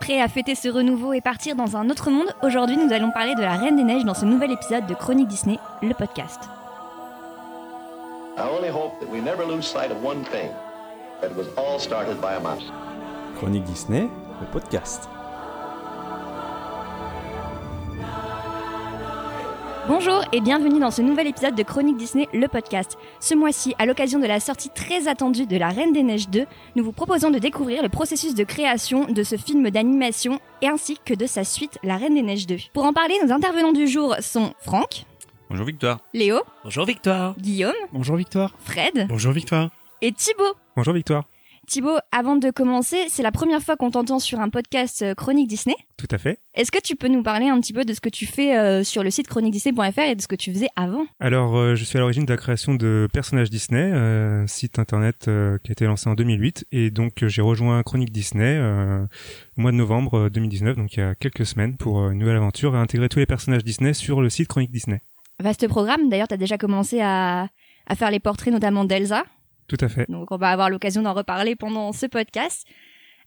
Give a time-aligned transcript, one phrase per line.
[0.00, 3.34] Prêt à fêter ce renouveau et partir dans un autre monde, aujourd'hui nous allons parler
[3.34, 6.40] de la Reine des Neiges dans ce nouvel épisode de Chronique Disney, le podcast.
[8.38, 9.10] I only hope that
[19.90, 22.96] Bonjour et bienvenue dans ce nouvel épisode de Chronique Disney, le podcast.
[23.18, 26.46] Ce mois-ci, à l'occasion de la sortie très attendue de La Reine des Neiges 2,
[26.76, 30.96] nous vous proposons de découvrir le processus de création de ce film d'animation et ainsi
[31.04, 32.56] que de sa suite, La Reine des Neiges 2.
[32.72, 35.06] Pour en parler, nos intervenants du jour sont Franck,
[35.50, 35.98] Bonjour Victoire.
[36.14, 37.34] Léo, Bonjour Victoire.
[37.36, 38.54] Guillaume, Bonjour Victoire.
[38.60, 39.70] Fred Bonjour Victoire.
[40.02, 40.54] et Thibaut.
[40.76, 41.24] Bonjour Victoire.
[41.70, 45.46] Thibaut, avant de commencer, c'est la première fois qu'on t'entend sur un podcast euh, Chronique
[45.46, 45.76] Disney.
[45.96, 46.40] Tout à fait.
[46.54, 48.82] Est-ce que tu peux nous parler un petit peu de ce que tu fais euh,
[48.82, 51.06] sur le site chroniquedisney.fr et de ce que tu faisais avant?
[51.20, 55.26] Alors, euh, je suis à l'origine de la création de Personnages Disney, euh, site internet
[55.26, 56.66] qui a été lancé en 2008.
[56.72, 58.58] Et donc, j'ai rejoint Chronique Disney
[59.56, 62.36] au mois de novembre euh, 2019, donc il y a quelques semaines, pour une nouvelle
[62.36, 65.02] aventure et intégrer tous les personnages Disney sur le site Chronique Disney.
[65.38, 67.48] Vaste programme, d'ailleurs tu as déjà commencé à,
[67.86, 69.24] à faire les portraits notamment d'Elsa,
[69.70, 70.10] Tout à fait.
[70.10, 72.66] donc on va avoir l'occasion d'en reparler pendant ce podcast.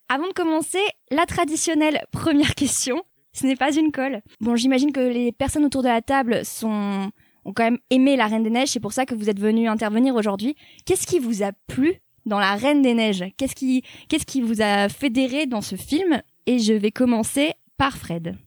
[0.10, 4.22] Avant de commencer, la traditionnelle première question, ce n'est pas une colle.
[4.42, 7.10] Bon, j'imagine que les personnes autour de la table sont
[7.46, 9.70] ont quand même aimé la Reine des Neiges, c'est pour ça que vous êtes venus
[9.70, 10.56] intervenir aujourd'hui.
[10.86, 13.26] Qu'est-ce qui vous a plu dans la Reine des Neiges?
[13.38, 16.22] Qu'est-ce qui qu'est-ce qui vous a fédéré dans ce film?
[16.46, 18.38] Et je vais commencer par Fred,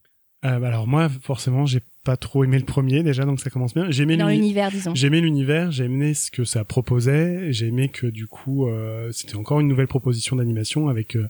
[0.44, 3.74] Euh, bah alors moi, forcément, j'ai pas trop aimé le premier déjà, donc ça commence
[3.74, 3.90] bien.
[3.90, 4.94] J'ai aimé dans l'uni- l'univers, disons.
[4.94, 9.10] J'ai aimé l'univers, j'ai aimé ce que ça proposait, j'ai aimé que du coup, euh,
[9.12, 11.26] c'était encore une nouvelle proposition d'animation avec euh,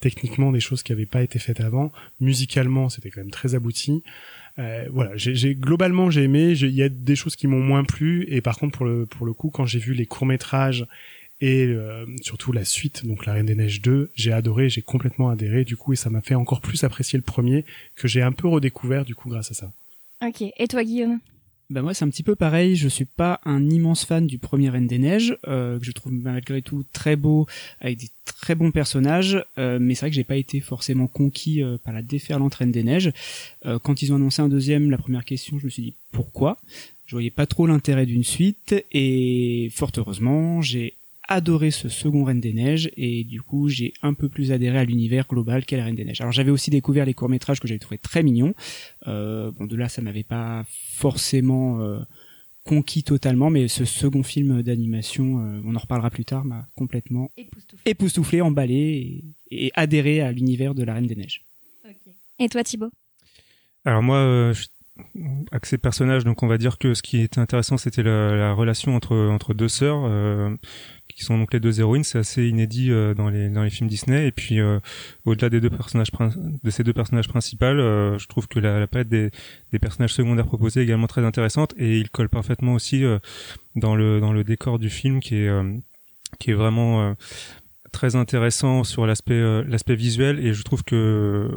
[0.00, 1.90] techniquement des choses qui n'avaient pas été faites avant.
[2.20, 4.02] Musicalement, c'était quand même très abouti.
[4.58, 6.52] Euh, voilà, j'ai globalement j'ai aimé.
[6.52, 9.24] Il y a des choses qui m'ont moins plu, et par contre pour le pour
[9.26, 10.84] le coup, quand j'ai vu les courts métrages
[11.40, 15.30] et euh, surtout la suite, donc La Reine des Neiges 2, j'ai adoré, j'ai complètement
[15.30, 18.32] adhéré du coup, et ça m'a fait encore plus apprécier le premier que j'ai un
[18.32, 19.72] peu redécouvert du coup grâce à ça.
[20.24, 20.42] Ok.
[20.56, 21.20] Et toi, Guillaume?
[21.70, 24.70] Bah moi c'est un petit peu pareil, je suis pas un immense fan du premier
[24.70, 27.46] Reine des Neiges, euh, que je trouve malgré tout très beau,
[27.78, 31.62] avec des très bons personnages, euh, mais c'est vrai que j'ai pas été forcément conquis
[31.62, 33.12] euh, par la déferlante Reine des Neiges.
[33.66, 36.56] Euh, quand ils ont annoncé un deuxième, la première question, je me suis dit pourquoi?
[37.04, 40.94] Je voyais pas trop l'intérêt d'une suite, et fort heureusement, j'ai
[41.28, 44.84] adoré ce second Reine des Neiges et du coup j'ai un peu plus adhéré à
[44.84, 46.20] l'univers global qu'est la Reine des Neiges.
[46.20, 48.54] Alors j'avais aussi découvert les courts métrages que j'avais trouvé très mignons.
[49.06, 52.00] Euh, bon de là ça m'avait pas forcément euh,
[52.64, 57.30] conquis totalement, mais ce second film d'animation, euh, on en reparlera plus tard, m'a complètement
[57.86, 61.44] époustouflé, emballé et, et adhéré à l'univers de la Reine des Neiges.
[62.38, 62.90] Et toi, Thibaut?
[63.84, 64.66] Alors moi, euh, je-
[65.52, 68.94] axé personnage, donc on va dire que ce qui était intéressant, c'était la, la relation
[68.94, 70.54] entre entre deux sœurs, euh,
[71.08, 72.04] qui sont donc les deux héroïnes.
[72.04, 74.26] C'est assez inédit euh, dans les dans les films Disney.
[74.26, 74.78] Et puis euh,
[75.24, 76.10] au-delà des deux personnages
[76.62, 79.30] de ces deux personnages principaux, euh, je trouve que la, la palette des
[79.72, 83.18] des personnages secondaires proposés est également très intéressante et il colle parfaitement aussi euh,
[83.76, 85.50] dans le dans le décor du film qui est
[86.38, 87.14] qui est vraiment
[87.92, 91.48] très intéressant sur l'aspect euh, l'aspect visuel et je trouve que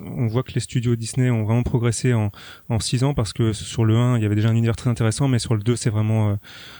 [0.00, 2.30] on voit que les studios Disney ont vraiment progressé en
[2.68, 4.90] en six ans parce que sur le 1 il y avait déjà un univers très
[4.90, 6.34] intéressant mais sur le 2 c'est vraiment euh,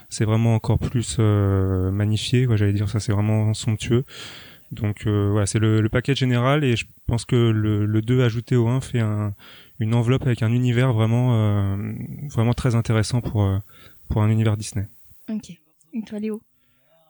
[0.09, 2.89] c'est vraiment encore plus euh, magnifié quoi j'allais dire.
[2.89, 4.05] Ça c'est vraiment somptueux.
[4.73, 8.69] Donc voilà c'est le, paquet général et je pense que le, le 2 ajouté au
[8.69, 9.35] 1 fait un,
[9.81, 11.77] une enveloppe avec un univers vraiment
[12.29, 13.51] vraiment très intéressant pour
[14.09, 14.87] pour un univers Disney.
[15.29, 15.51] Ok.
[15.93, 16.41] Et toi, Léo?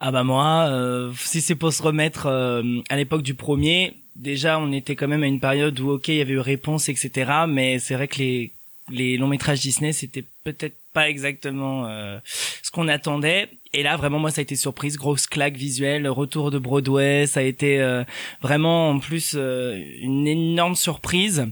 [0.01, 4.59] Ah bah moi, euh, si c'est pour se remettre euh, à l'époque du premier, déjà
[4.59, 7.31] on était quand même à une période où ok il y avait eu réponse etc.
[7.49, 8.53] Mais c'est vrai que les
[8.91, 12.19] les longs métrages Disney c'était peut-être pas exactement euh,
[12.63, 13.49] ce qu'on attendait.
[13.73, 17.41] Et là vraiment moi ça a été surprise, grosse claque visuelle, retour de Broadway, ça
[17.41, 18.05] a été euh,
[18.43, 21.47] vraiment en plus euh, une énorme surprise.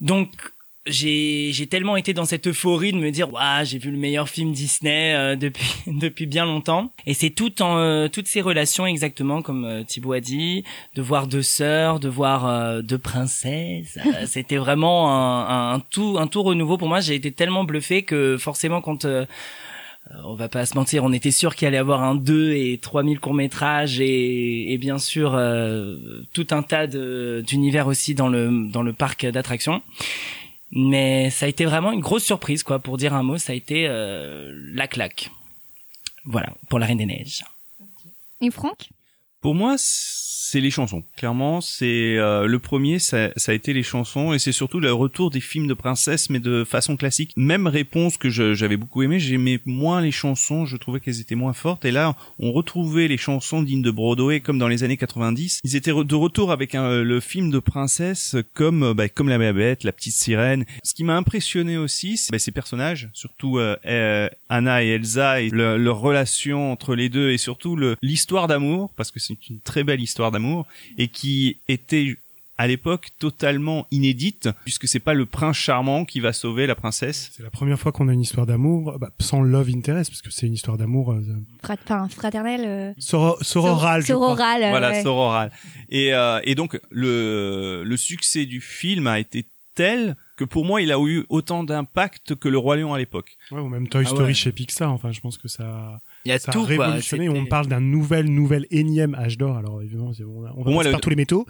[0.00, 0.28] Donc
[0.86, 4.52] j'ai tellement été dans cette euphorie de me dire waouh j'ai vu le meilleur film
[4.52, 6.92] Disney euh, depuis depuis bien longtemps.
[7.06, 10.64] Et c'est tout en euh, toutes ces relations exactement comme euh, Thibaut a dit
[10.94, 13.98] de voir deux sœurs de voir euh, deux princesses.
[14.04, 17.00] Euh, c'était vraiment un, un, tout un tout renouveau pour moi.
[17.00, 19.06] J'ai été tellement bluffé que forcément quand
[20.10, 22.78] euh, on va pas se mentir, on était sûr qu'il allait avoir un 2 et
[22.78, 25.96] 3000 courts-métrages et, et bien sûr euh,
[26.34, 29.80] tout un tas d'univers aussi dans le dans le parc d'attractions.
[30.76, 32.80] Mais ça a été vraiment une grosse surprise, quoi.
[32.80, 35.30] Pour dire un mot, ça a été euh, la claque.
[36.24, 37.44] Voilà, pour la Reine des Neiges.
[38.40, 38.88] Et Franck?
[39.40, 39.76] Pour moi,
[40.54, 41.02] c'est les chansons.
[41.16, 44.92] Clairement, c'est euh, le premier, ça, ça, a été les chansons et c'est surtout le
[44.92, 47.32] retour des films de princesse, mais de façon classique.
[47.36, 51.54] Même réponse que j'avais beaucoup aimé, j'aimais moins les chansons, je trouvais qu'elles étaient moins
[51.54, 51.84] fortes.
[51.84, 55.58] Et là, on retrouvait les chansons dignes de Broadway comme dans les années 90.
[55.64, 59.82] Ils étaient de retour avec un, le film de princesse comme bah, comme la Bête,
[59.82, 60.66] la petite sirène.
[60.84, 65.40] Ce qui m'a impressionné aussi, c'est bah, ces personnages, surtout euh, euh, Anna et Elsa
[65.40, 69.82] et leur relation entre les deux et surtout l'histoire d'amour, parce que c'est une très
[69.82, 70.43] belle histoire d'amour
[70.98, 72.16] et qui était
[72.56, 77.30] à l'époque totalement inédite puisque c'est pas le prince charmant qui va sauver la princesse.
[77.34, 80.30] C'est la première fois qu'on a une histoire d'amour bah, sans love interest parce que
[80.30, 81.22] c'est une histoire d'amour euh,
[81.62, 82.92] enfin fraternelle euh...
[82.98, 85.50] sororal sororal voilà sororal.
[85.88, 90.80] Et euh, et donc le le succès du film a été tel que pour moi
[90.80, 93.36] il a eu autant d'impact que le roi lion à l'époque.
[93.50, 96.32] Ouais, ou même Toy ah Story chez Pixar enfin je pense que ça il y
[96.32, 97.28] a ça tout, a révolutionné.
[97.28, 99.56] on parle d'un nouvel, nouvel énième âge d'or.
[99.56, 100.12] Alors évidemment,
[100.56, 101.46] on, va passer par tous les métaux,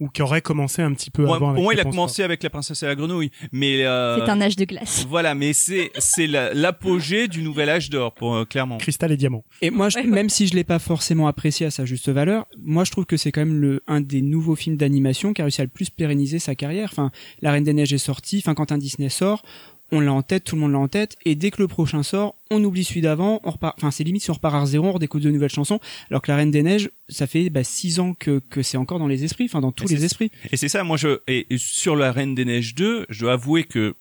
[0.00, 1.38] ou qui aurait commencé un petit peu avant.
[1.38, 4.30] Pour avec moi, il a commencé avec la princesse et la grenouille, mais euh, c'est
[4.30, 5.06] un âge de glace.
[5.08, 8.78] Voilà, mais c'est c'est l'apogée du nouvel âge d'or, pour euh, clairement.
[8.78, 9.44] Cristal et diamant.
[9.62, 12.84] Et moi, je, même si je l'ai pas forcément apprécié à sa juste valeur, moi
[12.84, 15.60] je trouve que c'est quand même le un des nouveaux films d'animation qui a réussi
[15.60, 16.88] à le plus pérenniser sa carrière.
[16.90, 17.10] Enfin,
[17.42, 18.38] La Reine des Neiges est sortie.
[18.38, 19.42] Enfin, quand un Disney sort,
[19.92, 22.02] on l'a en tête, tout le monde l'a en tête, et dès que le prochain
[22.02, 24.88] sort, on oublie celui d'avant, on repart, enfin c'est limite si on repart à zéro,
[24.88, 25.80] on redécouvre de nouvelles chansons,
[26.10, 28.98] alors que la Reine des Neiges, ça fait bah, six ans que, que c'est encore
[28.98, 30.30] dans les esprits, enfin dans tous les esprits.
[30.50, 33.64] Et c'est ça, moi je, et, sur la Reine des Neiges 2, je dois avouer
[33.64, 33.94] que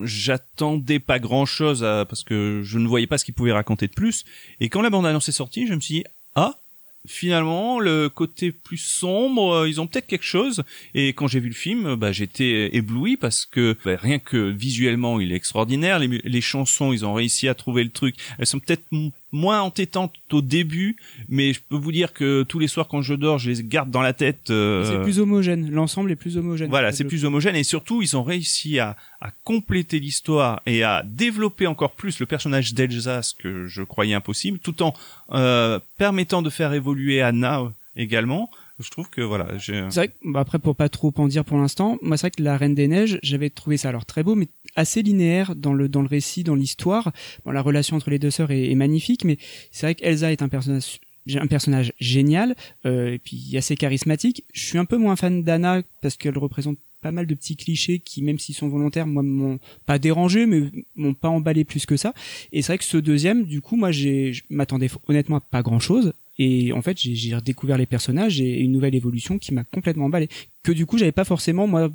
[0.00, 3.92] j'attendais pas grand chose parce que je ne voyais pas ce qu'il pouvait raconter de
[3.92, 4.24] plus,
[4.60, 6.04] et quand la bande annonce est sortie, je me suis dit,
[6.34, 6.58] ah,
[7.06, 10.62] finalement le côté plus sombre euh, ils ont peut-être quelque chose.
[10.94, 15.20] Et quand j'ai vu le film bah j'étais ébloui parce que bah, rien que visuellement
[15.20, 15.98] il est extraordinaire.
[15.98, 18.16] Les, les chansons ils ont réussi à trouver le truc.
[18.38, 18.84] Elles sont peut-être
[19.34, 20.96] moins entêtantes au début,
[21.28, 23.90] mais je peux vous dire que tous les soirs quand je dors, je les garde
[23.90, 24.50] dans la tête.
[24.50, 26.70] Euh, c'est plus homogène, l'ensemble est plus homogène.
[26.70, 31.02] Voilà, c'est plus homogène et surtout ils ont réussi à, à compléter l'histoire et à
[31.04, 34.94] développer encore plus le personnage d'Elsa, ce que je croyais impossible, tout en
[35.32, 38.50] euh, permettant de faire évoluer Anna également
[38.80, 41.58] je trouve que voilà c'est vrai que, bah, après pour pas trop en dire pour
[41.58, 44.34] l'instant moi c'est vrai que la Reine des Neiges j'avais trouvé ça alors très beau
[44.34, 47.12] mais assez linéaire dans le dans le récit, dans l'histoire.
[47.44, 49.38] Bon, la relation entre les deux sœurs est, magnifique, mais
[49.70, 51.00] c'est vrai qu'Elsa est un personnage
[51.36, 52.54] un personnage génial
[52.84, 54.44] euh, et puis assez charismatique.
[54.52, 57.98] Je suis un peu moins fan d'Anna parce qu'elle représente pas mal de petits clichés
[57.98, 61.96] qui, même s'ils sont volontaires, moi m'ont pas dérangé, mais m'ont pas emballé plus que
[61.96, 62.12] ça.
[62.52, 65.62] Et c'est vrai que ce deuxième, du coup, moi, j'ai, je m'attendais honnêtement à pas
[65.62, 66.12] grand chose.
[66.38, 70.28] Et en fait, j'ai redécouvert les personnages et une nouvelle évolution qui m'a complètement emballé.
[70.62, 71.90] Que du coup, j'avais pas forcément moi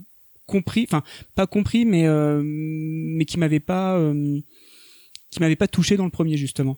[0.45, 1.03] compris, enfin
[1.35, 4.39] pas compris, mais euh, mais qui m'avait pas euh,
[5.29, 6.77] qui m'avait pas touché dans le premier justement.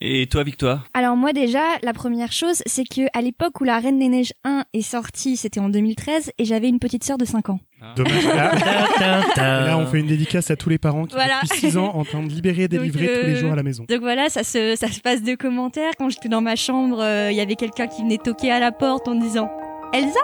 [0.00, 0.88] Et toi, Victoire?
[0.94, 4.32] Alors moi déjà, la première chose, c'est que à l'époque où La Reine des Neiges
[4.44, 7.60] 1 est sortie, c'était en 2013, et j'avais une petite sœur de 5 ans.
[7.82, 7.94] Ah.
[7.96, 8.24] Dommage.
[9.36, 11.40] Là, on fait une dédicace à tous les parents qui voilà.
[11.42, 13.62] depuis 6 ans en train de libérer et délivrer tous les euh, jours à la
[13.62, 13.84] maison.
[13.88, 15.92] Donc voilà, ça se, ça se passe de commentaires.
[15.98, 19.08] Quand j'étais dans ma chambre, il y avait quelqu'un qui venait toquer à la porte
[19.08, 19.50] en disant
[19.92, 20.20] «Elsa?»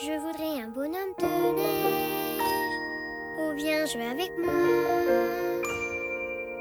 [0.00, 2.38] Je voudrais un bonhomme de neige.
[3.40, 4.52] Ou bien jouer avec moi.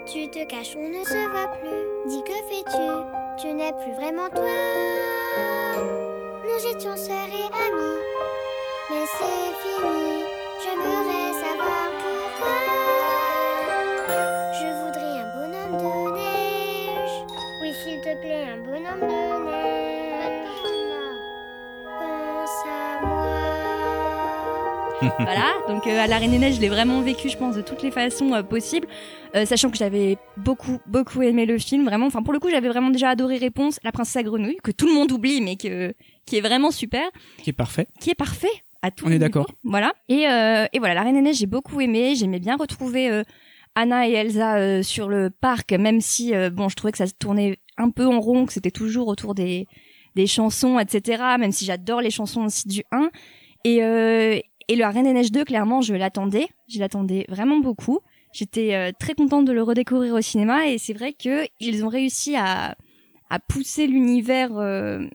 [0.08, 2.10] Tu te caches, on ne se voit plus.
[2.10, 3.42] Dis que fais-tu?
[3.42, 4.50] Tu, n'es plus vraiment toi.
[6.46, 8.47] Nous étions sœurs et amis.
[8.90, 10.24] Mais c'est fini.
[10.64, 12.58] J'aimerais savoir pourquoi.
[14.54, 17.16] Je voudrais un bonhomme de neige.
[17.62, 19.68] Oui, s'il te plaît, un bonhomme de neige.
[25.20, 27.62] voilà, donc euh, à la Reine des Neiges, je l'ai vraiment vécu, je pense, de
[27.62, 28.88] toutes les façons euh, possibles,
[29.36, 32.08] euh, sachant que j'avais beaucoup, beaucoup aimé le film, vraiment.
[32.08, 34.88] Enfin, pour le coup, j'avais vraiment déjà adoré Réponse, La Princesse à Grenouille, que tout
[34.88, 35.94] le monde oublie, mais que
[36.26, 37.04] qui est vraiment super.
[37.44, 37.88] Qui est parfait.
[38.00, 38.64] Qui est parfait.
[38.88, 39.52] À tout On est d'accord.
[39.64, 39.94] Voilà.
[40.10, 42.16] Et, et voilà, La Reine des Neiges, j'ai beaucoup aimé.
[42.16, 43.24] J'aimais bien retrouver
[43.76, 47.58] Anna et Elsa sur le parc, même si, bon, je trouvais que ça se tournait
[47.78, 49.68] un peu en rond, que c'était toujours autour des
[50.18, 51.24] des chansons, etc.
[51.40, 53.10] Même si j'adore les chansons aussi du 1.
[53.64, 56.48] Et, euh, et le Reine des Neiges 2, clairement, je l'attendais.
[56.68, 58.00] Je l'attendais vraiment beaucoup.
[58.34, 61.88] J'étais euh, très contente de le redécouvrir au cinéma et c'est vrai que ils ont
[61.88, 62.76] réussi à,
[63.30, 65.08] à pousser l'univers euh,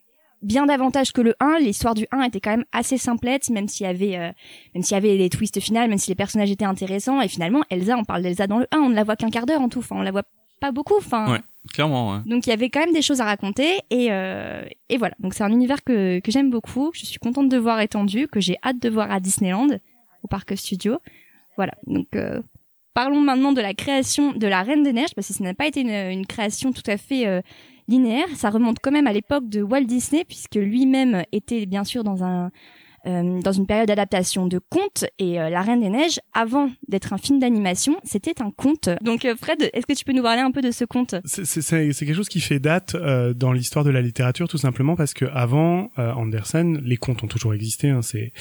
[0.42, 1.58] bien davantage que le 1.
[1.60, 4.30] L'histoire du 1 était quand même assez simplette, même s'il y avait, euh,
[4.74, 7.20] même s'il y avait des twists finales, même si les personnages étaient intéressants.
[7.20, 9.46] Et finalement, Elsa, on parle d'Elsa dans le 1, on ne la voit qu'un quart
[9.46, 9.80] d'heure en tout.
[9.80, 10.24] Enfin, on la voit
[10.60, 10.96] pas beaucoup.
[10.96, 11.40] Enfin,
[11.72, 12.12] Clairement.
[12.12, 12.18] Ouais.
[12.26, 15.14] Donc il y avait quand même des choses à raconter et euh, et voilà.
[15.20, 16.90] Donc c'est un univers que que j'aime beaucoup.
[16.94, 19.68] Je suis contente de voir étendu, que j'ai hâte de voir à Disneyland,
[20.24, 20.98] au parc studio.
[21.56, 21.74] Voilà.
[21.86, 22.42] Donc euh,
[22.94, 25.66] parlons maintenant de la création de la Reine des Neiges parce que ce n'a pas
[25.66, 27.42] été une, une création tout à fait euh,
[28.34, 32.24] Ça remonte quand même à l'époque de Walt Disney, puisque lui-même était bien sûr dans
[32.24, 32.50] un
[33.04, 37.18] dans une période d'adaptation de contes et euh, La Reine des Neiges, avant d'être un
[37.18, 38.88] film d'animation, c'était un conte.
[39.02, 41.14] Donc euh, Fred, est-ce que tu peux nous parler un peu de ce conte?
[41.24, 44.48] C'est- C'est c'est- c'est quelque chose qui fait date euh, dans l'histoire de la littérature,
[44.48, 47.90] tout simplement parce que avant euh, Andersen, les contes ont toujours existé.
[47.90, 48.32] Hein, c'est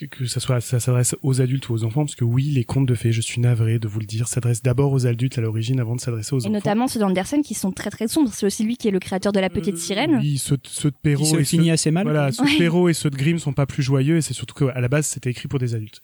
[0.00, 2.64] que, que ça soit ça s'adresse aux adultes ou aux enfants, parce que oui, les
[2.64, 5.40] contes de fées, je suis navré de vous le dire, s'adressent d'abord aux adultes à
[5.40, 6.52] l'origine avant de s'adresser aux Et enfants.
[6.52, 8.30] notamment ceux d'Anderson qui sont très très sombres.
[8.32, 10.14] C'est aussi lui qui est le créateur de La Petite Sirène.
[10.14, 12.04] Euh, Oui, ceux, de- ceux de Qui Perrault se et finit ceux, assez mal.
[12.04, 12.58] voilà, ceux de.
[12.58, 15.30] Perrault et ceux de Grimm sont pas plus et c'est surtout qu'à la base c'était
[15.30, 16.00] écrit pour des adultes.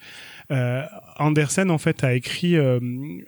[0.51, 0.83] Euh,
[1.19, 2.81] Andersen en fait a écrit, euh,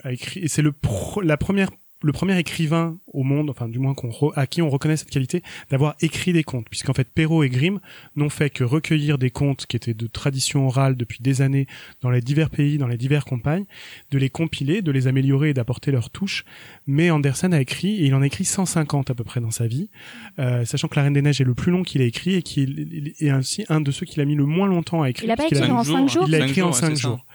[0.02, 1.70] a écrit et c'est le pro- la première
[2.06, 5.10] le premier écrivain au monde, enfin du moins qu'on re- à qui on reconnaît cette
[5.10, 7.80] qualité d'avoir écrit des contes, puisqu'en fait Perrault et Grimm
[8.14, 11.66] n'ont fait que recueillir des contes qui étaient de tradition orale depuis des années
[12.00, 13.64] dans les divers pays, dans les diverses campagnes,
[14.10, 16.44] de les compiler, de les améliorer et d'apporter leur touche.
[16.86, 19.66] Mais Andersen a écrit, et il en a écrit 150 à peu près dans sa
[19.66, 19.90] vie,
[20.38, 22.42] euh, sachant que La Reine des Neiges est le plus long qu'il a écrit et
[22.42, 25.28] qui est ainsi un de ceux qu'il a mis le moins longtemps à écrire.
[25.28, 27.02] Il a pas écrit en cinq jours il l'a écrit en jours, ouais, cinq c'est
[27.02, 27.08] ça.
[27.08, 27.26] jours.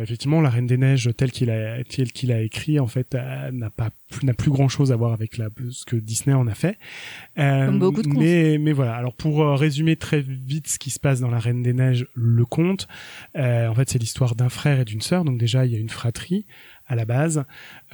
[0.00, 3.14] Effectivement, La Reine des Neiges, tel qu'il a, tel qu'il a écrit, en fait,
[3.52, 3.90] n'a pas,
[4.22, 6.78] n'a plus grand chose à voir avec la, ce que Disney en a fait.
[7.38, 8.18] Euh, Comme beaucoup de contes.
[8.18, 8.94] Mais, mais voilà.
[8.94, 12.06] Alors, pour euh, résumer très vite ce qui se passe dans La Reine des Neiges,
[12.14, 12.88] le conte,
[13.36, 15.24] euh, en fait, c'est l'histoire d'un frère et d'une sœur.
[15.24, 16.46] Donc déjà, il y a une fratrie
[16.92, 17.44] à la base.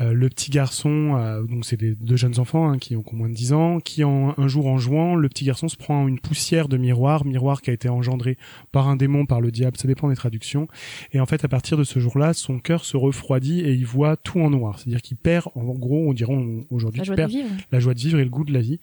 [0.01, 3.29] Euh, le petit garçon, euh, donc c'est des deux jeunes enfants hein, qui ont moins
[3.29, 6.19] de 10 ans, qui en, un jour en jouant, le petit garçon se prend une
[6.19, 8.37] poussière de miroir, miroir qui a été engendré
[8.73, 10.67] par un démon, par le diable, ça dépend des traductions.
[11.13, 14.17] Et en fait, à partir de ce jour-là, son cœur se refroidit et il voit
[14.17, 14.79] tout en noir.
[14.81, 16.35] C'est-à-dire qu'il perd, en gros, on dirait
[16.71, 17.49] aujourd'hui, La qu'il joie de perd vivre.
[17.71, 18.81] la joie de vivre et le goût de la vie.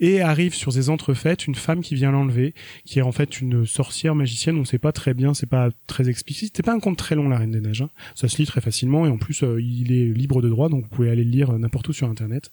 [0.00, 2.54] Et arrive sur ces entrefaites une femme qui vient l'enlever,
[2.86, 4.56] qui est en fait une sorcière magicienne.
[4.58, 6.54] On sait pas très bien, c'est pas très explicite.
[6.56, 7.82] C'est pas un conte très long, La Reine des Neiges.
[7.82, 7.90] hein.
[8.14, 10.84] Ça se lit très facilement et en plus, euh, il est libre de droit, donc
[10.84, 12.50] vous pouvez aller le lire euh, n'importe où sur Internet,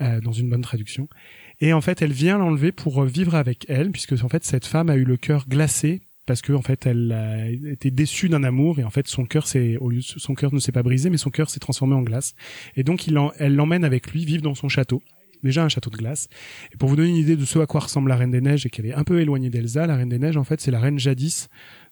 [0.00, 1.08] euh, dans une bonne traduction.
[1.60, 4.66] Et en fait, elle vient l'enlever pour euh, vivre avec elle, puisque en fait, cette
[4.66, 8.44] femme a eu le cœur glacé parce que en fait elle a été déçue d'un
[8.44, 11.10] amour et en fait son cœur s'est au lieu son cœur ne s'est pas brisé
[11.10, 12.34] mais son cœur s'est transformé en glace
[12.76, 15.02] et donc elle l'emmène avec lui vivre dans son château
[15.42, 16.28] déjà un château de glace
[16.72, 18.64] et pour vous donner une idée de ce à quoi ressemble la Reine des Neiges
[18.64, 20.78] et qu'elle est un peu éloignée d'Elsa la Reine des Neiges en fait c'est la
[20.78, 21.48] reine jadis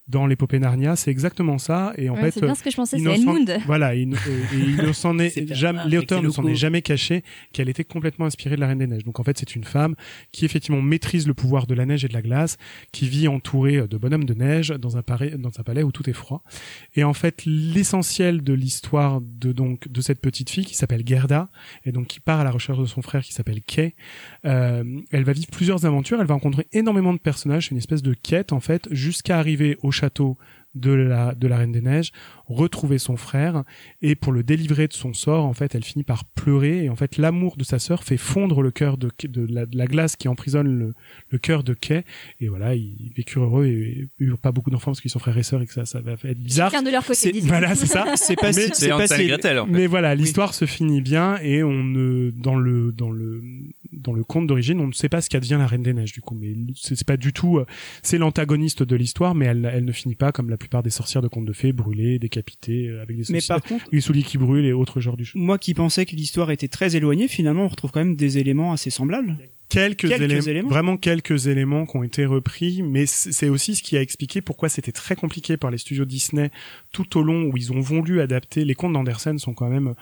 [0.09, 2.77] dans l'épopée Narnia c'est exactement ça et en Ouais, fait c'est bien ce que je
[2.77, 3.59] pensais, c'est Edmund.
[3.67, 7.23] Voilà, et l'auteur ne s'en est jamais caché
[7.53, 9.05] qu'elle était complètement inspirée de la Reine des Neiges.
[9.05, 9.95] Donc en fait, c'est une femme
[10.33, 12.57] qui effectivement maîtrise le pouvoir de la neige et de la glace,
[12.93, 16.09] qui vit entourée de bonhommes de neige dans un palais, dans un palais où tout
[16.09, 16.43] est froid.
[16.95, 21.49] Et en fait, l'essentiel de l'histoire de donc de cette petite fille qui s'appelle Gerda
[21.85, 23.95] et donc qui part à la recherche de son frère qui s'appelle Kay.
[24.45, 26.21] Euh, elle va vivre plusieurs aventures.
[26.21, 27.71] Elle va rencontrer énormément de personnages.
[27.71, 30.37] Une espèce de quête en fait jusqu'à arriver au château
[30.75, 32.13] de la Reine des Neiges,
[32.49, 33.63] retrouver son frère
[34.03, 36.97] et pour le délivrer de son sort, en fait, elle finit par pleurer et en
[36.97, 40.17] fait l'amour de sa sœur fait fondre le cœur de, de, la, de la glace
[40.17, 40.95] qui emprisonne le,
[41.29, 42.05] le cœur de Kay
[42.41, 45.43] et voilà, ils vécurent heureux et eurent pas beaucoup d'enfants parce qu'ils sont frères et
[45.43, 46.71] sœurs et que ça ça va être bizarre.
[46.71, 47.33] Chacun de leur côté.
[47.43, 48.05] Voilà, c'est ça.
[48.17, 49.59] C'est pas si, C'est pas si- et Gretel.
[49.59, 49.73] en fait.
[49.73, 53.43] Mais voilà, l'histoire se finit bien et on ne dans le dans le
[53.93, 56.21] dans le conte d'origine, on ne sait pas ce qu'advient la Reine des Neiges du
[56.23, 57.67] coup, mais c'est c'est pas du tout euh,
[58.03, 61.21] c'est l'antagoniste de l'histoire mais elle elle ne finit pas comme la plupart des sorcières
[61.23, 62.38] de contes de fées brûlées, décapitées
[62.89, 65.41] euh, avec des Mais par contre, les souliers qui brûlent et autres genres du choses.
[65.41, 68.73] moi qui pensais que l'histoire était très éloignée, finalement, on retrouve quand même des éléments
[68.73, 69.37] assez semblables.
[69.69, 70.69] Quelques, Quelques éléments, éléments.
[70.69, 74.69] vraiment quelques éléments qui ont été repris, mais c'est aussi ce qui a expliqué pourquoi
[74.69, 76.51] c'était très compliqué par les studios Disney
[76.93, 78.65] tout au long où ils ont voulu adapter.
[78.65, 79.95] Les contes d'Andersen sont quand même, euh,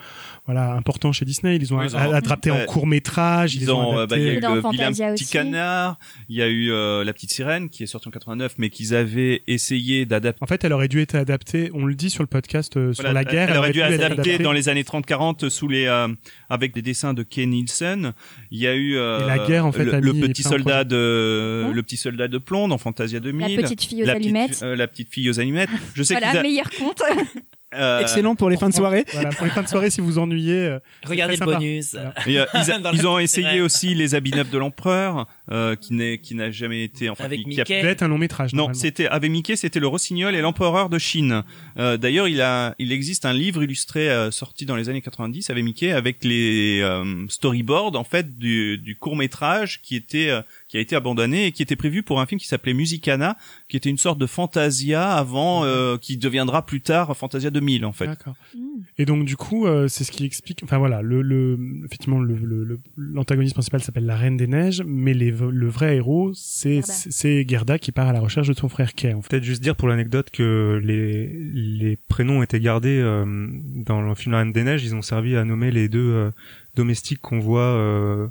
[0.44, 1.56] voilà, importants chez Disney.
[1.56, 3.54] Ils ont adapté en court métrage.
[3.56, 6.42] Ils, ont ont, euh, bah, il y a eu Dans le petit canard, il y
[6.42, 10.06] a eu euh, la petite sirène qui est sortie en 89, mais qu'ils avaient essayé
[10.06, 10.42] d'adapter.
[10.42, 11.70] En fait, elle aurait dû être adaptée.
[11.74, 13.50] On le dit sur le podcast euh, sur la guerre.
[13.50, 14.42] elle aurait dû être être adaptée adaptée.
[14.44, 16.08] dans les années 30-40 sous les euh,
[16.48, 18.12] avec des dessins de Ken Nielsen.
[18.50, 21.72] Il y a eu euh, Et la guerre, en fait, le, petit soldat de Hein
[21.72, 23.56] le petit soldat de plomb dans Fantasia 2000.
[23.56, 24.50] La petite fille aux la allumettes.
[24.50, 25.70] Petite, euh, la petite fille aux allumettes.
[25.94, 27.02] Je sais Voilà, a- meilleur conte.
[27.74, 29.04] euh, Excellent pour les fins de soirée.
[29.12, 30.66] Voilà, pour les fins de soirée, si vous ennuyez.
[30.66, 31.54] euh, Regardez le sympa.
[31.54, 31.92] bonus.
[31.94, 32.14] Voilà.
[32.26, 35.94] et, euh, ils, a- ils ont essayé aussi les habits neufs de l'empereur, euh, qui
[35.94, 37.74] n'est qui n'a jamais été enfin Avec qui, qui a- Mickey.
[37.74, 38.52] Ça devait être un long métrage.
[38.52, 41.42] Non, c'était avec Mickey, c'était le Rossignol et l'empereur de Chine.
[41.78, 45.50] Euh, D'ailleurs, il a, il existe un livre illustré euh, sorti dans les années 90
[45.50, 50.42] avec Mickey, avec les euh, storyboards en fait du, du court métrage qui était, euh,
[50.68, 53.36] qui a été abandonné et qui était prévu pour un film qui s'appelait Musicana,
[53.68, 57.92] qui était une sorte de Fantasia avant, euh, qui deviendra plus tard Fantasia 2000 en
[57.92, 58.06] fait.
[58.06, 58.34] D'accord.
[58.54, 58.58] Mm.
[58.98, 60.60] Et donc du coup, euh, c'est ce qui explique.
[60.64, 64.82] Enfin voilà, le, le effectivement le le- le- l'antagoniste principal s'appelle la Reine des Neiges,
[64.86, 66.92] mais les, le vrai héros c'est Gerda.
[66.92, 69.14] c'est c'est Gerda qui part à la recherche de son frère Kay.
[69.14, 69.28] En fait.
[69.28, 74.32] Peut-être juste dire pour l'anecdote que les, les prénoms étaient gardés euh, dans le film
[74.32, 74.84] La Reine des Neiges.
[74.84, 76.30] Ils ont servi à nommer les deux euh,
[76.74, 78.26] domestiques qu'on voit euh,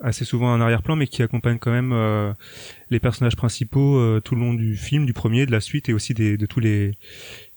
[0.00, 2.32] assez souvent en arrière-plan, mais qui accompagne quand même euh,
[2.90, 5.92] les personnages principaux euh, tout le long du film, du premier, de la suite, et
[5.92, 6.92] aussi des, de tous les,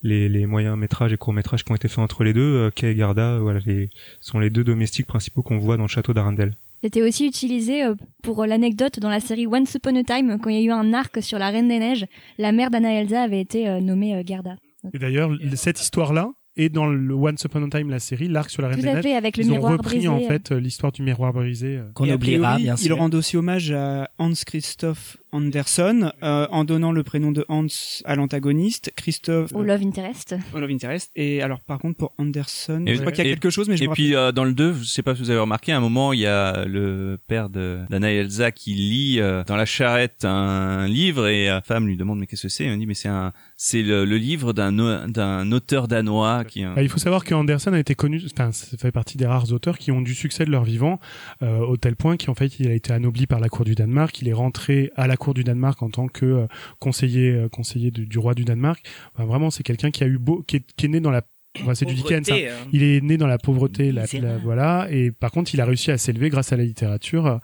[0.02, 2.70] les, les moyens métrages et courts métrages qui ont été faits entre les deux.
[2.72, 6.14] Kay et Garda, voilà, les, sont les deux domestiques principaux qu'on voit dans le château
[6.14, 6.54] d'Arundel.
[6.84, 10.58] C'était aussi utilisé euh, pour l'anecdote dans la série Once Upon a Time, quand il
[10.58, 12.06] y a eu un arc sur la Reine des Neiges,
[12.38, 14.58] la mère d'Anna Elsa avait été euh, nommée euh, Garda.
[14.94, 18.62] Et d'ailleurs, cette histoire-là est dans le Once Upon a Time, la série, l'arc sur
[18.62, 19.06] la Reine Tout des Neiges.
[19.18, 20.08] avec le Ils ont repris brisé.
[20.08, 21.78] en fait euh, l'histoire du miroir brisé.
[21.78, 21.84] euh.
[21.94, 22.98] Qu'on Et oubliera, priori, bien Ils sûr.
[22.98, 27.66] rendent aussi hommage à Hans Christoph Anderson euh, en donnant le prénom de Hans
[28.06, 30.36] à l'antagoniste, Christophe Au Love Interest.
[30.54, 31.10] au Love Interest.
[31.16, 33.68] Et alors par contre pour Anderson, Et- je crois qu'il y a et- quelque chose,
[33.68, 35.72] mais je Et puis euh, dans le 2, je sais pas si vous avez remarqué,
[35.72, 39.44] à un moment, il y a le père de d'Anna et Elsa qui lit euh,
[39.48, 42.66] dans la charrette un livre et la femme lui demande mais qu'est-ce que c'est?
[42.66, 46.82] Elle dit mais c'est un c'est le, le livre d'un d'un auteur danois qui Bah,
[46.84, 49.78] il faut savoir que Anderson a été connu, enfin, ça fait partie des rares auteurs
[49.78, 51.00] qui ont du succès de leur vivant,
[51.42, 54.20] euh, au tel point qu'en fait, il a été anobli par la cour du Danemark.
[54.22, 56.48] Il est rentré à la cour du Danemark en tant que euh,
[56.80, 58.84] conseiller, euh, conseiller du, du roi du Danemark.
[59.16, 61.22] Enfin, vraiment, c'est quelqu'un qui a eu beau, qui est, qui est né dans la,
[61.62, 62.30] enfin, c'est du Dickens.
[62.30, 62.36] hein.
[62.36, 62.68] Pauvreté, hein.
[62.74, 64.08] Il est né dans la pauvreté, la-
[64.44, 64.88] voilà.
[64.92, 67.40] Et par contre, il a réussi à s'élever grâce à la littérature.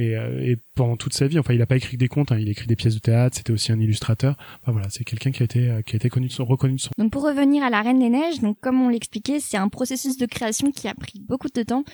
[0.00, 2.30] Et, euh, et pendant toute sa vie, enfin, il a pas écrit que des contes.
[2.30, 3.36] hein, il a écrit des pièces de théâtre.
[3.36, 4.36] C'était aussi un illustrateur.
[4.62, 6.74] Enfin voilà, c'est quelqu'un qui a été, euh, qui a été connu de son, reconnu
[6.74, 6.90] de son.
[6.98, 10.16] Donc pour revenir à la Reine des Neiges, donc comme on l'expliquait, c'est un processus
[10.16, 11.84] de création qui a pris beaucoup de temps.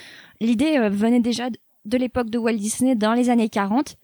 [0.41, 3.97] L'idée euh, venait déjà de- l'époque de Walt Disney dans les années 40.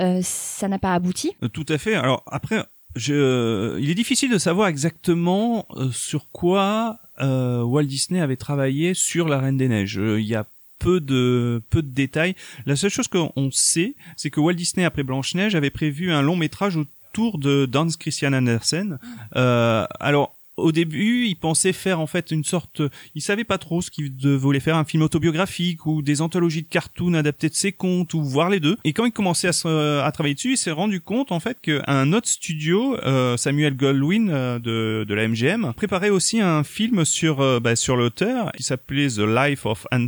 [0.00, 1.32] Euh, ça n'a pas abouti.
[1.52, 1.94] Tout à fait.
[1.94, 2.64] Alors après,
[2.96, 8.94] je, il est difficile de savoir exactement euh, sur quoi euh, Walt Disney avait travaillé
[8.94, 9.98] sur la Reine des Neiges.
[9.98, 10.44] Euh, Il y a
[10.84, 12.34] peu de peu de détails.
[12.66, 16.12] La seule chose qu'on on sait, c'est que Walt Disney après Blanche Neige avait prévu
[16.12, 18.98] un long métrage autour de Hans Christian Andersen.
[19.36, 22.80] Euh, alors au début, il pensait faire en fait une sorte,
[23.16, 26.68] il savait pas trop ce qu'il voulait faire, un film autobiographique ou des anthologies de
[26.68, 28.76] cartoons adaptées de ses contes ou voir les deux.
[28.84, 31.58] Et quand il commençait à, se- à travailler dessus, il s'est rendu compte en fait
[31.60, 37.04] qu'un autre studio, euh, Samuel Goldwyn euh, de, de la MGM, préparait aussi un film
[37.04, 40.06] sur euh, bah, sur l'auteur qui s'appelait The Life of Hans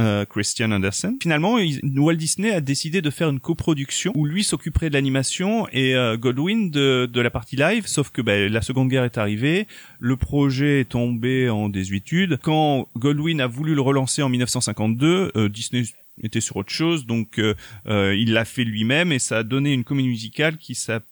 [0.00, 1.16] euh, Christian Andersen.
[1.22, 1.58] Finalement,
[1.96, 6.16] Walt Disney a décidé de faire une coproduction où lui s'occuperait de l'animation et euh,
[6.16, 7.86] Goldwyn de, de la partie live.
[7.86, 9.66] Sauf que bah, la Seconde Guerre est arrivée,
[9.98, 12.38] le projet est tombé en désuétude.
[12.42, 15.84] Quand Goldwyn a voulu le relancer en 1952, euh, Disney
[16.22, 17.54] était sur autre chose, donc euh,
[17.86, 21.08] euh, il l'a fait lui-même et ça a donné une comédie musicale qui s'appelle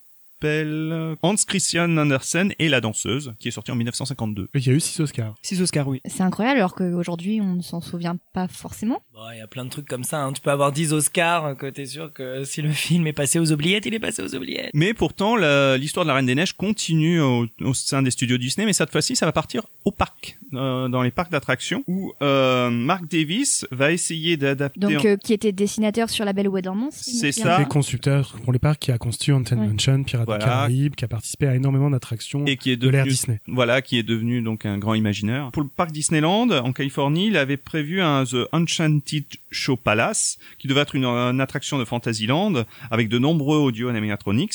[1.22, 4.48] Hans Christian Andersen et la danseuse, qui est sortie en 1952.
[4.54, 5.34] Il y a eu six Oscars.
[5.42, 6.00] Six Oscars, oui.
[6.04, 9.02] C'est incroyable alors qu'aujourd'hui on ne s'en souvient pas forcément.
[9.14, 10.22] Bon, il y a plein de trucs comme ça.
[10.22, 10.32] Hein.
[10.32, 13.38] Tu peux avoir 10 Oscars, euh, que t'es sûr que si le film est passé
[13.38, 14.70] aux oubliettes, il est passé aux oubliettes.
[14.74, 15.36] Mais pourtant,
[15.76, 18.90] l'histoire de la Reine des Neiges continue au, au sein des studios Disney, mais cette
[18.90, 23.66] fois-ci, ça va partir au parc, euh, dans les parcs d'attractions, où euh, Mark Davis
[23.70, 24.80] va essayer d'adapter.
[24.80, 26.88] Donc euh, qui était dessinateur sur La Belle au Dormant.
[26.90, 27.64] si je me C'est ça.
[27.66, 29.68] constructeurs pour les parcs qui a conçu Haunted Ouais.
[29.68, 30.44] Mansion, Pirates Voilà.
[30.44, 33.40] Caraïbes, qui a participé à énormément d'attractions et qui est de l'ère devenu Disney.
[33.48, 37.36] voilà qui est devenu donc un grand imagineur pour le parc Disneyland en Californie il
[37.36, 41.04] avait prévu un The Enchanted Show Palace qui devait être une,
[41.40, 44.54] attraction de Fantasyland avec de nombreux audio animatronics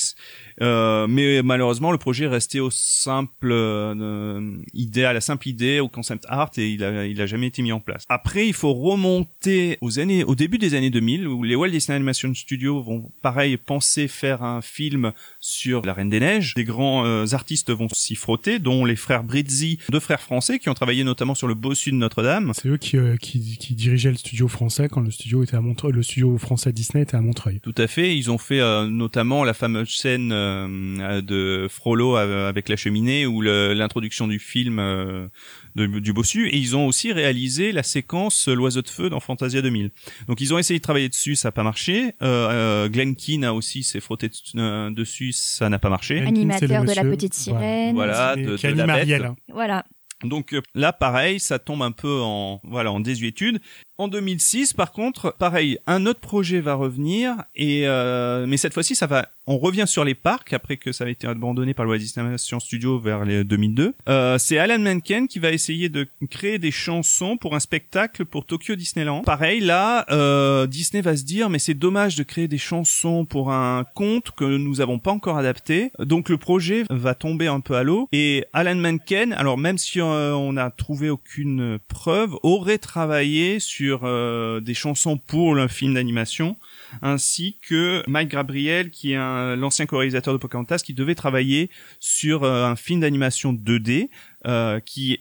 [0.62, 5.80] euh, mais malheureusement le projet est resté au simple euh, idée à la simple idée
[5.80, 8.54] au concept art et il a il a jamais été mis en place après il
[8.54, 12.82] faut remonter aux années au début des années 2000 où les Walt Disney Animation Studios
[12.82, 16.54] vont pareil penser faire un film sur la Reine des Neiges.
[16.54, 20.68] Des grands euh, artistes vont s'y frotter, dont les frères Brizzi, deux frères français qui
[20.68, 22.52] ont travaillé notamment sur le bossu de Notre-Dame.
[22.54, 25.60] C'est eux qui, euh, qui, qui dirigeaient le studio français quand le studio était à
[25.60, 27.60] Montreuil, le studio français Disney était à Montreuil.
[27.60, 28.16] Tout à fait.
[28.16, 33.26] Ils ont fait euh, notamment la fameuse scène euh, de Frollo euh, avec la cheminée
[33.26, 35.28] ou l'introduction du film euh,
[35.76, 36.48] de- du bossu.
[36.48, 39.90] Et ils ont aussi réalisé la séquence L'oiseau de feu dans Fantasia 2000.
[40.28, 42.12] Donc ils ont essayé de travailler dessus, ça n'a pas marché.
[42.22, 46.20] Euh, euh, Glenn Keane a aussi s'est frotté dessus, euh, dessus, ça n'a pas marché.
[46.20, 47.94] Animateur de La Petite Sirène.
[47.94, 49.22] Voilà, de, de la bête.
[49.52, 49.84] Voilà.
[50.22, 53.58] Donc euh, là, pareil, ça tombe un peu en voilà en désuétude.
[54.00, 58.94] En 2006, par contre, pareil, un autre projet va revenir et euh, mais cette fois-ci,
[58.94, 61.90] ça va, on revient sur les parcs après que ça avait été abandonné par le
[61.90, 63.94] Walt Disney Animation Studio vers les 2002.
[64.08, 68.46] Euh, c'est Alan Menken qui va essayer de créer des chansons pour un spectacle pour
[68.46, 69.20] Tokyo Disneyland.
[69.20, 73.52] Pareil, là, euh, Disney va se dire mais c'est dommage de créer des chansons pour
[73.52, 75.92] un conte que nous avons pas encore adapté.
[75.98, 80.00] Donc le projet va tomber un peu à l'eau et Alan Menken, alors même si
[80.00, 85.66] euh, on n'a trouvé aucune preuve, aurait travaillé sur sur euh, des chansons pour le
[85.66, 86.56] film d'animation,
[87.02, 89.16] ainsi que Mike Gabriel, qui est
[89.56, 94.08] l'ancien co-réalisateur de Pocahontas, qui devait travailler sur euh, un film d'animation 2D
[94.46, 95.18] euh, qui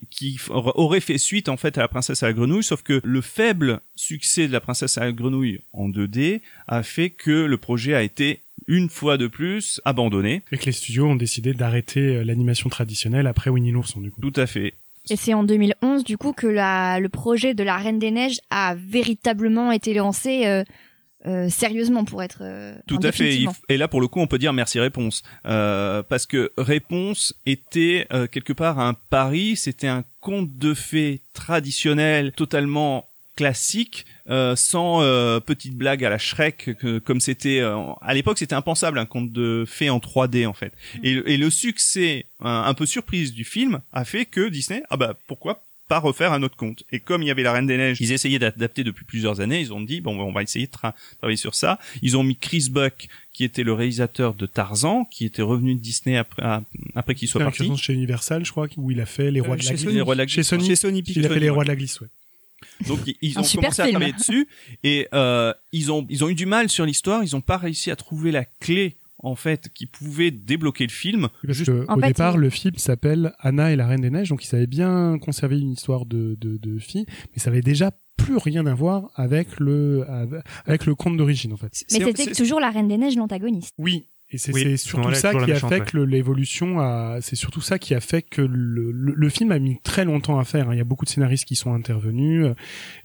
[0.51, 3.79] aurait fait suite en fait à la princesse à la grenouille, sauf que le faible
[3.95, 8.03] succès de la princesse à la grenouille en 2D a fait que le projet a
[8.03, 10.43] été une fois de plus abandonné.
[10.51, 14.21] Et que les studios ont décidé d'arrêter l'animation traditionnelle après Winnie l'ourson du coup.
[14.21, 14.75] Tout à fait.
[15.09, 18.39] Et c'est en 2011, du coup, que la, le projet de la Reine des Neiges
[18.49, 20.63] a véritablement été lancé euh,
[21.25, 22.39] euh, sérieusement pour être.
[22.41, 23.39] euh, Tout à fait.
[23.69, 28.07] Et là, pour le coup, on peut dire merci Réponse, euh, parce que Réponse était
[28.13, 29.55] euh, quelque part un pari.
[29.55, 33.08] C'était un conte de fées traditionnel, totalement
[33.39, 38.37] classique, euh, sans euh, petite blague à la Shrek, que- comme c'était euh, à l'époque,
[38.37, 40.73] c'était impensable un conte de fées en 3D en fait.
[41.03, 44.97] Et, et le succès un, un peu surprise du film a fait que Disney, ah
[44.97, 46.83] bah pourquoi pas refaire un autre conte.
[46.91, 49.59] Et comme il y avait la Reine des Neiges, ils essayaient d'adapter depuis plusieurs années,
[49.61, 51.79] ils ont dit bon on va essayer de tra- travailler sur ça.
[52.03, 55.79] Ils ont mis Chris Buck qui était le réalisateur de Tarzan, qui était revenu de
[55.79, 56.61] Disney après, à-
[56.93, 57.75] après qu'il soit parti.
[57.77, 59.83] chez Universal, je crois, où il a fait les rois de la chez glisse.
[59.85, 59.95] Sony.
[59.95, 60.43] Les Rois de la Chez.
[60.43, 60.67] Sony.
[60.67, 62.07] Chez Sony Il a fait les rois de la glisse, ouais.
[62.87, 64.47] Donc ils- ont commencé à travailler dessus
[64.83, 67.23] et euh, ils ont ils ont eu du mal sur l'histoire.
[67.23, 71.27] Ils ont pas réussi à trouver la clé en fait qui pouvait débloquer le film.
[71.45, 74.29] Parce Juste- que, au fait, départ, le film s'appelle Anna et la Reine des Neiges,
[74.29, 77.91] donc ils avaient bien conservé une histoire de, de, de fille, mais ça avait déjà
[78.15, 80.05] plus rien à voir avec le,
[80.65, 81.83] avec le conte d'origine, en fait.
[81.91, 83.73] Mais c'était toujours la Reine des Neiges l'antagoniste.
[83.77, 84.05] Oui.
[84.31, 87.95] Et c'est Oui, surtout ça qui a fait que l'évolution a, c'est surtout ça qui
[87.95, 90.69] a fait que le, le, le film a mis très longtemps à faire.
[90.69, 90.75] hein.
[90.75, 92.53] Il y a beaucoup de scénaristes qui sont intervenus euh,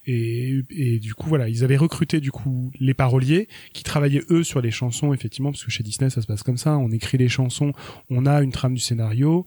[0.06, 4.44] et, et du coup voilà, ils avaient recruté du coup les paroliers qui travaillaient eux
[4.44, 6.76] sur les chansons effectivement parce que chez Disney ça se passe comme ça.
[6.76, 7.72] On écrit les chansons,
[8.10, 9.46] on a une trame du scénario.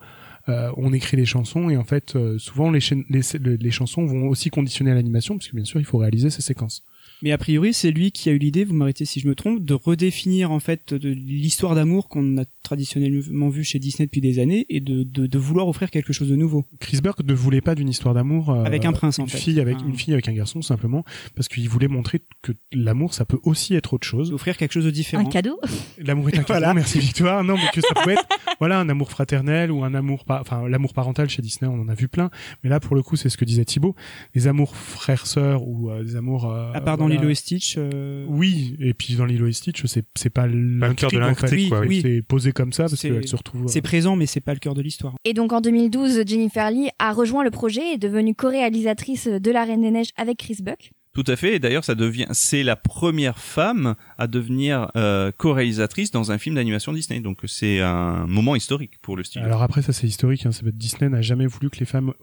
[0.49, 3.21] euh, on écrit les chansons et en fait euh, souvent les, les,
[3.57, 6.83] les chansons vont aussi conditionner l'animation parce que bien sûr il faut réaliser ces séquences.
[7.21, 9.63] Mais a priori, c'est lui qui a eu l'idée, vous m'arrêtez si je me trompe,
[9.63, 14.39] de redéfinir en fait de l'histoire d'amour qu'on a traditionnellement vu chez Disney depuis des
[14.39, 16.65] années et de, de, de vouloir offrir quelque chose de nouveau.
[16.79, 19.37] Chris Burke ne voulait pas d'une histoire d'amour euh, Avec un prince, en une fait.
[19.37, 19.85] fille avec Ah.
[19.87, 21.03] une fille avec un garçon simplement
[21.35, 24.29] parce qu'il voulait montrer que l'amour ça peut aussi être autre chose.
[24.29, 25.25] D'offrir quelque chose de différent.
[25.25, 25.59] Un cadeau?
[25.97, 26.73] L'amour est un cadeau, Voilà.
[26.73, 27.43] merci Victoire.
[27.43, 28.25] Non, mais que ça peut être
[28.59, 31.87] voilà un amour fraternel ou un amour pa- enfin l'amour parental chez Disney, on en
[31.87, 32.29] a vu plein,
[32.63, 33.95] mais là pour le coup, c'est ce que disait Thibaut,
[34.35, 36.71] les amours frères-sœurs ou euh, des amours euh,
[37.07, 37.21] dans voilà.
[37.21, 37.75] Lilo et Stitch.
[37.77, 41.21] euh, Oui, et puis dans Lilo et Stitch, c'est c'est pas le cœur de l'intrigue,
[41.21, 41.41] en fait.
[41.55, 42.01] l'intrigue, quoi, oui.
[42.01, 44.59] C'est posé comme ça parce qu'elle se retrouve euh, C'est présent, mais c'est pas le
[44.59, 45.15] cœur de l'histoire.
[45.25, 49.51] Et donc en 2012, Jennifer Lee a rejoint le projet et est devenue co-réalisatrice de
[49.51, 50.91] La Reine des Neiges avec Chris Buck.
[51.13, 51.55] Tout à fait.
[51.55, 56.53] Et d'ailleurs, ça devient, c'est la première femme à devenir euh, co-réalisatrice dans un film
[56.55, 57.21] d'animation Disney.
[57.21, 59.43] Donc c'est un moment historique pour le studio.
[59.47, 60.45] Alors après, ça c'est historique.
[60.45, 62.13] Hein, c'est parce que Disney n'a jamais voulu que les femmes,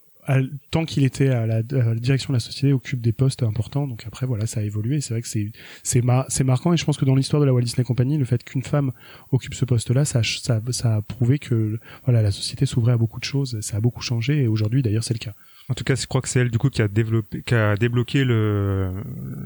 [0.70, 3.86] tant qu'il était à la, direction de la société, occupent des postes importants.
[3.86, 5.00] Donc après, voilà, ça a évolué.
[5.00, 6.72] C'est vrai que c'est c'est mar- marquant.
[6.72, 8.92] Et je pense que dans l'histoire de la Walt Disney Company, le fait qu'une femme
[9.32, 13.24] occupe ce poste-là, ça, ça a prouvé que voilà, la société s'ouvrait à beaucoup de
[13.24, 13.60] choses.
[13.60, 14.42] Ça a beaucoup changé.
[14.42, 15.34] Et aujourd'hui, d'ailleurs, c'est le cas.
[15.70, 17.74] En tout cas, je crois que c'est elle du coup qui a développé, qui a
[17.76, 18.92] débloqué le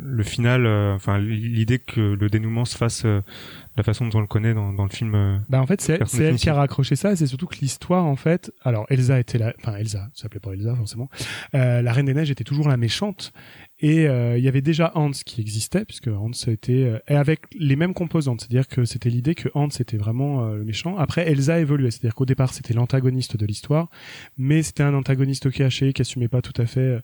[0.04, 3.24] le final, euh, enfin l'idée que le dénouement se fasse euh, de
[3.76, 5.14] la façon dont on le connaît dans, dans le film.
[5.14, 5.38] euh.
[5.48, 6.36] Bah en fait c'est elle définitive.
[6.40, 9.54] qui a raccroché ça et c'est surtout que l'histoire en fait alors Elsa était là
[9.60, 11.08] enfin Elsa ça s'appelait pas Elsa forcément
[11.54, 13.32] euh, la Reine des Neiges était toujours la méchante
[13.80, 17.40] et euh, il y avait déjà Hans qui existait puisque Hans était euh, et avec
[17.58, 21.30] les mêmes composantes c'est-à-dire que c'était l'idée que Hans était vraiment euh, le méchant après
[21.30, 23.88] Elsa évoluait c'est-à-dire qu'au départ c'était l'antagoniste de l'histoire
[24.36, 27.00] mais c'était un antagoniste caché qui assumait pas tout à fait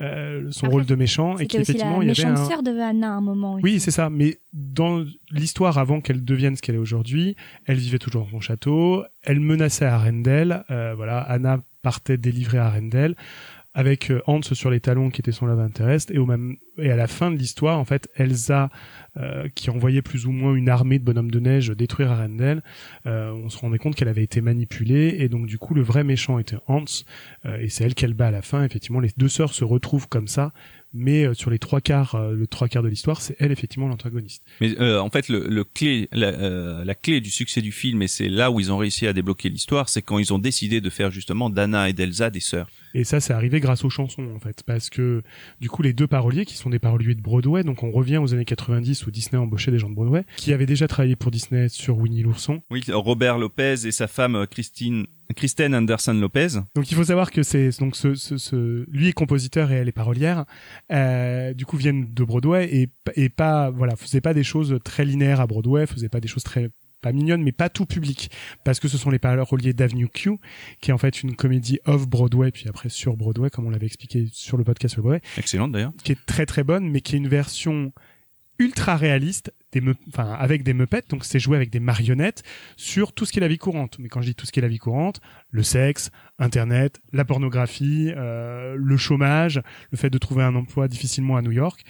[0.00, 2.70] euh, son Après, rôle de méchant et qui effectivement il y avait un sœur de
[2.70, 3.58] Anna à un moment.
[3.62, 4.10] oui, c'est ça.
[4.10, 8.40] Mais dans l'histoire, avant qu'elle devienne ce qu'elle est aujourd'hui, elle vivait toujours dans son
[8.40, 9.04] château.
[9.22, 10.64] Elle menaçait Arendelle.
[10.70, 13.14] Euh, voilà, Anna partait délivrer Arendelle
[13.74, 16.90] avec euh, Hans sur les talons qui était son love interest et au même et
[16.90, 18.70] à la fin de l'histoire en fait Elsa
[19.16, 22.62] euh, qui envoyait plus ou moins une armée de bonhommes de neige détruire Arendelle
[23.06, 26.04] euh, on se rendait compte qu'elle avait été manipulée et donc du coup le vrai
[26.04, 26.84] méchant était Hans
[27.46, 30.08] euh, et c'est elle qu'elle bat à la fin effectivement les deux sœurs se retrouvent
[30.08, 30.52] comme ça
[30.92, 33.88] mais euh, sur les trois quarts euh, le trois quarts de l'histoire c'est elle effectivement
[33.88, 38.08] l'antagoniste Mais en fait, le, le clé, la, la clé du succès du film, et
[38.08, 40.90] c'est là où ils ont réussi à débloquer l'histoire, c'est quand ils ont décidé de
[40.90, 42.68] faire justement d'Anna et d'Elsa des sœurs.
[42.94, 44.62] Et ça, c'est arrivé grâce aux chansons, en fait.
[44.64, 45.22] Parce que,
[45.60, 48.32] du coup, les deux paroliers, qui sont des paroliers de Broadway, donc on revient aux
[48.32, 51.68] années 90 où Disney embauchait des gens de Broadway, qui avaient déjà travaillé pour Disney
[51.68, 52.62] sur Winnie l'ourson.
[52.70, 56.60] Oui, Robert Lopez et sa femme euh, Christine, Kristen Anderson Lopez.
[56.74, 59.88] Donc il faut savoir que c'est, donc ce, ce, ce, lui est compositeur et elle
[59.88, 60.44] est parolière,
[60.92, 65.04] euh, du coup viennent de Broadway et, et pas, voilà, faisait pas des choses très
[65.04, 66.70] linéaires à Broadway, faisait pas des choses très
[67.04, 68.30] pas mignonne, mais pas tout public,
[68.64, 70.38] parce que ce sont les paroliers d'Avenue Q,
[70.80, 73.86] qui est en fait une comédie off Broadway, puis après sur Broadway, comme on l'avait
[73.86, 75.92] expliqué sur le podcast sur Broadway, Excellente d'ailleurs.
[76.02, 77.92] qui est très très bonne, mais qui est une version
[78.60, 82.44] ultra réaliste, des me- enfin avec des meupettes, donc c'est joué avec des marionnettes
[82.76, 83.98] sur tout ce qui est la vie courante.
[83.98, 87.24] Mais quand je dis tout ce qui est la vie courante, le sexe, Internet, la
[87.24, 91.82] pornographie, euh, le chômage, le fait de trouver un emploi difficilement à New York.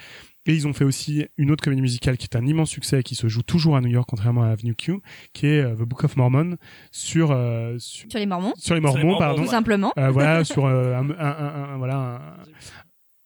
[0.46, 3.02] Et ils ont fait aussi une autre comédie musicale qui est un immense succès et
[3.02, 4.94] qui se joue toujours à New York, contrairement à Avenue Q,
[5.33, 6.57] qui est euh, The Book of Mormon
[6.90, 9.42] sur euh, sur, Sur les Mormons, sur les Sur les Mormons, pardon.
[9.42, 9.92] tout simplement.
[9.98, 12.20] Euh, voilà sur euh, un, un- un- un- voilà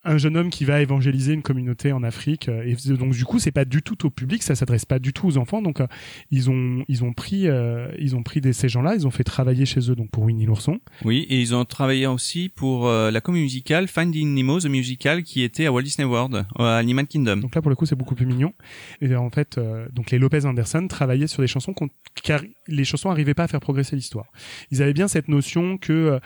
[0.08, 3.24] un, un jeune homme qui va évangéliser une communauté en Afrique euh, et donc du
[3.24, 5.80] coup c'est pas du tout au public ça s'adresse pas du tout aux enfants donc
[5.80, 5.86] euh,
[6.30, 9.24] ils ont ils ont pris euh, ils ont pris des, ces gens-là ils ont fait
[9.24, 10.80] travailler chez eux donc pour Winnie l'ourson.
[11.04, 15.22] Oui, et ils ont travaillé aussi pour euh, la comédie musicale Finding Nemo, the musical,
[15.22, 17.36] qui était à Walt Disney World, à Animal Kingdom.
[17.36, 18.52] donc là pour le coup c'est beaucoup plus mignon.
[19.00, 21.74] Et en fait euh, donc les Lopez Anderson travaillaient sur des chansons
[22.22, 24.26] car les chansons arrivaient pas à faire progresser l'histoire.
[24.70, 26.18] Ils avaient bien cette notion que euh,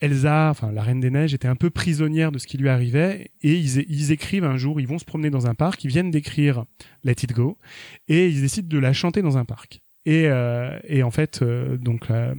[0.00, 3.30] Elsa, enfin la Reine des Neiges, était un peu prisonnière de ce qui lui arrivait
[3.42, 6.64] et ils, écrivent un jour, ils vont se promener dans un parc, ils viennent d'écrire
[7.04, 7.58] Let It Go
[8.08, 9.80] et ils décident de la chanter dans un parc.
[10.06, 12.34] Et, euh, et en fait, euh, donc euh,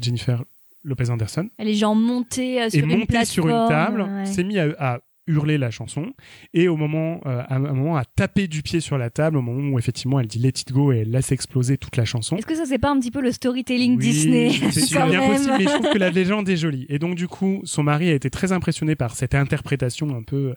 [0.00, 0.44] Jennifer
[0.86, 4.26] Lopez Anderson Les gens montés euh, est sur une montée sur une table, ouais.
[4.26, 6.12] s'est mis à, à hurler la chanson
[6.54, 9.42] et au moment, euh, à un moment, à taper du pied sur la table au
[9.42, 12.36] moment où effectivement elle dit Let It Go et elle laisse exploser toute la chanson.
[12.36, 15.54] Est-ce que ça c'est pas un petit peu le storytelling Oui, Disney c'est bien possible,
[15.58, 16.86] mais je trouve que la légende est jolie.
[16.88, 20.54] Et donc du coup, son mari a été très impressionné par cette interprétation un peu,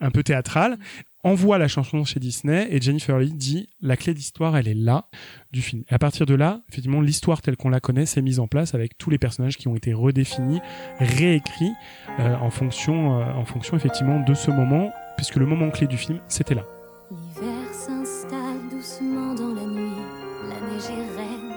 [0.00, 0.78] un peu théâtrale.
[1.24, 5.06] Envoie la chanson chez Disney et Jennifer Lee dit la clé d'histoire elle est là
[5.52, 5.84] du film.
[5.88, 8.74] Et à partir de là, effectivement, l'histoire telle qu'on la connaît s'est mise en place
[8.74, 10.60] avec tous les personnages qui ont été redéfinis,
[10.98, 11.70] réécrits
[12.18, 15.96] euh, en fonction, euh, en fonction effectivement de ce moment, puisque le moment clé du
[15.96, 16.64] film c'était là.
[17.12, 20.02] L'hiver s'installe doucement dans la nuit,
[20.48, 21.52] la neige est reine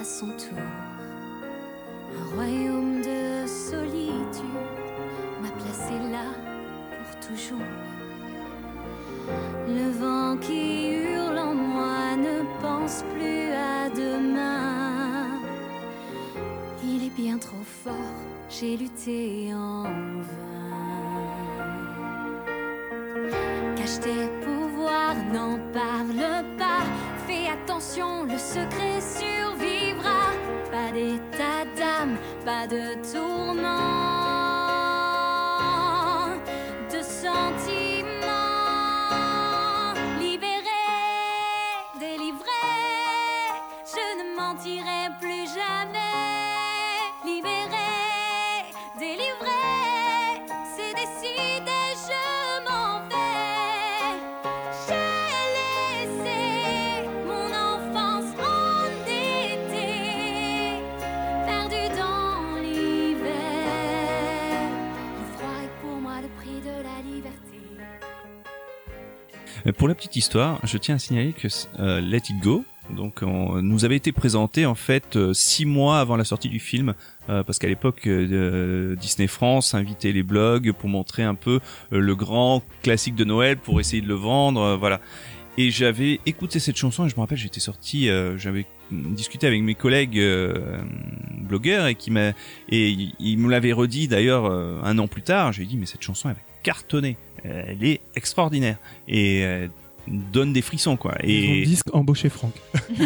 [0.00, 0.58] à son tour.
[9.98, 15.26] Vent qui hurle en moi ne pense plus à demain.
[16.84, 20.58] Il est bien trop fort, j'ai lutté en vain.
[23.76, 26.24] Cache tes pouvoirs, n'en parle
[26.56, 26.84] pas.
[27.26, 30.22] Fais attention, le secret survivra.
[30.70, 34.07] Pas d'état d'âme, pas de tourment,
[69.78, 71.46] Pour la petite histoire, je tiens à signaler que
[71.78, 76.00] euh, Let It Go donc on, nous avait été présenté en fait euh, six mois
[76.00, 76.94] avant la sortie du film
[77.28, 81.60] euh, parce qu'à l'époque euh, Disney France invitait les blogs pour montrer un peu
[81.90, 85.00] le grand classique de Noël pour essayer de le vendre voilà
[85.58, 89.60] et j'avais écouté cette chanson et je me rappelle j'étais sorti euh, j'avais discuté avec
[89.62, 90.78] mes collègues euh,
[91.40, 92.28] blogueurs et qui m'a
[92.68, 95.52] et il, il me l'avait redit d'ailleurs euh, un an plus tard.
[95.52, 97.16] J'ai dit mais cette chanson elle va cartonner.
[97.44, 98.78] Elle est extraordinaire.
[99.06, 99.68] Et euh,
[100.08, 102.52] donne des frissons quoi Ils ont et disque embauché Franck.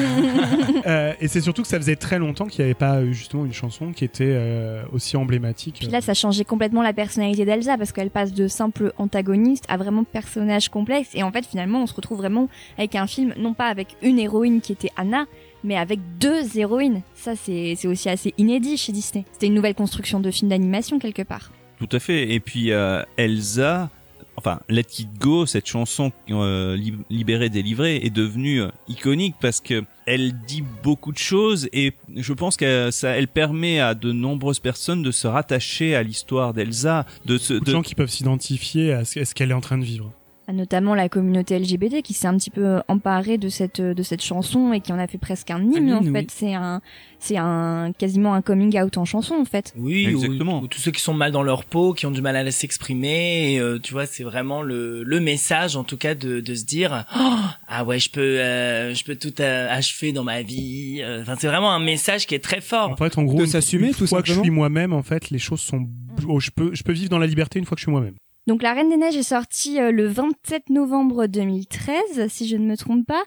[0.86, 3.44] Euh, et c'est surtout que ça faisait très longtemps qu'il n'y avait pas eu justement
[3.44, 5.76] une chanson qui était euh, aussi emblématique.
[5.78, 9.76] Puis là, ça changeait complètement la personnalité d'Elsa parce qu'elle passe de simple antagoniste à
[9.76, 11.10] vraiment personnage complexe.
[11.14, 14.18] Et en fait, finalement, on se retrouve vraiment avec un film, non pas avec une
[14.18, 15.26] héroïne qui était Anna,
[15.62, 17.02] mais avec deux héroïnes.
[17.14, 19.24] Ça, c'est c'est aussi assez inédit chez Disney.
[19.32, 21.52] C'était une nouvelle construction de film d'animation quelque part.
[21.78, 22.32] Tout à fait.
[22.32, 23.90] Et puis euh, Elsa,
[24.36, 29.60] enfin Let It Go, cette chanson euh, lib- libérée délivrée est devenue euh, iconique parce
[29.60, 34.10] que elle dit beaucoup de choses et je pense que ça, elle permet à de
[34.12, 38.92] nombreuses personnes de se rattacher à l'histoire d'Elsa, de se, de gens qui peuvent s'identifier
[38.92, 40.12] à ce qu'elle est en train de vivre.
[40.52, 44.72] Notamment la communauté LGBT qui s'est un petit peu emparée de cette de cette chanson
[44.72, 45.88] et qui en a fait presque un hymne.
[45.90, 46.26] Un en hymne, fait, oui.
[46.30, 46.80] c'est un
[47.20, 49.72] c'est un quasiment un coming out en chanson en fait.
[49.78, 50.60] Oui, ou- Exactement.
[50.60, 53.58] Ou, tous ceux qui sont mal dans leur peau, qui ont du mal à s'exprimer.
[53.60, 57.04] euh, tu vois, c'est vraiment le, le message, en tout cas, de, de se dire
[57.16, 57.34] Oh,
[57.68, 61.00] ah ouais, je peux euh, je peux tout euh, achever dans ma vie.
[61.02, 62.90] Euh, Enfin, c'est vraiment un message qui est très fort.
[62.90, 65.30] En fait, en gros, De s'assumer, une tout fois que je suis moi-même, en fait,
[65.30, 65.86] les choses sont.
[66.26, 68.14] oh, je peux, je peux vivre dans la liberté une fois que je suis moi-même.
[68.46, 72.66] Donc La Reine des Neiges est sortie euh, le 27 novembre 2013, si je ne
[72.66, 73.24] me trompe pas.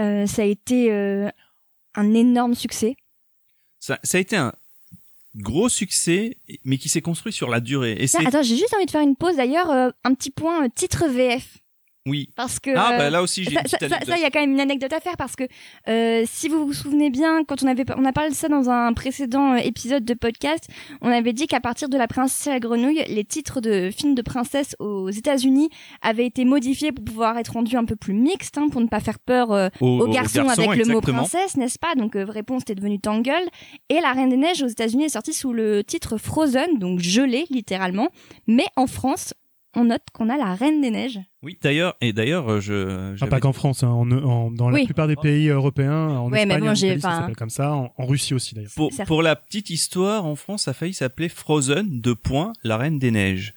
[0.00, 1.28] Euh, ça a été euh,
[1.94, 2.96] un énorme succès.
[3.78, 4.52] Ça, ça a été un
[5.36, 7.96] gros succès, mais qui s'est construit sur la durée.
[7.98, 11.58] Et attends, j'ai juste envie de faire une pause d'ailleurs, un petit point titre VF.
[12.10, 12.28] Oui.
[12.36, 12.70] Parce que.
[12.76, 14.60] Ah euh, bah là aussi j'ai ça, une ça, il y a quand même une
[14.60, 15.44] anecdote à faire parce que
[15.88, 18.68] euh, si vous vous souvenez bien, quand on avait on a parlé de ça dans
[18.68, 20.68] un précédent euh, épisode de podcast,
[21.00, 24.14] on avait dit qu'à partir de La Princesse et la Grenouille, les titres de films
[24.14, 25.70] de princesse aux États-Unis
[26.02, 29.00] avaient été modifiés pour pouvoir être rendus un peu plus mixtes, hein, pour ne pas
[29.00, 31.94] faire peur euh, Aux- aux, aux garçons avec le mot princesse, n'est-ce pas?
[31.94, 33.30] Donc euh, réponse était devenue Tangle.
[33.88, 37.44] Et La Reine des Neiges aux États-Unis est sortie sous le titre Frozen, donc gelé
[37.50, 38.08] littéralement.
[38.46, 39.34] Mais en France,
[39.76, 41.20] on note qu'on a La Reine des Neiges.
[41.42, 43.14] Oui, d'ailleurs, et d'ailleurs, euh, je.
[43.20, 46.30] Ah, pas qu'en France, hein, en, en- dans la plupart des pays européens, en Ouais,
[46.30, 48.54] mais Espagne, bon, en j'ai- Italie, ça enfin- s'appelle comme ça, en, en Russie aussi
[48.54, 48.70] d'ailleurs.
[48.76, 52.76] Pour, pour la petite histoire, en France, ça a failli s'appeler Frozen, deux points, la
[52.76, 53.54] Reine des Neiges.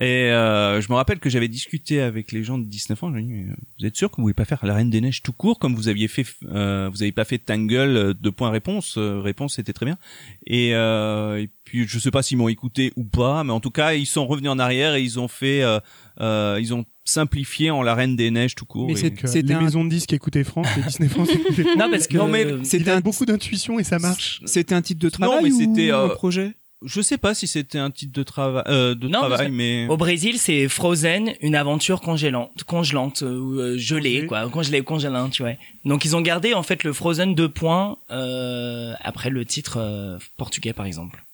[0.00, 3.14] Et euh, je me rappelle que j'avais discuté avec les gens de Disney France.
[3.16, 3.46] J'ai dit, mais,
[3.80, 5.74] vous êtes sûr que vous voulez pas faire la Reine des Neiges tout court comme
[5.74, 8.94] vous aviez fait euh, Vous avez pas fait Tangle euh, deux points réponse.
[8.96, 9.98] euh, réponse c'était très bien.
[10.46, 13.72] Et, euh, et puis je sais pas s'ils m'ont écouté ou pas, mais en tout
[13.72, 15.80] cas ils sont revenus en arrière et ils ont fait, euh,
[16.20, 18.86] euh, ils ont simplifié en la Reine des Neiges tout court.
[18.86, 21.62] Mais Et- c'est- euh, les un- maisons de disques écoutaient France, les Disney France écoutaient
[21.62, 21.76] France.
[21.78, 24.40] Non, parce que Non, mais euh, C'était a un, beaucoup d'intuition et ça marche.
[24.44, 26.52] c'était un titre de Non, travail mais ou c'était, euh, un projet?
[26.84, 29.96] je sais pas si c'était un titre de travail, euh, de Non, travail, mais Au
[29.96, 35.42] Brésil, c'est Frozen, une aventure congélante, congelante euh, ou euh, gelée, quoi, congelée, congélante, tu
[35.42, 35.54] vois.
[35.84, 40.18] Donc ils ont gardé en fait le Frozen deux points euh, après le titre euh,
[40.36, 41.24] portugais par exemple.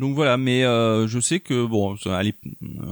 [0.00, 2.36] Donc voilà, mais euh, je sais que bon, à l'ép-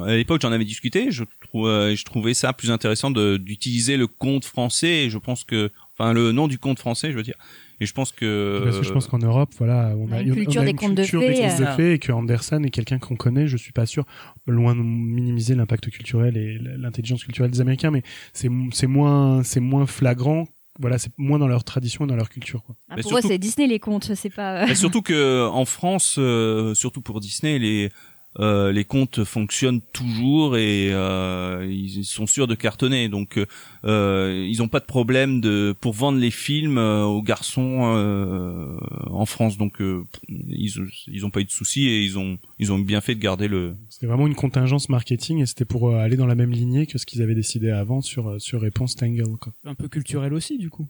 [0.07, 4.07] à l'époque j'en avais discuté, je trouvais, je trouvais ça plus intéressant de d'utiliser le
[4.07, 5.05] compte français.
[5.07, 7.35] Et je pense que, enfin le nom du compte français, je veux dire.
[7.81, 8.61] Et je pense que.
[8.63, 10.95] Parce que je pense qu'en Europe, voilà, on On a, a une culture des contes
[10.95, 11.77] de culture fées, des contes de euh.
[11.77, 13.49] fées et que Anderson est quelqu'un qu'on connaît.
[13.49, 14.05] Je suis pas sûr,
[14.47, 19.59] loin de minimiser l'impact culturel et l'intelligence culturelle des Américains, mais c'est c'est moins c'est
[19.59, 20.47] moins flagrant.
[20.81, 22.63] Voilà, c'est moins dans leur tradition et dans leur culture.
[22.63, 22.75] Quoi.
[22.89, 24.65] Ah, pour surtout- eux, c'est Disney les contes, c'est pas.
[24.69, 27.91] euh, surtout que en France, euh, surtout pour Disney, les
[28.39, 33.09] euh, les comptes fonctionnent toujours et euh, ils sont sûrs de cartonner.
[33.09, 33.39] Donc
[33.85, 38.77] euh, ils ont pas de problème de pour vendre les films euh, aux garçons euh,
[39.11, 39.59] en France.
[39.59, 40.73] Donc euh, ils
[41.09, 43.49] ils ont pas eu de soucis et ils ont ils ont bien fait de garder
[43.49, 46.99] le C'était vraiment une contingence marketing et c'était pour aller dans la même lignée que
[46.99, 49.37] ce qu'ils avaient décidé avant sur sur Réponse Tangle.
[49.39, 49.53] Quoi.
[49.65, 50.87] Un peu culturel aussi, du coup.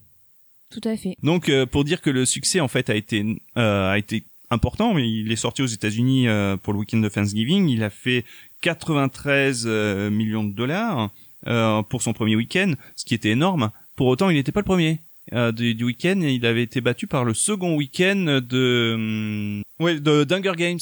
[0.72, 1.16] Tout à fait.
[1.22, 3.24] Donc euh, pour dire que le succès en fait a été
[3.58, 7.08] euh, a été important, mais il est sorti aux États-Unis euh, pour le week-end de
[7.08, 7.68] Thanksgiving.
[7.68, 8.24] Il a fait
[8.60, 11.10] 93 euh, millions de dollars
[11.46, 13.70] euh, pour son premier week-end, ce qui était énorme.
[13.96, 15.00] Pour autant, il n'était pas le premier.
[15.32, 20.00] euh, du, du week-end, il avait été battu par le second week-end de hum, ouais
[20.00, 20.78] de d'Hunger Games,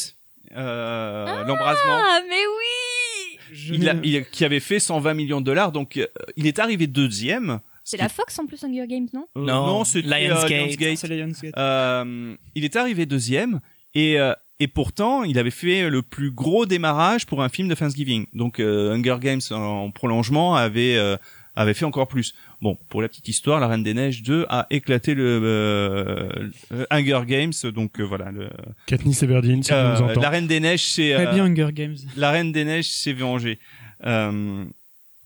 [0.56, 1.98] euh, l'embrasement.
[2.02, 3.38] Ah, mais oui
[3.72, 6.06] Il a, il- qui avait fait 120 millions de dollars, donc euh,
[6.36, 7.60] il est arrivé deuxième.
[7.90, 10.04] C'est la Fox en plus, Hunger Games, non Euh, Non, Lionsgate.
[10.04, 10.96] euh, Lionsgate.
[10.98, 11.58] C'est Lionsgate.
[11.58, 13.60] Euh, il est arrivé deuxième
[13.94, 17.74] et euh, et pourtant il avait fait le plus gros démarrage pour un film de
[17.74, 18.26] Thanksgiving.
[18.32, 21.16] Donc euh, Hunger Games en prolongement avait euh,
[21.56, 22.32] avait fait encore plus.
[22.62, 26.50] Bon, pour la petite histoire, La Reine des Neiges 2 a éclaté le euh,
[26.90, 27.52] Hunger Games.
[27.74, 28.50] Donc euh, voilà, le,
[28.86, 30.20] Katniss Everdeen, si euh, nous entend.
[30.20, 31.96] La Reine des Neiges, c'est Très euh, bien, Hunger Games.
[32.16, 33.58] la Reine des Neiges s'est vengée.
[34.06, 34.64] Euh,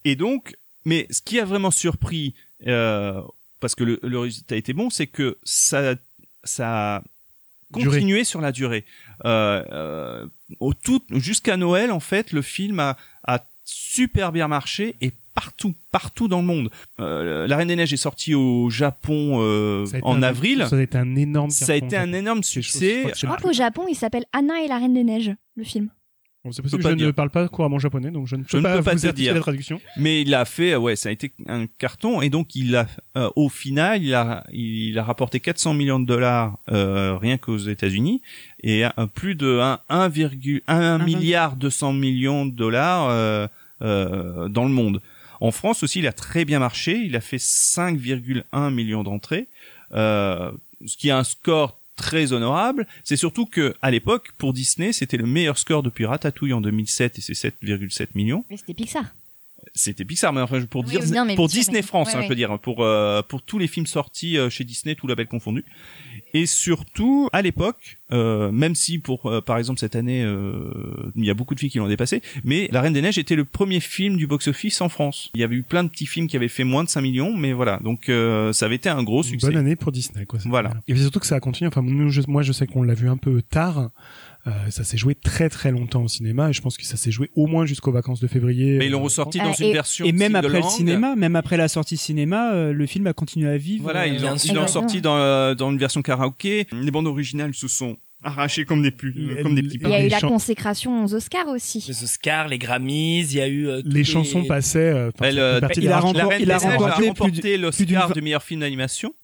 [0.05, 0.55] et donc,
[0.87, 2.35] mais ce qui a vraiment surpris,
[2.67, 3.21] euh,
[3.61, 5.95] parce que le, le résultat était bon, c'est que ça,
[6.45, 7.03] ça a
[7.75, 7.97] Durée.
[7.99, 8.85] continué sur la durée.
[9.25, 10.27] Euh, euh,
[10.61, 12.97] au tout, jusqu'à Noël, en fait, le film a,
[13.27, 16.71] a super bien marché et partout, partout dans le monde.
[17.01, 20.65] Euh, la Reine des Neiges est sortie au Japon euh, en un- avril.
[20.69, 22.95] Ça a été un énorme Ça a été un énorme C'est chaud, succès.
[22.97, 25.33] je crois Je le crois qu'au Japon, il s'appelle Anna et la Reine des Neiges,
[25.57, 25.89] le film.
[26.45, 27.07] Bon, c'est peux possible pas que je dire.
[27.07, 29.01] ne parle pas couramment japonais, donc je ne peux Je ne pas peux pas vous
[29.01, 29.33] te dire.
[29.35, 29.81] la traduction.
[29.97, 33.31] Mais il a fait, ouais, ça a été un carton et donc il a, euh,
[33.35, 38.21] au final, il a, il a rapporté 400 millions de dollars euh, rien qu'aux États-Unis
[38.63, 43.47] et un- plus de 1, 1,1 Un milliard 200 millions de dollars euh,
[43.83, 45.01] euh, dans le monde.
[45.41, 46.97] En France aussi, il a très bien marché.
[47.05, 49.49] Il a fait 5,1 millions d'entrées,
[49.93, 50.51] euh,
[50.87, 52.87] ce qui est un score très honorable.
[53.05, 57.19] C'est surtout que à l'époque, pour Disney, c'était le meilleur score depuis Ratatouille en 2007
[57.19, 59.05] et c'est 7,7 millions Mais c'était Pixar.
[59.75, 62.19] c'était Pixar, mais enfin, pour, Oui, dire, non, mais pour Disney mais- France, ouais, hein,
[62.19, 62.25] ouais.
[62.25, 65.27] je veux dire, pour euh, pour tous les films sortis euh, chez Disney, tout label
[65.27, 65.65] confondu.
[66.35, 71.25] Et surtout, à l'époque, Euh, même si pour euh, par exemple cette année euh, il
[71.25, 73.47] y a beaucoup de films qui l'ont dépassé mais La Reine des Neiges était le
[73.47, 76.37] premier film du box-office en France il y avait eu plein de petits films qui
[76.37, 79.23] avaient fait moins de 5 millions mais voilà donc euh, ça avait été un gros
[79.23, 80.39] Une succès bonne année pour Disney, quoi.
[80.45, 80.75] Voilà.
[80.87, 81.67] Et surtout que ça a continué.
[81.69, 83.91] Enfin, nous, je- moi, je sais qu'on l'a vu un peu tard.
[84.47, 87.11] Euh, ça s'est joué très très longtemps au cinéma et je pense que ça s'est
[87.11, 88.77] joué au moins jusqu'aux vacances de février.
[88.77, 91.17] mais ils l'ont Euh, ressorti Ah, dans et- une version Et même après le cinéma,
[91.17, 93.85] même après la sortie cinéma, euh, le film a continué à vivre.
[93.85, 96.67] Voilà, ils l'ont sorti dans, dans une version karaoké.
[96.73, 99.99] Les bandes originales se sont arrachées comme des, pu- comme des petits Il y a
[100.01, 101.85] les eu la consécration aux Oscars aussi.
[101.89, 104.79] Les Oscars, les Grammys, il y a eu euh, Les chansons passaient.
[104.79, 109.15] euh, Elle, euh, il a remporté- il a remporté plus l'Oscar du meilleur film d'animation.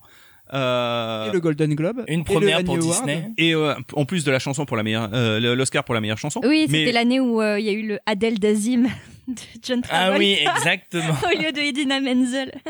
[0.53, 2.05] Euh, et le Golden Globe.
[2.09, 2.88] Une et première le pour Award.
[3.07, 3.30] Disney.
[3.38, 6.18] et euh, en plus de la chanson pour la meilleure, euh, l'Oscar pour la meilleure
[6.18, 6.40] chanson.
[6.44, 8.82] Oui, Mais- c'était l'année où euh, il y a eu le Adèle Dazim
[9.28, 11.14] de John Ah Travolta oui, exactement.
[11.34, 12.53] au lieu de Idina Menzel.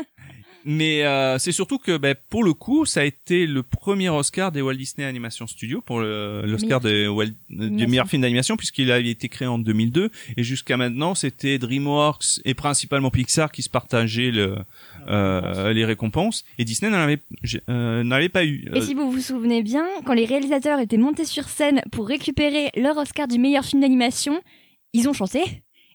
[0.63, 4.51] Mais euh, c'est surtout que ben, pour le coup, ça a été le premier Oscar
[4.51, 9.09] des Walt Disney Animation Studios pour l'Oscar des Walt- du meilleur film d'animation puisqu'il avait
[9.09, 14.29] été créé en 2002 et jusqu'à maintenant c'était DreamWorks et principalement Pixar qui se partageaient
[14.29, 14.57] le,
[15.07, 17.21] euh, les récompenses et Disney n'en avait,
[17.69, 18.69] euh, n'en avait pas eu.
[18.73, 22.07] Et Euh, si vous vous souvenez bien, quand les réalisateurs étaient montés sur scène pour
[22.07, 24.41] récupérer leur Oscar du meilleur film d'animation,
[24.93, 25.41] ils ont chanté.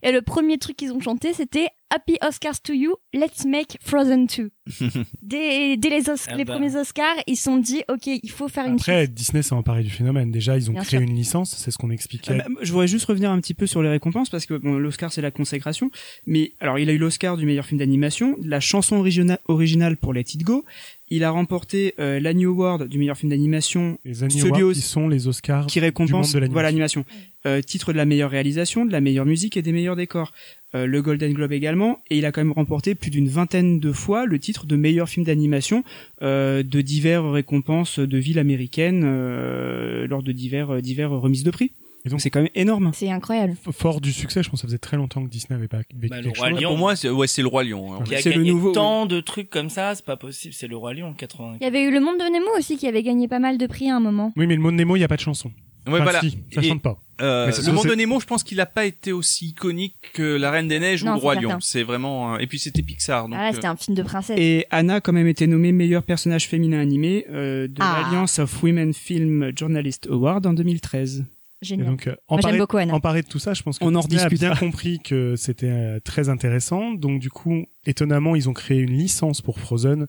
[0.02, 4.26] Et le premier truc qu'ils ont chanté, c'était Happy Oscars to you, let's make Frozen
[4.26, 4.50] 2.
[5.22, 6.54] dès, dès les, Os- Ah les bah.
[6.54, 9.06] premiers Oscars, ils se sont dit, ok, il faut faire une Après.
[9.06, 10.32] Disney s'est emparé du phénomène.
[10.32, 11.08] Déjà, ils ont Bien créé sûr.
[11.08, 12.38] une licence, c'est ce qu'on expliquait.
[12.40, 14.78] Ah bah, je voudrais juste revenir un petit peu sur les récompenses parce que bon,
[14.78, 15.90] l'Oscar c'est la consécration,
[16.26, 20.12] mais alors il a eu l'Oscar du meilleur film d'animation, la chanson origina- originale pour
[20.12, 20.64] Let It Go,
[21.08, 25.08] il a remporté euh, l'Annie Award du meilleur film d'animation les Annie Awards, qui sont
[25.08, 26.52] les Oscars qui du monde récompense de l'animation.
[26.52, 27.04] voilà l'animation,
[27.46, 30.32] Euh, titre de la meilleure réalisation, de la meilleure musique et des meilleurs décors.
[30.74, 33.92] Euh, le Golden Globe également, et il a quand même remporté plus d'une vingtaine de
[33.92, 35.84] fois le titre de meilleur film d'animation
[36.22, 41.70] euh, de divers récompenses de villes américaines euh, lors de divers divers remises de prix.
[42.06, 42.90] Et donc- c'est quand même énorme.
[42.94, 43.54] C'est incroyable.
[43.72, 46.08] Fort du succès, je pense que ça faisait très longtemps que Disney avait pas vécu
[46.08, 46.60] Bah, le quelque Roi chose.
[46.60, 46.68] Lion.
[46.70, 47.94] pour moi, c'est, ouais, c'est le roi lion.
[47.94, 47.98] hein.
[48.04, 50.54] Qui a C'est le gagné nouveau, tant de trucs comme ça, c'est pas possible.
[50.54, 51.56] C'est le Roi Lion 80.
[51.60, 53.66] Il y avait eu Le Monde de Nemo aussi qui avait gagné pas mal de
[53.66, 54.32] prix à un moment.
[54.36, 55.50] Oui, mais le mot de Nemo, il n'y a pas de chanson.
[55.86, 56.20] Ouais, Enfin, voilà.
[56.20, 56.98] si, ça Et- chante pas.
[57.22, 60.50] Euh, le monde de Nemo, je pense qu'il n'a pas été aussi iconique que La
[60.50, 61.58] Reine des Neiges Non, ou le Roi Lion.
[61.60, 62.38] C'est vraiment.
[62.38, 63.28] Et puis c'était Pixar.
[63.28, 64.36] Donc, Ah là, c'était un film de princesse.
[64.38, 68.02] Et Anna a quand même été nommée meilleur personnage féminin animé euh, de Ah.
[68.02, 71.24] l'Alliance of Women Film Journalist Award en 2013.
[71.62, 71.86] Et Génial.
[71.86, 72.16] donc, euh,
[72.58, 72.92] beaucoup Anna.
[72.92, 76.00] emparé de tout ça, je pense que On en a bien compris que c'était euh,
[76.00, 76.92] très intéressant.
[76.92, 80.06] Donc, du coup, étonnamment, ils ont créé une licence pour Frozen,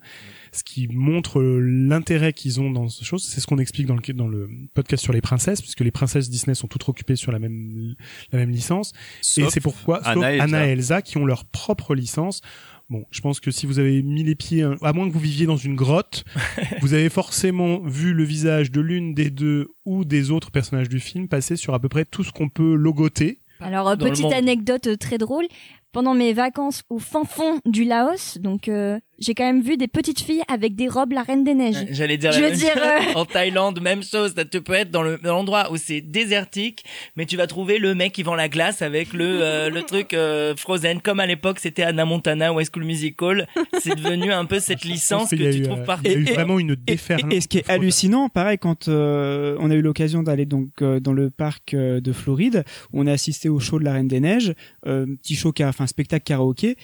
[0.51, 3.23] ce qui montre euh, l'intérêt qu'ils ont dans ce chose.
[3.23, 6.29] C'est ce qu'on explique dans le, dans le podcast sur les princesses, puisque les princesses
[6.29, 7.95] Disney sont toutes occupées sur la même,
[8.33, 8.91] la même licence.
[9.37, 10.43] et c'est pourquoi, sauf Anna et Elsa.
[10.43, 12.41] Anna et Elsa, qui ont leur propre licence.
[12.89, 15.45] Bon, je pense que si vous avez mis les pieds, à moins que vous viviez
[15.45, 16.23] dans une grotte,
[16.81, 21.01] vous avez forcément vu le visage de l'une des deux ou des autres personnages du
[21.01, 23.39] film passer sur à peu près tout ce qu'on peut logoter.
[23.59, 25.47] Alors, euh, petite anecdote euh, très drôle.
[25.91, 29.87] Pendant mes vacances au fin fond du Laos, donc euh, j'ai quand même vu des
[29.87, 31.85] petites filles avec des robes la Reine des Neiges.
[31.91, 34.33] J'allais dire Je veux dire, euh, en Thaïlande, même chose.
[34.51, 36.83] Tu peux être dans le dans l'endroit où c'est désertique,
[37.15, 40.13] mais tu vas trouver le mec qui vend la glace avec le euh, le truc
[40.13, 43.47] euh, Frozen, comme à l'époque c'était Anna Montana ou High School Musical.
[43.81, 46.03] C'est devenu un peu cette licence que tu eu, trouves euh, partout.
[46.05, 47.31] Il y a eu Et- vraiment une déferlante.
[47.33, 50.69] et- et ce qui est hallucinant, pareil, quand euh, on a eu l'occasion d'aller donc
[50.81, 52.63] euh, dans le parc euh, de Floride,
[52.93, 54.53] où on a assisté au show de la Reine des Neiges,
[54.85, 56.75] euh, petit show, enfin spectacle karaoké.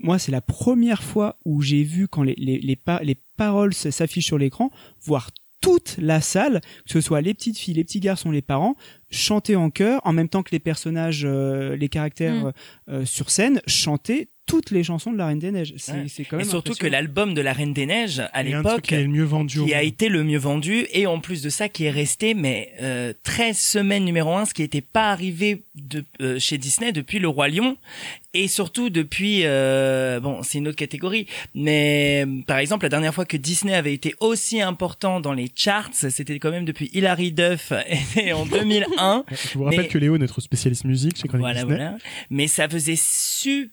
[0.00, 3.74] Moi, c'est la première fois où j'ai vu quand les les les, pa- les paroles
[3.74, 4.70] s'affichent sur l'écran,
[5.00, 5.30] voir
[5.60, 8.76] toute la salle, que ce soit les petites filles, les petits garçons, les parents,
[9.10, 12.52] chanter en chœur, en même temps que les personnages, euh, les caractères Mm.
[12.90, 15.74] euh, sur scène, chanter toutes les chansons de la Reine des Neiges.
[15.76, 16.06] C'est Ouais.
[16.08, 18.94] c'est quand Et même surtout que l'album de la Reine des Neiges à l'époque qui
[18.94, 19.62] est le mieux vendu.
[19.64, 22.72] qui a été le mieux vendu et en plus de ça qui est resté mais
[22.80, 27.18] euh, 13 semaines numéro 1 ce qui n'était pas arrivé de, euh, chez Disney depuis
[27.20, 27.76] le roi lion
[28.34, 33.24] et surtout depuis euh, bon c'est une autre catégorie mais par exemple la dernière fois
[33.24, 37.72] que Disney avait été aussi important dans les charts c'était quand même depuis Hilary Duff
[38.16, 41.42] et en 2001 Je vous rappelle Mais- que Léo est notre spécialiste musique chez Chronique
[41.44, 41.76] voilà, Disney.
[41.76, 41.96] voilà.
[42.30, 43.68] Mais ça faisait super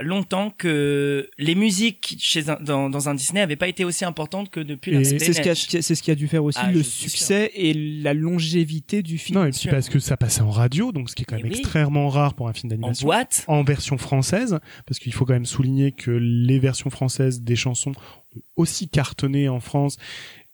[0.00, 4.50] longtemps que les musiques chez un, dans, dans un Disney n'avaient pas été aussi importantes
[4.50, 7.50] que depuis C'est ce, qui a, ce qui a dû faire aussi Ah, le succès
[7.54, 9.38] et la longévité du film.
[9.38, 11.46] Non, et puis parce que ça passait en radio, donc ce qui est quand même
[11.46, 11.58] Eh oui.
[11.58, 13.06] extrêmement rare pour un film En d'animation.
[13.06, 13.44] boîte.
[13.48, 17.92] en version française, parce qu'il faut quand même souligner que les versions françaises des chansons
[18.36, 19.96] ont aussi cartonné en France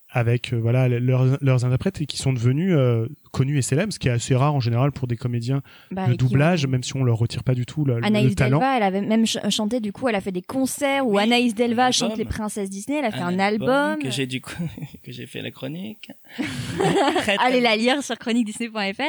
[0.09, 3.07] avec euh, voilà leurs, leurs interprètes et qui sont devenus euh,
[3.37, 5.61] connus et célèbres, ce qui est assez rare en général pour des comédiens
[5.91, 8.34] Bah, de qui doublage, même si on leur retire pas du tout le, le Anaïs
[8.34, 8.59] talent.
[8.59, 11.22] Delva, elle avait même ch- chanté, du coup, elle a fait des concerts où Oui,
[11.22, 13.99] Anaïs Delva chante les princesses Disney, elle a fait un, album.
[13.99, 14.53] que j'ai du coup
[15.05, 16.11] que j'ai fait la chronique.
[17.41, 19.03] Allez la lire sur chroniquedisney.fr.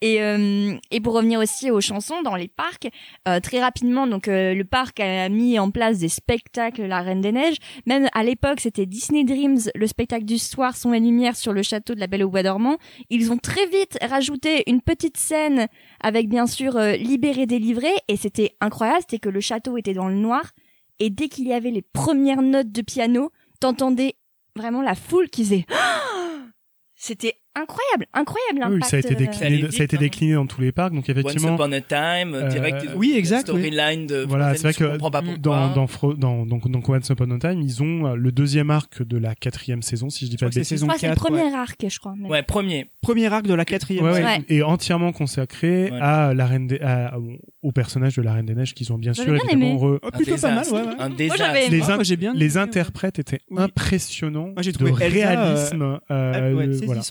[0.00, 2.88] Et, euh, et pour revenir aussi aux chansons dans les parcs,
[3.28, 7.20] euh, très rapidement, donc euh, le parc a mis en place des spectacles La Reine
[7.20, 7.56] des Neiges.
[7.86, 11.62] Même à l'époque, c'était Disney Dreams, le spectacle du soir, son et lumière sur le
[11.62, 12.76] château de la Belle au Bois dormant.
[13.10, 15.68] Ils ont très vite rajouté une petite scène
[16.00, 20.08] avec bien sûr euh, Libéré délivré et c'était incroyable, c'était que le château était dans
[20.08, 20.52] le noir
[20.98, 24.16] et dès qu'il y avait les premières notes de piano, t'entendais
[24.56, 25.66] vraiment la foule qui faisait
[26.94, 28.84] c'était incroyable, incroyable Oui, l'impact.
[28.90, 30.00] ça a été euh, décliné, ça a été hein.
[30.00, 31.54] décliné dans tous les parcs, donc Once effectivement.
[31.54, 32.86] Upon a Time, Euh, direct.
[32.94, 33.60] ont oui, exact, oui.
[33.60, 34.24] Storyline de.
[34.28, 37.60] Voilà, c'est vrai que pas dans, dans, Fro- dans, donc, donc Once Upon a Time,
[37.62, 40.54] ils ont euh, le deuxième arc de la quatrième saison, si je dis pas de
[40.54, 40.78] bêtises.
[40.78, 41.52] je crois que c'est le 4, premier ouais.
[41.54, 42.14] arc, je crois.
[42.16, 42.30] même.
[42.30, 42.86] Ouais, premier.
[43.02, 44.04] Premier arc de la quatrième.
[44.04, 44.44] Ouais, ouais, Ouais.
[44.48, 47.16] Et entièrement consacré à la reine des, à-
[47.62, 49.76] au personnage de la Reine des Neiges qu'ils ont bien sûr évidemment aimé.
[49.78, 50.80] re- Oh, plutôt pas mal, ouais.
[50.98, 51.44] Un Moi, désastre.
[51.44, 51.76] j'avais aimé.
[51.76, 53.62] les, Ah, in- j'ai bien les interprètes étaient Oui.
[53.62, 55.82] impressionnants Moi, j'ai de trouvé réalisme.
[55.82, 57.02] euh, ah, euh, voilà.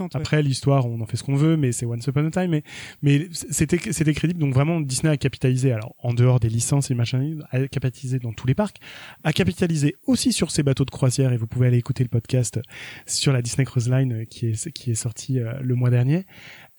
[0.42, 2.52] L'histoire, on en fait ce qu'on veut, mais c'est Once Upon a Time.
[2.52, 2.64] Mais,
[3.02, 4.40] mais c'était c'était crédible.
[4.40, 5.72] Donc vraiment, Disney a capitalisé.
[5.72, 8.78] Alors en dehors des licences et machin, a capitalisé dans tous les parcs,
[9.24, 11.34] a capitalisé aussi sur ses bateaux de croisière.
[11.34, 12.60] Et vous pouvez aller écouter le podcast
[13.06, 16.26] sur la Disney Cruise Line euh, qui est qui est sorti euh, le mois dernier.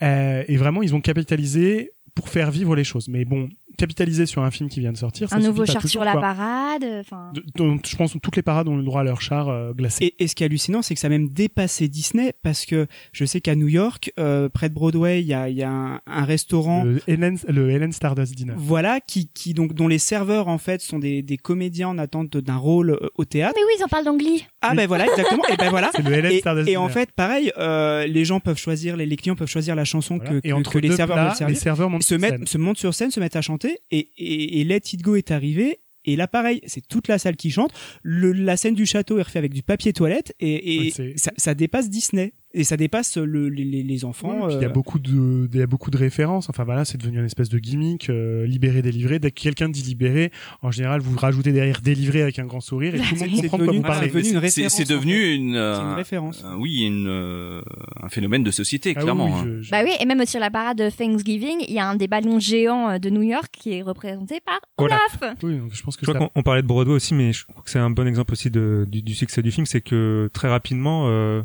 [0.02, 3.08] Euh, et vraiment, ils ont capitalisé pour faire vivre les choses.
[3.08, 6.04] Mais bon, capitaliser sur un film qui vient de sortir, ça Un nouveau char sur
[6.04, 6.20] la quoi.
[6.20, 6.84] parade.
[7.00, 9.72] Enfin, donc, je pense que toutes les parades ont le droit à leur char euh,
[9.72, 10.04] glacé.
[10.18, 12.86] Et, et ce qui est hallucinant, c'est que ça a même dépassé Disney parce que
[13.12, 15.70] je sais qu'à New York, euh, près de Broadway, il y a, il y a
[15.70, 16.84] un, un restaurant.
[16.84, 18.54] le Helen, le Helen Stardust Dinner.
[18.56, 22.36] Voilà, qui, qui donc dont les serveurs en fait sont des, des comédiens en attente
[22.36, 23.54] d'un rôle euh, au théâtre.
[23.56, 24.46] mais oui, ils en parlent d'Angly.
[24.62, 25.42] Ah ben voilà, exactement.
[25.52, 25.90] et ben voilà.
[25.96, 26.76] C'est le Helen Et, Stardust et Dinner.
[26.84, 30.16] en fait, pareil, euh, les gens peuvent choisir, les, les clients peuvent choisir la chanson
[30.16, 30.30] Voilà.
[30.32, 31.54] que, et que- entre que les serveurs plats, veulent servir.
[31.54, 33.76] les serveurs montent se mettent, se montent sur scène, se mettent à chanter, et,
[34.18, 35.80] et, et Let It Go est arrivé.
[36.06, 37.72] Et là, pareil, c'est toute la salle qui chante.
[38.02, 41.18] Le, la scène du château est refaite avec du papier toilette, et, et Oui, c'est-
[41.18, 44.48] ça, ça dépasse Disney, et ça dépasse le, les, les- les enfants.
[44.48, 46.48] Il y a euh, beaucoup de, il y a beaucoup de références.
[46.50, 49.18] Enfin voilà, c'est devenu une espèce de gimmick, euh, libéré, délivré.
[49.18, 50.32] Dès que quelqu'un dit libéré,
[50.62, 53.42] en général, vous rajoutez derrière délivré avec un grand sourire et tout le monde C'est
[53.42, 54.08] comprend quoi devenu- vous parlez.
[54.08, 55.34] c'est devenu une C'est- référence, C'est en devenu fait.
[55.36, 56.42] une, euh, une référence.
[56.44, 57.62] euh, oui, une, euh,
[58.02, 59.26] un phénomène de société, Ah clairement.
[59.26, 59.44] oui, hein.
[59.44, 61.94] je- je- Bah oui, et même sur la parade de Thanksgiving, il y a un
[61.96, 64.58] des ballons géants de New York qui est représenté par.
[64.78, 65.20] Olaf.
[65.42, 67.32] oui, donc je pense que Je crois ça- qu'on on parlait de Broadway aussi, mais
[67.32, 69.82] je crois que c'est un bon exemple aussi de, du, du succès du film, c'est
[69.82, 71.42] que très rapidement, euh,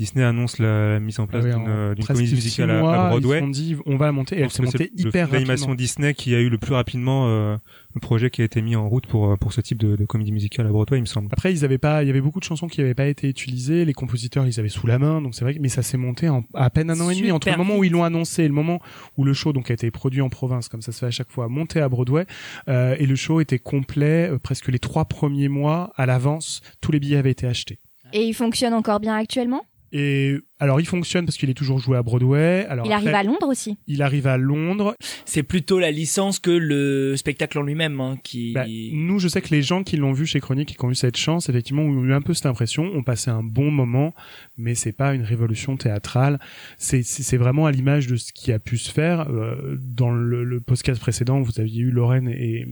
[0.00, 3.08] Disney annonce la, la mise en place Ah ouais, d'une comédie musicale à, mois, à
[3.10, 3.42] Broadway.
[3.44, 5.74] Ils dit, on va la monter, et elle s'est montée hyper rapidement.
[5.74, 7.58] Disney qui a eu le plus rapidement euh,
[7.94, 10.04] le projet qui a été mis en route pour euh, pour ce type de, de
[10.06, 11.28] comédie musicale à Broadway, il me semble.
[11.32, 13.84] Après, ils avaient pas, il y avait beaucoup de chansons qui n'avaient pas été utilisées.
[13.84, 15.54] Les compositeurs, ils avaient sous la main, donc c'est vrai.
[15.54, 17.76] que- Mais ça s'est monté en à peine un an et demi entre le moment
[17.76, 18.80] où ils l'ont annoncé et le moment
[19.18, 21.30] où le show donc a été produit en province, comme ça se fait à chaque
[21.30, 22.24] fois, monté à Broadway.
[22.68, 26.62] euh, et le show était complet euh, presque les trois premiers mois à l'avance.
[26.80, 27.78] Tous les billets avaient été achetés.
[28.12, 29.62] Et il fonctionne encore bien actuellement?
[29.92, 32.66] Et alors, il fonctionne parce qu'il est toujours joué à Broadway.
[32.68, 33.78] Alors il après, arrive à Londres aussi.
[33.86, 34.94] il arrive à Londres.
[35.24, 38.52] C'est plutôt la licence que le spectacle en lui-même hein, qui.
[38.52, 40.90] Bah, nous, je sais que les gens qui l'ont vu chez Chronique et qui ont
[40.90, 44.14] eu cette chance, effectivement, ont eu un peu cette impression, ont passé un bon moment,
[44.58, 46.38] mais c'est pas une révolution théâtrale.
[46.76, 50.10] C'est c'est c'est vraiment à l'image de ce qui a pu se faire euh, dans
[50.10, 51.40] le, le podcast précédent.
[51.40, 52.66] Vous aviez eu Lorraine et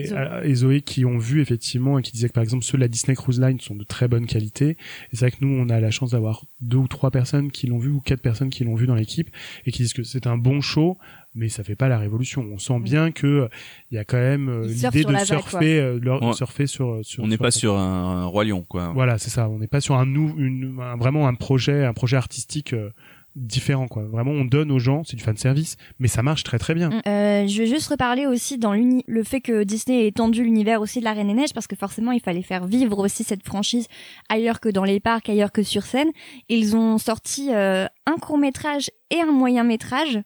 [0.00, 0.18] et, Zoé.
[0.18, 2.82] euh, et Zoé qui ont vu effectivement et qui disaient que par exemple ceux de
[2.82, 4.70] la Disney Cruise Line sont de très bonne qualité.
[4.70, 4.76] Et
[5.16, 7.78] c'est vrai que nous, on a la chance d'avoir deux ou trois personnes qui l'ont
[7.78, 9.28] vu ou quatre personnes qui l'ont vu dans l'équipe
[9.66, 10.98] et qui disent que c'est un bon show,
[11.34, 12.46] mais ça fait pas la révolution.
[12.52, 13.48] On sent bien que euh,
[13.90, 16.32] il y a quand même euh, l'idée de vague, surfer, euh, de leur- Ouais.
[16.34, 17.22] surfer sur, sur.
[17.24, 18.92] On n'est pas sur un, un roi lion, quoi.
[18.94, 19.48] Voilà, c'est ça.
[19.48, 22.90] On n'est pas sur un nou, une, un- vraiment un projet, un projet artistique euh,
[23.34, 24.04] différent, quoi.
[24.04, 26.90] Vraiment, on donne aux gens, c'est du fan service, mais ça marche très très bien.
[27.06, 30.80] Euh, je vais juste reparler aussi dans l'uni- le fait que Disney ait étendu l'univers
[30.80, 33.44] aussi de la Reine des Neiges parce que forcément il fallait faire vivre aussi cette
[33.44, 33.86] franchise
[34.28, 36.08] ailleurs que dans les parcs, ailleurs que sur scène.
[36.48, 40.20] Ils ont sorti euh, un court métrage et un moyen métrage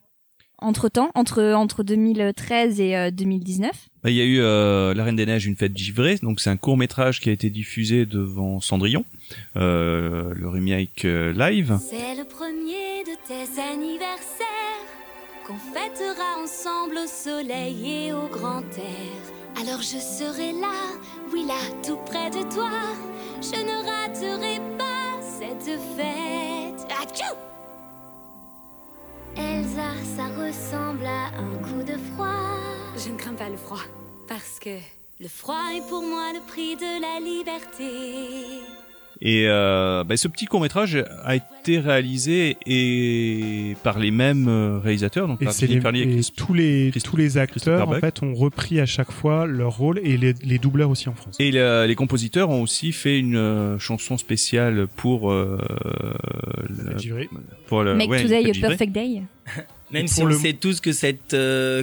[0.59, 3.69] entre temps, entre entre 2013 et euh, 2019.
[4.03, 6.49] Bah, Il y a eu euh, La Reine des Neiges, une fête givrée, donc c'est
[6.49, 9.05] un court métrage qui a été diffusé devant Cendrillon,
[9.55, 11.79] euh, le remake euh, live.
[11.81, 14.47] C'est le premier de tes anniversaires
[15.45, 19.61] qu'on fêtera ensemble au soleil et au grand air.
[19.61, 20.97] Alors je serai là,
[21.31, 22.69] oui là, tout près de toi.
[23.41, 26.87] Je ne raterai pas cette fête.
[27.01, 27.35] Atchou
[29.35, 32.57] Elsa, ça ressemble à un coup de froid.
[32.97, 33.83] Je ne crains pas le froid,
[34.27, 34.77] parce que
[35.19, 38.61] le froid est pour moi le prix de la liberté.
[39.21, 44.77] Et euh, bah, ce petit court métrage a été réalisé et par les mêmes euh,
[44.77, 48.21] réalisateurs, donc Et, les, Farley et et Chris- tous les tous les acteurs en fait
[48.21, 51.35] ont repris à chaque fois leur rôle et les, les doubleurs aussi en France.
[51.39, 55.57] Et le- les compositeurs ont aussi fait une euh, chanson spéciale pour euh,
[56.69, 57.27] le,
[57.65, 58.67] pour le Make ouais, Today a.
[58.69, 59.21] Perfect Day.
[59.91, 61.33] Même si on le- sait tous que cette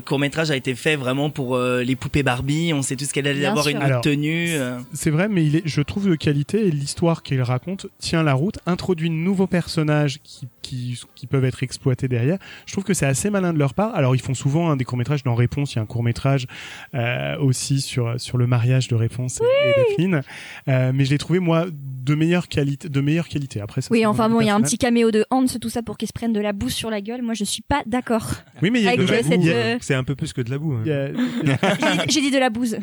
[0.04, 3.26] court métrage a été fait vraiment pour euh, les poupées Barbie, on sait tous qu'elle
[3.26, 3.74] allait Bien avoir sûr.
[3.76, 4.48] une Alors, tenue.
[4.54, 4.78] euh.
[4.92, 8.34] C'est vrai, mais il est, je trouve de qualité et l'histoire qu'il raconte tient la
[8.34, 12.38] route, introduit de nouveaux personnages qui, qui, qui peuvent être exploités derrière.
[12.66, 13.94] Je trouve que c'est assez malin de leur part.
[13.94, 15.74] Alors ils font souvent hein, des courts métrages dans Réponse.
[15.74, 16.46] Il y a un court métrage
[16.94, 20.22] euh, aussi sur sur le mariage de Réponse et- et de Flynn.
[20.68, 23.60] Euh, mais je l'ai trouvé moi de meilleure qualité, de meilleure qualité.
[23.60, 25.82] Après ça, Oui, enfin bon, il y a un petit caméo de Hans, tout ça
[25.82, 27.22] pour qu'il se prenne de la boue sur la gueule.
[27.22, 28.32] Moi, je suis pas d'accord.
[28.62, 29.46] Oui, mais il y a, de la boue.
[29.48, 30.74] euh, C'est un peu plus que de la boue.
[30.74, 30.84] hein.
[32.08, 32.76] J'ai dit- de la bouse.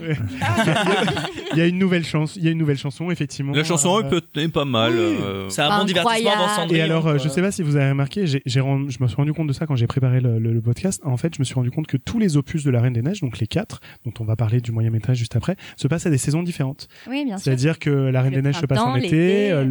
[1.53, 2.35] il y a une nouvelle chance.
[2.35, 3.53] Il y a une nouvelle chanson effectivement.
[3.53, 4.91] La chanson Euh, est pas mal.
[4.93, 4.97] oui.
[5.21, 6.55] euh, C'est un bon divertissement Incroyable.
[6.55, 6.79] Cendrillon.
[6.79, 8.25] Et alors, euh, je sais pas si vous avez remarqué,
[8.59, 11.01] rendu- je me suis rendu compte de ça quand j'ai préparé le, le- le podcast.
[11.03, 13.01] En fait, je me suis rendu compte que tous les opus de La Reine des
[13.01, 16.05] Neiges, donc les quatre, dont on va parler du moyen métrage juste après, se passent
[16.05, 16.87] à des saisons différentes.
[17.07, 17.43] Oui, bien sûr.
[17.45, 19.63] C'est-à-dire que La Reine Le des Neiges se passe en été, euh,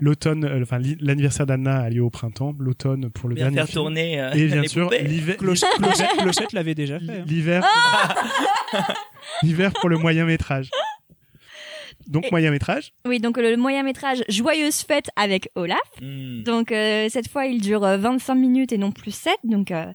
[0.00, 3.66] l'automne, euh, enfin l'anniversaire d'Anna a lieu au printemps, l'automne pour le bien dernier faire
[3.66, 3.80] film.
[3.82, 7.10] tourner euh, Et bien les sûr, l'hiver, Clochette, Clochette, Clochette l'avait déjà fait.
[7.20, 7.24] hein.
[7.26, 7.64] l'hiver,
[9.42, 10.70] l'hiver pour le moyen métrage.
[12.08, 12.92] Donc Et- moyen métrage.
[13.06, 15.78] Oui, donc le moyen métrage Joyeuse fête avec Olaf.
[16.00, 16.42] Hmm.
[16.42, 19.34] Donc euh, cette fois, il dure euh, 25 minutes et non plus 7.
[19.44, 19.86] Donc euh,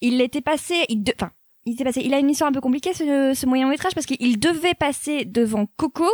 [0.00, 1.30] il était passé, il enfin,
[1.66, 2.00] il était passé.
[2.02, 5.26] Il a une histoire un peu compliquée ce, ce moyen métrage parce qu'il devait passer
[5.26, 6.08] devant Coco,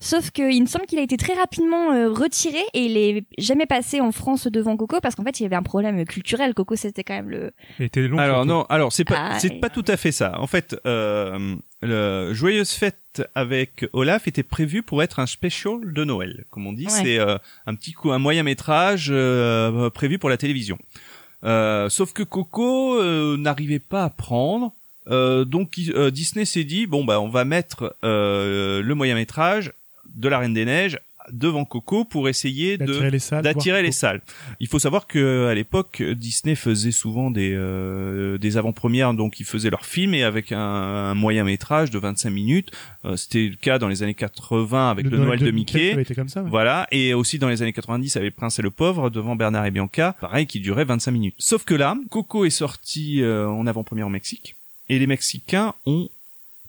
[0.00, 3.66] sauf qu'il me semble qu'il a été très rapidement euh, retiré et il est jamais
[3.66, 6.54] passé en France devant Coco parce qu'en fait il y avait un problème culturel.
[6.54, 7.52] Coco c'était quand même le.
[7.78, 8.18] Il était long.
[8.18, 10.40] Alors non, alors c'est pas Ah, c'est et- pas tout à fait ça.
[10.40, 12.98] En fait, euh, le Joyeuse fête
[13.34, 16.86] avec Olaf était prévu pour être un special de Noël, comme on dit.
[16.86, 16.90] Ouais.
[16.90, 20.78] C'est euh, un petit coup, un moyen métrage euh, prévu pour la télévision.
[21.44, 24.72] Euh, sauf que Coco euh, n'arrivait pas à prendre.
[25.08, 25.78] Euh, donc
[26.10, 29.72] Disney s'est dit bon bah on va mettre euh, le moyen métrage
[30.16, 30.98] de la Reine des Neiges
[31.32, 32.78] devant Coco pour essayer
[33.42, 34.16] D'attirer les salles.
[34.16, 34.56] les.
[34.60, 39.46] Il faut savoir que à l'époque Disney faisait souvent des euh, des avant-premières donc ils
[39.46, 42.70] faisaient leurs films et avec un, un moyen métrage de 25 minutes,
[43.04, 46.04] Euh, c'était le cas dans les années 80 avec le, Noël de Mickey.
[46.06, 46.42] Ça comme ça.
[46.42, 46.50] ouais.
[46.50, 49.70] Voilà, et aussi dans les années 90 avec Prince et le Pauvre devant Bernard et
[49.70, 51.34] Bianca, pareil qui durait 25 minutes.
[51.38, 54.56] Sauf que là, Coco est sorti euh, en avant-première au Mexique
[54.88, 56.08] et les Mexicains ont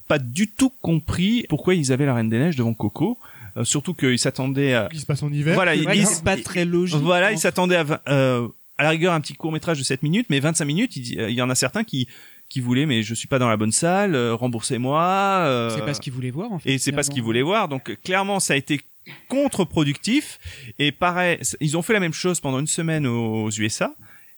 [0.08, 3.18] pas du tout compris pourquoi ils avaient la Reine des Neiges devant Coco,
[3.58, 5.56] Euh, surtout qu'ils s'attendaient à Qui se passe en hiver.
[5.56, 6.98] Voilà, Ouais, ils- c'est pas très logique.
[7.02, 8.48] voilà, en ils s'attendaient à, euh,
[8.78, 11.20] à la rigueur un petit court métrage de 7 minutes, mais 25 minutes, il, dit-
[11.20, 12.08] euh, il y en a certains qui
[12.50, 15.02] qui voulaient, mais je suis pas dans la bonne salle, euh, remboursez-moi.
[15.02, 16.72] euh, C'est pas ce qu'ils voulaient voir, en fait.
[16.72, 17.68] et c'est pas ce qu'ils voulaient voir.
[17.68, 18.80] Donc clairement, ça a été
[19.28, 20.40] contre-productif.
[20.80, 23.94] Et pareil, ils ont fait la même chose pendant une semaine aux USA.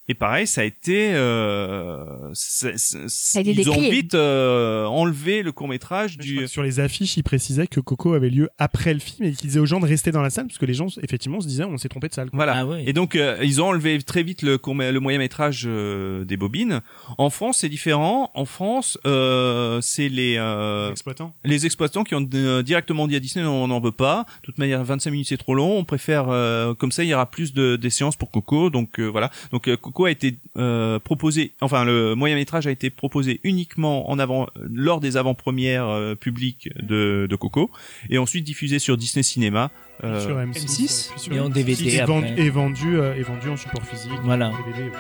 [0.10, 2.04] Et pareil, ça a été, euh,
[2.34, 6.48] c'est- c'est- a été ils ont vite euh, enlevé le court métrage du.
[6.48, 9.60] Sur les affiches, il précisait que Coco avait lieu après le film et qu'il disait
[9.60, 11.78] aux gens de rester dans la salle parce que les gens, effectivement, se disaient on
[11.78, 12.30] s'est trompé de salle.
[12.34, 12.54] Voilà.
[12.58, 12.84] Ah ouais.
[12.88, 16.38] Et donc euh, ils ont enlevé très vite le, court- le moyen métrage euh, des
[16.38, 16.82] bobines.
[17.20, 18.32] En France, c'est différent.
[18.34, 21.36] En France, euh, c'est les euh, Exploitant.
[21.46, 24.26] les exploitants qui ont euh, directement dit à Disney on n'en veut pas.
[24.42, 25.78] De toute manière, 25 minutes c'est trop long.
[25.78, 28.72] On préfère euh, comme ça, il y aura plus de des séances pour Coco.
[28.72, 29.30] Donc euh, voilà.
[29.52, 34.10] Donc euh, Coco a été euh, proposé, enfin le moyen métrage a été proposé uniquement
[34.10, 37.70] en avant lors des avant-premières euh, publiques de, de Coco
[38.10, 39.72] et ensuite diffusé sur Disney Cinéma.
[40.06, 40.54] euh, sur M6.
[40.54, 42.14] M6, puis sur et en M6, DVD et après.
[42.14, 44.12] vendu, et vendu, euh, et vendu en support physique.
[44.24, 44.54] Voilà.
[44.66, 44.96] DVD, ouais.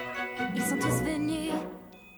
[0.57, 1.53] Ils sont tous venus.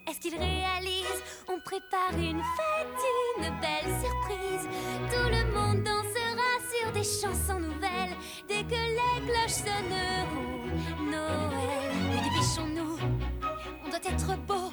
[0.10, 1.22] Est-ce qu'ils réalisent?
[1.50, 3.02] On prépare une fête,
[3.38, 4.68] une belle surprise.
[5.12, 8.16] Tout le monde dansera sur des chansons nouvelles
[8.50, 10.50] dès que les cloches sonneront.
[11.12, 11.61] Noël,
[14.04, 14.72] doit être beau.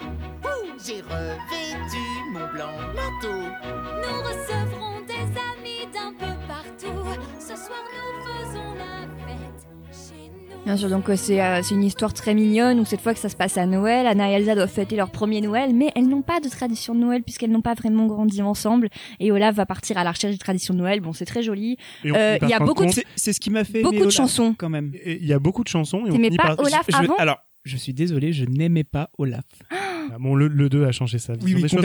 [0.87, 1.99] J'ai revêtu
[2.33, 3.35] mon blanc manteau.
[3.35, 7.21] Nous recevrons des amis d'un peu partout.
[7.41, 10.65] Ce soir, nous faisons la fête chez nous.
[10.65, 13.19] Bien sûr, donc euh, c'est euh, c'est une histoire très mignonne où cette fois que
[13.19, 16.07] ça se passe à Noël, Anna et Elsa doivent fêter leur premier Noël, mais elles
[16.09, 18.89] n'ont pas de tradition de Noël puisqu'elles n'ont pas vraiment grandi ensemble.
[19.19, 21.01] Et Olaf va partir à la recherche des traditions de Noël.
[21.01, 21.77] Bon, c'est très joli.
[22.07, 24.03] Euh, il y a beaucoup de- compte- C'est- C'est ce qui m'a fait Beaucoup de
[24.03, 24.55] Olaf, chansons.
[24.57, 24.93] quand même.
[25.05, 26.61] Il y a beaucoup de chansons et on pas par.
[26.61, 27.17] Olaf Je- avant?
[27.17, 27.39] Alors,
[27.69, 29.45] je suis désolé, je n'aimais pas Olaf.
[29.71, 31.85] Ah, Bon, le, le 2 a changé sa vision Oui, oui, des choses,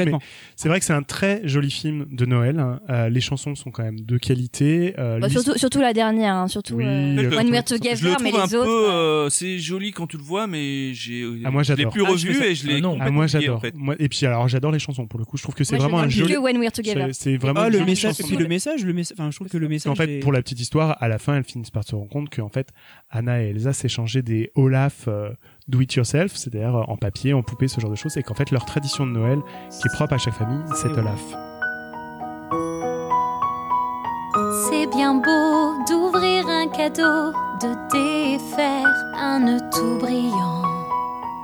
[0.55, 2.63] c'est vrai que c'est un très joli film de Noël.
[2.89, 4.93] Euh, les chansons sont quand même de qualité.
[4.97, 7.79] Euh, Bah, surtout, surtout la dernière, hein, surtout Oui, euh, euh, When We're Je le
[7.79, 8.63] Together, mais les un autres.
[8.63, 11.77] peu, euh, euh, c'est joli quand tu le vois, mais j'ai, Ah, moi, je l'ai
[11.79, 11.91] j'adore.
[11.91, 12.97] plus Ah, je revu et je l'ai Ah, non.
[13.01, 13.57] Ah, moi j'adore.
[13.57, 13.73] en fait.
[13.99, 15.35] Et puis alors j'adore les chansons pour le coup.
[15.35, 16.33] Je trouve que c'est vraiment un joli.
[16.33, 17.09] que When We're Together.
[17.11, 19.57] C'est vraiment Ah, le message, et puis le message, le message, enfin, je trouve que
[19.57, 19.91] le message.
[19.91, 22.33] En fait, pour la petite histoire, à la fin, elles finissent par se rendre compte
[22.33, 22.69] qu'en fait,
[23.13, 25.29] Anna et Elsa s'échangeaient des Olaf euh,
[25.67, 28.33] do it yourself, c'est-à-dire euh, en papier, en poupée, ce genre de choses, et qu'en
[28.33, 29.39] fait, leur tradition de Noël,
[29.69, 31.21] qui est propre à chaque famille, c'est Olaf.
[34.67, 40.63] C'est bien beau d'ouvrir un cadeau, de défaire un nœud tout brillant.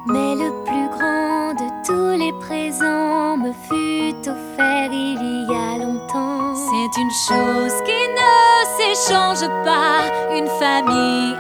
[0.08, 6.56] Mais le plus grand de tous les présents me fut offert il y a longtemps.
[6.56, 11.36] C'est une chose qui ne s'échange pas, une famille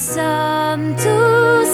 [0.00, 1.69] Quand nous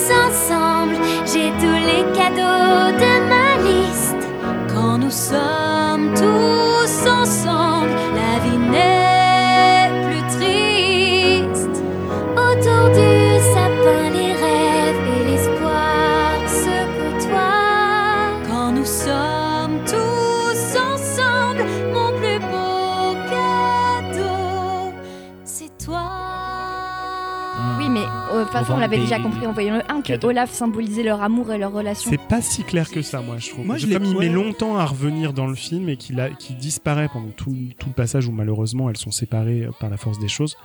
[28.60, 30.26] façon, on l'avait déjà compris en voyant le 1 que.
[30.26, 32.10] Olaf symbolisait leur amour et leur relation.
[32.10, 33.64] C'est pas si clair que ça, moi, je trouve.
[33.66, 34.28] Moi, je Comme l'ai- il met ouais.
[34.28, 37.94] longtemps à revenir dans le film et qu'il a, qu'il disparaît pendant tout, tout le
[37.94, 40.56] passage où malheureusement elles sont séparées euh, par la force des choses.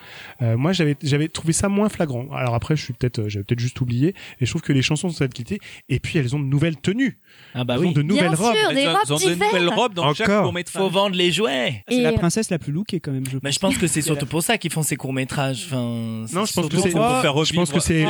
[0.41, 2.25] Euh, moi, j'avais, j'avais trouvé ça moins flagrant.
[2.33, 4.15] Alors après, je suis peut-être, euh, j'avais peut-être juste oublié.
[4.39, 5.59] Et je trouve que les chansons sont de qualité.
[5.89, 7.19] Et puis elles ont de nouvelles tenues.
[7.53, 7.93] Ah bah elles ont oui.
[7.93, 8.55] de nouvelles Bien robes.
[8.55, 10.43] sûr, des Elles ont- robes ont de nouvelles robes dans chaque Encore.
[10.45, 10.81] court métrage.
[10.83, 11.83] Faut vendre les jouets.
[11.87, 13.53] C'est la princesse la plus lookée quand même, je Mais pense.
[13.53, 15.65] je pense que c'est surtout pour ça qu'ils font ces courts métrages.
[15.67, 15.77] Enfin,
[16.33, 18.05] Non, je pense que c'est- pour- faire je pense que c'est-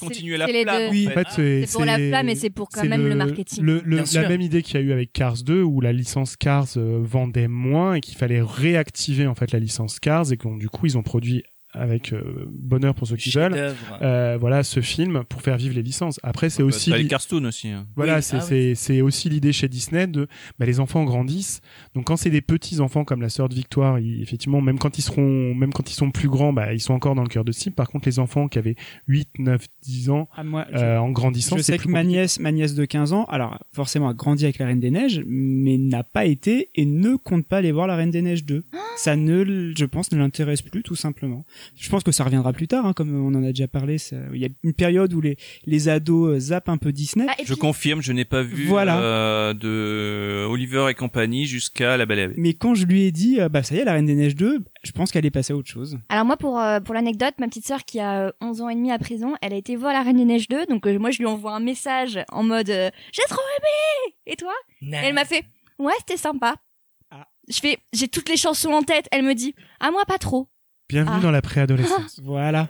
[0.00, 0.76] continuer la les flamme.
[0.82, 0.86] deux.
[0.88, 1.66] en Oui, en fait.
[1.66, 3.62] C'est pour la flamme et c'est pour quand même le marketing.
[3.64, 4.28] le- le- Bien la sûr.
[4.28, 7.48] même idée qu'il y a eu avec Cars 2 où la licence Cars euh, vendait
[7.48, 10.96] moins et qu'il fallait réactiver en fait la licence Cars et que du coup ils
[10.98, 11.42] ont produit
[11.72, 15.82] avec euh, bonheur pour ceux qui veulent euh, voilà ce film pour faire vivre les
[15.82, 16.18] licences.
[16.22, 17.68] Après c'est aussi les cartoons aussi.
[17.68, 17.86] hein.
[17.96, 18.46] voilà, Oui, c'est ah oui.
[18.48, 20.26] c'est c'est aussi l'idée chez Disney de
[20.58, 21.60] bah, les enfants grandissent.
[21.94, 24.98] Donc quand c'est des petits enfants comme la sœur de Victoire, ils- effectivement même quand
[24.98, 27.44] ils seront même quand ils sont plus grands, bah ils sont encore dans le cœur
[27.44, 27.74] de cible.
[27.76, 31.10] Par contre les enfants qui avaient 8, 9, 10 ans Ah, moi, je- euh, en
[31.10, 34.08] grandissant, je c'est sais plus que ma nièce, ma nièce de 15 ans, alors forcément
[34.08, 37.58] a grandi avec la Reine des Neiges, mais n'a pas été et ne compte pas
[37.58, 38.64] aller voir la Reine des Neiges 2.
[38.96, 41.44] Ça ne, je pense, ne l'intéresse plus tout simplement.
[41.76, 43.98] Je pense que ça reviendra plus tard, hein, comme on en a déjà parlé.
[43.98, 45.36] ça- Il y a une période où les
[45.66, 47.26] les ados euh, zappent un peu Disney.
[47.28, 49.00] Ah, Je confirme, je n'ai pas vu Voilà.
[49.00, 52.36] euh, de Oliver et compagnie jusqu'à La Belle et la Bête.
[52.38, 54.36] Mais quand je lui ai dit, euh, bah ça y est, la Reine des Neiges
[54.36, 55.98] 2, je pense qu'elle est passée à autre chose.
[56.08, 58.74] Alors moi, pour, euh, pour l'anecdote, ma petite sœur qui a euh, 11 ans et
[58.74, 61.10] demi à présent, elle a été voir La Reine des Neiges 2, donc euh, moi
[61.10, 64.52] je lui envoie un message en mode euh, J'ai trop aimé!» Et toi?
[64.82, 65.44] Et elle m'a fait
[65.78, 66.56] «Ouais, c'était sympa.
[67.10, 67.26] Ah.
[67.48, 70.46] Je fais «J'ai toutes les chansons en tête.» Elle me dit «Ah, moi, pas trop.
[70.90, 71.22] Bienvenue Ah.
[71.22, 72.20] dans la préadolescence.
[72.24, 72.68] Voilà.»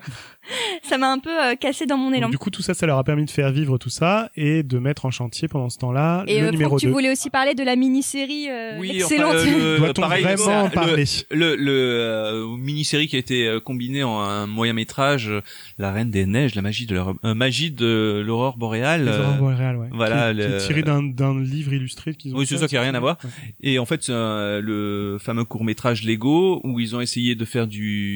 [0.82, 2.22] Ça m'a un peu euh, cassé dans mon élan.
[2.22, 4.62] Donc, du coup, tout ça, ça leur a permis de faire vivre tout ça et
[4.64, 6.92] de mettre en chantier pendant ce temps-là Et le euh, numéro Franck, tu 2.
[6.92, 9.36] voulais aussi parler de la mini-série euh, Oui, excellente.
[9.36, 13.18] enfin, le- le- Doit-on vraiment ça, en le- parler le, le euh, mini-série qui a
[13.20, 15.40] été euh, combinée en un moyen métrage, euh,
[15.78, 19.04] La Reine des Neiges, la magie de l'horreur, euh, magie de l'aurore boréale.
[19.04, 19.88] Les euh, aurores boréales, ouais.
[19.92, 22.66] voilà, Qui, qui le- est tiré d'un, d'un livre illustré qu'ils ont Oui, c'est ça
[22.66, 23.18] qui a rien à voir.
[23.22, 23.30] Ouais.
[23.60, 27.44] Et en fait, c'est euh, le fameux court métrage Lego où ils ont essayé de
[27.44, 28.09] faire du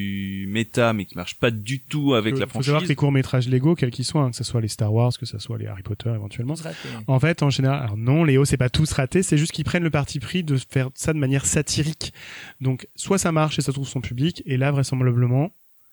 [0.48, 2.88] méta, mais qui marche pas du tout avec Il la faut savoir que franchise.
[2.88, 5.38] les courts-métrages Lego, quels qu'ils soient, hein, que ce soit les Star Wars, que ce
[5.38, 6.54] soit les Harry Potter éventuellement,
[7.06, 9.82] en fait, en général, alors non, Léo, c'est pas tous raté, c'est juste qu'ils prennent
[9.84, 12.12] le parti pris de faire ça de manière satirique.
[12.60, 15.50] Donc, soit ça marche et ça trouve son public, et là, vraisemblablement,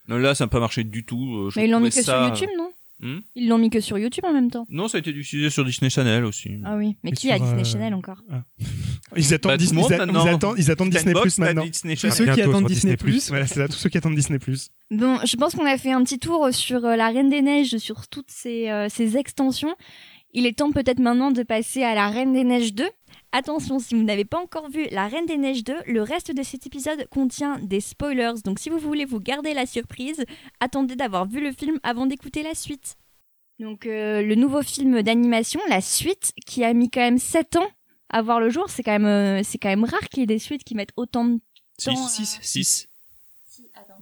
[0.07, 1.35] Non, là, ça n'a pas marché du tout.
[1.37, 2.71] euh, je Mais ils l'ont mis que ça- sur YouTube, non?
[3.01, 4.65] Hmm Ils l'ont mis que sur YouTube en même temps.
[4.69, 6.51] Non, ça a été diffusé sur Disney Channel aussi.
[6.63, 8.21] Ah oui, mais Et qui a sur, Disney euh, Channel encore
[9.17, 10.25] ils attendent Bah, tout le Disney, ils, a- maintenant.
[10.25, 11.65] ils attendent, ils attendent Disney Plus maintenant.
[11.65, 12.95] Disney Tous ceux qui attendent Disney+.
[12.95, 13.19] Disney+.
[13.29, 14.69] Voilà, c'est ça, tous ceux qui attendent Disney Plus.
[14.91, 17.77] Bon, je pense qu'on a fait un petit tour sur euh, la Reine des Neiges,
[17.77, 19.75] sur toutes ces, euh, ces extensions.
[20.33, 22.85] Il est temps peut-être maintenant de passer à la Reine des Neiges 2.
[23.33, 26.43] Attention, si vous n'avez pas encore vu la Reine des Neiges 2, le reste de
[26.43, 28.33] cet épisode contient des spoilers.
[28.43, 30.25] Donc si vous voulez vous garder la surprise,
[30.59, 32.95] attendez d'avoir vu le film avant d'écouter la suite.
[33.59, 37.67] Donc euh, le nouveau film d'animation, la suite, qui a mis quand même 7 ans
[38.09, 40.27] à voir le jour, c'est quand même euh, c'est quand même rare qu'il y ait
[40.27, 41.39] des suites qui mettent autant de
[41.83, 41.91] temps.
[42.05, 42.87] à- 6, 6.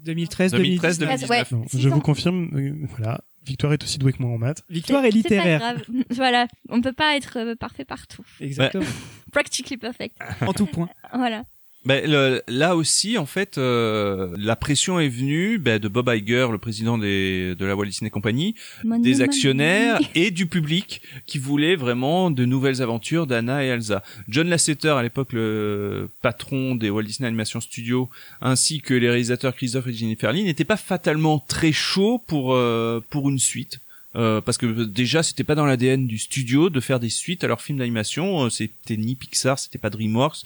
[0.03, 1.29] 2013, 2013, 2013.
[1.29, 4.37] Ouais, Non, six je vous confirme, euh, voilà, Victoire est aussi douée que moi en
[4.37, 4.63] maths.
[4.69, 5.59] Victoire est pas littéraire.
[5.59, 5.83] grave.
[6.11, 8.23] voilà, on peut pas être euh, parfait partout.
[8.39, 8.85] Exactement.
[9.31, 10.17] Practically perfect.
[10.41, 10.87] en tout point.
[11.13, 11.43] Voilà.
[11.85, 16.47] Ben, le- là aussi, en fait, euh, la pression est venue ben, de Bob Iger,
[16.51, 18.53] le président des, de la Walt Disney Company,
[18.83, 19.23] Money, des money.
[19.23, 24.03] actionnaires et du public qui voulaient vraiment de nouvelles aventures d'Anna et Elsa.
[24.27, 28.09] John Lasseter, à l'époque le patron des Walt Disney Animation Studios,
[28.41, 32.99] ainsi que les réalisateurs Christophe et Jennifer Lee, n'étaient pas fatalement très chauds pour euh,
[33.09, 33.79] pour une suite.
[34.15, 37.47] Euh, parce que déjà c'était pas dans l'ADN du studio de faire des suites à
[37.47, 40.43] leurs films d'animation, Euh, c'était ni Pixar, c'était pas DreamWorks.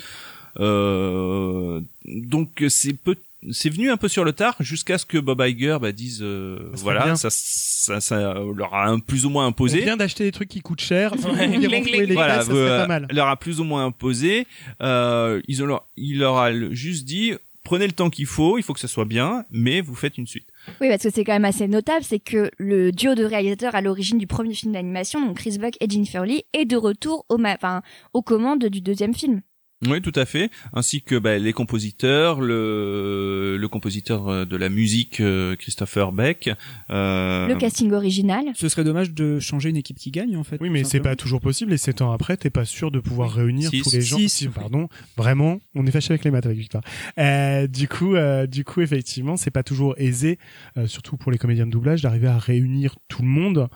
[0.59, 3.15] Euh, donc c'est peu
[3.51, 6.69] c'est venu un peu sur le tard jusqu'à ce que Bob Iger bah, dise euh,
[6.75, 10.23] Ça voilà ça, ça ça leur a un, plus ou moins On imposé vient d'acheter
[10.23, 11.13] des trucs qui coûtent cher.
[11.25, 11.47] Ouais.
[11.47, 13.07] les voilà ça serait euh, pas mal.
[13.11, 14.47] leur a plus ou moins imposé
[14.81, 17.33] euh, ils ont leur, il leur a juste dit
[17.65, 20.27] prenez le temps qu'il faut il faut que ça soit bien mais vous faites une
[20.27, 20.47] suite
[20.79, 23.81] Oui, parce que c'est quand même assez notable, c'est que le duo de réalisateurs à
[23.81, 27.37] l'origine du premier film d'animation, donc Chris Buck et Jennifer Lee, est de retour au
[27.37, 27.81] ma- enfin,
[28.13, 29.41] aux commandes du deuxième film.
[29.87, 30.49] Oui, tout à fait.
[30.73, 36.49] Ainsi que bah, les compositeurs, le, le compositeur euh, de la musique euh, Christopher Beck.
[36.89, 38.45] Euh, Le casting original.
[38.55, 40.57] Ce serait dommage de changer une équipe qui gagne en fait.
[40.61, 43.31] Oui, mais c'est pas toujours possible et sept ans après, t'es pas sûr de pouvoir
[43.31, 44.17] réunir Si, tous les si, gens.
[44.17, 46.83] si, Si, pardon, vraiment, on est fâché avec les maths avec Victoire.
[47.17, 50.39] Euh, du coup, euh, du coup, effectivement, c'est pas toujours aisé,
[50.77, 53.67] euh, surtout pour les comédiens de doublage, d'arriver à réunir tout le monde.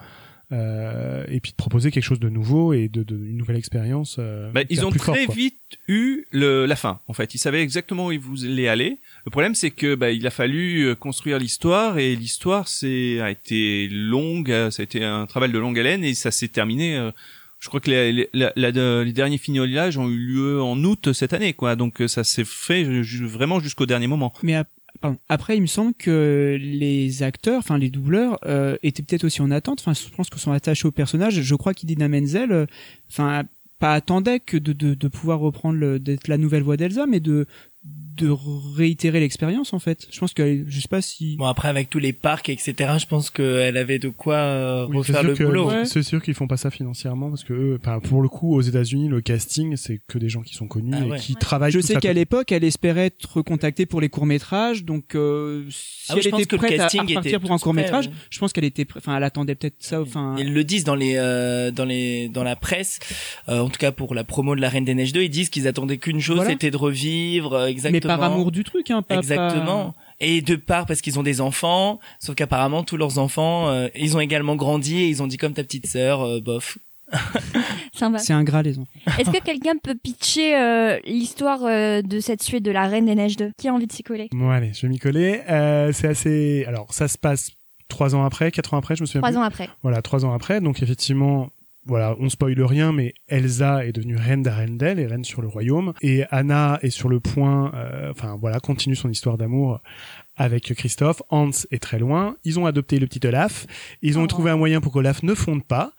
[0.52, 4.16] Euh, et puis de proposer quelque chose de nouveau et de, de une nouvelle expérience.
[4.18, 5.56] euh, bah, ils a ont fort, très vite
[5.88, 7.00] eu le, la fin.
[7.06, 8.98] En fait, ils savaient exactement où ils voulaient aller.
[9.26, 13.30] Le problème, c'est que bah, il a fallu euh, construire l'histoire et l'histoire, c'est a
[13.30, 14.50] été longue.
[14.50, 16.96] euh, Ça a été un travail de longue haleine et ça s'est terminé.
[16.96, 17.10] euh,
[17.60, 21.12] je crois que les, les, la- la- les derniers fignolages ont eu lieu en août
[21.12, 21.74] cette année, quoi.
[21.76, 24.32] Donc euh, ça s'est fait vraiment jusqu'au dernier moment.
[24.44, 24.54] Mais
[25.00, 25.18] pardon.
[25.28, 29.50] après, il me semble que les acteurs, enfin les doubleurs, euh, étaient peut-être aussi en
[29.50, 29.80] attente.
[29.80, 31.40] Enfin, je pense qu'ils sont attachés au personnage.
[31.40, 32.66] Je crois qu'Idina Menzel, euh,
[33.10, 33.44] enfin,
[33.78, 37.46] pas attendait que de, de, de pouvoir reprendre d'être la nouvelle voix d'Elsa, mais de
[37.84, 38.28] de
[38.76, 40.08] réitérer l'expérience en fait.
[40.10, 42.74] Je pense que je sais pas si Bon après avec tous les parcs etc.
[42.98, 45.68] Je pense qu'elle avait de quoi euh, Oui, refaire sûr le que- boulot.
[45.68, 45.84] Ouais.
[45.84, 48.60] C'est sûr qu'ils font pas ça financièrement parce que eux, enfin, pour le coup, aux
[48.60, 51.18] États-Unis, le casting, c'est que des gens qui sont connus Ah et ouais.
[51.20, 51.70] qui travaillent.
[51.70, 56.06] Je sais qu'à l'époque, elle espérait être contactée pour les courts métrages, donc euh, si
[56.10, 56.88] Ah elle était que le prête à-
[57.20, 60.00] était pour un court métrage, je pense qu'elle était, prête- enfin, elle attendait peut-être ça.
[60.02, 62.98] Enfin, Ils le disent dans les euh, dans les dans la presse,
[63.48, 65.50] euh, en tout cas pour la promo de la Reine des Neiges 2, ils disent
[65.50, 66.50] qu'ils attendaient qu'une chose, Voilà.
[66.50, 67.92] c'était de revivre exactement.
[67.92, 69.94] mais par amour du truc, hein, pas Exactement.
[70.20, 74.16] Et de part parce qu'ils ont des enfants, sauf qu'apparemment tous leurs enfants, euh, ils
[74.16, 76.78] ont également grandi et ils ont dit comme ta petite sœur, euh, bof.
[78.18, 78.90] C'est un gras les enfants.
[79.18, 83.14] Est-ce que quelqu'un peut pitcher euh, l'histoire euh, de cette suite de la Reine des
[83.14, 84.28] Neiges 2 Qui a envie de s'y coller?
[84.32, 85.40] Bon, allez, je vais m'y coller.
[85.48, 86.64] Euh, c'est assez.
[86.68, 87.50] Alors, ça se passe
[87.88, 89.38] trois ans après, quatre ans après, je me souviens Trois plus.
[89.38, 89.68] ans après.
[89.82, 90.60] Voilà, trois ans après.
[90.60, 91.48] Donc effectivement,
[91.88, 95.94] voilà, on spoile rien, mais Elsa est devenue reine d'Arendelle et reine sur le royaume.
[96.02, 99.80] Et Anna est sur le point, euh, enfin voilà, continue son histoire d'amour
[100.36, 101.22] avec Christophe.
[101.30, 102.36] Hans est très loin.
[102.44, 103.66] Ils ont adopté le petit Olaf.
[104.02, 104.26] Ils ont Oh.
[104.28, 105.92] trouvé un moyen pour qu'Olaf ne fonde pas.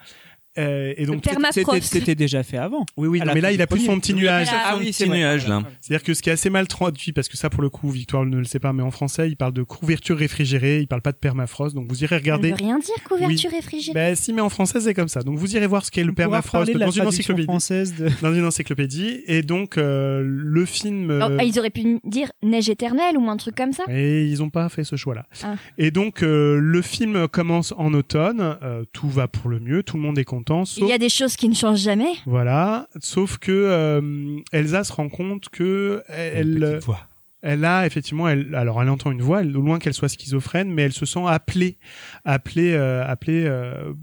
[0.58, 1.24] Euh, et donc.
[1.52, 2.86] C'était c'était déjà fait avant.
[2.98, 4.48] oui, oui, non, mais là, il a plus son petit nuage.
[4.52, 5.62] Ah oui, c'est nuage là.
[5.82, 8.26] C'est-à-dire que ce qui est assez mal traduit, parce que ça, pour le coup, Victoire
[8.26, 11.12] ne le sait pas, mais en français, il parle de couverture réfrigérée, il parle pas
[11.12, 11.76] de permafrost.
[11.76, 12.52] Donc vous irez Ça regarder.
[12.52, 13.94] ne veut rien dire, couverture réfrigérée.
[13.94, 15.22] Ben si, mais en français c'est comme ça.
[15.22, 17.46] Donc vous irez voir ce qu'est le permafrost dans une encyclopédie.
[17.48, 18.10] française de.
[18.22, 19.22] Dans une encyclopédie.
[19.28, 21.12] Et donc euh, le film.
[21.12, 23.84] euh, Oh, ils auraient pu dire Neige éternelle ou un truc comme ça.
[23.90, 25.26] Et ils ont pas fait ce choix-là.
[25.44, 25.56] Ah.
[25.78, 28.58] Et donc euh, le film commence en automne.
[28.64, 29.84] euh, tout va pour le mieux.
[29.84, 30.39] Tout le monde est content.
[30.78, 32.14] Il Sauf y a des choses qui ne changent jamais.
[32.26, 32.88] voilà.
[33.02, 36.60] Sauf que euh, Elsa se rend compte que elle.
[36.60, 37.06] Petite voix.
[37.42, 40.74] Elle a effectivement, elle, alors elle entend une voix, elle, au loin qu'elle soit schizophrène,
[40.74, 41.78] mais elle se sent appelée,
[42.26, 43.94] appelée, euh, appelée euh,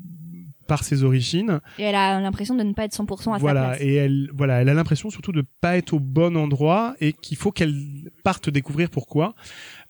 [0.67, 1.61] par ses origines.
[1.79, 3.81] Et elle a l'impression de ne pas être 100% à sa voilà, place.
[3.81, 7.37] et elle, voilà, elle a l'impression surtout de pas être au bon endroit et qu'il
[7.37, 7.75] faut qu'elle
[8.25, 9.35] parte découvrir pourquoi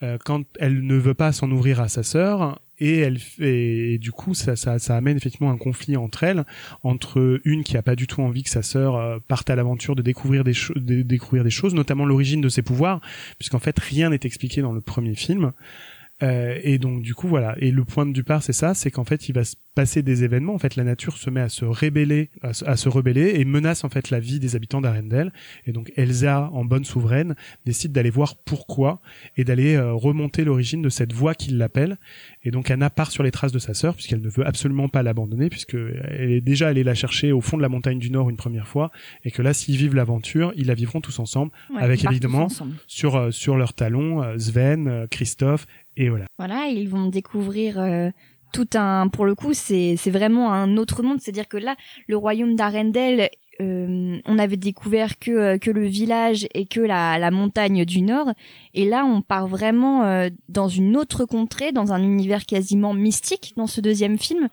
[0.02, 2.60] euh, quand elle ne veut pas s'en ouvrir à sa sœur.
[2.78, 6.44] Et elle fait, et du coup, ça, ça, ça amène effectivement un conflit entre elles,
[6.82, 9.96] entre une qui a pas du tout envie que sa sœur euh, parte à l'aventure
[9.96, 13.00] de découvrir des choses, de découvrir des choses, notamment l'origine de ses pouvoirs,
[13.38, 15.52] puisqu'en fait rien n'est expliqué dans le premier film.
[16.22, 17.54] Euh, et donc du coup voilà.
[17.60, 20.24] Et le point de départ c'est ça, c'est qu'en fait il va se passer des
[20.24, 20.54] événements.
[20.54, 23.44] En fait la nature se met à se rébeller, à se, à se rebeller et
[23.44, 25.30] menace en fait la vie des habitants d'Arendelle.
[25.66, 27.34] Et donc Elsa, en bonne souveraine,
[27.66, 29.02] décide d'aller voir pourquoi
[29.36, 31.98] et d'aller euh, remonter l'origine de cette voix qui l'appelle.
[32.44, 35.02] Et donc Anna part sur les traces de sa sœur puisqu'elle ne veut absolument pas
[35.02, 38.30] l'abandonner puisque elle est déjà allée la chercher au fond de la montagne du Nord
[38.30, 38.90] une première fois
[39.24, 42.74] et que là s'ils vivent l'aventure, ils la vivront tous ensemble Ouais, avec évidemment- ensemble.
[42.86, 46.26] sur euh, sur leurs talons euh, Sven, Christophe et voilà.
[46.38, 48.10] Voilà, ils vont découvrir euh,
[48.52, 49.08] tout un.
[49.08, 51.18] Pour le coup, c'est c'est vraiment un autre monde.
[51.20, 51.76] C'est-à-dire que là,
[52.06, 53.30] le royaume d'Arendelle
[53.60, 58.02] euh, on avait découvert que euh, que le village et que la, la montagne du
[58.02, 58.30] nord
[58.74, 63.54] et là on part vraiment euh, dans une autre contrée dans un univers quasiment mystique
[63.56, 64.48] dans ce deuxième film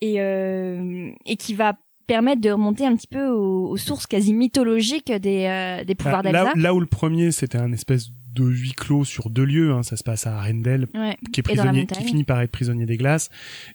[0.00, 1.74] et euh, et qui va
[2.08, 6.24] permettre de remonter un petit peu aux, aux sources quasi mythologiques des euh, des pouvoirs
[6.24, 9.72] Bah, là, là où le premier c'était un espèce de huis clos sur deux lieux,
[9.72, 11.16] hein, ça se passe à Arendelle, Ouais.
[11.32, 13.28] qui est prisonnier, qui finit par être prisonnier des glaces,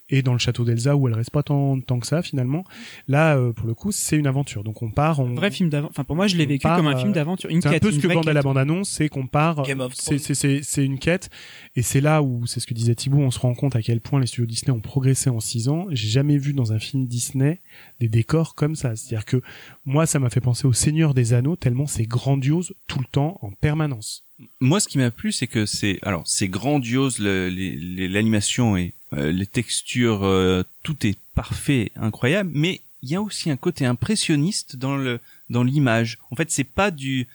[0.10, 2.64] et dans le château d'Elsa où elle reste pas tant, tant que ça finalement.
[3.08, 4.64] Là, euh, pour le coup, c'est une aventure.
[4.64, 5.91] Donc on part, on, Vrai film d'aventure.
[5.91, 7.49] Enfin, pour moi, je l'ai vécu part, comme un euh, film d'aventure.
[7.49, 7.82] Une c'est un quête.
[7.84, 10.20] peu ce que vendait la bande annonce, c'est qu'on part, Game of c'est Thrones.
[10.20, 11.30] c'est c'est c'est une quête,
[11.76, 14.01] et c'est là où c'est ce que disait Thibaut, on se rend compte à quel
[14.01, 15.86] point les studios Disney ont progressé en six ans.
[15.91, 17.62] J'ai jamais vu dans un film Disney
[17.99, 18.95] des décors comme ça.
[18.95, 19.41] C'est-à-dire que
[19.86, 23.38] moi, ça m'a fait penser au Seigneur des Anneaux tellement c'est grandiose tout le temps
[23.41, 24.24] en permanence.
[24.59, 29.45] Moi, ce qui m'a plu, c'est que c'est alors c'est grandiose l'animation et euh, les
[29.45, 32.51] textures, euh, tout est parfait, incroyable.
[32.53, 35.19] Mais il y a aussi un côté impressionniste dans le
[35.49, 36.17] dans l'image.
[36.31, 37.27] En fait, c'est pas du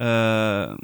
[0.00, 0.76] euh,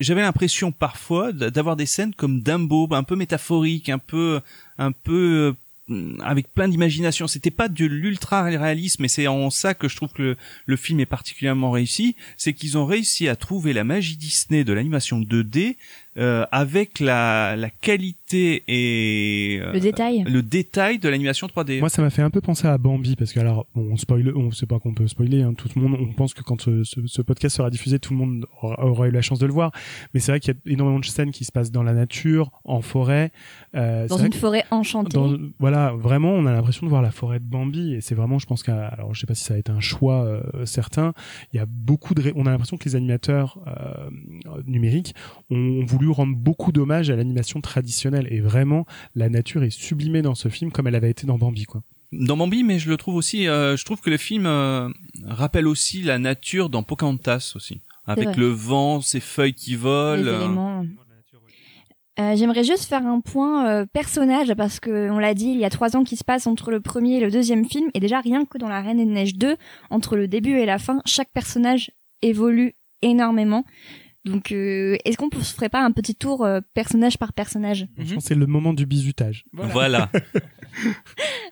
[0.00, 4.40] j'avais l'impression parfois d'avoir des scènes comme Dumbo, un peu métaphoriques, un peu
[4.78, 5.52] un peu euh,
[6.20, 7.26] avec plein d'imagination.
[7.26, 10.76] C'était pas de l'ultra réalisme, et c'est en ça que je trouve que le, le
[10.76, 12.16] film est particulièrement réussi.
[12.36, 15.76] C'est qu'ils ont réussi à trouver la magie Disney de l'animation 2D
[16.18, 21.80] euh, avec la, la qualité et euh, le détail le détail de l'animation 3D.
[21.80, 24.32] Moi, ça m'a fait un peu penser à Bambi parce que alors, bon, on spoil,
[24.36, 25.42] on sait pas qu'on peut spoiler.
[25.42, 28.12] Hein, tout le monde, on pense que quand ce, ce- ce podcast sera diffusé, tout
[28.12, 29.72] le monde aura, aura eu la chance de le voir.
[30.14, 32.50] Mais c'est vrai qu'il y a énormément de scènes qui se passent dans la nature,
[32.64, 33.32] en forêt.
[33.74, 37.38] Euh, dans une forêt enchantée dans- voilà, vraiment, on a l'impression de voir la forêt
[37.40, 39.56] de Bambi et c'est vraiment, je pense qu'à, alors je sais pas si ça a
[39.58, 41.12] été un choix euh, certain.
[41.52, 44.10] Il y a beaucoup de, ré- on a l'impression que les animateurs euh,
[44.66, 45.14] numériques
[45.50, 50.34] ont voulu rendre beaucoup d'hommage à l'animation traditionnelle et vraiment, la nature est sublimée dans
[50.34, 51.82] ce film comme elle avait été dans Bambi, quoi.
[52.12, 54.90] Dans Bambi, mais je le trouve aussi, euh, je trouve que le film euh,
[55.24, 58.36] rappelle aussi la nature dans Pocahontas aussi, avec vrai.
[58.36, 60.22] le vent, ces feuilles qui volent.
[60.22, 60.84] les euh, éléments.
[62.20, 65.64] Euh, J'aimerais juste faire un point euh, personnage parce que on l'a dit, il y
[65.64, 68.20] a trois ans qui se passent entre le premier et le deuxième film et déjà
[68.20, 69.56] rien que dans La Reine des Neiges 2,
[69.88, 71.90] entre le début et la fin, chaque personnage
[72.20, 73.64] évolue énormément.
[74.24, 77.86] Donc, euh, est-ce qu'on se ferait pas un petit tour euh, personnage par personnage?
[77.98, 79.44] Je pense que c'est le moment du bizutage.
[79.52, 80.10] Voilà.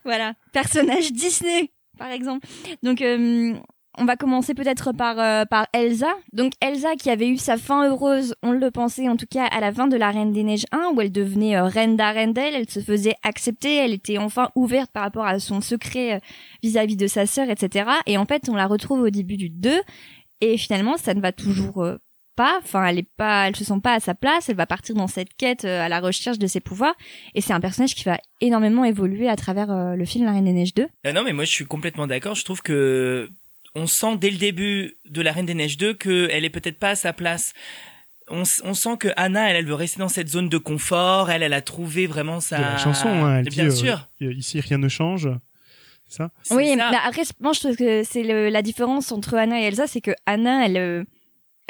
[0.03, 2.49] Voilà, personnage Disney, par exemple.
[2.83, 3.53] Donc, euh,
[3.99, 6.15] on va commencer peut-être par euh, par Elsa.
[6.33, 9.61] Donc Elsa qui avait eu sa fin heureuse, on le pensait en tout cas à
[9.61, 12.71] la fin de la Reine des Neiges 1 où elle devenait euh, reine d'Arendelle, elle
[12.71, 16.19] se faisait accepter, elle était enfin ouverte par rapport à son secret euh,
[16.63, 17.91] vis-à-vis de sa sœur, etc.
[18.07, 19.81] Et en fait, on la retrouve au début du 2
[20.41, 21.99] et finalement, ça ne va toujours euh,
[22.41, 22.59] pas.
[22.63, 24.49] Enfin, elle est pas, elle se sent pas à sa place.
[24.49, 26.95] Elle va partir dans cette quête euh, à la recherche de ses pouvoirs.
[27.35, 30.47] Et c'est un personnage qui va énormément évoluer à travers euh, le film La Reine
[30.47, 30.87] des Neiges 2.
[31.05, 32.35] Ah non, mais moi je suis complètement d'accord.
[32.37, 33.29] Je trouve que
[33.75, 36.91] on sent dès le début de La Reine des Neiges 2 qu'elle est peut-être pas
[36.91, 37.53] à sa place.
[38.33, 41.31] On, sent que Anna, elle, elle veut rester dans cette zone de confort.
[41.31, 42.59] Elle, elle a trouvé vraiment sa.
[42.59, 44.09] De la chanson, hein, elle Bien dit, euh, sûr.
[44.21, 45.29] ici rien ne change.
[46.09, 46.31] C'est ça?
[46.53, 46.91] Oui, ça.
[46.91, 50.13] mais après, moi je trouve que c'est la différence entre Anna et Elsa, c'est que
[50.27, 51.05] Anna, elle, euh,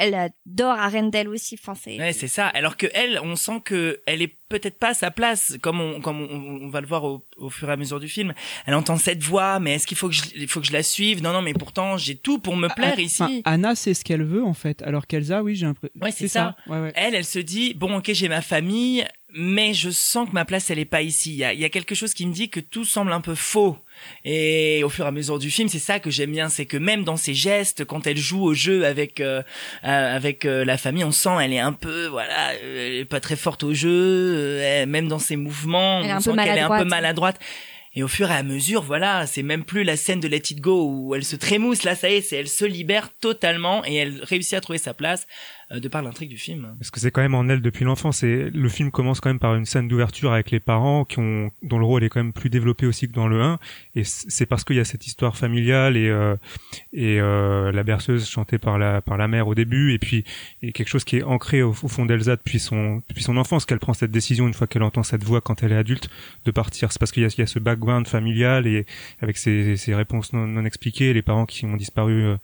[0.01, 1.57] elle adore Arendelle aussi.
[1.61, 1.97] Enfin, c'est.
[1.97, 2.47] Ouais, c'est ça.
[2.47, 6.01] Alors que elle, on sent que elle est peut-être pas à sa place, comme on,
[6.01, 8.33] comme on, on va le voir au, au fur et à mesure du film.
[8.65, 10.83] Elle entend cette voix, mais est-ce qu'il faut que je, il faut que je la
[10.83, 11.21] suive?
[11.23, 13.21] Non, non, mais pourtant j'ai tout pour me plaire Ah, ici.
[13.23, 15.97] enfin, Anna sait ce qu'elle veut en fait, alors qu'Elsa, oui, j'ai l'impression.
[16.01, 16.55] Ouais, c'est ça.
[16.67, 16.91] Ouais, ouais.
[16.95, 20.69] Elle, elle se dit bon, ok, j'ai ma famille, mais je sens que ma place,
[20.69, 21.31] elle est pas ici.
[21.31, 23.21] Il y a, il y a quelque chose qui me dit que tout semble un
[23.21, 23.77] peu faux.
[24.25, 26.77] Et au fur et à mesure du film, c'est ça que j'aime bien, c'est que
[26.77, 29.41] même dans ses gestes, quand elle joue au jeu avec euh,
[29.83, 33.19] euh, avec euh, la famille, on sent elle est un peu voilà, elle est pas
[33.19, 33.89] très forte au jeu.
[33.91, 36.67] euh, elle- même dans ses mouvements, Elle est on un sent peu qu'elle est un
[36.83, 37.39] peu maladroite.
[37.93, 40.61] Et au fur et à mesure, voilà, c'est même plus la scène de Let It
[40.61, 41.83] Go où elle se trémousse.
[41.83, 44.93] Là, ça y est, c'est elle se libère totalement et elle réussit à trouver sa
[44.93, 45.27] place
[45.79, 46.75] de par l'intrigue du film.
[46.79, 48.23] Parce que c'est quand même en elle depuis l'enfance.
[48.23, 51.51] Et le film commence quand même par une scène d'ouverture avec les parents qui ont,
[51.63, 53.59] dont le rôle est quand même plus développé aussi que dans le 1.
[53.95, 56.35] Et c'est parce qu'il y a cette histoire familiale et, euh,
[56.93, 59.93] et euh, la berceuse chantée par la, par la mère au début.
[59.93, 60.23] Et puis,
[60.61, 63.93] quelque chose qui est ancré au, fond d'Elsa depuis son, depuis son enfance qu'elle prend
[63.93, 66.09] cette décision une fois qu'elle entend cette voix quand elle est adulte
[66.45, 66.91] de partir.
[66.91, 68.85] C'est parce qu'il y y a ce background familial et
[69.21, 72.37] avec ses, ses réponses non, non expliquées, les parents qui ont disparu euh,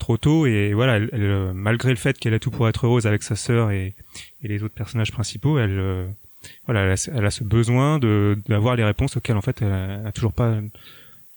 [0.00, 3.22] trop tôt et voilà euh, malgré le fait qu'elle a tout pour être heureuse avec
[3.22, 3.94] sa sœur et,
[4.42, 6.06] les autres personnages principaux elle euh,
[6.66, 10.12] voilà elle a, ce- besoin de d'avoir les réponses auxquelles en fait elle a, a
[10.12, 10.58] toujours pas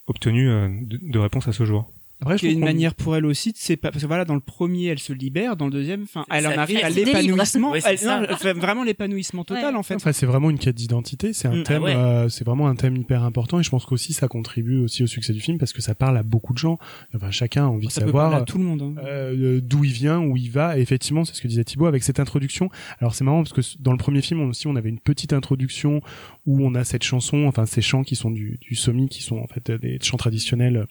[0.08, 1.90] obtenu euh, de, de réponse à ce jour
[2.24, 4.86] Après, je une manière pour elle aussi de sépa- parce que voilà dans le premier
[4.86, 9.44] elle se libère dans le deuxième enfin elle en arrive à l'épanouissement c'est vraiment l'épanouissement
[9.44, 9.78] total Ouais.
[9.78, 11.32] en fait Enfin, c'est vraiment une quête d'identité.
[11.32, 11.94] C'est un Mm, thème, ah ouais.
[11.94, 13.60] euh, c'est vraiment un thème hyper important.
[13.60, 16.16] Et je pense qu'aussi ça contribue aussi au succès du film parce que ça parle
[16.16, 16.78] à beaucoup de gens.
[17.14, 18.94] Enfin, chacun a envie de ça savoir à tout le monde hein.
[19.04, 20.78] euh, d'où il vient, où il va.
[20.78, 22.68] Et effectivement, c'est ce que disait Thibaut avec cette introduction.
[23.00, 25.32] Alors c'est marrant parce que dans le premier film on- aussi on avait une petite
[25.32, 26.00] introduction
[26.46, 29.38] où on a cette chanson, enfin ces chants qui sont du, du somi, qui sont
[29.38, 30.86] en fait euh, des chants traditionnels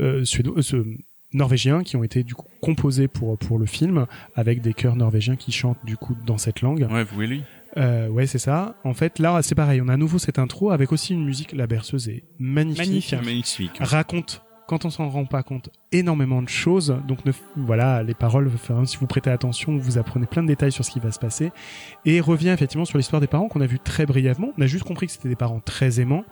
[0.00, 0.84] euh, suédois, euh, ce-
[1.32, 4.06] norvégiens qui ont été du coup composés pour pour le film
[4.36, 6.86] avec des chœurs norvégiens qui chantent du coup dans cette langue.
[6.90, 7.42] Ouais, vous et lui.
[7.76, 8.76] Euh, ouais, c'est ça.
[8.84, 9.82] En fait, là, c'est pareil.
[9.82, 11.52] On a à nouveau cette intro avec aussi une musique.
[11.52, 12.86] La berceuse est magnifique.
[12.86, 13.22] Magnifique.
[13.24, 13.78] Magnifique.
[13.80, 16.96] Raconte, quand on s'en rend pas compte, énormément de choses.
[17.06, 20.72] Donc, ne, voilà, les paroles, enfin, si vous prêtez attention, vous apprenez plein de détails
[20.72, 21.50] sur ce qui va se passer.
[22.06, 24.52] Et revient effectivement sur l'histoire des parents qu'on a vu très brièvement.
[24.56, 26.24] On a juste compris que c'était des parents très aimants.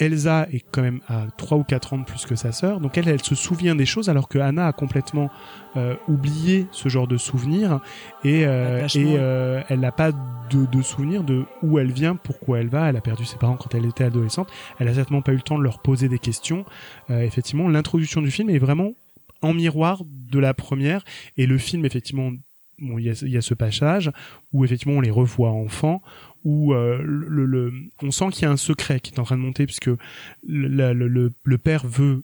[0.00, 2.96] Elsa est quand même à 3 ou 4 ans de plus que sa sœur, donc
[2.98, 5.30] elle, elle se souvient des choses alors que Anna a complètement
[5.76, 7.80] euh, oublié ce genre de souvenirs
[8.24, 12.60] et, euh, et euh, elle n'a pas de, de souvenir de où elle vient, pourquoi
[12.60, 12.88] elle va.
[12.88, 14.48] Elle a perdu ses parents quand elle était adolescente.
[14.78, 16.64] Elle a certainement pas eu le temps de leur poser des questions.
[17.10, 18.94] Euh, effectivement, l'introduction du film est vraiment
[19.42, 21.04] en miroir de la première
[21.36, 22.30] et le film effectivement
[22.78, 24.10] bon, il y, a, y a ce passage
[24.52, 26.02] où effectivement on les revoit enfants
[26.44, 27.72] où euh, le, le-
[28.02, 29.98] on sent qu'il y a un secret qui est en train de monter puisque le,
[30.46, 32.22] le, le, le père veut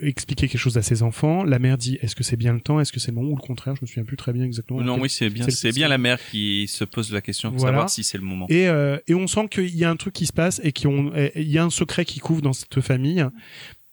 [0.00, 2.80] expliquer quelque chose à ses enfants la mère dit est-ce que c'est bien le temps?
[2.80, 3.32] Est-ce que c'est le moment?
[3.32, 5.72] Ou le contraire je me souviens plus très bien exactement Non, oui, c'est bien, c'est
[5.72, 7.74] bien la mère qui se pose la question de Voilà.
[7.74, 8.46] savoir si c'est le moment.
[8.48, 10.90] et, euh, et on sent qu'il y a un truc qui se passe et qu'il
[11.36, 13.24] y a un secret qui couvre dans cette famille.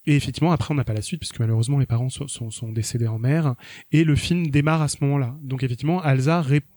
[0.06, 3.20] Et effectivement, après, on n'a pas la suite puisque malheureusement les parents sont, décédés en
[3.20, 3.56] mer.
[3.92, 5.36] Et le film démarre à ce moment-là.
[5.42, 6.02] Donc effectivement,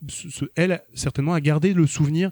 [0.09, 2.31] se- elle, certainement, a gardé le souvenir.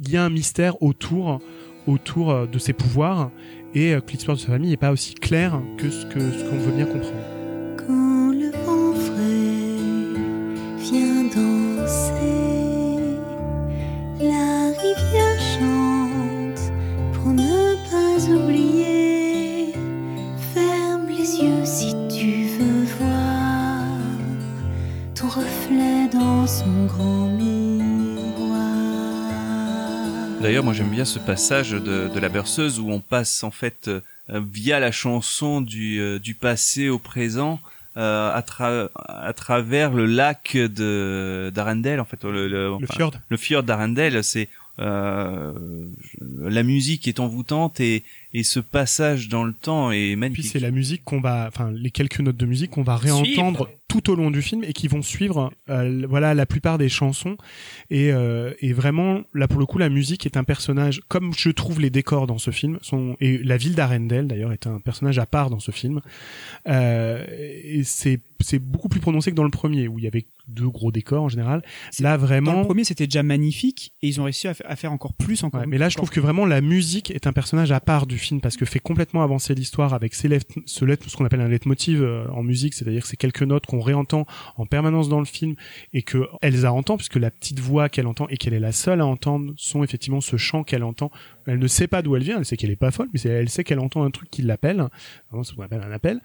[0.00, 1.40] Il y a un mystère autour
[1.88, 3.30] autour euh, de ses pouvoirs
[3.74, 6.44] et euh, que l'histoire de sa famille n'est pas aussi claire que ce que ce
[6.44, 7.24] qu'on veut bien comprendre.
[7.78, 10.14] Quand le vent frais
[10.76, 12.28] vient danser,
[14.20, 16.72] la rivière chante
[17.14, 18.67] pour ne pas oublier.
[25.28, 28.58] Reflet dans son grand miroir.
[30.40, 33.88] D'ailleurs, moi j'aime bien ce passage de, de la berceuse où on passe en fait
[33.88, 34.00] euh,
[34.30, 37.60] via la chanson du, euh, du passé au présent
[37.96, 42.94] euh, à, tra- à travers le lac de d'Arendelle en fait le, le, Le enfin,
[42.94, 43.12] fjord.
[43.28, 44.48] le fjord d'Arendelle c'est
[44.78, 45.52] euh,
[46.40, 48.04] la musique est envoûtante et,
[48.34, 50.46] et ce passage dans le temps est Puis magnifique.
[50.46, 53.70] c'est la musique qu'on va, enfin les quelques notes de musique qu'on va réentendre Suivre.
[53.88, 57.38] tout au long du film et qui vont suivre, euh, voilà la plupart des chansons
[57.90, 61.48] et, euh, et vraiment là pour le coup la musique est un personnage comme je
[61.48, 65.18] trouve les décors dans ce film sont et la ville d'Arendelle d'ailleurs est un personnage
[65.18, 66.00] à part dans ce film
[66.68, 70.26] euh, et c'est c'est beaucoup plus prononcé que dans le premier où il y avait
[70.48, 71.62] deux gros décors en général.
[72.00, 74.76] Là dans vraiment le premier c'était déjà magnifique et ils ont réussi à, fa- à
[74.76, 77.32] faire encore plus encore Ouais, mais là, je trouve que vraiment la musique est un
[77.32, 80.84] personnage à part du film parce que fait complètement avancer l'histoire avec ses let- ce,
[80.84, 83.80] let- ce qu'on appelle un leitmotiv euh, en musique, c'est-à-dire que c'est quelques notes qu'on
[83.80, 84.26] réentend
[84.56, 85.54] en permanence dans le film
[85.92, 89.00] et que Elsa entend puisque la petite voix qu'elle entend et qu'elle est la seule
[89.00, 91.10] à entendre sont effectivement ce chant qu'elle entend.
[91.46, 93.48] Elle ne sait pas d'où elle vient, elle sait qu'elle est pas folle, mais elle
[93.48, 94.84] sait qu'elle entend un truc qui l'appelle,
[95.30, 96.20] vraiment ce qu'on appelle un appel.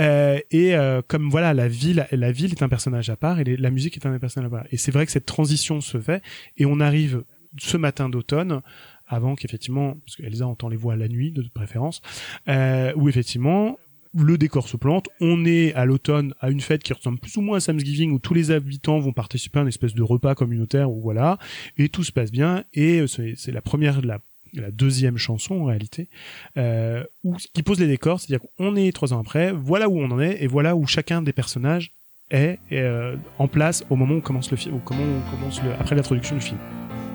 [0.00, 3.44] Euh, et euh, comme voilà, la ville, la ville est un personnage à part et
[3.44, 4.66] les- la musique est un personnage à part.
[4.70, 6.22] Et c'est vrai que cette transition se fait
[6.56, 7.24] et on arrive
[7.58, 8.60] ce matin d'automne
[9.06, 12.02] avant qu'effectivement, parce qu'Elsa entend les voix la nuit de préférence,
[12.48, 13.78] euh, où effectivement
[14.14, 17.42] le décor se plante, on est à l'automne à une fête qui ressemble plus ou
[17.42, 20.90] moins à Thanksgiving où tous les habitants vont participer à une espèce de repas communautaire
[20.90, 21.38] où voilà,
[21.76, 24.18] et tout se passe bien, et c'est c'est la première, la,
[24.54, 26.08] la deuxième chanson en réalité,
[26.56, 30.10] euh, où, qui pose les décors, c'est-à-dire qu'on est trois ans après, voilà où on
[30.10, 31.92] en est, et voilà où chacun des personnages
[32.30, 35.72] est euh, en place au moment où commence le film, ou comment on commence le,
[35.72, 36.58] après l'introduction du film.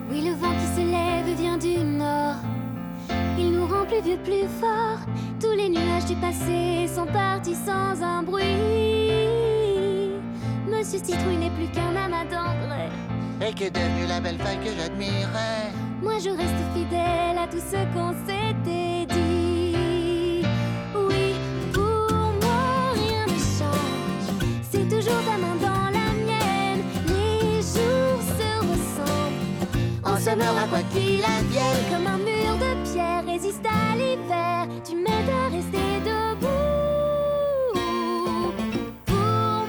[0.09, 2.35] Oui, le vent qui se lève vient du nord.
[3.37, 4.99] Il nous rend plus vieux, plus fort.
[5.39, 8.43] Tous les nuages du passé sont partis sans un bruit.
[10.67, 12.89] Monsieur Citrouille n'est plus qu'un amas d'engrais.
[13.47, 17.77] Et qu'est devenue la belle femme que j'admirais Moi, je reste fidèle à tout ce
[17.93, 18.92] qu'on s'était
[24.89, 26.83] toujours ta main dans la mienne.
[27.07, 30.03] Les jours se ressemblent.
[30.03, 35.29] On s'aimera quoi qu'il advienne Comme un mur de pierre résiste à l'hiver, tu m'aides
[35.29, 36.47] à rester debout.
[39.05, 39.15] Pour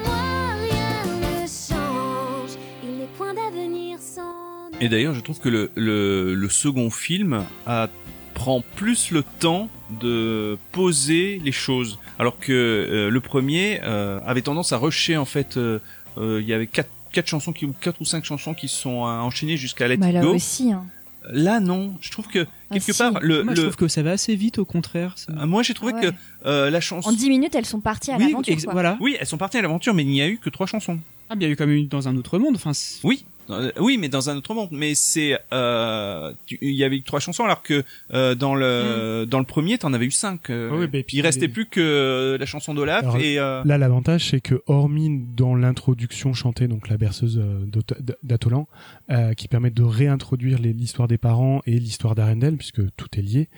[0.04, 2.58] moi, rien ne change.
[2.82, 4.70] Il n'est point d'avenir sans.
[4.80, 7.88] Et d'ailleurs, je trouve que le, le, second film a,
[8.34, 9.68] prend plus le temps
[10.00, 15.24] de poser les choses, alors que euh, le premier euh, avait tendance à rusher en
[15.24, 15.56] fait.
[15.56, 15.78] euh,
[16.18, 19.04] euh, Il y avait quatre quatre chansons qui ou quatre ou cinq chansons qui sont
[19.06, 20.34] euh, enchaînées jusqu'à Let Bah, It là Go.
[20.34, 20.72] aussi.
[20.72, 20.84] Hein.
[21.32, 22.40] Là non, je trouve que
[22.70, 22.98] Ah, quelque si.
[22.98, 25.14] part le, Moi, je le- trouve que ça va assez vite, au contraire.
[25.16, 25.32] ça.
[25.32, 26.00] euh, moi j'ai trouvé Ouais.
[26.02, 26.06] que
[26.44, 28.52] euh, la chanson En 10 minutes, elles sont parties à oui, l'aventure.
[28.52, 28.98] ex- voilà.
[29.00, 30.98] oui elles sont parties à l'aventure mais il n'y a eu que trois chansons.
[31.30, 32.56] Ah, bien, il y a eu quand même une dans un autre monde.
[32.56, 32.72] Enfin,
[33.04, 34.68] Oui, euh, oui, mais dans un autre monde.
[34.72, 37.82] Mais c'est, euh, il y avait eu trois chansons alors que
[38.12, 40.50] euh, dans le dans le premier, t'en avais eu cinq.
[40.50, 43.02] euh, Ah oui, bah, et puis il restait les- plus que euh, la chanson d'Olaf
[43.02, 47.64] Alors, et euh, Là, l'avantage, c'est que hormis dans l'introduction chantée, donc la berceuse euh,
[48.22, 48.66] d'Atolan,
[49.10, 53.22] euh, qui permet de réintroduire les- l'histoire des parents et l'histoire d'Arendelle, puisque tout est
[53.22, 53.48] lié,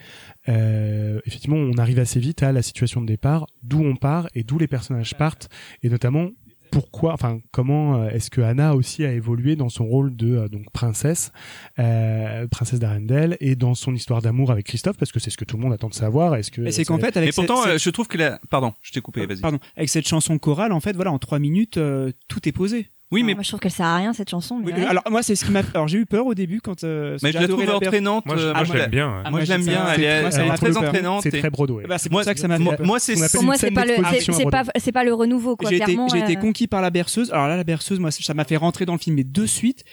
[0.49, 4.43] euh, effectivement, on arrive assez vite à la situation de départ, d'où on part et
[4.43, 5.49] d'où les personnages partent,
[5.83, 6.29] et notamment
[6.71, 10.49] pourquoi, enfin, comment euh, est-ce que Anna aussi a évolué dans son rôle de euh,
[10.49, 11.33] donc princesse,
[11.79, 15.45] euh, princesse d'Arendelle, et dans son histoire d'amour avec Christophe, parce que c'est ce que
[15.45, 16.35] tout le monde attend de savoir.
[16.37, 18.73] Est-ce que Mais c'est qu'en fait, avec mais pourtant, cette- je trouve que la, pardon,
[18.83, 19.41] je t'ai coupé, vas-y.
[19.41, 22.91] Pardon, avec cette chanson chorale, en fait, voilà, en trois minutes, euh, tout est posé.
[23.13, 24.57] Oui, mais Moi, je trouve qu'elle sert à rien cette chanson.
[24.59, 24.87] Mais Oui, ouais.
[24.87, 25.61] alors moi, c'est ce qui m'a.
[25.75, 26.83] Alors j'ai eu peur au début quand.
[26.83, 28.27] euh, mais je la trouve entraînante.
[28.27, 29.23] Moi, je, euh, moi, je l'aime bien.
[29.25, 29.87] Ah, moi, je l'aime bien.
[29.87, 30.83] c'est- Elle est, moi, elle très peur.
[30.83, 31.23] entraînante.
[31.23, 31.85] c'est et- très Broadway.
[31.87, 32.85] Bah, c'est Moi, ça que ça m'a fait moi, peur.
[32.87, 35.71] moi, c'est Pour moi, c'est pas le, c'est c'est pas, c'est pas le renouveau quoi.
[35.71, 37.31] J'ai été, j'ai été euh, conquis par la berceuse.
[37.33, 39.85] Alors là, la berceuse, moi, ça m'a fait rentrer dans le film, mais de suite.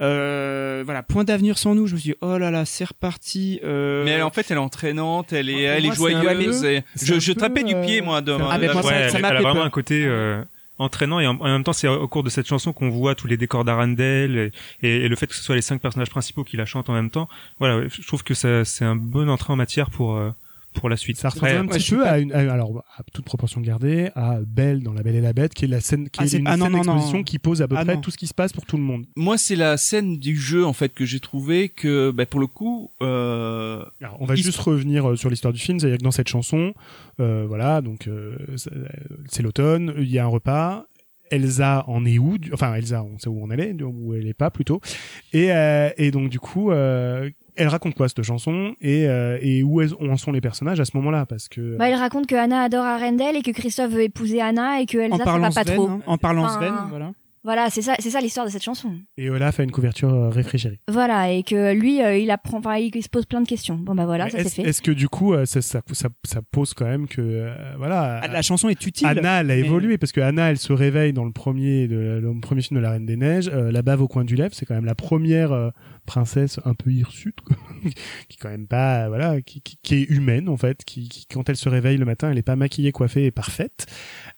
[0.00, 1.86] Euh, voilà, point d'avenir sans nous.
[1.88, 3.60] Je me suis dit, oh là là, c'est reparti.
[3.64, 4.04] Euh...
[4.04, 6.60] Mais elle, en fait, elle est entraînante, elle est, elle est joyeuse.
[6.62, 8.72] peu- et c'est je, je peu, tapais du pied, euh, moi, de, Ah, moi, Ouais,
[8.82, 9.64] ça- ça elle a vraiment peur.
[9.64, 10.42] un côté euh,
[10.80, 13.36] entraînant et en, même temps c'est au cours de cette chanson qu'on voit tous les
[13.36, 14.50] décors d'Arendelle
[14.82, 17.10] et, le fait que ce soit les cinq personnages principaux qui la chantent en même
[17.10, 17.28] temps.
[17.58, 20.30] Voilà, je trouve que c'est un bon entrée en matière pour euh,
[20.72, 21.16] pour la suite.
[21.16, 24.82] Ça ressemble un petit peu à une, à- alors à toute proportion gardée, à Belle
[24.82, 26.56] dans La Belle et la Bête, qui est la scène, qui Ah, est une ah,
[26.56, 26.84] non, scène non, non.
[26.94, 28.82] d'exposition qui pose à peu Ah, près tout ce qui se passe pour tout le
[28.82, 29.04] monde.
[29.16, 32.46] Moi, c'est la scène du jeu, en fait, que j'ai trouvé que, bah, pour le
[32.46, 36.04] coup, euh, Alors, on va Il juste revenir euh, sur l'histoire du film, c'est-à-dire que
[36.04, 36.72] dans cette chanson,
[37.20, 38.70] euh, voilà, donc euh, c'est-
[39.28, 40.86] c'est l'automne, il y a un repas.
[41.32, 44.50] Elsa en est où Enfin, Elsa, on sait où on est, où elle est pas
[44.50, 44.80] plutôt.
[45.32, 47.30] Et, euh, et donc du coup, euh,
[47.60, 48.74] elle raconte quoi cette chanson?
[48.80, 51.26] Et, euh, et où est- où en sont les personnages à ce moment-là?
[51.26, 54.80] Parce que Bah, il raconte que Anna adore Arendelle et que Christophe veut épouser Anna
[54.80, 55.88] et que Elsa en ça va pas Sven, trop.
[55.88, 57.12] hein, en parlant Enfin, Sven, voilà.
[57.42, 58.92] Voilà, c'est ça, c'est ça l'histoire de cette chanson.
[59.16, 60.78] et Olaf a une couverture euh, réfrigérée.
[60.88, 63.76] Voilà, et que lui, euh, il apprend, enfin, il se pose plein de questions.
[63.76, 64.62] Bon bah voilà, Mais ça c'est est-ce, fait.
[64.62, 68.20] est-ce que du coup, euh, ça, ça, ça, ça pose quand même que euh, voilà,
[68.22, 69.06] Ah, La chanson est utile.
[69.06, 72.20] Anna, elle a mais- évolué parce que Anna, elle se réveille dans le premier, de,
[72.22, 73.48] le premier film de La Reine des Neiges.
[73.52, 75.70] Euh, la bave au coin du lèvre, c'est quand même la première euh,
[76.04, 77.56] princesse un peu hirsute, quoi.
[78.28, 81.24] qui est quand même pas, voilà, qui, qui, qui est humaine en fait, qui, qui
[81.26, 83.86] quand elle se réveille le matin, elle est pas maquillée, coiffée et parfaite,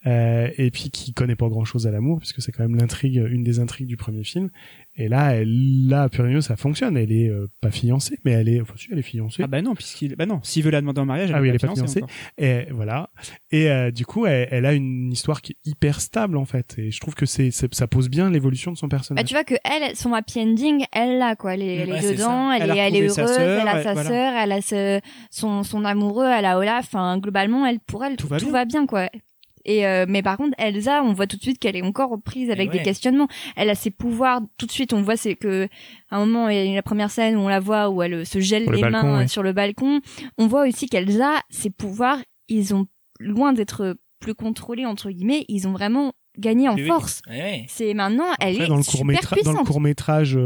[0.05, 3.15] euh, et puis qui connaît pas grand chose à l'amour puisque c'est quand même l'intrigue,
[3.29, 4.49] une des intrigues du premier film.
[4.95, 6.97] Et là, elle, là, Purieux, ça fonctionne.
[6.97, 9.41] Elle est euh, pas fiancée, mais elle est, enfin si, elle est fiancée.
[9.43, 11.55] Ah bah non, puisqu'il, bah non, s'il veut la demander en mariage, Ah oui, elle
[11.55, 12.03] est pas fiancée.
[12.37, 13.09] Et voilà.
[13.51, 16.75] Et euh, du coup, elle, elle a une histoire qui est hyper stable en fait.
[16.77, 19.25] Et je trouve que c'est, ça pose bien l'évolution de son Bah, personnage.
[19.25, 21.55] tu vois que elle, son happy ending, elle l'a quoi.
[21.55, 23.83] Elle est, elle est Ouais, dedans, elle, Elle est, elle est heureuse, elle a ouais,
[23.83, 24.09] sa voilà.
[24.09, 24.99] sœur, elle a ce,
[25.31, 26.85] son, son amoureux, elle a Olaf.
[26.85, 28.53] Enfin, globalement, elle, pour elle, Tout tout, va tout bien.
[28.53, 29.09] va bien quoi.
[29.65, 32.49] Et euh, mais par contre, Elsa, on voit tout de suite qu'elle est encore prise
[32.49, 32.79] avec ouais.
[32.79, 33.27] des questionnements.
[33.55, 34.41] Elle a ses pouvoirs.
[34.57, 35.67] Tout de suite, on voit c'est que
[36.09, 38.25] à un moment, il y a la première scène où on la voit où elle
[38.25, 39.23] se gèle le les balcon, mains ouais.
[39.23, 40.01] euh, sur le balcon.
[40.37, 42.19] On voit aussi qu'Elsa, ses pouvoirs,
[42.49, 42.87] ils ont
[43.19, 47.21] loin d'être plus contrôlés entre guillemets, ils ont vraiment gagné en Oui, force.
[47.67, 49.67] C'est maintenant, elle Après, est dans le super court métrage, dans le puissante.
[49.67, 50.39] court métrage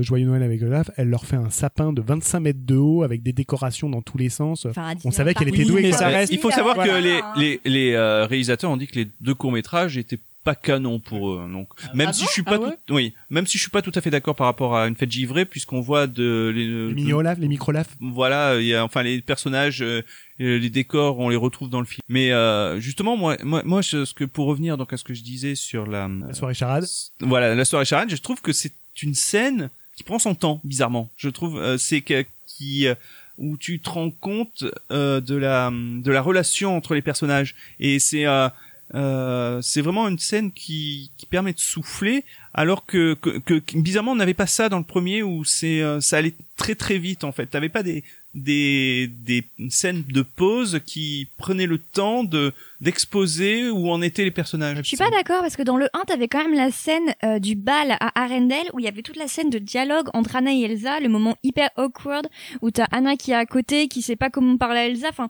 [0.00, 3.22] Joyeux Noël avec Olaf, elle leur fait un sapin de 25 mètres de haut avec
[3.22, 4.66] des décorations dans tous les sens.
[4.66, 5.82] Enfin, On savait qu'elle était Oui, douée.
[5.82, 6.92] mais ça reste- il faut savoir Voilà.
[6.94, 10.54] que les, les, les euh, réalisateurs ont dit que les deux courts métrages étaient pas
[10.54, 11.48] canon pour eux.
[11.50, 13.62] Donc même ah si bon je suis pas Ah ouais tout, oui, même si je
[13.62, 16.52] suis pas tout à fait d'accord par rapport à une fête givrée puisqu'on voit de
[16.54, 17.88] les, Les mini Olaf, les micro Olaf.
[18.00, 20.02] voilà, il y a enfin les personnages, euh,
[20.40, 22.00] euh, les décors, on les retrouve dans le film.
[22.08, 25.14] Mais euh, justement, moi, moi, moi, ce ce que pour revenir donc à ce que
[25.14, 26.84] je disais sur la, La soirée charade.
[27.20, 28.72] voilà, la soirée charade, je trouve que c'est
[29.02, 31.10] une scène qui prend son temps, bizarrement.
[31.16, 32.94] Je trouve euh, c'est que qui euh,
[33.38, 37.98] où tu te rends compte euh, de la de la relation entre les personnages et
[37.98, 38.48] c'est euh,
[38.94, 44.12] euh, c'est vraiment une scène qui, qui permet de souffler alors que, que, que bizarrement
[44.12, 47.24] on n'avait pas ça dans le premier où c'est euh, ça allait très très vite
[47.24, 48.04] en fait t'avais pas des
[48.34, 54.30] des des scènes de pause qui prenaient le temps de d'exposer où en étaient les
[54.30, 57.14] personnages Je suis pas d'accord parce que dans le 1, t'avais quand même la scène
[57.22, 60.36] euh, du bal à Arendelle où il y avait toute la scène de dialogue entre
[60.36, 62.28] Anna et Elsa, le moment hyper awkward
[62.60, 65.08] où t'as Anna qui est à côté, qui sait pas comment parler à Elsa.
[65.08, 65.28] Enfin,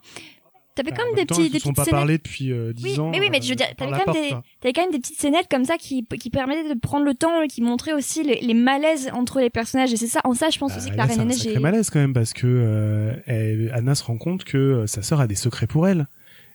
[0.75, 3.09] t'avais Bah, quand même des petits, des petites pas parlé depuis euh, 10 Oui, ans.
[3.09, 5.19] mais oui, mais je veux euh, dire, t'avais quand, même des, quand même des petites
[5.19, 8.41] scénettes comme ça qui, qui permettaient de prendre le temps et qui montraient aussi les,
[8.41, 9.91] les malaises entre les personnages.
[9.93, 11.37] Et c'est ça, en ça, je pense aussi Euh, que la c'est Reine des Neiges
[11.39, 15.19] sacré est- malaise quand même parce que euh, Anna se rend compte que sa sœur
[15.21, 16.07] a des secrets pour elle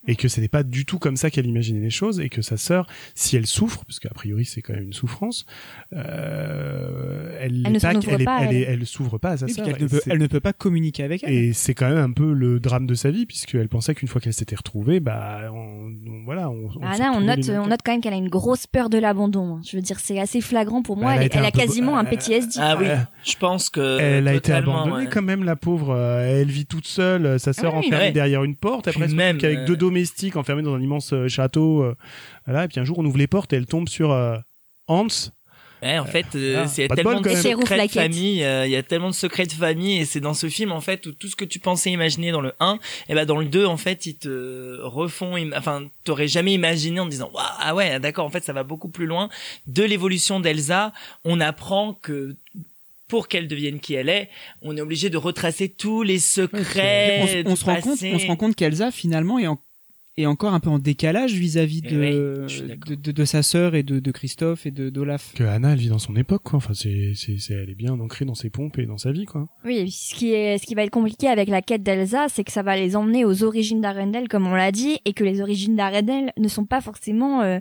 [0.07, 2.57] et que c'était pas du tout comme ça qu'elle imaginait les choses et que sa
[2.57, 5.45] sœur, si elle souffre, parce qu'a priori c'est quand même une souffrance,
[6.25, 8.81] euh, elle, Elle ne pas- elle, pas, elle, est- elle.
[8.81, 9.67] elle s'ouvre pas à sa Oui, sœur.
[9.69, 11.33] ne peut, elle ne peut pas communiquer avec elle.
[11.33, 14.21] Et c'est quand même un peu le drame de sa vie puisqu'elle pensait qu'une fois
[14.21, 17.81] qu'elle s'était retrouvée, bah, on, on- voilà, on, on Ah là, on note, on note
[17.85, 19.57] quand même qu'elle a une grosse peur de l'abandon.
[19.57, 19.61] hein.
[19.69, 21.15] Je veux dire, c'est assez flagrant pour moi.
[21.15, 22.55] Elle a Elle, a quasiment un PTSD.
[22.59, 22.87] Ah oui,
[23.25, 25.11] je pense que Elle a été abandonnée ouais.
[25.11, 25.95] quand même, la pauvre.
[25.95, 28.13] Euh, Elle vit toute seule, euh, sa sœur Ah oui, enfermée ouais.
[28.13, 28.89] derrière une porte.
[28.89, 31.83] Après, même, avec euh, deux domestiques enfermés dans un immense euh, château.
[31.83, 31.97] euh,
[32.47, 32.65] voilà.
[32.65, 34.37] Et puis un jour, on ouvre les portes et elle tombe sur euh,
[34.89, 35.07] Hans.
[35.83, 37.29] Ouais, en fait, euh, Ah, c'est de tellement de
[37.63, 40.35] secrets de famille, euh, il y a tellement de secrets de famille et c'est dans
[40.35, 43.15] ce film en fait où tout ce que tu pensais imaginer dans le 1, et
[43.15, 47.07] ben dans le 2 en fait, ils te refont im- enfin, t'aurais jamais imaginé en
[47.07, 49.31] te disant "Waouh, ah ouais, d'accord, en fait, ça va beaucoup plus loin
[49.69, 50.93] de l'évolution d'Elsa,
[51.25, 52.37] on apprend que
[53.09, 54.29] pour qu'elle devienne qui elle est,
[54.61, 57.99] on est obligé de retracer tous les secrets on, se- on du se rend compte,
[58.03, 59.59] on se rend compte qu'Elsa finalement est, en-
[60.21, 63.75] est encore un peu en décalage vis-à-vis Eh de, oui, de, de, de sa sœur
[63.75, 65.33] et de, de Christophe et de d'Olaf.
[65.35, 66.57] Que Anna, elle vit dans son époque, quoi.
[66.59, 69.25] Enfin, c'est, c'est, c'est, elle est bien ancrée dans ses pompes et dans sa vie,
[69.25, 69.47] quoi.
[69.65, 72.53] Oui, ce qui est, ce qui va être compliqué avec la quête d'Elsa, c'est que
[72.53, 75.77] ça va les emmener aux origines d'Arendelle, comme on l'a dit, et que les origines
[75.77, 77.59] d'Arendelle ne sont pas forcément euh,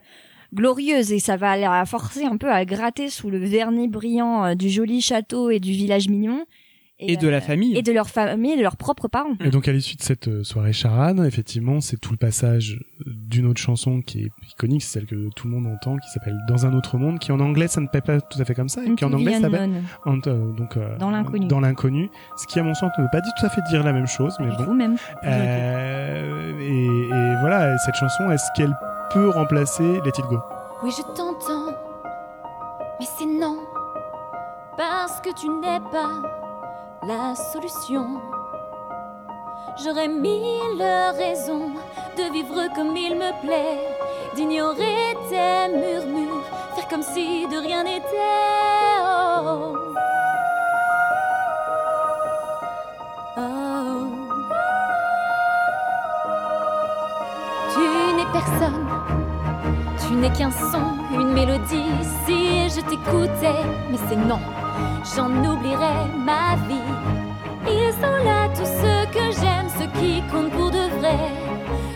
[0.54, 4.56] glorieuses, et ça va la forcer un peu à gratter sous le vernis brillant euh,
[4.56, 6.46] du joli château et du village mignon.
[7.02, 7.78] Et de la famille.
[7.78, 9.36] Et de leur famille, et de leurs propres parents.
[9.44, 13.46] Et donc, à l'issue de cette euh, soirée charade, effectivement, c'est tout le passage d'une
[13.46, 16.66] autre chanson qui est iconique, c'est celle que tout le monde entend, qui s'appelle Dans
[16.66, 18.84] un autre monde, qui en anglais, ça ne paie pas tout à fait comme ça,
[18.84, 21.48] et qui en anglais s'appelle euh, donc, euh, Dans l'inconnu.
[21.48, 22.10] Dans l'inconnu.
[22.36, 24.36] Ce qui, à mon sens, ne veut pas tout à fait dire la même chose,
[24.42, 24.66] mais bon.
[24.66, 24.98] Vous même.
[25.24, 28.76] Euh, et, et voilà, cette chanson, est-ce qu'elle
[29.14, 30.40] peut remplacer Let It Go?
[30.84, 31.72] Oui, je t'entends,
[33.00, 33.58] mais c'est non,
[34.78, 36.39] parce que tu n'es pas
[37.10, 38.22] la solution.
[39.84, 40.84] J'aurais mille
[41.18, 41.72] raisons
[42.16, 43.80] de vivre comme il me plaît,
[44.36, 46.44] d'ignorer tes murmures,
[46.76, 48.06] faire comme si de rien n'était.
[49.42, 49.76] Oh.
[53.38, 54.02] Oh.
[57.74, 57.84] Tu
[58.18, 58.88] n'es personne.
[60.06, 60.88] Tu n'es qu'un son,
[61.20, 61.92] une mélodie.
[62.26, 64.42] Si je t'écoutais, mais c'est non,
[65.16, 66.94] j'en oublierais ma vie.
[67.68, 71.20] Ils sont là tous ceux que j'aime, ceux qui comptent pour de vrai.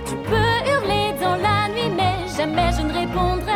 [0.05, 3.53] Tu peux hurler dans la nuit, mais jamais je ne répondrai.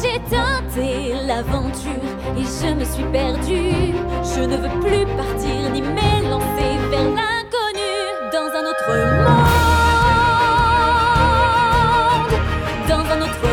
[0.00, 3.94] J'ai tenté l'aventure et je me suis perdue.
[4.22, 7.92] Je ne veux plus partir ni m'élancer vers l'inconnu
[8.32, 8.90] dans un autre
[9.26, 9.60] monde.
[12.88, 13.49] Dans un autre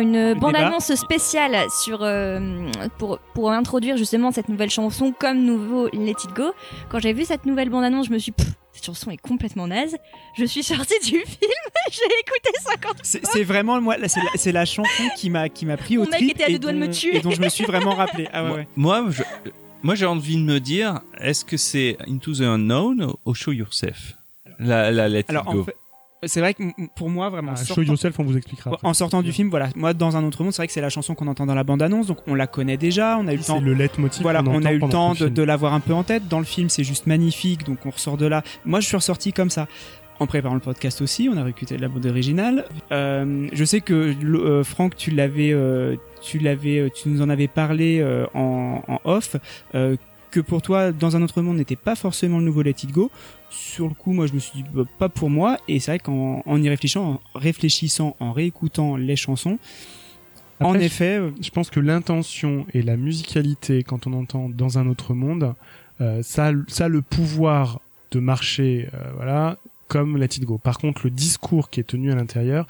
[0.00, 2.66] une bande-annonce spéciale sur euh,
[2.98, 6.52] pour pour introduire justement cette nouvelle chanson comme nouveau Let It Go.
[6.88, 9.96] Quand j'ai vu cette nouvelle bande-annonce, je me suis Pff, cette chanson est complètement naze.
[10.36, 11.52] Je suis sortie du film,
[11.90, 15.66] j'ai écouté 50 C'est c'est vraiment moi, c'est la, c'est la chanson qui m'a qui
[15.66, 17.16] m'a pris Mon au mec trip était à et deux doigts de me dont- tuer.
[17.16, 18.28] et dont je me suis vraiment rappelé.
[18.32, 19.06] Ah ouais, moi, ouais.
[19.06, 19.50] moi, je-
[19.82, 24.14] moi, j'ai envie de me dire, est-ce que c'est Into the Unknown ou Show Yourself?
[24.58, 25.38] La, la Let It Go.
[25.60, 25.74] en fait,
[26.26, 26.62] c'est vrai que
[26.94, 27.52] pour moi vraiment.
[27.54, 28.70] Ah, Show sortant- Yourself, on vous expliquera.
[28.72, 28.86] après.
[28.86, 30.90] En sortant du film, voilà, moi dans un autre monde, c'est vrai que c'est la
[30.90, 33.42] chanson qu'on entend dans la bande-annonce, donc on la connaît déjà, on a eu le
[33.42, 34.22] C'est temps le leitmotiv.
[34.22, 36.28] Voilà, on a eu le temps de, de l'avoir un peu en tête.
[36.28, 38.42] Dans le film, c'est juste magnifique, donc on ressort de là.
[38.64, 39.66] Moi, je suis ressorti comme ça.
[40.18, 42.66] En préparant le podcast aussi, on a réécouté la bande originale.
[42.92, 47.48] Euh, je sais que euh, Franck, tu l'avais, euh, tu l'avais, tu nous en avais
[47.48, 49.36] parlé en, en off.
[50.30, 53.10] Que pour toi, dans un autre monde, n'était pas forcément le nouveau Let It Go.
[53.50, 55.58] Sur le coup, moi, je me suis dit bah, pas pour moi.
[55.68, 59.58] Et c'est vrai qu'en en y réfléchissant, en réfléchissant, en réécoutant les chansons,
[60.62, 64.86] en effet, euh, je pense que l'intention et la musicalité, quand on entend dans un
[64.88, 65.54] autre monde,
[66.02, 67.80] euh, ça, a- ça a le pouvoir
[68.10, 69.56] de marcher, euh, voilà,
[69.88, 70.58] comme Let It Go.
[70.58, 72.66] Par contre, le discours qui est tenu à l'intérieur,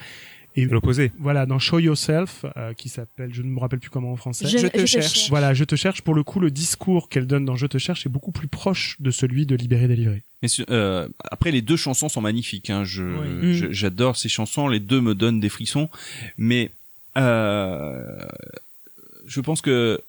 [0.56, 1.12] et L'opposé.
[1.18, 4.46] voilà, dans Show Yourself, euh, qui s'appelle, je ne me rappelle plus comment en français.
[4.48, 5.28] Je, Je te cherche.
[5.30, 6.02] Voilà, je te cherche.
[6.02, 8.96] Pour le coup, le discours qu'elle donne dans Je te cherche est beaucoup plus proche
[9.00, 10.22] de celui de Libéré délivré.
[10.42, 12.70] Mais euh, après, les deux chansons sont magnifiques.
[12.70, 12.82] Hein.
[12.84, 13.02] Je,
[13.42, 13.54] Oui.
[13.54, 14.68] je- j'adore ces chansons.
[14.68, 15.88] Les deux me donnent des frissons.
[16.38, 16.70] Mais
[17.16, 18.18] euh,
[19.26, 20.00] je pense que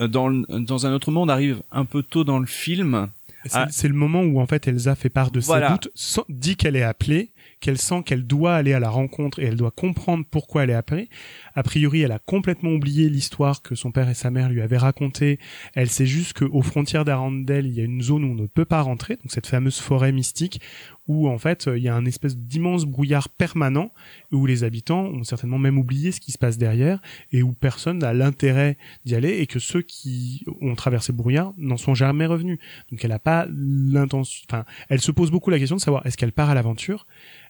[0.00, 3.08] dans le- dans un autre monde, on arrive un peu tôt dans le film.
[3.46, 3.88] C'est Ah.
[3.88, 5.68] le moment où en fait Elsa fait part de Voilà.
[5.68, 7.28] ses doutes, sans- dit qu'elle est appelée,
[7.60, 10.74] qu'elle sent qu'elle doit aller à la rencontre et elle doit comprendre pourquoi elle est
[10.74, 11.08] appelée.
[11.54, 14.78] A priori, elle a complètement oublié l'histoire que son père et sa mère lui avaient
[14.78, 15.38] racontée.
[15.74, 18.64] Elle sait juste qu'aux frontières d'Arendelle, il y a une zone où on ne peut
[18.64, 20.60] pas rentrer, donc cette fameuse forêt mystique
[21.08, 23.92] où en fait il y a un espèce d'immense brouillard permanent
[24.30, 27.00] où les habitants ont certainement même oublié ce qui se passe derrière
[27.32, 31.52] et où personne n'a l'intérêt d'y aller et que ceux qui ont traversé le brouillard
[31.56, 32.58] n'en sont jamais revenus.
[32.90, 36.16] Donc elle n'a pas l'intention, enfin, elle se pose beaucoup la question de savoir est-ce
[36.16, 37.06] qu'elle part à l'aventure?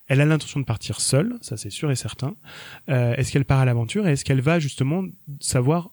[0.07, 2.35] Elle a l'intention de partir seule, ça c'est sûr et certain.
[2.89, 5.05] Euh, est-ce qu'elle part à l'aventure et est-ce qu'elle va justement
[5.41, 5.91] savoir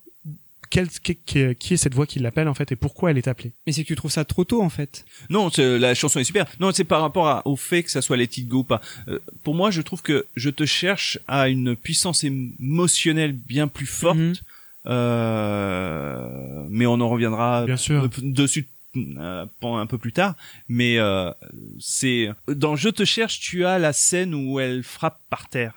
[0.75, 3.27] quel, qui, qui- qui est cette voix qui l'appelle en fait et pourquoi elle est
[3.27, 3.51] appelée?
[3.65, 5.05] Mais c'est que tu trouves ça trop tôt en fait.
[5.29, 6.45] Non, c'est- la chanson est super.
[6.59, 8.81] Non, c'est par rapport à- au fait que ça soit Let It Go ou pas.
[9.07, 13.85] Euh, pour moi, je trouve que Je te cherche à une puissance émotionnelle bien plus
[13.87, 14.17] forte.
[14.17, 14.33] Mhm.
[14.87, 18.03] Euh, mais on en reviendra Bien sûr.
[18.03, 20.35] euh, dessus euh, un peu plus tard.
[20.69, 21.31] Mais euh,
[21.79, 25.73] c'est dans Je te cherche, tu as la scène où elle frappe par terre.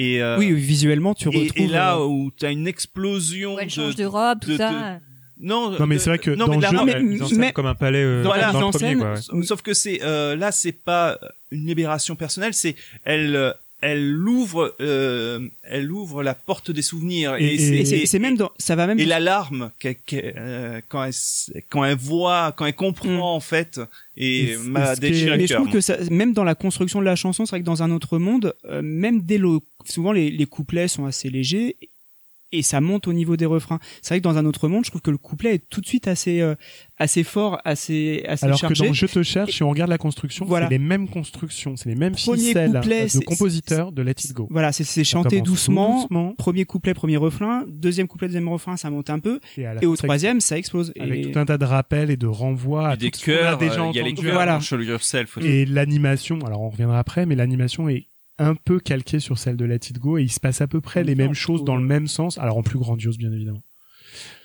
[0.00, 1.52] Et euh, oui, visuellement tu et, retrouves.
[1.56, 4.56] et là euh, où tu as une explosion elle de, change de robe, tout de-
[4.56, 5.00] ça.
[5.40, 7.26] non Non, mais de- c'est vrai que non, dans mais de le jeu- mais- en
[7.26, 8.52] scène mais- comme un palais euh, Voilà.
[8.52, 9.20] dans le Mise en premier, scène, quoi, ouais.
[9.20, 11.18] Sauf- Sauf que c'est euh, là, c'est pas
[11.50, 17.36] une libération personnelle, c'est elle, euh, elle ouvre, euh, elle ouvre la porte des souvenirs.
[17.38, 21.12] Et, Et- c'est- et même dans, ça va même et l'alarme qu'elle, euh, quand elle
[21.68, 23.80] quand elle voit, quand elle comprend en fait,
[24.16, 27.46] et, m'a déchiré mais je trouve que ça, même dans la construction de la chanson,
[27.46, 30.88] c'est vrai que dans un autre monde, euh, même dès le, souvent les, les couplets
[30.88, 31.76] sont assez légers
[32.52, 33.78] et ça monte au niveau des refrains.
[34.02, 35.86] C'est vrai que dans un autre monde, je trouve que le couplet est tout de
[35.86, 36.54] suite assez, euh,
[36.98, 38.82] assez fort, assez, assez Alors chargé.
[38.84, 40.66] que dans Je te cherche, si on regarde la construction, Voilà.
[40.66, 44.32] c'est les mêmes constructions, c'est les mêmes Premier ficelles couplet, de compositeurs de Let It
[44.32, 44.46] Go.
[44.50, 46.00] Voilà, c'est chanté doucement.
[46.02, 47.64] doucement, Premier couplet, premier refrain.
[47.68, 49.40] Deuxième couplet, deuxième refrain, ça monte un peu.
[49.56, 50.92] et, à la Et au troisième, ça explose.
[50.98, 53.32] avec Et- tout un tas de rappels et de renvois à des tout ce qu'on
[53.32, 54.58] a cœurs, déjà euh, il y a les cœurs Voilà.
[54.72, 55.46] Yourself aussi.
[55.46, 58.06] Et l'animation, alors on reviendra après, mais l'animation est
[58.38, 60.80] un peu calquée sur celle de Let It Go et il se passe à peu
[60.80, 63.62] près les Encore, mêmes choses dans le même sens, alors en plus grandiose bien évidemment.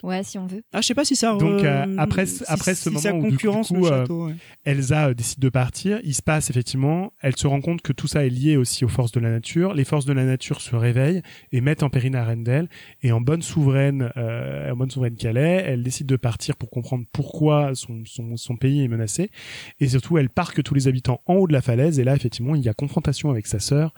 [0.03, 0.63] Ouais, si on veut.
[0.73, 1.35] Ah, je sais pas si ça.
[1.35, 3.75] Donc, euh, euh, après ce- si- après ce si ça moment où, du concurrence coup,
[3.75, 4.27] le euh, château.
[4.27, 4.35] ouais.
[4.65, 8.25] Elsa décide de partir, il se passe effectivement, elle se rend compte que tout ça
[8.25, 11.21] est lié aussi aux forces de la nature, les forces de la nature se réveillent
[11.51, 12.69] et mettent en péril Arendelle,
[13.01, 16.69] et en bonne souveraine, euh, en bonne souveraine qu'elle est, elle décide de partir pour
[16.69, 19.31] comprendre pourquoi son, son, son pays est menacé,
[19.79, 22.55] et surtout elle parque tous les habitants en haut de la falaise, et là effectivement
[22.55, 23.93] il y a confrontation avec sa sœur,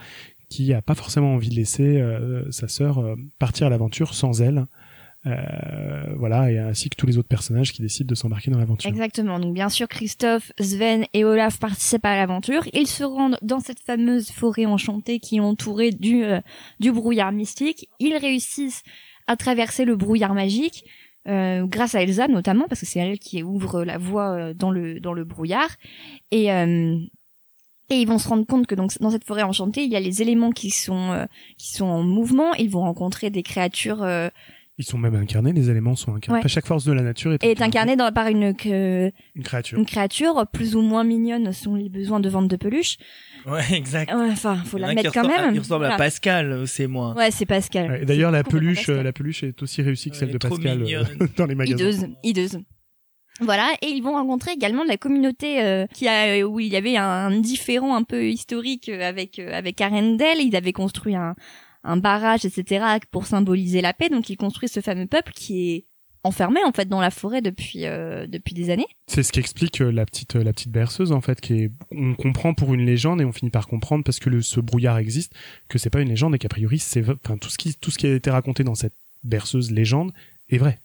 [0.50, 4.42] qui a pas forcément envie de laisser euh, sa sœur euh, partir à l'aventure sans
[4.44, 4.66] elle.
[5.26, 8.90] Euh, voilà, et ainsi que tous les autres personnages qui décident de s'embarquer dans l'aventure.
[8.90, 9.40] Exactement.
[9.40, 12.68] Donc bien sûr, Christophe, Sven et Olaf participent à l'aventure.
[12.74, 16.42] Ils se rendent dans cette fameuse forêt enchantée qui est entourée du euh,
[16.80, 17.90] du brouillard mystique.
[18.00, 18.84] Ils réussissent
[19.26, 20.86] à traverser le brouillard magique
[21.28, 24.70] euh, grâce à Elsa notamment parce que c'est elle qui ouvre la voie euh, dans
[24.70, 25.70] le dans le brouillard
[26.30, 26.50] et
[27.92, 30.00] et ils vont se rendre compte que donc dans cette forêt enchantée, il y a
[30.00, 31.28] les éléments qui sont
[31.58, 32.54] qui sont en mouvement.
[32.56, 34.04] Ils vont rencontrer des créatures
[34.78, 36.42] Ils sont même incarnés, les éléments sont incarnés.
[36.44, 36.50] Ouais.
[36.50, 39.80] Chaque force de la nature est, est incarnée dans, par une que- une créature.
[39.80, 42.98] une créature plus ou moins mignonne selon les besoins de vente de peluche.
[43.46, 44.12] Ouais, exact.
[44.14, 45.56] Ouais, Enfin, faut la mettre quand à- même.
[45.56, 45.96] Il ressemble à.
[45.96, 47.14] Pascal, euh, c'est moi.
[47.16, 47.90] Ouais, c'est Pascal.
[47.90, 48.96] Ouais, D'ailleurs, la peluche, Pascal.
[48.98, 51.04] euh, la peluche est aussi réussie que celle elle de Pascal euh,
[51.38, 51.76] dans les magasins.
[51.78, 52.58] Hideuse, hideuse.
[53.42, 56.78] Voilà, et ils vont rencontrer également de la communauté euh, qui a où il y
[56.78, 60.38] avait un, un différent un peu historique euh, avec euh, avec Arendelle.
[60.40, 61.36] Ils avaient construit un
[61.86, 62.86] un barrage, etc.
[63.12, 64.10] pour symboliser la paix.
[64.10, 65.86] Donc ils construisent ce fameux peuple qui est
[66.26, 68.88] enfermé en fait dans la forêt depuis euh, depuis des années.
[69.08, 71.72] C'est ce qui explique euh, la petite, euh, la petite berceuse en fait, qui est,
[71.92, 75.34] on comprend pour une légende et on finit par comprendre parce que ce brouillard existe
[75.70, 77.98] que c'est pas une légende et qu'a priori c'est, enfin tout ce qui, tout ce
[77.98, 80.12] qui a été raconté dans cette berceuse légende
[80.50, 80.80] est vrai.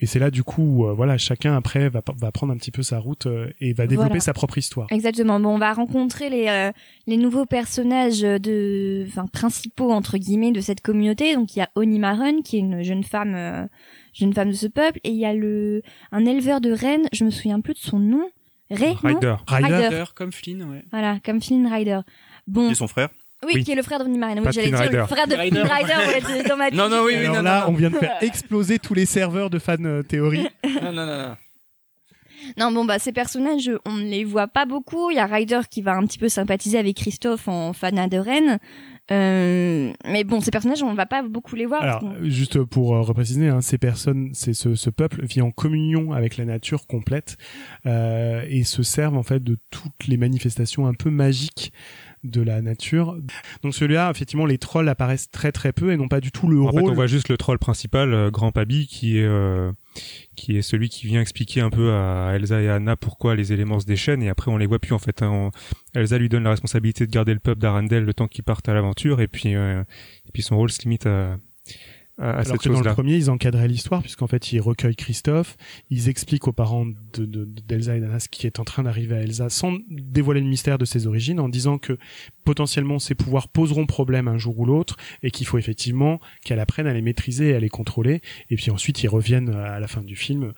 [0.00, 2.82] Et c'est là du coup, euh, voilà, chacun après va, va prendre un petit peu
[2.82, 4.20] sa route euh, et va développer Voilà.
[4.20, 4.86] sa propre histoire.
[4.90, 5.40] Exactement.
[5.40, 6.70] Bon, on va rencontrer les euh,
[7.06, 11.34] les nouveaux personnages de, enfin principaux entre guillemets de cette communauté.
[11.34, 13.66] Donc il y a Onimaren qui est une jeune femme, euh,
[14.14, 17.08] jeune femme de ce peuple, et il y a le un éleveur de rennes.
[17.12, 18.28] Je me souviens plus de son nom.
[18.70, 19.34] Ray, Rider.
[19.46, 19.88] Ryder, Ryder.
[19.88, 20.84] Rider, comme Flynn, ouais.
[20.90, 22.00] Voilà, comme Flynn Rider.
[22.46, 23.08] Bon, Et son frère.
[23.46, 23.64] Oui, Oui.
[23.64, 24.38] qui est le frère d'Onimaren.
[24.38, 25.62] Oui, Pas j'allais dire le frère de Rider.
[25.62, 26.32] Rider.
[26.32, 28.16] ouais, dans ma Non, non, oui, oui, Alors non, là, non, on vient de faire
[28.20, 30.48] exploser tous les serveurs de fan euh, théorie.
[30.82, 31.36] non, non, non, non.
[32.56, 35.10] Non, bon, bah, ces personnages, on ne les voit pas beaucoup.
[35.10, 38.16] Il y a Ryder qui va un petit peu sympathiser avec Christophe en fanat de
[38.18, 38.58] Rennes.
[39.10, 41.82] Euh, mais bon, ces personnages, on ne va pas beaucoup les voir.
[41.82, 46.12] Alors, juste pour euh, repréciser, hein, ces personnes, c'est ce, ce peuple vit en communion
[46.12, 47.36] avec la nature complète
[47.86, 51.72] euh, et se servent en fait de toutes les manifestations un peu magiques
[52.24, 53.16] de la nature.
[53.62, 56.60] Donc celui-là, effectivement, les trolls apparaissent très très peu et n'ont pas du tout le
[56.62, 56.90] En fait, rôle.
[56.90, 59.72] on voit juste le troll principal, euh, Grand Pabi, qui est euh,
[60.36, 63.52] qui est celui qui vient expliquer un peu à Elsa et à Anna pourquoi les
[63.52, 65.22] éléments se déchaînent et après on les voit plus en fait.
[65.22, 65.28] hein.
[65.30, 65.50] On-
[65.98, 68.74] Elsa lui donne la responsabilité de garder le peuple d'Arendelle le temps qu'ils partent à
[68.74, 69.82] l'aventure et puis euh,
[70.26, 71.36] et puis son rôle se limite à
[72.18, 75.56] à, Alors cette que dans le premier, ils encadraient l'histoire, puisqu'en fait, ils recueillent Christophe,
[75.90, 79.16] ils expliquent aux parents de, de- d'Elsa et d'Anna ce qui est en train d'arriver
[79.16, 81.96] à Elsa, sans dévoiler le mystère de ses origines, en disant que
[82.44, 86.86] potentiellement ses pouvoirs poseront problème un jour ou l'autre, et qu'il faut effectivement qu'elle apprenne
[86.86, 88.20] à les maîtriser et à les contrôler.
[88.50, 90.52] Et puis ensuite, ils reviennent à la fin du film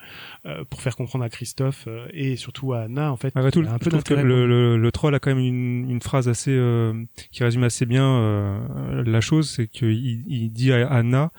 [0.45, 3.59] euh, pour faire comprendre à Christophe euh, et surtout à Anna, en fait, Malgré tout,
[3.61, 4.23] qu'il y a un peu d'intérêt.
[4.23, 6.93] le, le, le troll a quand même une, une phrase assez euh,
[7.31, 9.91] qui résume assez bien euh, la chose, c'est qu'il
[10.27, 11.31] il dit à Anna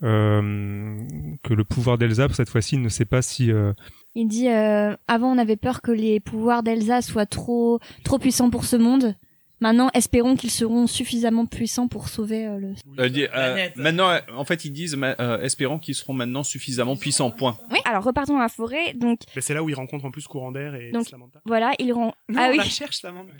[0.00, 3.72] que le pouvoir d'Elsa cette fois-ci il ne sait pas si euh,
[4.14, 8.50] Il dit euh, avant on avait peur que les pouvoirs d'Elsa soient trop trop puissants
[8.50, 9.14] pour ce monde.
[9.60, 12.74] Maintenant, espérons qu'ils seront suffisamment puissants pour sauver euh, le.
[12.98, 16.96] Euh, dit, euh, maintenant, euh, en fait, ils disent, euh, espérons qu'ils seront maintenant suffisamment
[16.96, 17.30] puissants.
[17.30, 17.56] Point.
[17.70, 17.78] Oui.
[17.84, 18.92] Alors repartons dans la forêt.
[18.94, 21.38] Donc Mais c'est là où ils rencontrent en plus Courant d'air et Donc, Samantha.
[21.46, 22.12] voilà, ils rend.
[22.36, 22.60] ah oui.
[22.64, 23.30] cherche Samantha.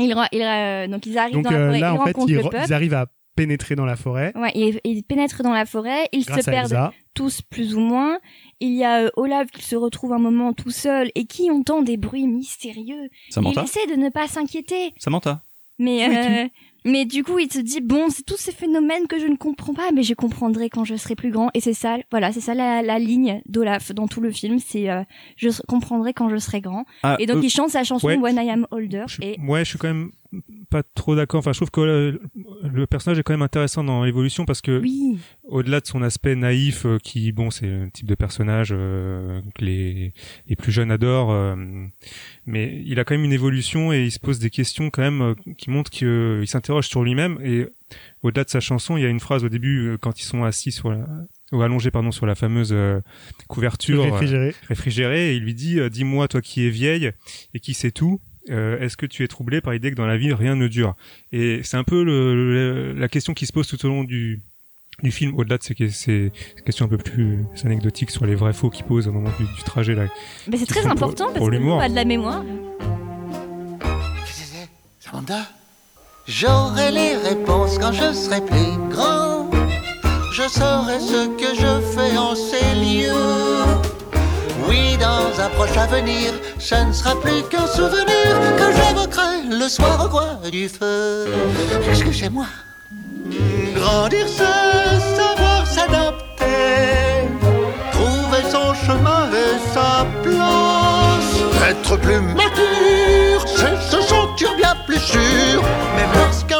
[0.00, 1.78] Ils, euh, donc ils arrivent Donc dans la euh, forêt.
[1.80, 2.64] là, ils en fait, rencontrent ils, le re- peuple.
[2.66, 3.06] ils arrivent à
[3.36, 6.08] pénétrer dans la forêt Ouais, ils, ils pénètrent dans la forêt.
[6.12, 6.92] Ils grâce se perdent Elsa.
[7.14, 8.18] tous plus ou moins.
[8.60, 11.82] Il y a euh, Olaf qui se retrouve un moment tout seul et qui entend
[11.82, 13.08] des bruits mystérieux.
[13.28, 14.92] Il Samantha essaie de ne pas s'inquiéter.
[14.98, 15.42] Samantha
[15.78, 16.48] Mais, Oui, euh,
[16.84, 19.72] mais du coup, il se dit, bon, c'est tous ces phénomènes que je ne comprends
[19.74, 21.48] pas, mais je comprendrai quand je serai plus grand.
[21.54, 24.90] Et c'est ça, voilà, c'est ça la, la ligne d'Olaf dans tout le film, c'est
[24.90, 25.02] euh,
[25.36, 26.84] je comprendrai quand je serai grand.
[27.02, 28.16] Ah, Et donc, euh, il chante sa chanson ouais.
[28.16, 29.04] When I Am Older.
[29.08, 30.10] je, Et ouais, je suis quand même
[30.70, 31.40] pas trop d'accord.
[31.40, 32.20] Enfin, je trouve que
[32.62, 36.36] le personnage est quand même intéressant dans l'évolution parce que oui, au-delà de son aspect
[36.36, 40.12] naïf, euh, qui bon, c'est un type de personnage euh, que les
[40.46, 41.56] les plus jeunes adorent, euh,
[42.46, 45.22] mais il a quand même une évolution et il se pose des questions quand même
[45.22, 47.38] euh, qui montrent qu'il s'interroge sur lui-même.
[47.42, 47.66] Et
[48.22, 50.44] au-delà de sa chanson, il y a une phrase au début euh, quand ils sont
[50.44, 51.06] assis sur la
[51.52, 53.00] ou allongés pardon sur la fameuse euh,
[53.48, 54.54] couverture euh, réfrigéré.
[54.68, 57.10] réfrigérée et il lui dit euh, dis-moi toi qui es vieille
[57.54, 58.20] et qui sais tout
[58.50, 60.94] euh, est-ce que tu es troublé par l'idée que dans la vie rien ne dure?
[61.32, 64.40] Et c'est un peu le, le- la question qui se pose tout au long du
[65.02, 66.30] du film au-delà de ces, que- ces
[66.66, 69.62] questions un peu plus anecdotiques sur les vrais faux qu'il pose au moment du, du
[69.64, 70.04] trajet là
[70.46, 72.44] mais c'est très important pour parce que a de la mémoire.
[74.26, 74.68] Qu'est-ce que c'est
[75.00, 75.46] Samantha?
[76.26, 79.50] J'aurai les réponses quand je serai plus grand.
[80.32, 83.89] Je saurai ce que je fais en ces lieux.
[84.70, 90.04] Oui, dans un proche avenir, ce ne sera plus qu'un souvenir que j'évoquerai le soir
[90.04, 91.26] au coin du feu.
[91.84, 92.46] Qu'est-ce que c'est moi?
[93.74, 97.26] Grandir, c'est savoir s'adapter.
[97.90, 101.68] Trouver son chemin et sa place.
[101.68, 105.64] Être plus mature, c'est se sentir bien plus sûr.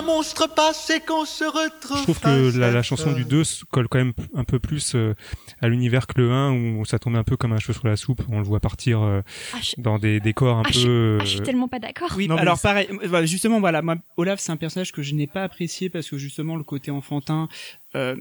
[0.03, 1.99] Monstre passe et qu'on se retrouve.
[1.99, 4.95] je trouve que la, la chanson du 2 se colle quand même un peu plus
[4.95, 5.15] euh,
[5.61, 7.97] à l'univers que le 1 où ça tombe un peu comme un cheveu sur la
[7.97, 9.21] soupe on le voit partir euh,
[9.55, 11.79] Ah, je, dans des décors un ah, je- peu ah, je suis euh, tellement pas
[11.79, 12.11] d'accord.
[12.17, 15.03] Oui, Non, mais alors pareil, euh, voilà, justement, voilà, moi, Olaf, c'est un personnage que
[15.03, 17.49] je n'ai pas apprécié parce que justement, le côté enfantin,
[17.95, 18.17] euh,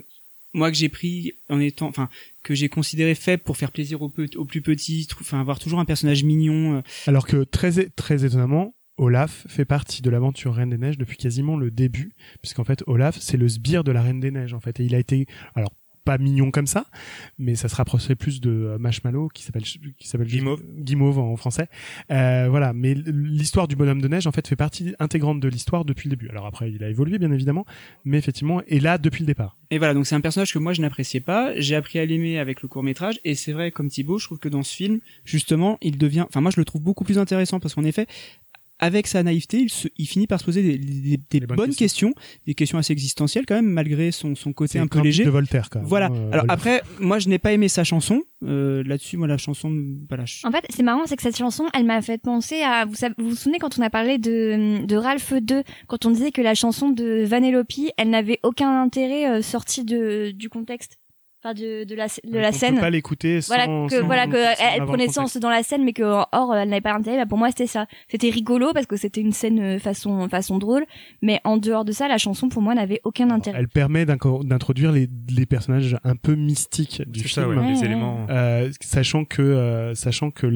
[0.53, 2.09] moi que j'ai pris en étant, enfin,
[2.43, 5.79] que j'ai considéré faible pour faire plaisir aux, pe- aux plus petits, enfin, avoir toujours
[5.79, 6.77] un personnage mignon.
[6.77, 11.17] euh, Alors que très, très étonnamment, Olaf fait partie de l'aventure Reine des Neiges depuis
[11.17, 12.11] quasiment le début,
[12.41, 14.93] puisqu'en fait Olaf c'est le sbire de la Reine des Neiges en fait, et il
[14.93, 15.71] a été alors
[16.03, 16.85] pas mignon comme ça,
[17.37, 20.61] mais ça se rapprocherait plus de euh, Marshmallow qui s'appelle qui s'appelle Guimauve.
[20.79, 21.67] Guimauve en français.
[22.11, 25.85] Euh, voilà, mais l'histoire du bonhomme de neige en fait fait partie intégrante de l'histoire
[25.85, 26.29] depuis le début.
[26.29, 27.65] Alors après il a évolué bien évidemment,
[28.05, 29.57] mais effectivement est là depuis le départ.
[29.71, 31.53] Et voilà, donc c'est un personnage que moi je n'appréciais pas.
[31.57, 34.39] J'ai appris à l'aimer avec le court métrage, et c'est vrai, comme Thibaut, je trouve
[34.39, 37.59] que dans ce film, justement, il devient, enfin moi je le trouve beaucoup plus intéressant
[37.59, 38.07] parce qu'en effet,
[38.79, 41.75] avec sa naïveté, il, se, il finit par se poser des, des- des bonnes, bonnes
[41.75, 42.13] questions.
[42.45, 45.25] des questions assez existentielles quand même, malgré son, son côté un peu léger.
[45.25, 45.87] de Voltaire quand même.
[45.87, 46.09] Voilà.
[46.11, 48.21] Euh, Alors après, moi je n'ai pas aimé sa chanson.
[48.45, 49.69] Euh, Là-dessus, moi la chanson,
[50.07, 50.23] voilà.
[50.25, 52.85] je- En fait, c'est marrant, c'est que cette chanson, elle m'a fait penser à.
[52.85, 56.11] Vous, savez- vous vous souvenez quand on a parlé de, de Ralph 2, quand on
[56.11, 60.97] disait que la chanson de Vanellope, elle n'avait aucun intérêt euh, sorti de, du contexte,
[61.41, 62.75] enfin de, de la, de la On scène.
[62.75, 63.53] peut pas l'écouter sans.
[63.55, 66.55] Voilà que sans- voilà que sans elle, prenait sens dans la scène mais que hors
[66.55, 69.31] elle n'avait pas d'intérêt bah, pour moi c'était ça c'était rigolo parce que c'était une
[69.31, 70.85] scène euh, façon façon drôle
[71.21, 74.91] mais en dehors de ça la chanson pour moi n'avait aucun intérêt Elle permet d'introduire
[74.91, 77.43] les, les personnages un peu mystiques du c'est film.
[77.45, 77.85] ça ouais, Ouais, les ouais.
[77.85, 80.47] éléments Euh, sachant que euh, sachant que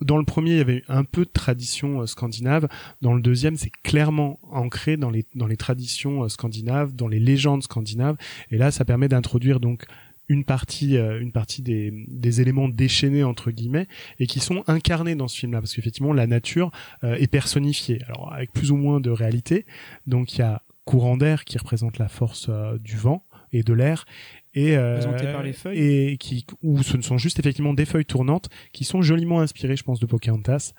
[0.00, 2.68] dans le premier il y avait un peu de tradition euh, scandinave
[3.02, 7.20] dans le deuxième c'est clairement ancré dans les dans les traditions euh, scandinaves dans les
[7.20, 8.16] légendes scandinaves
[8.50, 9.84] et là ça permet d'introduire donc
[10.28, 13.86] une partie euh, une partie des, des éléments déchaînés entre guillemets
[14.18, 16.70] et qui sont incarnés dans ce film là parce qu'effectivement la nature
[17.02, 19.66] euh, est personnifiée alors avec plus ou moins de réalité
[20.06, 23.72] donc il y a courant d'air qui représente la force euh, du vent et de
[23.72, 24.04] l'air
[24.54, 25.00] et euh,
[25.32, 25.78] par les feuilles.
[25.78, 29.76] et qui où ce ne sont juste effectivement des feuilles tournantes qui sont joliment inspirées,
[29.76, 30.72] je pense, de Pocahontas.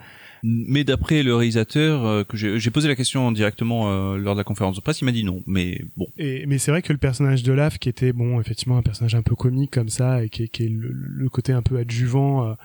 [0.44, 4.44] Mais d'après le réalisateur, euh, que j'ai posé la question directement euh, lors de la
[4.44, 5.42] conférence de presse, il m'a dit non.
[5.48, 8.78] Mais bon, Et, mais c'est vrai que le personnage de Olaf, qui était bon, effectivement
[8.78, 11.62] un personnage un peu comique comme ça, et qui qui est le, le côté un
[11.62, 12.56] peu adjuvant,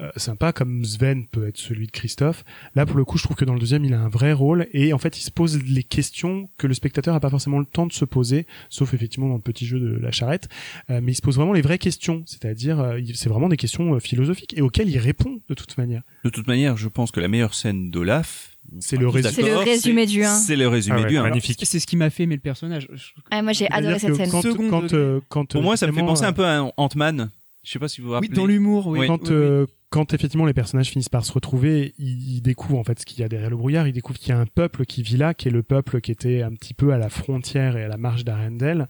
[0.00, 2.44] euh, euh, sympa, comme Sven peut être celui de Christophe.
[2.74, 4.66] Là, pour le coup, je trouve que dans le deuxième, il a un vrai rôle,
[4.72, 7.64] et en fait, il se pose les questions que le spectateur a pas forcément le
[7.66, 10.48] temps de se poser, sauf effectivement dans le petit jeu de la charrette.
[10.90, 13.94] Euh, mais il se pose vraiment les vraies questions, c'est-à-dire, euh, c'est vraiment des questions
[13.94, 16.02] euh, philosophiques et auxquelles il répond de toute manière.
[16.24, 19.32] de toute manière, je pense que la meilleure scène d'Olaf, C'est le résumé.
[19.34, 20.34] C'est le d'accord, résumé du un.
[20.34, 21.22] C'est le résumé Ah ouais, du 1.
[21.22, 21.60] magnifique.
[21.64, 22.88] C'est ce qui m'a fait aimer le personnage.
[23.30, 24.28] Ah, moi, j'ai adoré cette scène.
[24.30, 27.30] Quand, quand, euh, quand, Pour moi, ça me fait penser euh, un peu à Ant-Man.
[27.62, 28.34] Je sais pas si vous vous Oui, rappelez.
[28.34, 29.00] dans l'humour, oui.
[29.00, 29.06] Oui.
[29.06, 29.34] quand Oui, oui.
[29.34, 33.20] euh, quand effectivement les personnages finissent par se retrouver, ils, découvrent en fait ce qu'il
[33.20, 33.86] y a derrière le brouillard.
[33.86, 36.10] Ils découvrent qu'il y a un peuple qui vit là, qui est le peuple qui
[36.12, 38.88] était un petit peu à la frontière et à la marge d'Arendelle,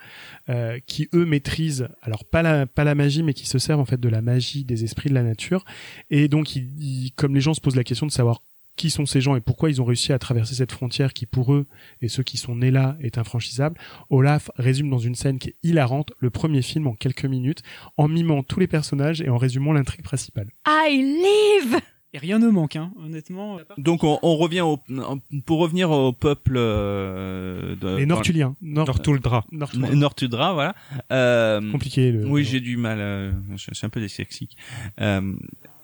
[0.48, 3.84] euh, qui eux maîtrisent alors pas la pas la magie, mais qui se servent en
[3.84, 5.64] fait de la magie des esprits de la nature.
[6.10, 8.42] Et donc, ils, ils- comme les gens se posent la question de savoir
[8.76, 11.52] qui sont ces gens et pourquoi ils ont réussi à traverser cette frontière qui pour
[11.52, 11.66] eux
[12.00, 13.78] et ceux qui sont nés là est infranchissable.
[14.10, 17.62] Olaf résume dans une scène qui est hilarante le premier film en quelques minutes
[17.96, 20.50] en mimant tous les personnages et en résumant l'intrigue principale.
[20.66, 21.80] I live
[22.16, 23.58] Et rien ne manque, hein, honnêtement.
[23.76, 24.78] Donc on, on revient au,
[25.44, 28.54] pour revenir au peuple euh, de, Les Nortuliens.
[28.62, 29.44] Nord, Nortuldra.
[29.52, 29.94] Nortuliens.
[29.94, 30.74] Nortudra, voilà.
[31.12, 32.12] Euh, Compliqué.
[32.12, 32.98] Le, Oui, j'ai du mal.
[33.00, 34.56] euh, je suis un peu dyslexique.
[34.98, 35.34] Euh,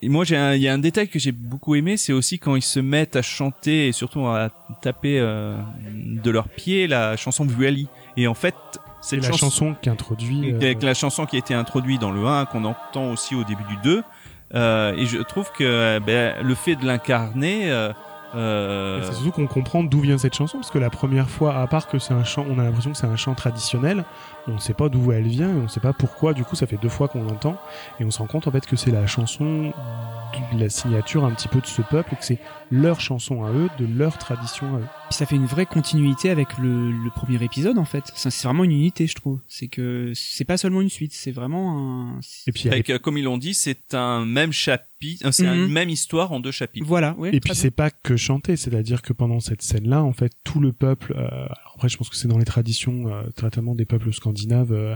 [0.01, 2.39] et moi, j'ai un- il y a un détail que j'ai beaucoup aimé, c'est aussi
[2.39, 4.49] quand ils se mettent à chanter et surtout à
[4.81, 5.55] taper euh,
[5.91, 7.87] de leurs pieds la chanson Vuali.
[8.17, 8.55] Et en fait,
[9.01, 10.51] C'est la chanson, chanson qui introduit.
[10.51, 13.43] euh, avec la chanson qui a été introduite dans le 1, qu'on entend aussi au
[13.43, 14.03] début du 2.
[14.55, 17.91] Euh, et je trouve que euh, ben, le fait de l'incarner, euh,
[18.35, 21.67] euh, C'est surtout qu'on comprend d'où vient cette chanson, parce que la première fois, à
[21.67, 24.03] part que c'est un chant, on a l'impression que c'est un chant traditionnel,
[24.47, 26.55] on ne sait pas d'où elle vient, et on ne sait pas pourquoi, du coup
[26.55, 27.57] ça fait deux fois qu'on l'entend,
[27.99, 29.71] et on se rend compte en fait que c'est la chanson
[30.51, 32.39] de la signature un petit peu de ce peuple, et que c'est
[32.73, 34.85] leur chanson à eux, de leur tradition à eux.
[35.11, 38.11] Ça fait une vraie continuité avec le, le premier épisode en fait.
[38.15, 39.39] Ça, C'est vraiment une unité, je trouve.
[39.47, 41.77] C'est que c'est pas seulement une suite, c'est vraiment
[42.15, 42.19] un.
[42.47, 45.65] Et puis, avec, euh, comme ils l'ont dit, c'est un même chapitre, euh, c'est Mhm.
[45.65, 46.85] une même histoire en deux chapitres.
[46.87, 47.29] Voilà, ouais.
[47.35, 50.71] Et puis c'est pas que chanter, c'est-à-dire que pendant cette scène-là, en fait, tout le
[50.71, 51.13] peuple.
[51.15, 54.71] euh, alors après, je pense que c'est dans les traditions, euh, traitement des peuples scandinaves
[54.73, 54.95] euh,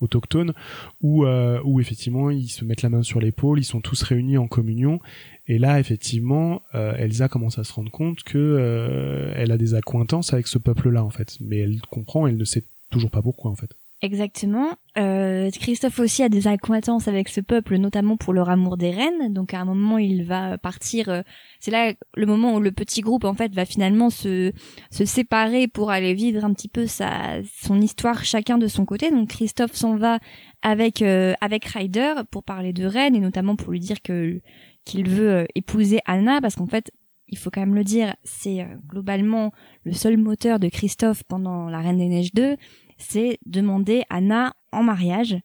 [0.00, 0.54] autochtones,
[1.02, 4.38] où euh, où effectivement ils se mettent la main sur l'épaule, ils sont tous réunis
[4.38, 5.00] en communion.
[5.46, 9.74] Et là, effectivement, euh, Elsa commence à se rendre compte que euh, elle a des
[9.74, 11.36] accointances avec ce peuple-là, en fait.
[11.40, 13.70] Mais elle comprend, elle ne sait toujours pas pourquoi, en fait.
[14.04, 14.76] Exactement.
[14.98, 19.32] Euh, Christophe aussi a des accointances avec ce peuple, notamment pour leur amour des reines.
[19.32, 21.08] Donc à un moment, il va partir.
[21.08, 21.22] euh,
[21.58, 24.52] c'est là le moment où le petit groupe en fait va finalement se
[24.90, 29.10] se séparer pour aller vivre un petit peu sa son histoire chacun de son côté.
[29.10, 30.18] Donc Christophe s'en va
[30.60, 34.38] avec euh, avec Ryder pour parler de reines et notamment pour lui dire que
[34.84, 36.90] qu'il veut euh, épouser Anna parce qu'en fait
[37.28, 39.50] il faut quand même le dire, c'est euh, globalement
[39.84, 42.56] le seul moteur de Christophe pendant La Reine des Neiges 2,
[42.98, 45.36] c'est demander Anna en mariage.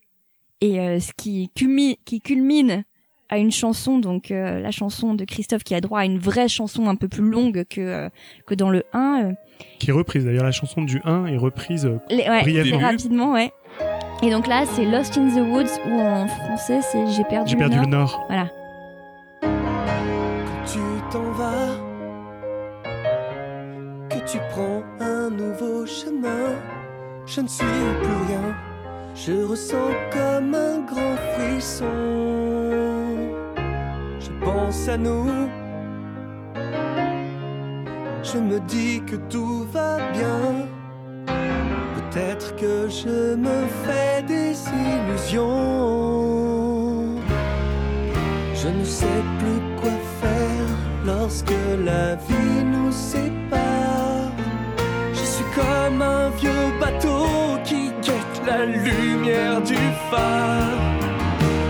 [0.62, 2.84] Et euh, ce qui culmine, qui culmine
[3.30, 6.50] à une chanson, donc euh, la chanson de Christophe qui a droit à une vraie
[6.50, 8.10] chanson un peu plus longue que, euh,
[8.46, 9.24] que dans le 1.
[9.24, 9.34] euh,
[9.80, 10.26] Qui est reprise.
[10.26, 11.86] D'ailleurs, la chanson du 1 est reprise.
[11.86, 13.52] euh, les- ouais, rapidement, ouais.
[14.22, 17.56] Et donc là, c'est Lost in the Woods, ou en français, c'est J'ai perdu, J'ai
[17.58, 17.86] perdu le.
[17.86, 18.22] Nord.
[18.28, 18.50] Voilà.
[24.32, 26.54] Tu prends un nouveau chemin.
[27.26, 28.56] Je ne suis plus rien,
[29.16, 31.86] je ressens comme un grand frisson.
[34.20, 35.30] Je pense à nous,
[38.24, 40.68] je me dis que tout va bien.
[41.96, 44.56] Peut-être que je me fais des
[44.90, 45.50] illusions.
[48.54, 50.76] Je ne sais plus quoi faire
[51.06, 53.39] lorsque la vie nous sépare.
[56.80, 59.76] Bateau qui guette la lumière du
[60.10, 60.80] phare.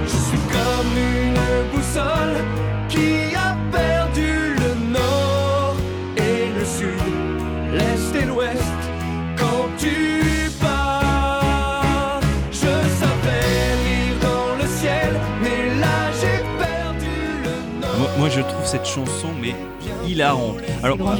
[0.05, 2.37] Je suis comme une boussole
[2.87, 5.75] qui a perdu le nord
[6.17, 7.13] et le sud,
[7.73, 8.81] l'est et l'ouest.
[9.37, 12.19] Quand tu pars,
[12.51, 17.97] je savais lire dans le ciel, mais là j'ai perdu le nord.
[17.99, 19.55] Moi, moi, je trouve cette chanson mais
[20.17, 20.55] Alors,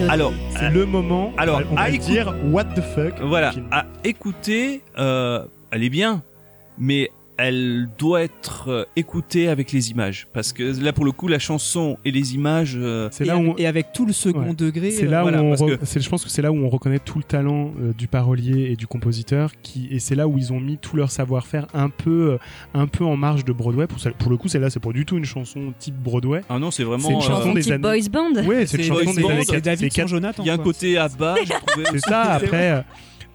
[0.10, 1.32] alors, C'est le moment.
[1.38, 3.14] alors, on va à écouter- dire what the fuck.
[3.22, 6.24] voilà, à écouter, euh, elle est bien,
[6.78, 7.12] mais
[7.42, 11.40] elle doit être euh, écoutée avec les images parce que là pour le coup la
[11.40, 14.40] chanson et les images euh, C'est Et, là où on- et avec tout le second
[14.50, 14.54] Ouais.
[14.54, 14.92] degré.
[14.92, 16.58] C'est euh, là voilà, où on re- que- c'est- je pense que c'est là où
[16.58, 20.28] on reconnaît tout le talent euh, du parolier et du compositeur qui et c'est là
[20.28, 22.38] où ils ont mis tout leur savoir-faire un peu euh,
[22.74, 24.92] un peu en marge de Broadway pour, ça- pour le coup c'est là c'est pas
[24.92, 27.72] du tout une chanson type Broadway ah non c'est C'est vraiment une euh, chanson des
[27.72, 28.44] années- boys band.
[28.46, 30.44] ouais c'est une chanson Boys des Band, années David Jonathan.
[30.44, 30.66] il y a un quoi.
[30.66, 31.36] côté à bas
[31.92, 32.82] c'est ça après euh,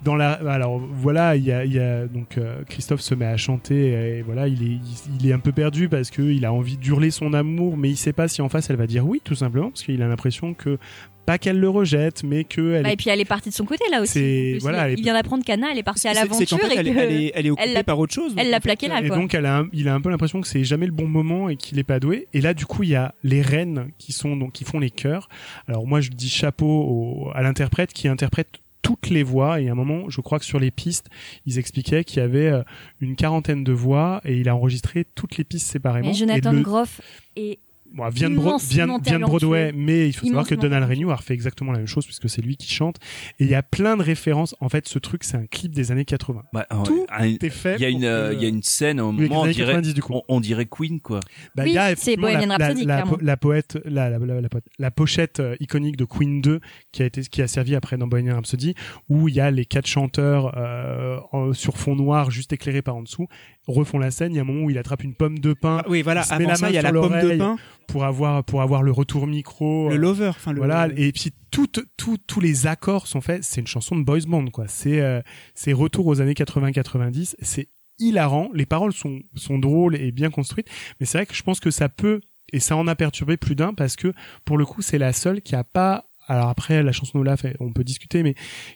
[0.04, 3.24] dans la alors voilà il y a, il y a donc euh, Christophe se met
[3.26, 4.80] à chanter et voilà il est il,
[5.20, 7.96] il est un peu perdu parce que il a envie d'hurler son amour mais il
[7.96, 10.54] sait pas si en face elle va dire oui tout simplement parce qu'il a l'impression
[10.54, 10.78] que
[11.26, 13.54] pas qu'elle le rejette mais que elle Bah, est et puis elle est partie de
[13.54, 14.56] son côté là aussi.
[14.56, 16.78] En voilà, il, est- vient d'apprendre qu'Anna elle est partie à l'aventure qu'en fait, et
[16.78, 18.34] elle, est- que elle est, elle est occupée l'a- par autre chose.
[18.36, 19.16] elle donc, l'a en plaqué là Et quoi.
[19.16, 21.48] donc, elle a un- il a un peu l'impression que c'est jamais le bon moment
[21.48, 22.28] et qu'il est pas doué.
[22.34, 24.90] Et là, du coup, il y a les reines qui sont donc qui font les
[24.90, 25.30] chœurs.
[25.66, 28.48] Alors moi, je dis chapeau au- à l'interprète qui interprète
[28.84, 29.60] toutes les voix.
[29.60, 31.08] Et à un moment, je crois que sur les pistes,
[31.46, 32.62] ils expliquaient qu'il y avait euh,
[33.00, 36.08] une quarantaine de voix et il a enregistré toutes les pistes séparément.
[36.08, 37.00] Mais Jonathan et le- Groff
[37.34, 37.58] est
[37.94, 40.88] bon, vient, de Bro- immensement vient, vient de Broadway, mais il faut savoir que Donald.
[40.90, 42.96] Renew a refait exactement la même chose puisque c'est lui qui chante.
[43.38, 44.54] Et il y a plein de références.
[44.60, 46.42] En fait, ce truc, c'est un clip des années 80.
[46.52, 47.76] Bah, Tout un- C'est fait.
[47.76, 50.02] il y a une euh, y a une scène au moment on dirait 90 du
[50.02, 50.12] coup.
[50.14, 51.20] on, on dirait Queen quoi
[51.54, 53.18] Bah, Oui, il y a c'est Bohemian la, Rhapsody, la, clairement.
[53.20, 56.60] la poète, la, la, la, la poète- la pochette euh, iconique de Queen 2
[56.92, 58.74] qui a été, qui a servi après dans Bohemian Rhapsody,
[59.08, 61.18] où il y a les quatre chanteurs euh,
[61.52, 63.26] sur fond noir, juste éclairés par en dessous,
[63.66, 64.32] refont la scène.
[64.32, 66.22] Il y a un moment où il attrape une pomme de pain Ah oui, voilà.
[66.22, 68.04] Il se met Avant la ça, main il y a la pomme de pain, pour
[68.04, 69.88] avoir pour avoir le retour micro.
[69.88, 70.28] le euh, lover.
[70.28, 73.44] Enfin, le, voilà, et puis tout, tout, tous les accords sont faits.
[73.44, 74.66] C'est une chanson de boys band, quoi.
[74.68, 75.20] C'est euh,
[75.54, 77.34] c'est retour aux années 80-90.
[77.40, 77.68] C'est
[77.98, 78.50] hilarant.
[78.54, 80.68] Les paroles sont sont drôles et bien construites,
[81.00, 82.20] mais c'est vrai que je pense que ça peut
[82.52, 84.12] et ça en a perturbé plus d'un parce que
[84.44, 87.44] pour le coup, c'est la seule qui a pas alors après la chanson de Olaf,
[87.60, 88.34] on peut discuter, mais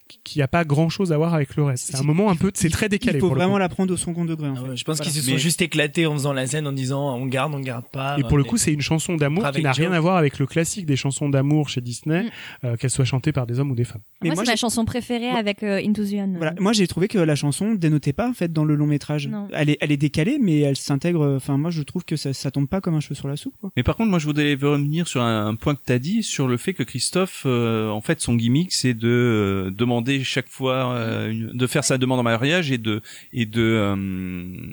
[0.08, 1.88] qui- qui a pas grand chose à voir avec le reste.
[1.90, 3.18] C'est un moment un peu, c'est très décalé.
[3.18, 4.48] Il faut vraiment la prendre au second degré.
[4.48, 4.68] En Ah fait.
[4.70, 5.10] ouais, je pense Voilà.
[5.10, 7.60] qu'ils se sont Mais- juste éclatés en faisant la scène en disant on garde, on
[7.60, 8.16] garde pas.
[8.18, 10.46] Et pour le coup, c'est une chanson d'amour qui n'a rien à voir avec le
[10.46, 12.28] classique des chansons d'amour chez Disney, Mm.
[12.66, 14.02] euh, qu'elles soient chantées par des hommes ou des femmes.
[14.22, 16.36] Mais moi, moi, c'est ma chanson préférée Moi- avec euh, Into the Unknown.
[16.36, 16.54] Voilà.
[16.60, 19.28] Moi, j'ai trouvé que la chanson dénotait pas en fait dans le long métrage.
[19.28, 19.48] Non.
[19.52, 21.34] Elle est, elle est décalée, mais elle s'intègre.
[21.36, 23.54] Enfin, moi, je trouve que ça, ça tombe pas comme un cheveu sur la soupe.
[23.60, 23.70] Quoi.
[23.76, 26.48] Mais par contre, moi, je voudrais revenir sur un, un point que t'as dit, sur
[26.48, 30.92] le fait que Christophe, euh, en fait, son gimmick, c'est de euh, demander chaque fois,
[30.94, 33.00] euh, une- de faire sa demande en mariage et de
[33.32, 33.96] et de euh,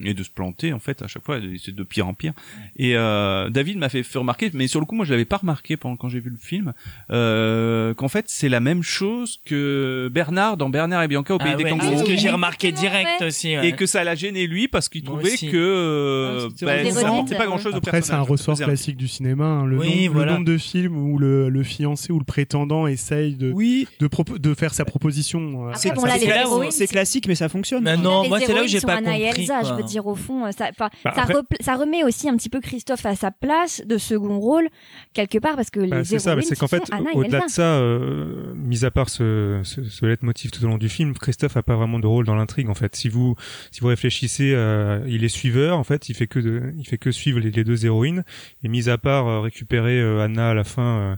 [0.04, 2.34] et de se planter, en fait, à chaque fois, et c'est de pire en pire.
[2.78, 5.38] Et euh, David m'a fait, fait remarquer, mais sur le coup, moi, je l'avais pas
[5.38, 6.74] remarqué pendant quand j'ai vu le film,
[7.12, 11.52] euh, qu'en fait, c'est la même chose que Bernard dans Bernard et Bianca au pays
[11.54, 11.98] Ah des ouais, kangourous.
[12.00, 13.28] c'est ce que j'ai remarqué direct ouais.
[13.28, 13.56] aussi.
[13.58, 13.70] ouais.
[13.70, 15.50] Et que ça l'a gêné lui parce qu'il trouvait aussi.
[15.50, 17.02] que euh, Ah, c'est des ça
[17.38, 18.28] pas grand chose au Après, c'est un personnage.
[18.30, 19.46] ressort C'est un- classique du cinéma.
[19.46, 19.66] hein.
[19.66, 20.32] Le, Oui, nombre, voilà.
[20.32, 22.55] le nombre de films où le, le fiancé ou le prétendant
[22.88, 24.08] essaye de, Oui, de,
[24.38, 25.70] de faire sa proposition.
[25.70, 27.84] euh, bon, c'est classique, mais ça fonctionne.
[27.84, 29.70] Mais non, moi, c'est là où j'ai pas Anna et compris, Elsa, quoi.
[29.70, 32.36] je veux dire au fond, euh, ça, Bah, ça, après- repla- ça remet aussi un
[32.38, 34.68] petit peu Christophe à sa place de second rôle
[35.14, 36.84] quelque part parce que Bah, les c'est ça, c'est qu'en fait,
[37.14, 40.90] au-delà de ça, euh, mis à part ce, ce, ce leitmotiv tout au long du
[40.90, 42.70] film, Christophe a pas vraiment de rôle dans l'intrigue.
[42.70, 43.36] En fait, si vous
[43.72, 45.78] si vous réfléchissez, euh, il est suiveur.
[45.78, 48.24] En fait, il fait que de, il fait que suivre les, les deux héroïnes.
[48.64, 51.16] Et mis à part euh, récupérer euh, Anna à la fin euh,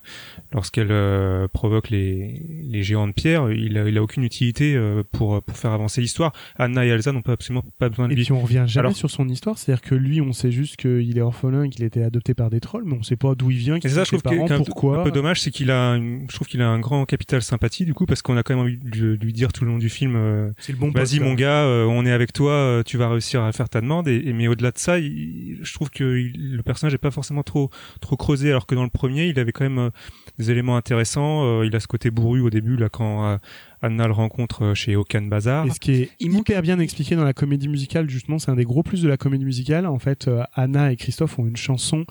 [0.51, 0.91] lorsqu'elle
[1.27, 5.41] euh, provoque les les géants de pierre, il a, il a aucune utilité euh, pour
[5.43, 6.31] pour faire avancer l'histoire.
[6.57, 8.23] Anna et Elsa n'ont pas absolument pas besoin de Et lui.
[8.23, 11.17] puis on revient jamais Alors- sur son histoire, c'est-à-dire que lui, on sait juste qu'il
[11.17, 13.51] est orphelin, et qu'il a été adopté par des trolls, mais on sait pas d'où
[13.51, 15.01] il vient, qui Et sont ça, je ses parents, un, peu- pourquoi.
[15.01, 17.85] un peu dommage, c'est qu'il a, une- je trouve qu'il a un grand capital sympathie
[17.85, 19.89] du coup, parce qu'on a quand même envie de lui- dire tout le long du
[19.89, 23.51] film, euh, le bon vas-y mon gars, on est avec toi, tu vas réussir à
[23.51, 24.07] faire ta demande.
[24.07, 27.11] Et, et- mais au-delà de ça, il- je trouve que il- le personnage est pas
[27.11, 27.69] forcément trop
[28.01, 29.91] trop creusé, alors que dans le premier, il avait quand même
[30.39, 31.16] des éléments intéressants.
[31.19, 33.38] Euh, il a ce côté bourru au début là quand euh,
[33.81, 35.65] Anna le rencontre euh, chez Okan Bazar.
[35.67, 38.49] Et ce qui est Il manque- hyper bien expliqué dans la comédie musicale, justement, c'est
[38.51, 39.85] un des gros plus de la comédie musicale.
[39.85, 42.05] En fait, euh, Anna et Christophe ont une chanson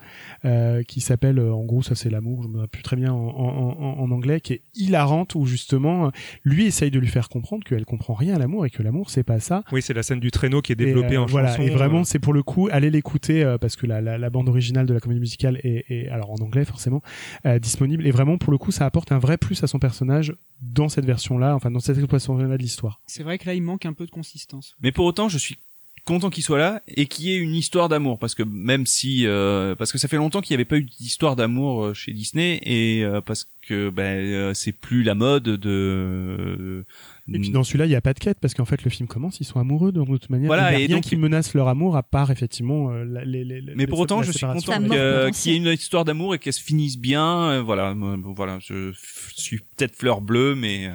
[0.45, 3.13] euh, qui s'appelle, euh, en gros, ça c'est l'amour, je me rappelle plus très bien
[3.13, 6.11] en, en, en, en anglais, qui est hilarante, où justement,
[6.45, 9.23] lui essaye de lui faire comprendre qu'elle comprend rien à l'amour et que l'amour c'est
[9.25, 9.65] pas ça.
[9.73, 11.63] Oui, c'est la scène du traîneau qui est Et, développée euh, en voilà, chanson.
[11.63, 14.49] et vraiment, c'est pour le coup, allez l'écouter euh, parce que la, la, la bande
[14.49, 17.03] originale de la comédie musicale est, est alors en anglais forcément
[17.47, 18.07] euh, disponible.
[18.07, 21.05] Et vraiment, pour le coup, ça apporte un vrai plus à son personnage dans cette
[21.05, 23.01] version-là, enfin dans cette exploitation-là de l'histoire.
[23.07, 24.75] C'est vrai que là, il manque un peu de consistance.
[24.83, 25.57] Mais pour autant, je suis
[26.05, 29.27] content qu'il soit là et qu'il y ait une histoire d'amour parce que même si
[29.27, 32.13] euh, parce que ça fait longtemps qu'il n'y avait pas eu d'histoire d'amour euh, chez
[32.13, 36.85] Disney et euh, parce que ben euh, c'est plus la mode de
[37.33, 39.09] Et puis dans celui-là, il y a pas de quête parce qu'en fait, le film
[39.09, 40.47] commence, ils sont amoureux de toute manière.
[40.47, 43.05] Voilà, il y a et rien donc- qui menace leur amour à part effectivement euh,
[43.05, 45.33] la- les, les, mais les- pour autant, je suis content potentiel.
[45.33, 47.49] qu'il y ait une histoire d'amour et qu'elle se finisse bien.
[47.51, 50.93] euh, voilà, euh, voilà, je f- suis peut-être fleur bleue, mais euh,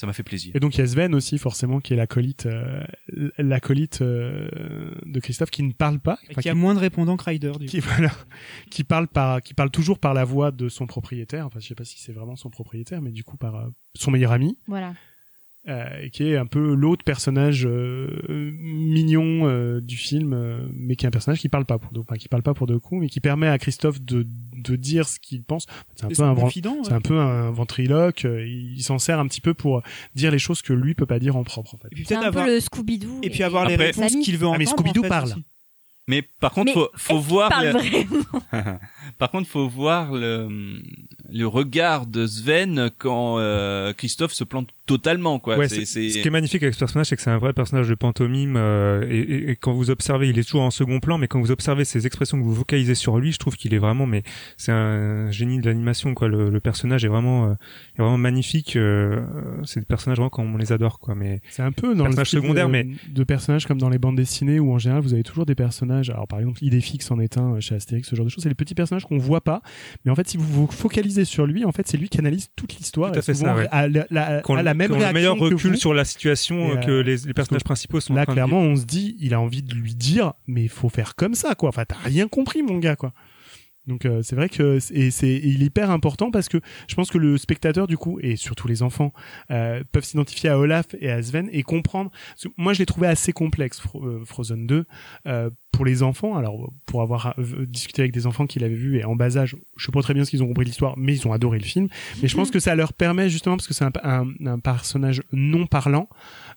[0.00, 0.52] ça m'a fait plaisir.
[0.54, 2.84] Et donc il y a Sven aussi forcément qui est l'acolyte euh,
[3.36, 4.48] l'acolyte euh,
[5.04, 7.66] de Christophe qui ne parle pas, Et qui a moins de répondants que Ryder, du
[7.66, 7.86] qui coup.
[7.88, 8.12] voilà,
[8.70, 11.46] qui parle par qui parle toujours par la voix de son propriétaire.
[11.46, 14.10] Enfin, je sais pas si c'est vraiment son propriétaire, mais du coup par euh, son
[14.12, 14.94] meilleur ami, Voilà.
[15.68, 18.08] euh, et qui est un peu l'autre personnage euh,
[18.58, 22.00] mignon euh, du film, euh, mais qui est un personnage qui parle pas pour deux,
[22.00, 24.24] enfin, qui parle pas pour deux coups, mais qui permet à Christophe de
[24.58, 25.66] de dire ce qu'il pense.
[25.96, 26.92] C'est un peu un, confident, ouais.
[26.92, 28.24] un peu un ventriloque.
[28.24, 29.82] euh, Il s'en sert un petit peu pour
[30.14, 31.74] dire les choses que lui peut pas dire en propre.
[31.74, 31.88] En fait.
[31.92, 33.20] Et puis C'est peut-être un avoir, peu le Scooby-Doo.
[33.22, 34.64] et puis avoir les réponses qu'il veut Ah, mais.
[34.66, 35.24] Scooby-Doo en fait, parle.
[35.30, 35.44] aussi.
[36.08, 37.50] Mais par contre, Mais faut, voir.
[37.50, 38.24] parle le- vraiment?
[39.18, 40.48] Par contre, faut voir le,
[41.30, 45.58] le regard de Sven quand euh, Christophe se plante totalement, quoi.
[45.58, 47.52] Ouais, c'est, c'est- Ce qui est magnifique avec ce personnage, c'est que c'est un vrai
[47.52, 48.56] personnage de pantomime.
[48.56, 51.40] euh, et, et- et quand vous observez, il est toujours en second plan, mais quand
[51.40, 54.22] vous observez ses expressions que vous vocalisez sur lui, je trouve qu'il est vraiment, mais
[54.56, 56.28] c'est un génie de l'animation, quoi.
[56.28, 57.52] Le, le personnage est vraiment, euh,
[57.98, 58.76] est vraiment magnifique.
[58.76, 59.20] euh,
[59.64, 61.14] c'est des personnages vraiment comme on les adore, quoi.
[61.14, 63.98] Mais C'est un peu dans le Personnage secondaire, de, mais- de personnages comme dans les
[63.98, 66.08] bandes dessinées où en général vous avez toujours des personnages.
[66.10, 68.42] Alors par exemple, Idéfix en est un euh, chez Astérix, ce genre de choses.
[68.42, 69.62] C'est les petits personnages qu'on voit pas,
[70.04, 72.48] mais en fait, si vous vous focalisez sur lui, en fait, c'est lui qui analyse
[72.56, 73.12] toute l'histoire.
[73.12, 73.68] Tout à et fait souvent ça, ouais.
[73.70, 75.76] à la, la- quand à la même quand le meilleur que recul vous.
[75.76, 78.60] sur la situation euh, que euh, les, les personnages principaux sont en Là, de clairement,
[78.60, 81.54] on se dit, il a envie de lui dire, mais il faut faire comme ça,
[81.54, 81.68] quoi.
[81.68, 83.12] Enfin, t'as rien compris, mon gars, quoi.
[83.88, 86.94] Donc euh, c'est vrai que c'est- et c'est il est hyper important parce que je
[86.94, 89.12] pense que le spectateur du coup et surtout les enfants
[89.50, 92.10] euh, peuvent s'identifier à Olaf et à Sven et comprendre.
[92.56, 94.84] Moi je l'ai trouvé assez complexe Fro- euh, Frozen 2
[95.26, 96.36] euh, pour les enfants.
[96.36, 99.56] Alors pour avoir euh, discuté avec des enfants qui l'avaient vu et en bas âge,
[99.76, 101.58] je sais pas très bien ce qu'ils ont compris de l'histoire, mais ils ont adoré
[101.58, 101.88] le film.
[102.22, 105.22] Mais je pense que ça leur permet justement parce que c'est un, un, un personnage
[105.32, 106.08] non parlant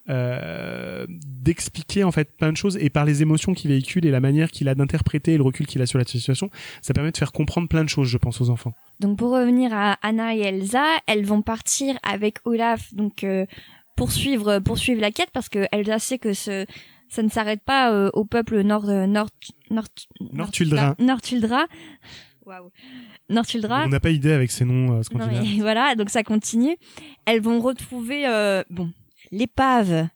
[0.07, 4.51] d'expliquer en fait plein de choses et par les émotions qu'il véhicule et la manière
[4.51, 6.49] qu'il a d'interpréter et le recul qu'il a sur la situation,
[6.81, 8.73] ça permet de faire comprendre plein de choses, je pense, aux enfants.
[8.99, 13.45] Donc pour revenir à Anna et Elsa, elles vont partir avec Olaf donc euh,
[13.95, 16.65] poursuivre poursuivre la quête parce que Elsa sait que ce
[17.11, 19.29] ça ne s'arrête pas euh, au peuple nord euh, nord
[19.69, 19.85] nord
[20.33, 20.95] Nortuldra.
[20.97, 21.65] Nortuldra.
[22.45, 22.71] Waouh.
[23.29, 23.83] Nortuldra.
[23.85, 26.75] On n'a pas idée avec ces noms euh, Non, mais voilà, donc ça continue.
[27.25, 28.91] Elles vont retrouver euh, bon
[29.31, 30.07] l'épave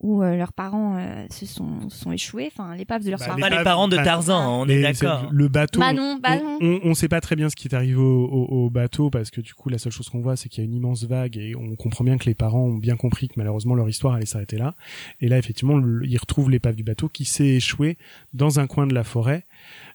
[0.00, 3.26] où euh, leurs parents euh, se sont se sont échoués, enfin l'épave de leurs Bah,
[3.26, 3.40] parents.
[3.40, 5.28] Pas les parents de Tarzan, on est d'accord.
[5.32, 5.80] Le bateau.
[5.80, 6.58] Bah non, bah non.
[6.60, 9.08] on, on, on sait pas très bien ce qui est arrivé au, au, au bateau
[9.08, 11.04] parce que du coup la seule chose qu'on voit c'est qu'il y a une immense
[11.04, 14.14] vague et on comprend bien que les parents ont bien compris que malheureusement leur histoire
[14.14, 14.74] allait s'arrêter là.
[15.20, 17.96] Et là effectivement le- ils retrouvent l'épave du bateau qui s'est échoué
[18.34, 19.46] dans un coin de la forêt.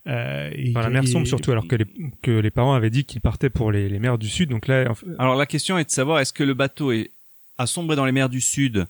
[0.07, 1.85] Euh, et, la mer sombre surtout, alors que les,
[2.23, 4.49] que les parents avaient dit qu'ils partaient pour les, les mers du Sud.
[4.49, 7.11] Donc là, en fait, Alors la question est de savoir est-ce que le bateau est
[7.59, 8.87] a sombré dans les mers du Sud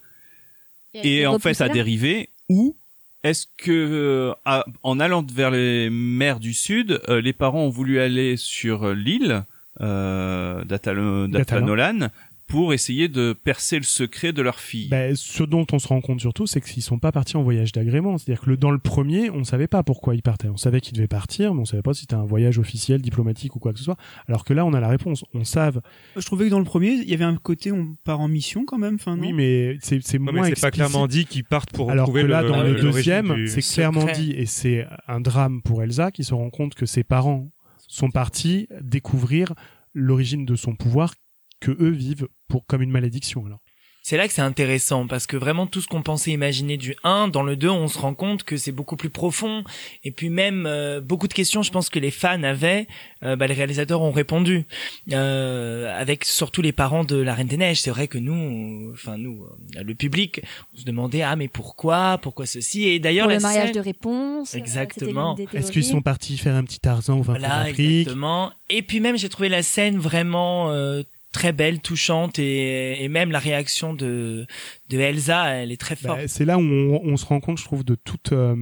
[1.04, 2.76] et en fait a dérivé ou
[3.22, 7.68] est-ce que euh, à- en allant vers les mers du Sud, euh, les parents ont
[7.68, 9.44] voulu aller sur euh, l'île
[9.82, 12.08] euh, d'Atanolan
[12.50, 16.00] pour essayer de percer le secret de leur fille Ben, ce dont on se rend
[16.00, 18.18] compte surtout, c'est qu'ils sont pas partis en voyage d'agrément.
[18.18, 20.48] C'est-à-dire que le, dans le premier, on savait pas pourquoi ils partaient.
[20.48, 23.56] On savait qu'ils devaient partir, mais on savait pas si c'était un voyage officiel, diplomatique
[23.56, 23.96] ou quoi que ce soit.
[24.28, 25.24] Alors que là, on a la réponse.
[25.32, 25.80] On savent.
[26.16, 28.64] Je trouvais que dans le premier, il y avait un côté on part en mission
[28.66, 28.96] quand même.
[28.96, 32.06] Enfin, non Oui, mais c'est c'est moins c'est pas clairement dit qu'ils partent pour Alors
[32.06, 34.14] que retrouver là, le, dans le- deuxième, du- c'est clairement secret.
[34.18, 37.48] dit, et c'est un drame pour Elsa qui se rend compte que ses parents
[37.86, 39.54] sont partis découvrir
[39.94, 41.14] l'origine de son pouvoir
[41.60, 43.44] que eux vivent pour comme une malédiction.
[43.46, 43.60] Alors.
[44.02, 47.28] C'est là que c'est intéressant parce que vraiment tout ce qu'on pensait imaginer du 1
[47.28, 49.62] dans le 2 on se rend compte que c'est beaucoup plus profond
[50.04, 52.86] et puis même euh, beaucoup de questions je pense que les fans avaient
[53.22, 54.64] euh, bah, les réalisateurs ont répondu
[55.12, 59.18] euh, avec surtout les parents de la Reine des Neiges c'est vrai que nous enfin
[59.18, 59.44] nous
[59.76, 60.40] euh, le public
[60.74, 62.18] on se demandait ah mais pourquoi?
[62.22, 62.84] Pourquoi ceci?
[62.84, 64.54] Et d'ailleurs le mariage scène- de réponse.
[64.54, 65.36] euh, Exactement.
[65.52, 68.50] Est-ce qu'ils sont partis faire un petit Tarzan au fond Voilà, exactement.
[68.70, 73.30] Et puis même, j'ai trouvé la scène vraiment euh, très belle, touchante, et, et même
[73.30, 74.46] la réaction de
[74.88, 76.26] de Elsa, elle est très Bah, forte.
[76.28, 78.56] c'est là où on, on se rend compte, je trouve, de toute euh,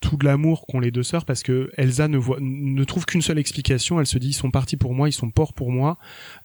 [0.00, 3.22] tout de l'amour qu'ont les deux sœurs parce que Elsa ne voit ne trouve qu'une
[3.22, 3.98] seule explication.
[3.98, 5.98] Elle se dit ils sont partis pour moi, ils sont morts pour moi.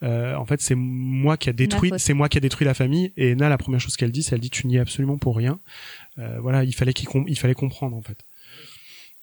[0.04, 3.12] Euh, en fait, c'est moi qui a détruit, c'est moi qui a détruit la famille.
[3.18, 5.36] Et Ena, la première chose qu'elle dit, c'est elle dit tu n'y es absolument pour
[5.36, 5.60] rien.
[6.18, 8.20] Euh, voilà, il fallait qu'il com- il fallait comprendre en fait.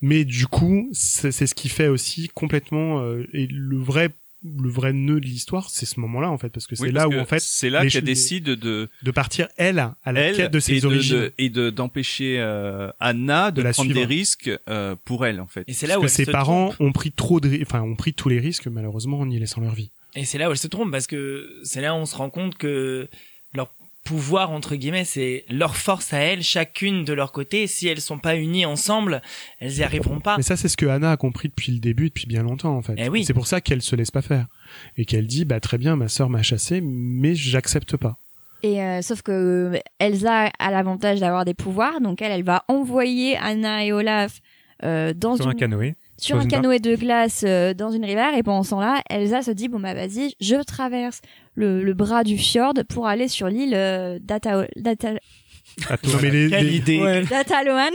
[0.01, 4.11] Mais du coup, c'est c'est ce qui fait aussi complètement euh, et le vrai
[4.44, 7.09] le vrai nœud de l'histoire, c'est ce moment-là en fait parce que c'est Oui, là
[7.09, 10.52] où en fait c'est là qu'elle décide de de partir elle à la elle quête
[10.52, 11.16] de et ses de, origines.
[11.16, 14.06] de- et de d'empêcher euh, Anna de, De la prendre suivre.
[14.06, 15.65] des risques euh, pour elle en fait.
[15.66, 16.89] Et c'est là Parce où que elle ses se parents trompe.
[16.89, 19.74] ont pris trop de, enfin, ont pris tous les risques, malheureusement, en y laissant leur
[19.74, 19.90] vie.
[20.15, 22.31] Et c'est là où elle se trompe parce que c'est là où on se rend
[22.31, 23.09] compte que
[24.09, 27.66] pouvoir entre guillemets, c'est leur force à elles, chacune de leur côté.
[27.66, 29.20] Si elles sont pas unies ensemble,
[29.60, 30.39] elles y arriveront pas.
[30.39, 32.80] Mais ça, c'est ce que Anna a compris depuis le début, depuis bien longtemps, en
[32.80, 32.94] fait.
[32.97, 33.26] Eh oui.
[33.26, 34.47] C'est pour ça qu'elle se laisse pas faire.
[34.97, 38.16] Et qu'elle dit, bah, très bien, ma sœur m'a chassé, mais j'accepte pas.
[38.62, 42.64] Et euh, sauf que euh, Elsa a l'avantage d'avoir des pouvoirs, donc elle, elle va
[42.68, 44.40] envoyer Anna et Olaf
[44.85, 45.97] euh, dans Sur une un canoë.
[46.19, 49.51] Sur un canoë de glace euh, dans une rivière et pendant ce temps-là, Elsa se
[49.51, 51.20] dit bon bah vas-y, je traverse
[51.55, 54.65] le, le bras du fjord pour aller sur l'île euh, Data,
[55.88, 57.00] Ato- Non, mais les- Quelle les- idée.
[57.00, 57.22] Ouais.
[57.30, 57.90] d'Ataloan.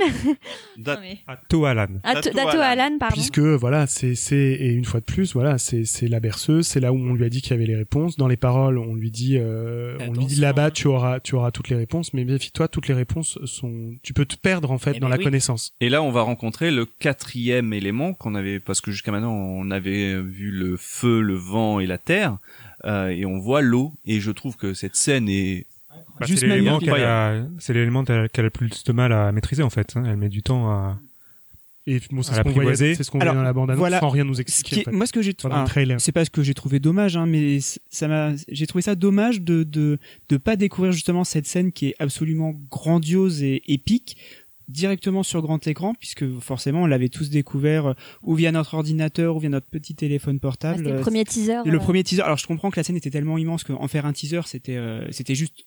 [0.78, 1.88] Da- Non, mais- Atoalan.
[2.04, 2.46] At- Datoalan.
[2.46, 3.14] Datoalan, pardon.
[3.14, 6.80] puisque voilà c'est c'est et une fois de plus voilà c'est c'est la berceuse c'est
[6.80, 8.96] là où on lui a dit qu'il y avait les réponses dans les paroles on
[8.96, 12.24] lui dit euh, on lui dit là-bas tu auras tu auras toutes les réponses mais
[12.24, 15.18] méfie-toi toutes les réponses sont tu peux te perdre en fait Eh dans mais la
[15.18, 15.24] oui.
[15.24, 19.34] connaissance Et là, on va rencontrer le quatrième élément qu'on avait, parce que jusqu'à maintenant,
[19.34, 22.38] on avait vu le feu, le vent et la terre,
[22.86, 23.94] euh, et on voit l'eau.
[24.06, 25.66] Et je trouve que cette scène est
[26.20, 29.32] Bah, c'est l'élément qu'elle a, c'est l'élément qu'elle qu'elle a le plus de mal à
[29.32, 29.94] maîtriser en fait.
[29.96, 30.04] hein.
[30.08, 30.98] Elle met du temps à.
[31.88, 34.00] et bon c'est À ce qu'on c'est ce Alors, dans la bande annonce voilà.
[34.00, 36.12] sans rien nous Ce expliquer qui est- moi, ce que j'ai enfin, le trailer c'est
[36.12, 37.60] pas ce que j'ai trouvé dommage, hein, mais
[37.90, 39.98] ça m'a, j'ai trouvé ça dommage de de
[40.30, 44.18] de pas découvrir justement cette scène qui est absolument grandiose et épique
[44.70, 49.36] directement sur grand écran, puisque forcément on l'avait tous découvert euh, ou via notre ordinateur
[49.36, 50.78] ou via notre petit téléphone Ah, portable.
[50.78, 51.58] C'était le Euh, premier teaser.
[51.66, 52.22] Le euh, premier teaser.
[52.22, 55.06] Alors je comprends que la scène était tellement immense qu'en faire un teaser c'était euh,
[55.12, 55.66] c'était juste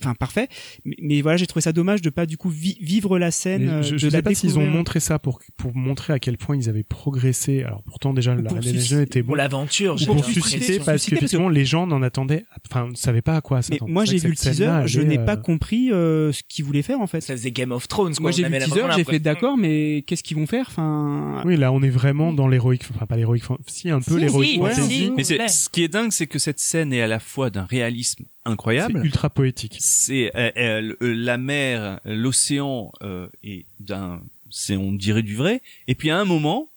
[0.00, 0.48] enfin parfait.
[0.84, 3.64] Mais, mais voilà j'ai trouvé ça dommage de pas du coup vi- vivre la scène
[3.64, 6.12] Mais euh, je, de je la sais pas s'ils ont montré ça pour pour montrer
[6.12, 7.62] à quel point ils avaient progressé.
[7.64, 11.10] Alors pourtant déjà la Reine des Neiges était bon Pour l'aventure, pour susciter parce que-
[11.10, 13.90] qu'effectivement les gens n'en attendaient enfin ne savaient pas à quoi mais s'attendre.
[13.92, 17.00] moi j'ai vu le teaser je n'ai pas euh, compris euh, ce qu'ils voulaient faire
[17.00, 17.20] en fait.
[17.20, 18.22] Ça faisait Game of Thrones, quoi.
[18.22, 20.66] moi j'ai vu le teaser j'ai fait d'accord mais qu'est-ce qu'ils vont faire?
[20.68, 24.52] Enfin Oui, là, on est vraiment dans l'héroïque, enfin pas l'héroïque, si un peu l'héroïque
[24.54, 24.94] si, ouais, fantasy.
[25.04, 25.12] si.
[25.16, 28.24] Mais ce qui est dingue, c'est que cette scène est à la fois d'un réalisme
[28.52, 29.00] incroyable.
[29.04, 29.76] ultra poétique.
[29.80, 34.20] C'est euh, euh, euh, la mer, l'océan euh, et d'un,
[34.50, 35.60] c'est on dirait du vrai.
[35.86, 36.68] Et puis à un moment,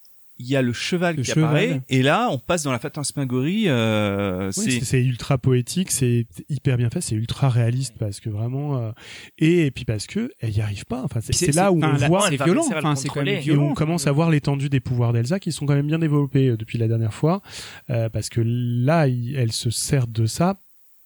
[0.43, 1.43] il y a le cheval Le qui cheval.
[1.43, 1.81] apparaît.
[1.89, 3.65] Et là, on passe dans la fantasmagorie.
[3.67, 8.77] Euh, Oui, c'est ultra poétique, c'est hyper bien fait, c'est ultra réaliste parce que vraiment
[8.77, 8.91] euh,
[9.37, 11.03] et, et puis parce que elle y arrive pas.
[11.03, 13.33] Enfin, c'est là où on la- voit c'est violent enfin c'est quand même contrôler.
[13.33, 15.99] et violent on commence à voir l'étendue des pouvoirs d'Elsa qui sont quand même bien
[15.99, 17.43] développés euh, depuis la dernière fois
[17.91, 20.57] euh, parce que là, il- elle se sert de ça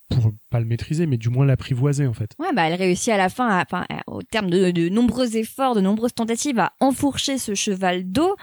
[0.09, 2.31] pour pas le maîtriser, mais du moins l'apprivoiser en fait.
[2.39, 5.75] Ouais, bah elle réussit à la fin, à- enfin, au terme de, de nombreux efforts,
[5.75, 8.35] de nombreuses tentatives, à enfourcher ce cheval d'eau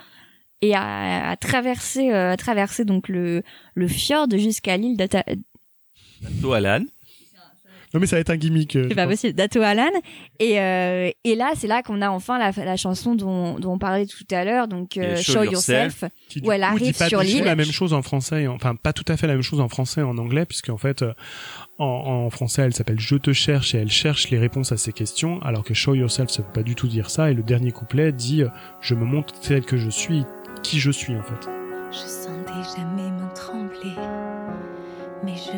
[0.60, 3.42] et à, à traverser, euh, à traverser donc le,
[3.74, 5.24] le fjord jusqu'à l'île d'Ata,
[6.40, 6.84] Toalan.
[7.94, 8.76] Non, mais ça va être un gimmick.
[8.76, 9.12] euh, c'est pas pense.
[9.12, 9.90] possible, d'Atoalan.
[10.40, 13.78] Et, euh, et là, c'est là qu'on a enfin la, la chanson dont, dont on
[13.78, 16.04] parlait tout à l'heure, donc euh, Show Yourself.
[16.28, 17.44] Qui où elle arrive pas sur du tout l'île.
[17.44, 20.00] la même chose en français, enfin pas tout à fait la même chose en français
[20.00, 21.12] et en anglais, puisque en fait euh,
[21.78, 21.84] en,
[22.26, 25.40] en français elle s'appelle Je te cherche et elle cherche les réponses à ces questions,
[25.42, 28.10] alors que Show Yourself ça veut pas du tout dire ça, et le dernier couplet
[28.12, 28.48] dit euh,
[28.80, 30.24] Je me montre tel que je suis,
[30.62, 31.48] qui je suis en fait.
[31.90, 33.96] Je sens déjà mes mains trembler,
[35.24, 35.52] mais je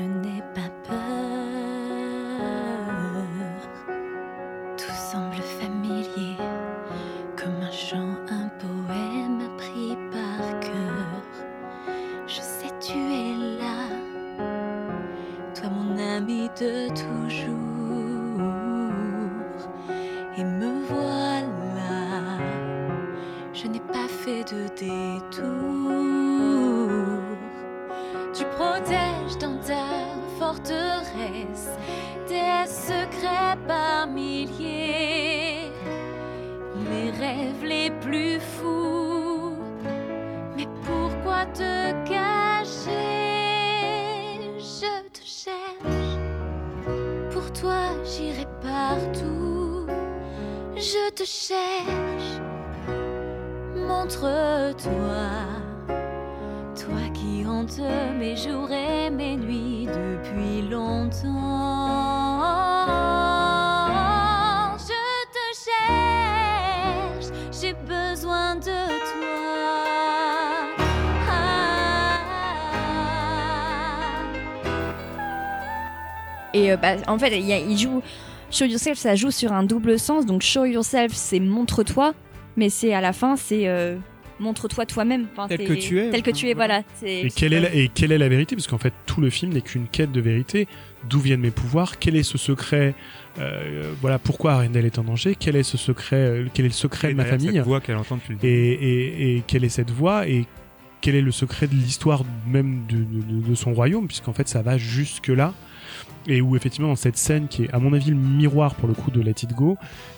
[16.61, 17.04] ami de
[51.15, 52.41] te cherche.
[53.77, 55.31] Montre-toi,
[56.75, 57.79] toi qui hantes
[58.19, 61.15] mes jours et mes nuits depuis longtemps.
[64.77, 69.55] Je te cherche, j'ai besoin de toi.
[71.31, 72.19] Ah.
[76.53, 78.03] Et euh, bah, en fait, il, joue
[78.55, 80.27] Show Yourself, ça joue sur un double sens.
[80.27, 82.15] Donc Show Yourself, c'est montre-toi,
[82.57, 83.97] mais c'est à la fin, c'est euh,
[84.39, 85.27] montre-toi toi-même.
[85.33, 86.11] Enfin, Tel que tu es.
[86.11, 86.83] Tel que tu es, voilà.
[87.03, 88.55] Et quelle est la, et quelle est la vérité?
[88.55, 90.69] Parce qu'en fait tout le film n'est qu'une quête de vérité.
[91.09, 91.99] D'où viennent mes pouvoirs?
[91.99, 92.95] Quel est ce secret
[93.41, 95.37] Euh, Voilà pourquoi Arendelle est en danger?
[95.39, 97.97] Quel est ce secret euh, Quel est le secret de ma famille Cette voix qu'elle
[97.97, 98.85] entend depuis le et, début.
[98.87, 100.29] et, et quelle est cette voix?
[100.29, 100.47] Et
[101.01, 104.07] quel est le secret de l'histoire même de, de- de son royaume?
[104.07, 105.53] Puisqu'en fait ça va jusque là
[106.27, 108.95] et où effectivement dans cette scène qui est à mon avis le miroir pour le
[108.95, 109.77] coup de Let It Go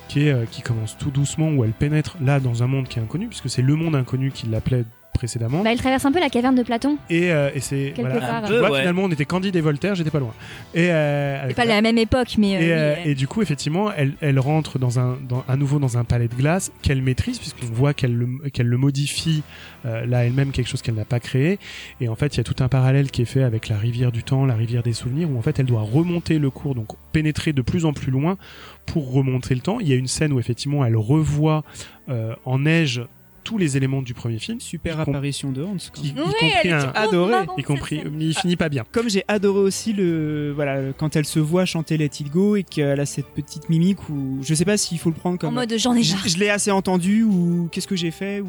[0.09, 2.99] qui est euh, qui commence tout doucement où elle pénètre là dans un monde qui
[2.99, 4.85] est inconnu puisque c'est le monde inconnu qui l'appelait
[5.17, 5.63] précédemment.
[5.63, 6.97] Bah, il traverse un peu la caverne de Platon.
[7.11, 8.21] Et, euh, et c'est Quelque voilà.
[8.41, 8.43] part.
[8.49, 8.79] Peu, vois, ouais.
[8.81, 10.33] finalement, on était Candide et Voltaire, j'étais pas loin.
[10.75, 12.57] Et, euh, pas la- la même époque, mais.
[12.57, 15.57] euh, et, euh, euh, et du coup, effectivement, elle, elle rentre dans un, dans, à
[15.57, 19.43] nouveau dans un palais de glace qu'elle maîtrise, puisqu'on voit qu'elle le, qu'elle le modifie
[19.87, 21.59] euh, là elle-même, quelque chose qu'elle n'a pas créé.
[22.01, 24.13] Et en fait, il y a tout un parallèle qui est fait avec la rivière
[24.13, 26.89] du temps, la rivière des souvenirs, où en fait, elle doit remonter le cours, donc
[27.13, 28.37] pénétrer de plus en plus loin
[28.85, 29.81] pour remonter le temps.
[29.81, 31.65] Il y a une scène où effectivement, elle revoit
[32.09, 33.03] euh, en neige
[33.47, 35.77] tous les éléments du premier film, Super apparition de Hans.
[35.95, 38.85] quand y, compris un, adoré, y compris, il finit pas bien.
[38.93, 42.65] Comme j'ai adoré aussi le voilà quand elle se voit chanter Let It Go et
[42.65, 45.55] qu'elle a cette petite mimique où je sais pas s'il faut le prendre En comme
[45.55, 46.29] mode j'en ai je, marre.
[46.29, 48.47] je l'ai assez entendu ou qu'est-ce que j'ai fait ou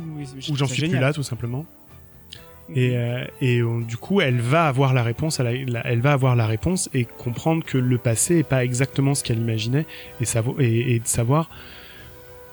[0.52, 1.66] Ou j'en suis plus là, tout simplement.
[2.76, 6.36] Et, euh, et on- du coup, elle va avoir la réponse, la- elle va avoir
[6.36, 9.86] la réponse et comprendre que le passé est pas exactement ce qu'elle imaginait
[10.20, 11.50] et, savo- et, et de savoir.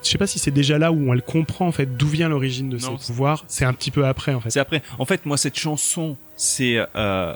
[0.05, 2.69] Je sais pas si c'est déjà là où elle comprend en fait d'où vient l'origine
[2.69, 3.45] de Non, ses pouvoirs.
[3.49, 4.51] C'est un petit peu après en fait.
[4.51, 4.83] C'est après.
[4.99, 7.35] En fait, moi, cette chanson, c'est, euh,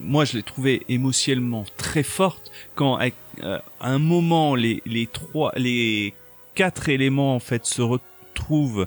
[0.00, 5.06] moi, je l'ai trouvée émotionnellement très forte quand, avec, euh, à un moment, les, les
[5.06, 6.14] trois, les
[6.54, 8.86] quatre éléments en fait se retrouvent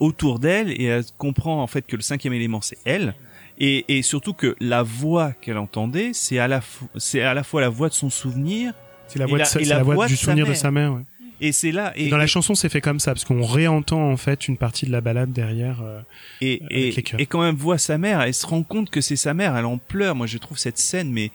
[0.00, 3.14] autour d'elle et elle comprend en fait que le cinquième élément c'est elle.
[3.58, 6.60] Et, et surtout que la voix qu'elle entendait, c'est à la,
[6.96, 8.72] c'est à la fois la voix de son souvenir
[9.06, 10.44] C'est la et voix, de la- sa- et c'est la la voix voix du souvenir
[10.46, 10.92] de sa mère.
[10.94, 11.02] ouais.
[11.40, 14.16] Et c'est là Et dans la chanson, c'est fait comme ça parce qu'on réentend en
[14.16, 15.80] fait une partie de la balade derrière.
[15.82, 16.00] euh,
[16.40, 17.20] Et, avec et, les chœurs.
[17.20, 19.64] et quand elle voit sa mère, elle se rend compte que c'est sa mère, elle
[19.66, 20.14] en pleure.
[20.14, 21.30] Moi, je trouve cette scène, mais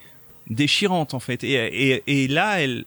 [0.50, 1.44] déchirante, en fait.
[1.44, 1.54] Et,
[1.92, 2.86] et, et là, elle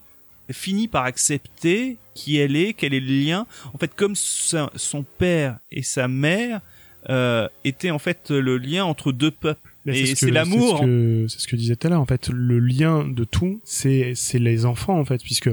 [0.51, 3.47] finit par accepter qui elle est, quel est le lien.
[3.73, 6.61] En fait, comme sa- son père et sa mère
[7.09, 9.69] euh, étaient en fait le lien entre deux peuples.
[9.85, 10.77] Et ce c'est que- l'amour.
[10.79, 12.01] C'est ce que, c'est ce que disait tout à l'heure.
[12.01, 15.49] En fait, le lien de tout, c'est c'est les enfants en fait, puisque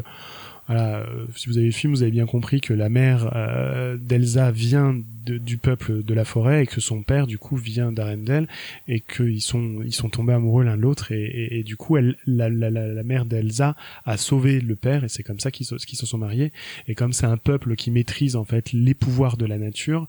[0.70, 3.96] voilà, euh, si vous avez le film, vous avez bien compris que la mère euh,
[4.00, 4.94] d'Elsa vient
[5.26, 8.46] de- du peuple de la forêt et que son père du coup vient d'Arendelle
[8.88, 11.96] et qu'ils sont ils sont tombés amoureux l'un de l'autre et, et, et du coup
[11.96, 13.74] elle la, la, la, la mère d'Elsa
[14.06, 16.52] a sauvé le père et c'est comme ça qu'ils se, qu'ils se sont mariés
[16.88, 20.06] et comme c'est un peuple qui maîtrise en fait les pouvoirs de la nature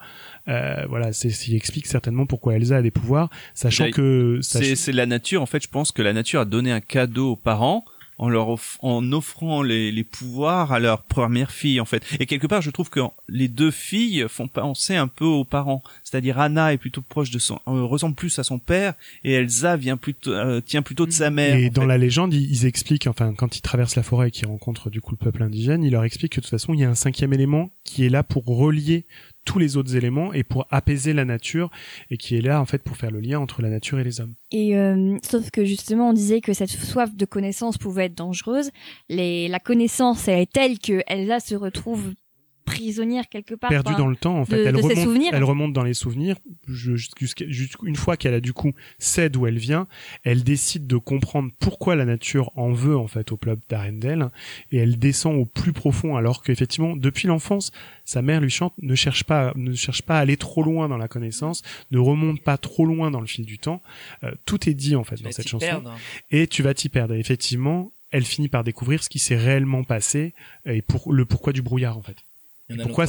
[0.48, 4.64] euh, voilà c'est ce qui explique certainement pourquoi Elsa a des pouvoirs sachant que C'est
[4.64, 5.42] sach- c'est la nature.
[5.42, 7.84] En fait, je pense que la nature a donné un cadeau aux parents
[8.22, 12.04] en leur off- en offrant les, les pouvoirs à leur première fille en fait.
[12.20, 15.84] Et quelque part, je trouve que les deux filles font penser un peu aux parents.
[16.04, 18.94] C'est-à-dire Anna est plutôt proche de son, euh, ressemble plus à son père,
[19.24, 21.56] et Elsa vient plutôt euh, tient plutôt de sa mère.
[21.56, 21.88] Et dans fait.
[21.88, 25.02] la légende, ils, ils expliquent, enfin, quand ils traversent la forêt et qu'ils rencontrent du
[25.02, 26.96] coup le peuple indigène, ils leur expliquent que de toute façon, il y a un
[26.96, 29.06] cinquième élément qui est là pour relier
[29.46, 31.70] tous les autres éléments et pour apaiser la nature
[32.10, 34.22] et qui est là en fait pour faire le lien entre la nature et les
[34.22, 34.36] hommes.
[34.52, 38.72] Et euh, sauf que justement, on disait que cette soif de connaissance pouvait être dangereuse.
[39.10, 42.14] Les, la connaissance elle est telle que Elsa se retrouve
[42.66, 43.70] prisonnière quelque part.
[43.70, 45.30] Perdue dans le temps, en fait, de- elle, de ses remonte, souvenirs.
[45.34, 46.38] elle remonte dans les souvenirs
[47.84, 49.88] une fois qu'elle a du coup sait d'où elle vient,
[50.24, 54.30] elle décide de comprendre pourquoi la nature en veut en fait au peuple d'Arendelle
[54.72, 57.72] et elle descend au plus profond alors qu'effectivement depuis l'enfance
[58.06, 60.98] sa mère lui chante ne cherche pas ne cherche pas à aller trop loin dans
[60.98, 61.62] la connaissance,
[61.92, 63.82] ne remonte pas trop loin dans le fil du temps.
[64.24, 65.96] Euh, tout est dit en fait Tu dans vas cette t'y chanson perdre.
[66.30, 67.14] et tu vas t'y perdre.
[67.14, 70.34] Et effectivement, elle finit par découvrir ce qui s'est réellement passé
[70.66, 72.18] et pour le pourquoi du brouillard en fait.
[72.84, 73.08] Pourquoi,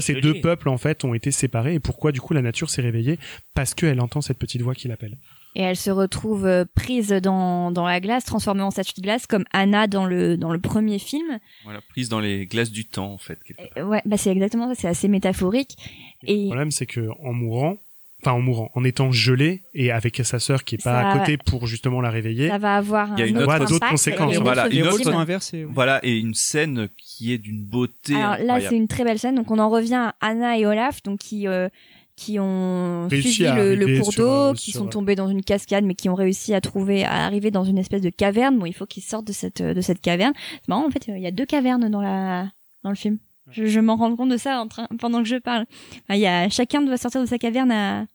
[0.00, 2.82] ces deux peuples en fait ont été séparés et pourquoi du coup la nature s'est
[2.82, 3.18] réveillée
[3.54, 5.18] parce qu'elle entend cette petite voix qui l'appelle?
[5.54, 9.26] Et elle se retrouve euh, prise dans, dans la glace, transformée en statue de glace,
[9.26, 11.38] comme Anna dans le, dans le premier film.
[11.64, 13.38] Voilà, prise dans les glaces du temps en fait.
[13.44, 13.76] quelque part.
[13.76, 15.76] Et, ouais, bah c'est exactement ça, c'est assez métaphorique.
[16.22, 17.76] Le Et problème c'est que en mourant,
[18.22, 21.18] enfin en mourant, en étant gelé et avec sa sœur qui est pas Ça- à
[21.18, 23.88] côté pour justement la réveiller, ça va avoir Il y a un une autre d'autres
[23.88, 24.36] conséquences.
[24.36, 25.66] Voilà, une autre-.
[25.68, 28.14] Voilà, et une scène qui est d'une beauté.
[28.14, 29.34] Alors là, c'est une très belle scène.
[29.34, 31.68] Donc on en revient à Anna et Olaf, donc qui euh,
[32.16, 35.42] qui ont Réussi suivi le, cours d'eau, euh, qui sur, sont euh, tombés dans une
[35.42, 38.58] cascade, mais qui ont réussi à trouver, à arriver dans une espèce de caverne.
[38.58, 40.34] Bon, il faut qu'ils sortent de cette de cette caverne.
[40.60, 42.50] C'est marrant, en fait, il y a deux cavernes dans la
[42.84, 43.18] dans le film.
[43.50, 45.66] Je, je m'en rends compte de ça en train, pendant que je parle.
[46.04, 48.06] Enfin, Il y a chacun doit sortir de sa caverne à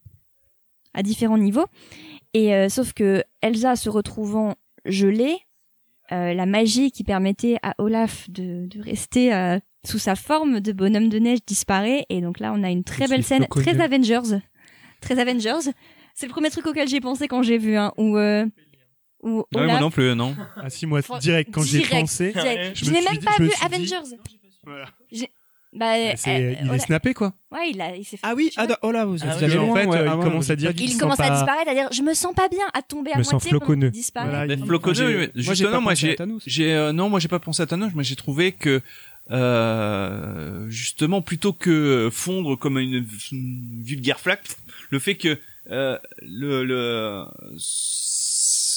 [0.98, 1.66] à différents niveaux.
[2.34, 4.56] Et euh, sauf que Elsa se retrouvant
[4.86, 5.38] gelée,
[6.12, 10.72] euh, la magie qui permettait à Olaf de, de rester euh, sous sa forme de
[10.74, 12.06] bonhomme de neige disparaît.
[12.10, 14.40] Et donc là, on a une très belle scène, très Avengers.
[15.02, 15.72] Très Avengers.
[16.14, 19.64] C'est le premier truc auquel j'ai pensé quand j'ai vu, hein, où, où Ouais, moi
[19.64, 19.82] Olaf...
[19.82, 20.36] non plus, non.
[20.56, 22.76] ah si moi direct quand j'ai pensé, direct.
[22.76, 24.16] je n'ai même dit- pas vu dit- Avengers.
[24.64, 24.86] voilà.
[25.74, 27.34] Bah, c'est, euh, il est snappé quoi.
[27.52, 28.24] Ouais, il a, il s'est fait.
[28.26, 30.24] Ah oui, ah, oh là, vous Ah allé en fait, ouais, euh, il ah ouais,
[30.24, 32.66] commence à dire qu'il Il commence à disparaître, à dire je me sens pas bien,
[32.74, 33.88] à tomber à Me sens moitié, floconneux.
[33.88, 34.30] donc il disparaît.
[34.30, 36.44] Voilà, Mais il- Floconneux, justement, pas moi pensé à j'ai, Thanos.
[36.48, 38.82] j'ai, euh, non, moi j'ai pas pensé à Thanos, mais j'ai trouvé que
[39.30, 44.48] euh, justement plutôt que fondre comme une, une vulgaire flaque,
[44.90, 45.38] le fait que
[45.70, 47.26] euh, le, le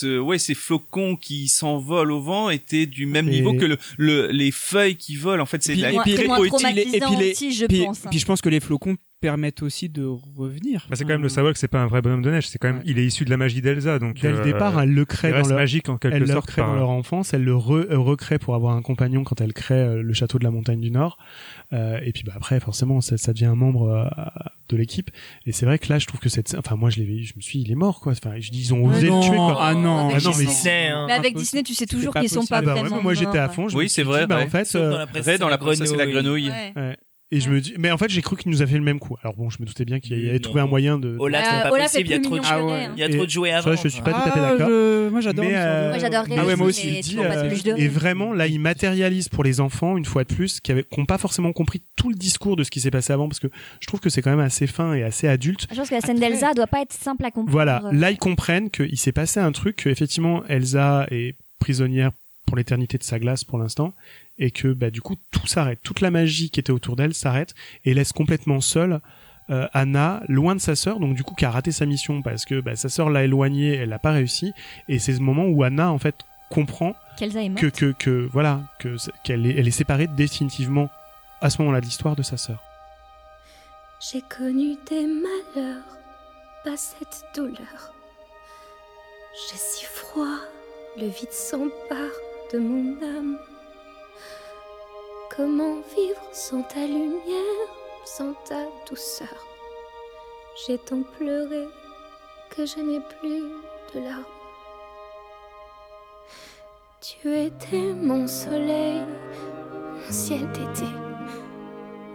[0.01, 3.79] ce, ouais ces flocons qui s'envolent au vent étaient du même Et- niveau que le,
[3.99, 5.43] le les feuilles qui volent.
[5.43, 6.15] En fait, c'est la et puis-
[6.95, 8.07] et puis les- aussi, je pense.
[8.07, 8.09] hein.
[8.11, 10.05] puis je pense que les flocons permettent aussi de
[10.37, 10.87] revenir.
[10.89, 12.49] Bah, c'est quand même le savoir que c'est pas un vrai bonhomme de neige.
[12.49, 12.83] C'est quand même, Ouais.
[12.87, 15.31] il est issu de la magie d'Elsa, donc Dès le euh, départ, elle le crée
[15.31, 16.47] dans leur, magique en quelque elle le sorte.
[16.47, 19.41] recrée par- dans leur enfance, elle le re- euh, recrée pour avoir un compagnon quand
[19.41, 21.19] elle crée euh, le château de la montagne du Nord.
[21.73, 24.07] Euh, et puis bah après, forcément, ça, ça devient un membre euh,
[24.71, 25.11] de l'équipe.
[25.45, 27.35] Et c'est vrai que là, je trouve que cette, enfin moi, je l'ai vu, je
[27.37, 28.13] me suis, dit, il est mort quoi.
[28.13, 29.59] Enfin, je dis, ils ont Ah osé non, le tuer quoi.
[29.61, 31.05] Ah non, Avec Ah non, mais Disney, hein.
[31.09, 31.37] Mais avec.
[31.37, 33.69] Disney, tu sais toujours qu'ils sont pas Ah bah vraiment moi j'étais à fond.
[33.69, 34.45] je Oui, me c'est suis vrai, dit, Bah, ouais.
[34.45, 36.51] en fait, euh, dans la presse, Vrai dans c'est la princesse et la grenouille.
[37.33, 37.39] Ouais.
[37.39, 38.99] Et je me dis, mais en fait, j'ai cru qu'il nous a fait le même
[38.99, 39.17] coup.
[39.23, 41.17] Alors bon, je me doutais bien qu'il avait trouvé un moyen de.
[41.19, 42.89] Olaf, Euh, c'est pas Olaf possible, est il y a trop de Ah ouais.
[42.97, 44.51] Il y a trop de jouets à Ça, je suis pas tout à fait Ah,
[44.53, 44.69] d'accord.
[44.69, 45.45] je- Moi j'adore.
[45.49, 49.29] Euh, Moi, j'adore Ah ouais, moi aussi, dis, pas euh, et vraiment, là, il matérialise
[49.29, 52.57] pour les enfants, une fois de plus, qui n'ont pas forcément compris tout le discours
[52.57, 53.49] de ce qui s'est passé avant, parce que
[53.81, 55.67] je trouve que c'est quand même assez fin et assez adulte.
[55.71, 57.51] Je pense que la scène Après- d'Elsa doit pas être simple à comprendre.
[57.53, 62.11] Voilà, là, ils comprennent qu'il s'est passé un truc, que effectivement, Elsa est prisonnière
[62.47, 63.95] pour l'éternité de sa glace pour l'instant,
[64.41, 65.79] et que bah, du coup, tout s'arrête.
[65.85, 67.55] Toute la magie qui était autour d'elle s'arrête
[67.85, 69.01] et laisse complètement seule
[69.51, 72.45] euh, Anna, loin de sa sœur, donc du coup, qui a raté sa mission parce
[72.45, 74.53] que bah, sa sœur l'a éloignée, elle n'a pas réussi,
[74.89, 76.15] et c'est ce moment où Anna, en fait,
[76.51, 77.55] comprend morte.
[77.57, 80.91] que que que voilà que qu'elle est elle est séparée définitivement
[81.41, 82.61] à ce moment-là de l'histoire de sa sœur.
[84.01, 85.85] J'ai connu des malheurs,
[86.65, 87.95] pas cette douleur.
[89.49, 90.39] J'ai si froid,
[90.97, 92.19] le vide s'empare
[92.53, 93.39] de mon âme.
[95.37, 97.69] Comment vivre sans ta lumière,
[98.05, 99.29] sans ta douceur?
[100.67, 101.69] J'ai tant pleuré
[102.51, 103.43] que je n'ai plus
[103.95, 104.25] de larmes.
[107.01, 109.03] Tu étais mon soleil,
[109.95, 110.91] mon ciel d'été.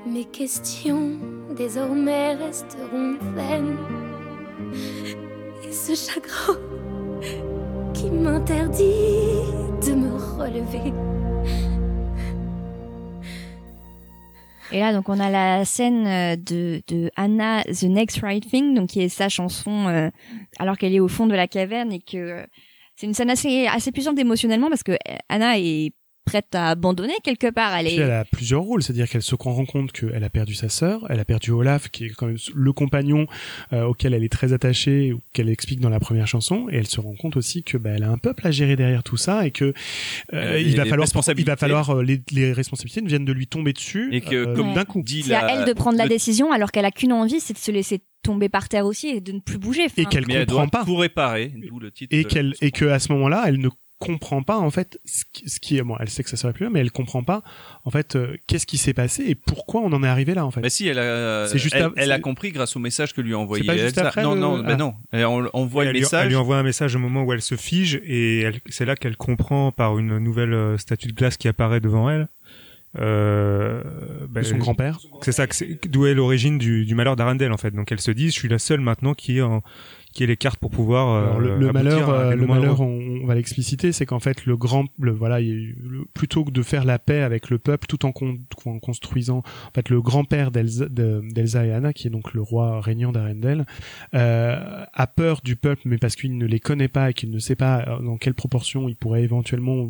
[0.05, 1.17] Mes questions
[1.51, 3.77] désormais resteront vaines.
[5.63, 6.59] Et ce chagrin
[7.93, 9.39] qui m'interdit
[9.87, 10.91] de me relever.
[14.75, 18.73] Et là, donc, on a la scène euh, de, de Anna, The Next Right Thing,
[18.75, 20.09] donc qui est sa chanson, euh,
[20.59, 22.45] alors qu'elle est au fond de la caverne et que euh,
[22.97, 24.97] c'est une scène assez, assez puissante émotionnellement parce que
[25.29, 25.93] Anna est
[26.25, 27.75] prête à abandonner quelque part.
[27.75, 30.69] Elle est, elle a plusieurs rôles, c'est-à-dire qu'elle se rend compte qu'elle a perdu sa
[30.69, 33.27] sœur, elle a perdu Olaf, qui est quand même le compagnon
[33.73, 36.87] euh, auquel elle est très attachée, ou qu'elle explique dans la première chanson, et elle
[36.87, 39.45] se rend compte aussi que bah, elle a un peuple à gérer derrière tout ça,
[39.45, 39.73] et que
[40.33, 41.07] euh, des- il va falloir,
[41.37, 44.35] il va falloir euh, les, les responsabilités ne viennent de lui tomber dessus, Et que,
[44.35, 45.01] euh, comme d'un coup.
[45.03, 47.53] dit c'est à elle de prendre la le- décision alors qu'elle a qu'une envie, c'est
[47.53, 49.83] de se laisser tomber par terre aussi et de ne plus bouger.
[49.83, 50.83] Et Enfin, qu'elle mais elle comprend doit pas.
[50.85, 52.15] tout réparer, d'où le titre.
[52.17, 53.69] et qu'elle et que à ce moment-là, elle ne
[54.05, 56.69] comprend pas en fait ce qui, est bon, elle sait que ça serait plus là,
[56.71, 57.43] mais elle comprend pas
[57.83, 60.51] en fait euh, qu'est-ce qui s'est passé et pourquoi on en est arrivé là en
[60.51, 60.61] fait.
[60.61, 63.39] Bah si, elle a, C'est juste elle, a compris grâce au message que lui a
[63.39, 64.07] envoyé pas juste Elsa.
[64.07, 64.75] après non, le- non, bah ah.
[64.75, 64.93] non.
[65.11, 66.23] Elle, on, on voit elle, le lui, message.
[66.23, 69.17] elle lui envoie un message au moment où elle se fige et c'est là qu'elle
[69.17, 72.27] comprend par une nouvelle euh, statue de glace qui apparaît devant elle.
[72.97, 73.81] Euh,
[74.29, 74.99] bah, de son grand-père.
[75.21, 77.71] C'est ça, que c'est- d'où est l'origine du, du malheur d'Arendelle en fait.
[77.71, 79.61] Donc elle se dit, je suis la seule maintenant qui est en,
[80.15, 81.09] qui ait les cartes pour pouvoir.
[81.09, 84.57] euh, Alors, le, malheur, euh, le malheur, on, on va l'expliciter, c'est qu'en fait le
[84.57, 88.05] grand, le voilà, il le- plutôt que de faire la paix avec le peuple, tout
[88.05, 92.11] en, con- en construisant, en fait, le grand-père d'Elsa, de- d'Elsa et Anna, qui est
[92.11, 93.65] donc le roi régnant d'Arendelle,
[94.13, 97.39] euh, a peur du peuple, mais parce qu'il ne les connaît pas et qu'il ne
[97.39, 99.87] sait pas euh, dans quelle proportion il pourrait éventuellement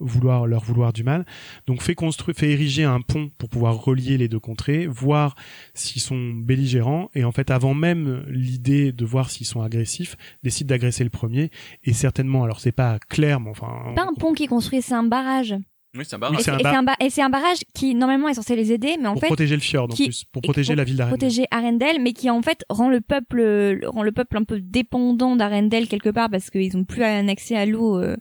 [0.00, 1.24] vouloir leur vouloir du mal.
[1.66, 5.34] Donc fait construire, fait ériger un pont pour pouvoir relier les deux contrées, voir
[5.74, 10.66] s'ils sont belligérants et en fait avant même l'idée de voir s'ils sont agressifs, décide
[10.68, 11.50] d'agresser le premier
[11.84, 14.94] et certainement alors c'est pas clair mais enfin pas un pont qui est construit, c'est
[14.94, 15.54] un barrage.
[15.96, 16.40] Oui, c'est un Oui, barrage.
[16.40, 18.70] Et c'est un bar- un, ba- et c'est un barrage qui normalement est censé les
[18.70, 20.84] aider, mais en pour fait protéger le fjord en qui- plus, pour protéger pour la
[20.84, 21.18] ville d'Arendelle.
[21.18, 25.36] protéger Arendelle, mais qui en fait rend le peuple rend le peuple un peu dépendant
[25.36, 28.16] d'Arendelle quelque part parce qu'ils ont plus un accès à l'eau euh,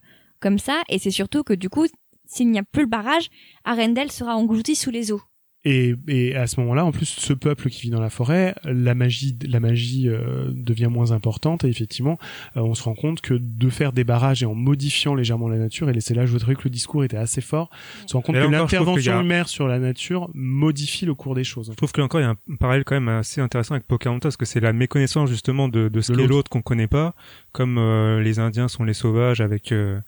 [0.45, 1.87] comme ça, et c'est surtout que du coup
[2.27, 3.29] s'il n'y a plus le barrage,
[3.63, 5.21] Arendelle sera englouti sous les eaux.
[5.67, 8.93] Et, et à ce moment-là, en plus, ce peuple qui vit dans la forêt, la
[8.93, 11.63] magie, la magie euh, devient moins importante.
[11.63, 12.19] Et effectivement,
[12.55, 15.57] euh, on se rend compte que de faire des barrages et en modifiant légèrement la
[15.57, 17.71] nature, et c'est là, je trouvais que le discours était assez fort.
[18.03, 21.33] On se rend compte là que l'intervention a- humaine sur la nature modifie le cours
[21.33, 21.69] des choses.
[21.71, 23.87] Je trouve que là encore il y a un parallèle quand même assez intéressant avec
[23.87, 26.29] Pocahontas parce que c'est la méconnaissance justement de, de ce qu'est l'autre.
[26.29, 27.15] l'autre qu'on connaît pas,
[27.53, 29.99] comme euh, les Indiens sont les sauvages avec euh,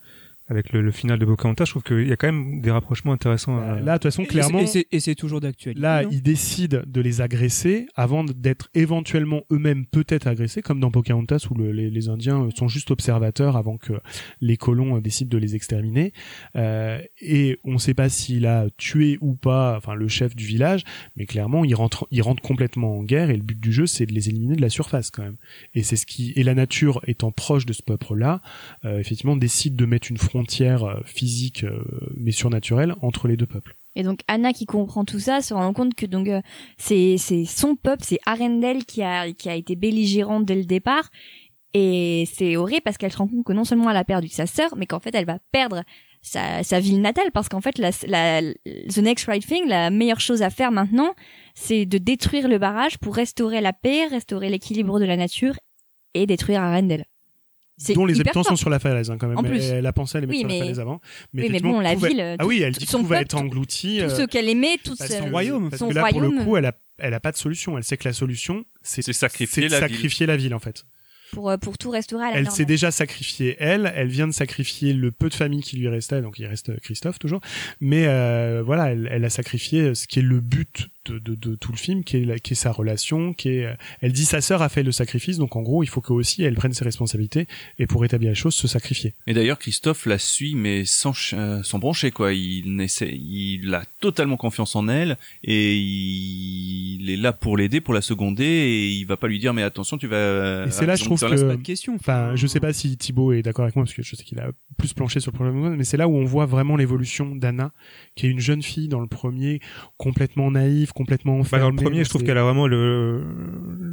[0.49, 3.11] avec le, le final de Pocahontas, je trouve qu'il y a quand même des rapprochements
[3.11, 3.57] intéressants.
[3.59, 5.81] à- Là, de toute façon, clairement, et c'est- et c'est toujours d'actualité.
[5.81, 11.47] là, ils décident de les agresser avant d'être éventuellement eux-mêmes peut-être agressés, comme dans Pocahontas
[11.51, 13.93] où le- les, les Indiens euh, sont juste observateurs avant que
[14.39, 16.13] les colons euh, décident de les exterminer.
[16.55, 20.45] Euh, et on ne sait pas s'il a tué ou pas, enfin le chef du
[20.45, 20.83] village,
[21.17, 23.29] mais clairement, il rentre, il rentre complètement en guerre.
[23.31, 25.35] Et le but du jeu, c'est de les éliminer de la surface quand même.
[25.73, 28.41] Et c'est ce qui, et la nature étant proche de ce peuple-là,
[28.85, 31.83] euh, effectivement, décide de mettre une frontière euh, physique euh,
[32.15, 33.75] mais surnaturelle entre les deux peuples.
[33.95, 36.41] Et donc Anna qui comprend tout ça se rend compte que donc euh,
[36.77, 41.09] c'est c'est son peuple, c'est Arendelle qui a qui a été belligérante dès le départ
[41.73, 44.45] et c'est horrible parce qu'elle se rend compte que non seulement elle a perdu sa
[44.45, 45.83] sœur mais qu'en fait elle va perdre
[46.21, 50.41] sa, sa ville natale parce qu'en fait la the next right thing la meilleure chose
[50.41, 51.13] à faire maintenant
[51.55, 55.55] c'est de détruire le barrage pour restaurer la paix, restaurer l'équilibre de la nature
[56.13, 57.05] et détruire Arendelle.
[57.79, 58.47] C'est dont les habitants fort.
[58.51, 59.37] sont sur la falaise hein, quand même.
[59.37, 59.63] En plus.
[59.63, 60.93] Elle a pensé à les mettre Oui, sur mais- la falaise avant.
[60.95, 60.99] oui,
[61.33, 63.97] mais effectivement, bon, la ville, Ah oui, elle dit son tout va être englouti.
[63.99, 65.69] tout euh, ce qu'elle aimait, tout ce- que- royaume.
[65.69, 67.77] Parce son que là, pour le coup, elle a, elle a pas de solution.
[67.77, 70.85] Elle sait que la solution, c'est sacrifier la sacrifier la ville en fait.
[71.33, 74.31] pour euh, pour tout restaurer à la Elle s'est déjà sacrifiée elle, elle vient de
[74.33, 77.41] sacrifier le peu de famille qui lui restait, donc il reste Christophe toujours.
[77.81, 81.55] Mais euh, voilà, elle, elle a sacrifié ce qui est le but de, de, de
[81.55, 83.65] tout le film, qui est, la- qui est sa relation, qui est.
[83.65, 86.13] euh, Elle dit sa sœur a fait le sacrifice, donc en gros il faut que
[86.13, 87.47] aussi elle prenne ses responsabilités
[87.79, 89.13] et pour établir les choses se sacrifier.
[89.27, 92.33] Et d'ailleurs, Christophe la suit, mais sans, euh, sans broncher, quoi.
[92.33, 97.93] Il, essaie, il a totalement confiance en elle, et il est là pour l'aider, pour
[97.93, 100.65] la seconder, et il va pas lui dire, mais attention, tu vas...
[100.67, 101.95] Et c'est là, je trouve que- Pas de question.
[101.95, 104.39] Enfin, je sais pas si Thibaut est d'accord avec moi parce que je sais qu'il
[104.39, 107.71] a plus planché sur le problème, mais c'est là où on voit vraiment l'évolution d'Anna,
[108.15, 109.59] qui est une jeune fille dans le premier,
[109.97, 113.23] complètement naïve, complètement Bah, dans le premier, je trouve qu'elle a vraiment le,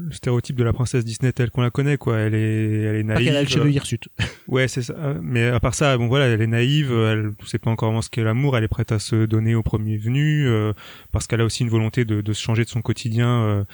[0.08, 2.18] le stéréotype de la princesse Disney telle qu'on la connaît, quoi.
[2.18, 3.26] Elle est, elle est naïve.
[3.26, 4.08] qu'elle a le cheveu hirsute.
[4.46, 4.94] Ouais, c'est ça.
[5.22, 8.10] Mais à part ça, bon voilà, elle est naïve, elle sait pas encore vraiment ce
[8.10, 10.74] qu'est l'amour, elle est prête à se donner au premier venu, euh,
[11.12, 13.64] parce qu'elle a aussi une volonté de, de se changer de son quotidien euh,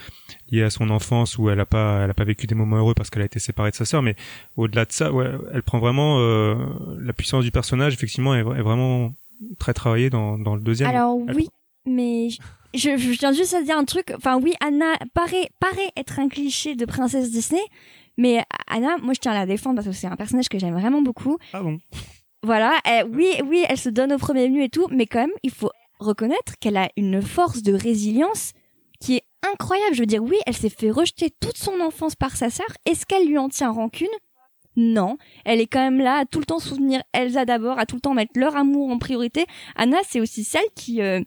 [0.49, 2.93] lié à son enfance où elle a pas, elle a pas vécu des moments heureux
[2.95, 4.01] parce qu'elle a été séparée de sa sœur.
[4.01, 4.15] Mais
[4.55, 6.55] au-delà de ça, ouais, elle prend vraiment euh,
[6.99, 7.93] la puissance du personnage.
[7.93, 9.11] Effectivement, est, est vraiment
[9.59, 10.89] très travaillée dans, dans le deuxième.
[10.89, 11.49] Alors Elle- oui,
[11.85, 12.29] mais
[12.73, 14.11] je, je tiens juste à dire un truc.
[14.15, 17.61] Enfin oui, Anna paraît, paraît être un cliché de princesse Disney,
[18.17, 20.73] mais Anna, moi je tiens à la défendre parce que c'est un personnage que j'aime
[20.73, 21.37] vraiment beaucoup.
[21.53, 21.77] Ah bon?
[22.43, 25.31] Voilà, elle- oui, oui, elle se donne au premier venu et tout, mais quand même,
[25.43, 25.69] il faut
[25.99, 28.53] reconnaître qu'elle a une force de résilience
[28.99, 29.93] qui est incroyable.
[29.95, 32.65] Je veux dire, oui, elle s'est fait rejeter toute son enfance par sa sœur.
[32.85, 34.07] Est-ce qu'elle lui en tient rancune?
[34.77, 37.95] Non, elle est quand même là à tout le temps soutenir Elsa d'abord, à tout
[37.95, 39.45] le temps mettre leur amour en priorité.
[39.75, 41.19] Anna, c'est aussi celle qui euh,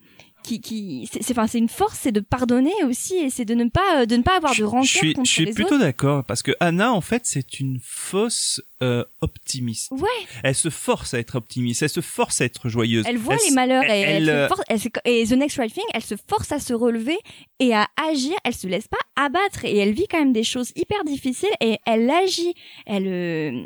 [0.44, 3.64] qui qui c'est enfin c'est une force, c'est de pardonner aussi et c'est de ne
[3.68, 5.78] pas euh, de ne pas avoir de Je rancœur suis, contre je suis les plutôt
[5.78, 9.90] d'accord parce que Anna en fait c'est une fausse euh, optimiste.
[9.92, 10.08] Ouais.
[10.42, 13.04] Elle se force à être optimiste, elle se force à être joyeuse.
[13.08, 15.56] Elle voit les malheurs et, elle- elle, se euh, force, elle se- et The Next
[15.56, 17.16] Right Thing, elle se force à se relever
[17.60, 18.34] et à agir.
[18.44, 21.78] Elle se laisse pas abattre et elle vit quand même des choses hyper difficiles et
[21.86, 22.54] elle agit.
[22.86, 23.64] Elle, euh,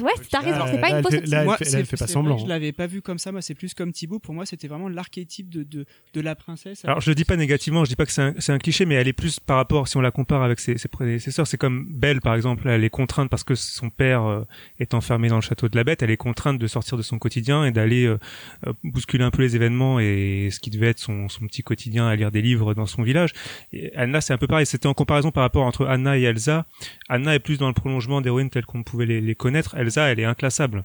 [0.00, 1.14] ouais, t'as raison, c'est pas une fausse.
[1.14, 2.36] elle Moi, fait- là, c'est- elle fait pas semblant.
[2.36, 3.32] que Je l'avais pas vu comme ça.
[3.32, 4.18] Moi, c'est plus comme Thibaut.
[4.18, 5.84] Pour moi, c'était vraiment l'archétype de, de,
[6.14, 6.84] de la princesse.
[6.84, 8.84] Alors je le dis pas négativement, je dis pas que c'est un, c'est un cliché,
[8.86, 11.58] mais elle est plus par rapport, si on la compare avec ses, ses prédécesseurs, c'est
[11.58, 14.44] comme Belle par exemple, elle est contrainte parce que son père euh,
[14.78, 17.18] est enfermé dans le château de la Bête, elle est contrainte de sortir de son
[17.18, 18.18] quotidien et d'aller euh,
[18.66, 22.06] euh, bousculer un peu les événements et ce qui devait être son, son petit quotidien
[22.08, 23.30] à lire des livres dans son village.
[23.72, 26.66] Et Anna c'est un peu pareil, c'était en comparaison par rapport entre Anna et Elsa.
[27.08, 30.20] Anna est plus dans le prolongement d'héroïnes telles qu'on pouvait les, les connaître, Elsa elle
[30.20, 30.84] est inclassable.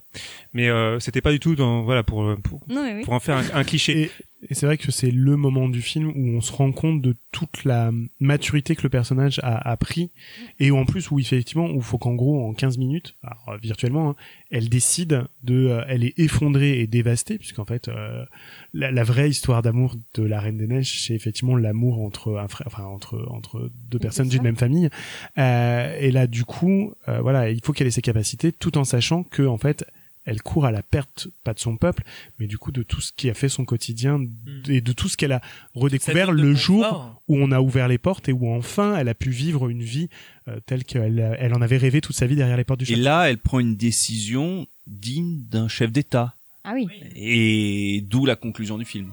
[0.53, 3.03] Mais euh, c'était pas du tout dans voilà pour pour, Non mais oui.
[3.03, 4.11] pour en faire un, un cliché.
[4.49, 7.15] Et, c'est vrai que c'est le moment du film où on se rend compte de
[7.31, 10.11] toute la maturité que le personnage a, a pris
[10.59, 13.49] et où en plus où effectivement où il faut qu'en gros en 15 minutes alors,
[13.49, 14.15] euh, virtuellement hein,
[14.49, 18.25] elle décide de euh, elle est effondrée et dévastée puisqu'en fait euh,
[18.73, 22.47] la, la vraie histoire d'amour de la Reine des Neiges c'est effectivement l'amour entre un
[22.47, 24.89] frère enfin entre entre deux personnes d'une même famille.
[25.37, 28.83] Euh, et là du coup euh, voilà il faut qu'elle ait ses capacités tout en
[28.83, 29.85] sachant que en fait
[30.25, 32.03] elle court à la perte, pas de son peuple,
[32.39, 34.19] mais du coup de tout ce qui a fait son quotidien
[34.67, 35.41] et de tout ce qu'elle a
[35.73, 36.55] redécouvert le confort.
[36.57, 39.81] jour où on a ouvert les portes et où enfin elle a pu vivre une
[39.81, 40.09] vie
[40.47, 42.95] euh, telle qu'elle elle en avait rêvé toute sa vie derrière les portes du Et
[42.95, 43.01] château.
[43.03, 46.35] là, elle prend une décision digne d'un chef d'État.
[46.63, 46.87] Ah oui.
[47.15, 49.11] Et d'où la conclusion du film.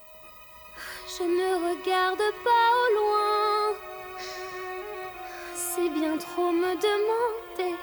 [1.18, 3.78] Je ne regarde pas au loin.
[5.56, 7.74] C'est bien trop me demander.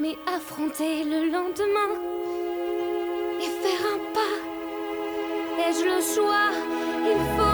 [0.00, 1.92] Mais affronter le lendemain
[3.38, 4.36] et faire un pas.
[5.58, 7.49] Ai-je le choix?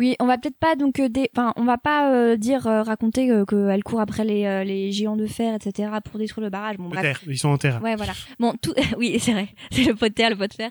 [0.00, 2.82] Oui, on va peut-être pas donc euh, dé- enfin on va pas euh, dire euh,
[2.82, 6.50] raconter euh, qu'elle court après les, euh, les géants de fer etc pour détruire le
[6.50, 6.78] barrage.
[6.78, 7.02] Bon bref.
[7.02, 7.80] terre, ils sont en terre.
[7.82, 8.12] Ouais voilà.
[8.38, 10.70] Bon tout oui c'est vrai c'est le pot de terre le pot de fer.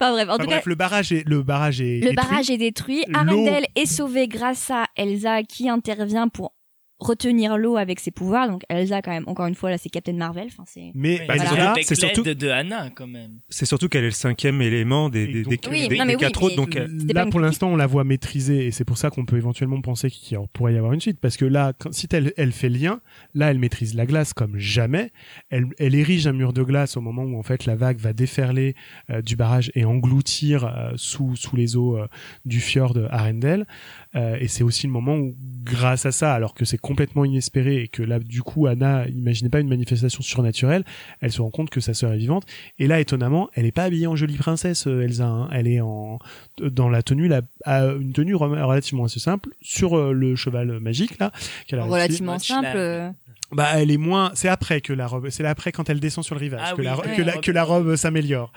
[0.00, 2.14] Enfin bref en Enfin, tout bref, cas le barrage est le barrage est le détruit.
[2.14, 3.04] barrage est détruit.
[3.12, 6.52] Arendelle est sauvée grâce à Elsa qui intervient pour
[7.00, 8.48] retenir l'eau avec ses pouvoirs.
[8.48, 10.46] Donc Elsa quand même encore une fois là c'est Captain Marvel.
[10.48, 11.34] Enfin c'est Mais Bah,
[11.82, 13.38] c'est surtout- de Anna quand même.
[13.48, 16.12] C'est surtout qu'elle est le cinquième élément des, des, donc- des, Oui, des- non, mais
[16.12, 16.56] des oui, quatre autres.
[16.56, 16.78] Donc,
[17.12, 20.10] là pour l'instant on la voit maîtrisée et c'est pour ça qu'on peut éventuellement penser
[20.10, 22.52] qu'il y a- pourrait y avoir une suite parce que là quand, si elle, elle
[22.52, 23.00] fait lien
[23.34, 25.12] là elle maîtrise la glace comme jamais
[25.50, 28.12] elle, elle érige un mur de glace au moment où en fait la vague va
[28.12, 28.74] déferler
[29.10, 32.08] euh, du barrage et engloutir euh, sous sous les eaux euh,
[32.44, 33.66] du fjord de Arendelle
[34.14, 37.82] Euh, et c'est aussi le moment où grâce à ça alors que c'est complètement inespéré
[37.82, 40.82] et que là du coup Anna imaginait pas une manifestation surnaturelle
[41.20, 42.44] elle se rend compte que sa sœur est vivante.
[42.78, 45.48] Et là étonnamment elle est pas habillée en jolie princesse euh, Elsa hein.
[45.52, 46.18] elle est en
[46.58, 51.18] dans la tenue la, à une tenue relativement assez simple sur euh, le cheval magique
[51.18, 51.30] là
[51.70, 52.66] relativement simple.
[52.74, 53.10] euh,
[53.52, 56.34] bah elle est moins c'est après que la robe c'est après quand elle descend sur
[56.34, 58.52] le rivage Ah que, oui, la, ouais, que, la, la que la robe s'améliore.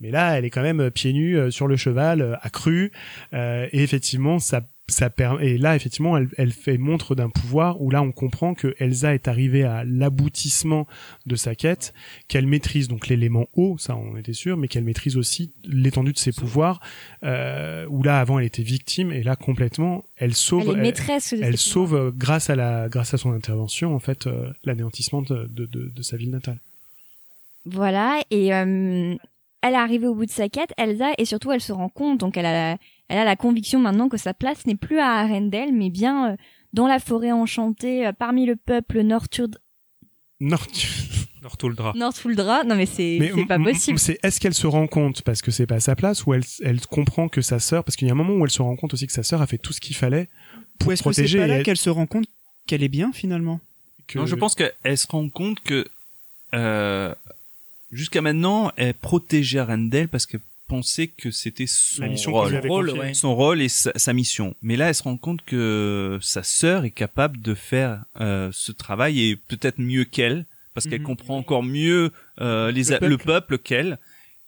[0.00, 2.92] Mais là elle est quand même euh, pieds nus euh, sur le cheval euh, accru
[3.34, 7.82] euh, et effectivement ça ça permet et là effectivement elle, elle fait montre d'un pouvoir
[7.82, 10.86] où là on comprend que Elsa est arrivée à l'aboutissement
[11.26, 11.92] de sa quête
[12.28, 16.18] qu'elle maîtrise donc l'élément eau ça on était sûr mais qu'elle maîtrise aussi l'étendue de
[16.18, 16.80] ses pouvoirs
[17.24, 21.32] euh, où là avant elle était victime et là complètement elle sauve elle est maîtresse.
[21.32, 25.46] elle sauve euh, grâce à la grâce à son intervention en fait euh, l'anéantissement de,
[25.46, 26.58] de, de, de sa ville natale.
[27.64, 29.16] Voilà, et euh,
[29.62, 32.18] elle est arrivée au bout de sa quête, Elsa, et surtout elle se rend compte,
[32.18, 32.76] donc elle a,
[33.08, 36.36] elle a la conviction maintenant que sa place n'est plus à Arendelle, mais bien euh,
[36.72, 39.02] dans la forêt enchantée, euh, parmi le peuple
[40.72, 40.88] tu-
[41.42, 41.92] Northuldra.
[41.94, 42.64] Northuldra.
[42.64, 43.98] Non mais c'est mais c'est pas possible.
[43.98, 46.80] C'est est-ce qu'elle se rend compte parce que c'est pas sa place ou elle elle
[46.86, 48.92] comprend que sa sœur parce qu'il y a un moment où elle se rend compte
[48.94, 50.28] aussi que sa sœur a fait tout ce qu'il fallait
[50.78, 52.26] pour Ou est-ce que c'est protéger pas là elle- qu'elle se rend compte
[52.66, 53.60] qu'elle est bien finalement?
[54.08, 55.86] Que- Non, je pense qu'elle se rend compte que
[56.54, 57.14] euh,
[57.92, 63.14] jusqu'à maintenant, elle protégeait Arendelle parce qu'elle pensait que c'était son rôle, ouais.
[63.14, 64.54] son rôle et sa, sa mission.
[64.62, 68.72] Mais là, elle se rend compte que sa sœur est capable de faire euh, ce
[68.72, 71.06] travail et peut-être mieux qu'elle parce qu'elle Mhm.
[71.06, 72.10] comprend encore mieux
[72.40, 73.06] euh, les, Le peuple.
[73.06, 73.98] le peuple qu'elle.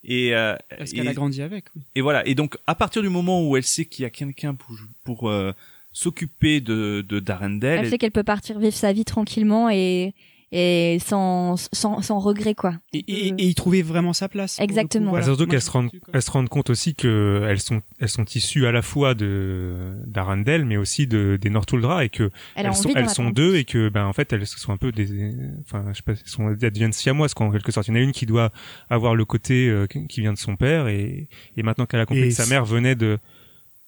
[0.05, 1.65] Et, euh, Parce et- qu'elle a grandi avec.
[1.75, 1.83] oui.
[1.95, 2.27] et voilà.
[2.27, 5.29] Et donc, à partir du moment où elle sait qu'il y a quelqu'un pour, pour
[5.31, 5.53] euh,
[5.93, 10.13] s'occuper de, de d'Arendelle, Elle sait qu'elle peut partir vivre sa vie tranquillement et,
[10.51, 12.75] et sans, sans, sans regret, quoi.
[12.93, 14.59] Et, et, et y trouver vraiment sa place.
[14.59, 15.11] le coup, Exactement.
[15.11, 15.27] voilà.
[15.27, 18.25] Bah, surtout qu'elles se rendent, elles se rendent compte aussi que elles sont, elles sont
[18.25, 22.75] issues à la fois de d'Arendelle, mais aussi de des Northuldra et que Elle elles
[22.75, 25.97] sont, elles deux et que ben en fait elles sont un peu des, enfin je
[25.97, 27.89] sais pas, elles sont elles deviennent siamoises quoi en quelque sorte.
[27.89, 28.51] Il y en a une qui doit
[28.89, 32.25] avoir le côté euh, qui vient de son père et et maintenant qu'elle a compris
[32.25, 33.19] Et que sa mère venait de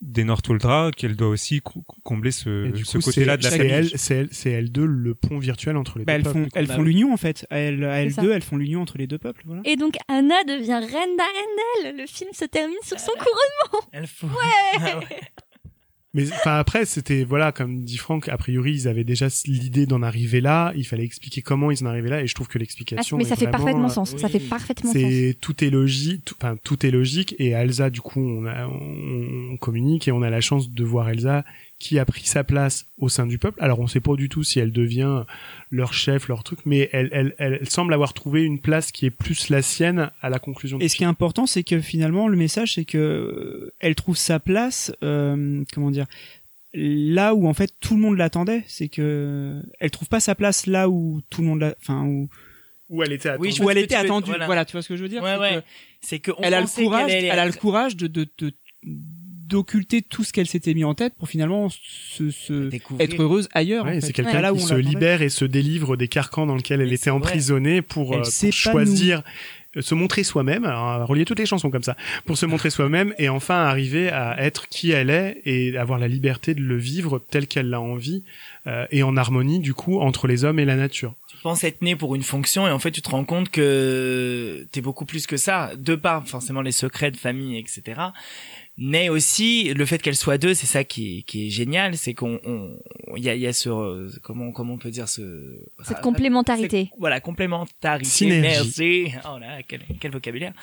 [0.01, 2.71] des Northuldra, qu'elle doit aussi co- combler ce,
[3.01, 3.73] côté-là de la c'est famille.
[3.73, 6.39] elle, c'est elle, c'est elle deux le pont virtuel entre les Bah, deux elles peuples.
[6.45, 7.47] font, elles Bah font l'union en fait.
[7.51, 8.23] À elles, à elles ça.
[8.23, 9.43] deux, elles font l'union entre les deux peuples.
[9.45, 9.61] Voilà.
[9.67, 12.01] Et donc Anna devient reine d'Arendelle.
[12.01, 13.89] Le film se termine sur son Euh, couronnement.
[13.93, 14.27] Elle faut.
[14.27, 14.33] Ouais.
[14.81, 15.21] Ah ouais.
[16.13, 20.03] Mais enfin après c'était voilà comme dit Franck a priori ils avaient déjà l'idée d'en
[20.03, 22.61] arriver là, il fallait expliquer comment ils en arrivaient là et je trouve que Ah,
[22.61, 24.17] l'explication mais est ça fait vraiment, parfaitement sens.
[24.17, 25.01] Ça fait parfaitement sens.
[25.01, 28.67] c'est tout est logique tout- enfin tout est logique et Elsa du coup on, a,
[28.67, 31.45] on, on communique et on a la chance de voir Elsa
[31.81, 34.45] qui a pris sa place au sein du peuple alors on sait pas du tout
[34.45, 35.25] si elle devient
[35.71, 39.07] leur chef leur truc mais elle, elle, elle, elle semble avoir trouvé une place qui
[39.07, 41.81] est plus la sienne à la conclusion du Et ce qui est important, c'est que
[41.81, 44.93] finalement, le message, c'est que euh, elle trouve sa place.
[45.03, 46.07] euh, comment dire
[46.75, 50.67] Là où en fait tout le monde l'attendait, c'est que elle trouve pas sa place
[50.67, 52.29] là où tout le monde l'a, enfin où,
[52.91, 53.53] où elle était Oui, attendue.
[53.57, 54.27] je où elle était attendue.
[54.31, 54.47] voilà.
[54.47, 54.65] Voilà.
[54.65, 55.23] tu vois ce que je veux dire?
[55.23, 55.57] Ouais, C'est ouais.
[55.57, 55.65] que
[56.03, 58.29] C'est que on Elle a le courage, qu'elle allait elle a le courage de de
[58.39, 58.53] de-
[59.51, 63.05] d'occulter tout ce qu'elle s'était mis en tête pour finalement se, se Découvrir.
[63.05, 63.85] être heureuse ailleurs.
[63.85, 66.47] Ouais, en c'est quelqu'un Là où qui on se libère et se délivre des carcans
[66.47, 69.23] dans lesquels elle était emprisonnée pour, euh, pour choisir
[69.77, 73.15] euh, se montrer soi-même, alors relier toutes les chansons comme ça, pour se montrer soi-même
[73.19, 77.21] et enfin arriver à être qui elle est et avoir la liberté de le vivre
[77.31, 78.25] tel qu'elle l'a envie
[78.67, 81.15] euh, et en harmonie du coup entre les hommes et la nature.
[81.29, 84.67] tu penses être né pour une fonction et en fait tu te rends compte que
[84.73, 85.71] t'es beaucoup plus que ça.
[85.77, 88.01] De par forcément les secrets de famille etc
[88.83, 92.15] mais aussi le fait qu'elle soit deux c'est ça qui est, qui est génial c'est
[92.15, 92.77] qu'on on-
[93.17, 95.21] il y a, il y a ce comment comment on peut dire ce
[95.85, 96.91] Cette complémentarité.
[96.99, 98.41] voilà complémentarité Synergie.
[98.41, 100.55] merci oh là quel, quel vocabulaire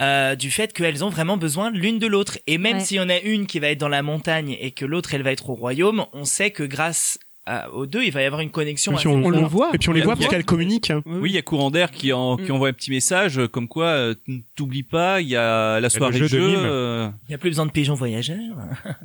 [0.00, 2.84] euh, du fait qu'elles ont vraiment besoin l'une de l'autre et même Ouais.
[2.84, 5.22] s'il y en a une qui va être dans la montagne et que l'autre elle
[5.22, 8.40] va être au royaume on sait que grâce à- aux deux, il va y avoir
[8.42, 8.92] une connexion.
[8.92, 9.70] Et puis on, on le voit.
[9.74, 10.90] Et puis on les y voit y parce qu'elles communiquent.
[10.90, 11.02] hein.
[11.06, 12.54] Oui, il y a Courant d'air qui, en, qui Mm.
[12.54, 14.14] envoie un petit message euh, comme quoi euh,
[14.56, 16.52] t'oublies pas, il y a la soirée jeu de jeu.
[16.56, 18.36] euh, Il n'y a plus besoin de pigeons voyageurs.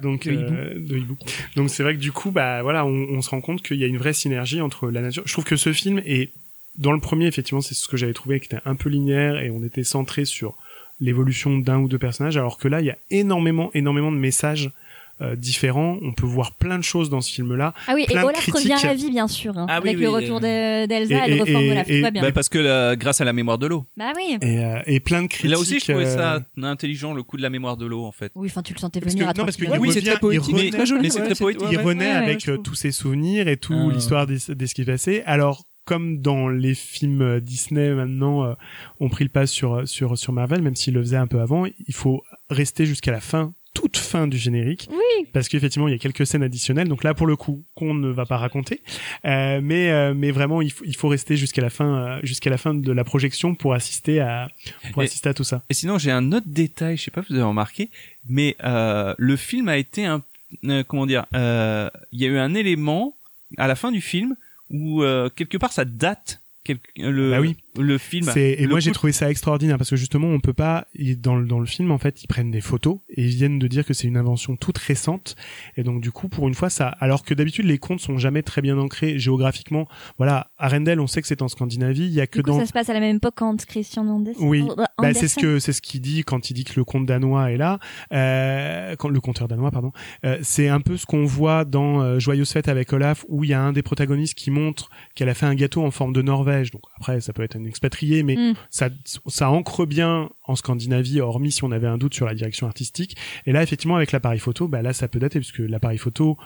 [0.01, 1.17] Donc, euh, de hibou.
[1.55, 3.83] Donc c'est vrai que du coup, bah voilà, on, on se rend compte qu'il y
[3.83, 5.23] a une vraie synergie entre la nature.
[5.25, 6.29] Je trouve que ce film est
[6.77, 9.49] dans le premier, effectivement, c'est ce que j'avais trouvé qui était un peu linéaire et
[9.49, 10.55] on était centré sur
[11.01, 14.71] l'évolution d'un ou deux personnages, alors que là, il y a énormément, énormément de messages
[15.21, 15.97] euh, différents.
[16.01, 17.73] On peut voir plein de choses dans ce film-là.
[17.87, 18.83] Ah oui, et plein de Olaf revient critiques.
[18.83, 19.57] à la vie, bien sûr.
[19.57, 20.15] hein, Ah oui, avec oui, le oui.
[20.23, 21.89] retour de- d'Elsa, Et- elle reforme et- Olaf.
[21.89, 22.21] et- Tout va bien.
[22.21, 23.85] bah, parce que la- grâce à la mémoire de l'eau.
[23.95, 24.37] Bah oui.
[24.41, 25.45] Et, euh, et plein de critiques.
[25.45, 28.03] Et là aussi, je trouvais euh, ça intelligent, le coup de la mémoire de l'eau,
[28.03, 28.31] en fait.
[28.35, 29.81] Oui, enfin, tu le sentais Parce venir que- à non, parce qu'il kilomètres.
[29.81, 31.01] oui, c'est revient- très poétique, il revient- très joli.
[31.03, 31.67] mais c'est très poétique.
[31.71, 33.93] il renaît ouais, avec euh, tous ses souvenirs et tout Ah.
[33.93, 35.23] l'histoire des, des ce qui s'est passé.
[35.25, 38.53] Alors comme dans les films euh, Disney maintenant euh,
[38.99, 41.65] ont pris le pas sur sur sur Marvel, même s'ils le faisaient un peu avant,
[41.65, 45.27] il faut rester jusqu'à la fin, toute fin du générique, Oui.
[45.33, 46.87] parce qu'effectivement il y a quelques scènes additionnelles.
[46.87, 48.81] Donc là pour le coup qu'on ne va pas raconter,
[49.25, 52.49] Euh, mais euh, mais vraiment il faut il faut rester jusqu'à la fin euh, jusqu'à
[52.49, 54.49] la fin de la projection pour assister à
[54.93, 55.61] pour Et- assister à tout ça.
[55.69, 57.89] Et sinon, j'ai un autre détail, je sais pas si vous avez remarqué,
[58.27, 60.23] mais euh, le film a été un,
[60.65, 63.13] euh, comment dire, euh, il y a eu un élément
[63.57, 64.35] à la fin du film
[64.69, 67.55] où euh, quelque part ça date quelque, le Bah oui.
[67.77, 68.29] Le film.
[68.35, 70.87] Et Le moi j'ai trouvé ça extraordinaire parce que justement on peut pas
[71.17, 73.67] dans le dans le film en fait ils prennent des photos et ils viennent de
[73.67, 75.35] dire que c'est une invention toute récente
[75.77, 78.43] et donc du coup pour une fois ça alors que d'habitude les contes sont jamais
[78.43, 79.87] très bien ancrés géographiquement
[80.17, 82.59] voilà Arendelle on sait que c'est en Scandinavie il y a que Du coup, dans
[82.59, 84.43] ça se passe à la même époque quand Christian Andersen.
[84.47, 84.63] Oui.
[84.77, 87.05] euh, bah, c'est ce que c'est ce qu'il dit quand il dit que le conte
[87.05, 87.79] danois est là,
[88.13, 89.91] euh, quand le conteur danois pardon.
[90.23, 93.49] Euh, c'est un peu ce qu'on voit dans euh, Joyeuse fête avec Olaf où il
[93.49, 96.21] y a un des protagonistes qui montre qu'elle a fait un gâteau en forme de
[96.21, 96.71] Norvège.
[96.71, 98.53] Donc après ça peut être un expatrié mais Mm.
[98.69, 98.89] ça
[99.27, 103.15] ça ancre bien en Scandinavie hormis si on avait un doute sur la direction artistique.
[103.45, 106.37] Et là effectivement avec l'appareil photo, bah là ça peut dater puisque l'appareil photo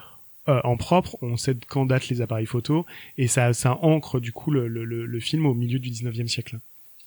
[0.47, 2.85] euh, en propre, on sait quand datent les appareils photo
[3.17, 6.59] et ça ça ancre du coup le, le, film au milieu du 19e siècle.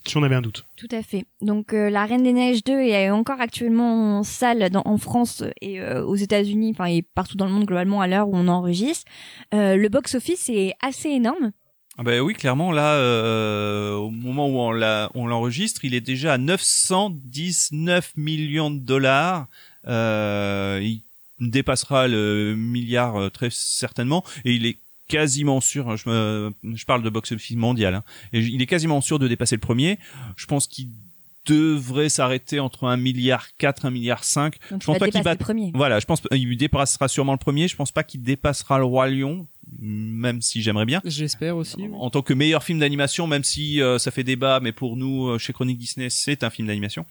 [0.05, 0.65] Si on avait un doute.
[0.75, 1.23] Tout à fait.
[1.41, 5.45] Donc euh, La Reine des Neiges 2 est encore actuellement en salle dans, en France
[5.61, 8.49] et euh, aux États-Unis, enfin et partout dans le monde globalement à l'heure où on
[8.49, 9.09] enregistre.
[9.53, 11.53] Le box-office est assez énorme.
[11.97, 14.57] Ah bah oui, clairement là, euh, au moment où
[15.15, 19.47] on l'enregistre, il est déjà à 919 millions de dollars.
[19.87, 21.01] Euh, il
[21.39, 25.89] dépassera le milliard euh, très certainement, et il est quasiment sûr.
[25.89, 29.27] hein, Je, me, je parle de box-office mondial, hein, et il est quasiment sûr de
[29.27, 29.99] dépasser le premier.
[30.37, 30.89] Je pense qu'il
[31.45, 35.33] devrait s'arrêter entre un milliard 4 un milliard 5 Donc Je pense pas qu'il bat-
[35.33, 35.71] le premier.
[35.75, 37.67] voilà, je pense il dépassera sûrement le premier.
[37.67, 39.45] Je pense pas qu'il dépassera le roi lion,
[39.79, 41.01] même si j'aimerais bien.
[41.05, 41.75] J'espère aussi.
[41.79, 41.89] oui.
[41.93, 45.27] En tant que meilleur film d'animation, même si euh, ça fait débat, mais pour nous
[45.27, 47.05] euh, chez Chronique Disney, c'est un film d'animation.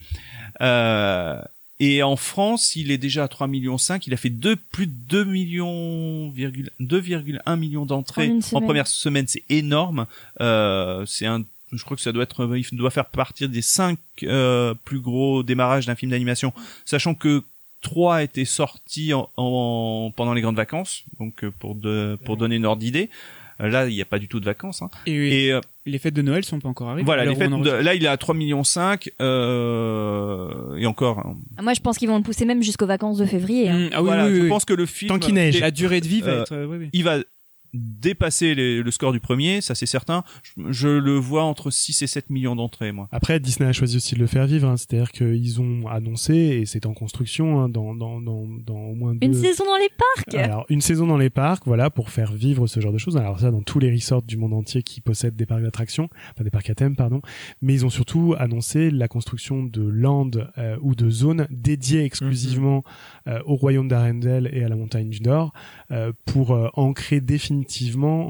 [0.61, 1.41] Euh,
[1.79, 4.07] et en France, il est déjà à 3 millions 5.
[4.07, 9.25] Il a fait deux, plus de 2 millions, virgule- 2,1 millions d'entrées En première semaine.
[9.27, 10.05] C'est énorme.
[10.39, 11.43] Euh, c'est un,
[11.73, 15.41] je crois que ça doit être, il doit faire partir des 5 euh, plus gros
[15.43, 16.53] démarrages d'un film d'animation,
[16.85, 17.43] sachant que
[17.83, 22.55] 3 étaient sortis en, en- pendant les grandes vacances, donc euh, pour de, pour donner
[22.55, 23.09] une ordre d'idée.
[23.61, 24.81] Euh, Là, il n'y a pas du tout de vacances.
[24.81, 24.89] Hein.
[25.05, 27.05] Et, Et euh, les fêtes de Noël sont pas encore arrivées.
[27.05, 31.19] voilà, les fêtes de- là, il est à 3 millions 5 euh, et encore.
[31.19, 31.35] hein.
[31.57, 33.69] Ah, Moi je pense qu'ils vont le pousser même jusqu'aux vacances de février.
[33.69, 33.77] hein.
[33.77, 35.59] Mm, ah oui, voilà, oui, je oui, pense que le film Tant qu'il neige.
[35.59, 36.51] La durée de vie va être.
[36.53, 36.89] euh, oui, oui.
[36.93, 37.17] il va
[37.73, 40.23] dépasser les- le score du premier, ça c'est certain.
[40.43, 43.07] Je, je le vois entre 6 et 7 millions d'entrées, moi.
[43.11, 44.77] Après, Disney a choisi aussi de le faire vivre, hein.
[44.77, 49.15] c'est-à-dire qu'ils ont annoncé, et c'est en construction, hein, dans, dans, dans, dans au moins
[49.15, 49.25] deux...
[49.27, 50.35] Une saison dans les parcs.
[50.35, 53.17] Alors, une saison dans les parcs, voilà, pour faire vivre ce genre de choses.
[53.17, 56.43] Alors ça, dans tous les resorts du monde entier qui possèdent des parcs d'attractions, enfin
[56.43, 57.21] des parcs à thème, pardon.
[57.61, 62.83] Mais ils ont surtout annoncé la construction de landes euh, ou de zones dédiées exclusivement
[63.27, 65.53] euh, au royaume d'Arendelle et à la montagne du Nord,
[65.91, 67.62] euh, pour euh, ancrer définitivement,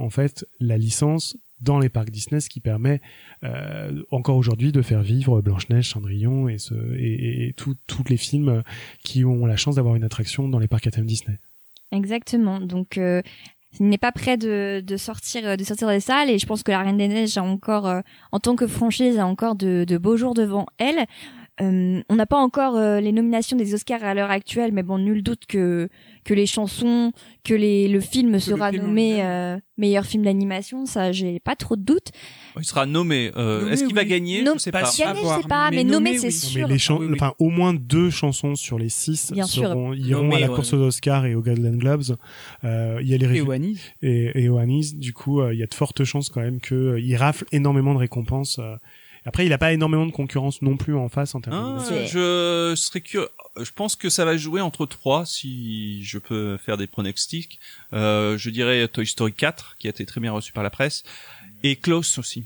[0.04, 3.00] en fait, la licence dans les parcs Disney, ce qui permet
[3.44, 6.58] euh, encore aujourd'hui de faire vivre Blanche-Neige, Cendrillon et,
[6.98, 8.64] et, et- tous les films
[9.04, 11.40] qui ont la chance d'avoir une attraction dans les parcs à thème Disney.
[11.92, 12.60] Exactement.
[12.60, 13.22] Donc euh,
[13.80, 16.82] il n'est pas prêt de, sortir de sortir des salles et je pense que la
[16.82, 18.02] Reine des Neiges a encore euh,
[18.34, 21.06] en tant que franchise a encore de beaux jours devant elle.
[21.62, 24.98] Euh, on n'a pas encore euh, les nominations des Oscars à l'heure actuelle, mais bon,
[24.98, 25.88] nul doute que
[26.26, 27.12] que les chansons,
[27.44, 31.56] que les le film sera film en nommé euh, meilleur film d'animation, ça j'ai pas
[31.56, 32.08] trop de doute.
[32.58, 33.32] Il sera nommé.
[33.36, 34.08] Euh, Nommé, Est-ce qu'il va oui.
[34.08, 34.42] gagner?
[34.42, 35.06] Non, Je sais pas sûr.
[35.06, 36.34] Gagner, je sais pas, mais mais nommé nommé, c'est oui.
[36.34, 36.68] Sûr.
[36.68, 37.14] mais les Oui, oui.
[37.14, 39.68] enfin au moins deux chansons sur les six Bien sûr.
[39.70, 40.56] seront, iront Nommées, à la ouais.
[40.56, 42.16] course aux Oscars et aux Golden Globes.
[42.64, 43.80] Euh, il y a les Et Wani.
[44.02, 44.94] et, et aux Annies.
[44.96, 47.46] Du coup, euh, il y a de fortes chances quand même que euh, ils raflent
[47.52, 48.60] énormément de récompenses.
[49.26, 51.62] Euh, Après, il a pas énormément de concurrence non plus en face en termes Ah,
[51.80, 51.96] d'animation.
[51.96, 53.30] C'est- je serais curieux.
[53.62, 57.60] Je pense que ça va jouer entre trois, si je peux faire des pronostics.
[57.94, 61.04] Euh, je dirais Toy Story 4, qui a été très bien reçu par la presse,
[61.64, 62.46] et Klaus aussi.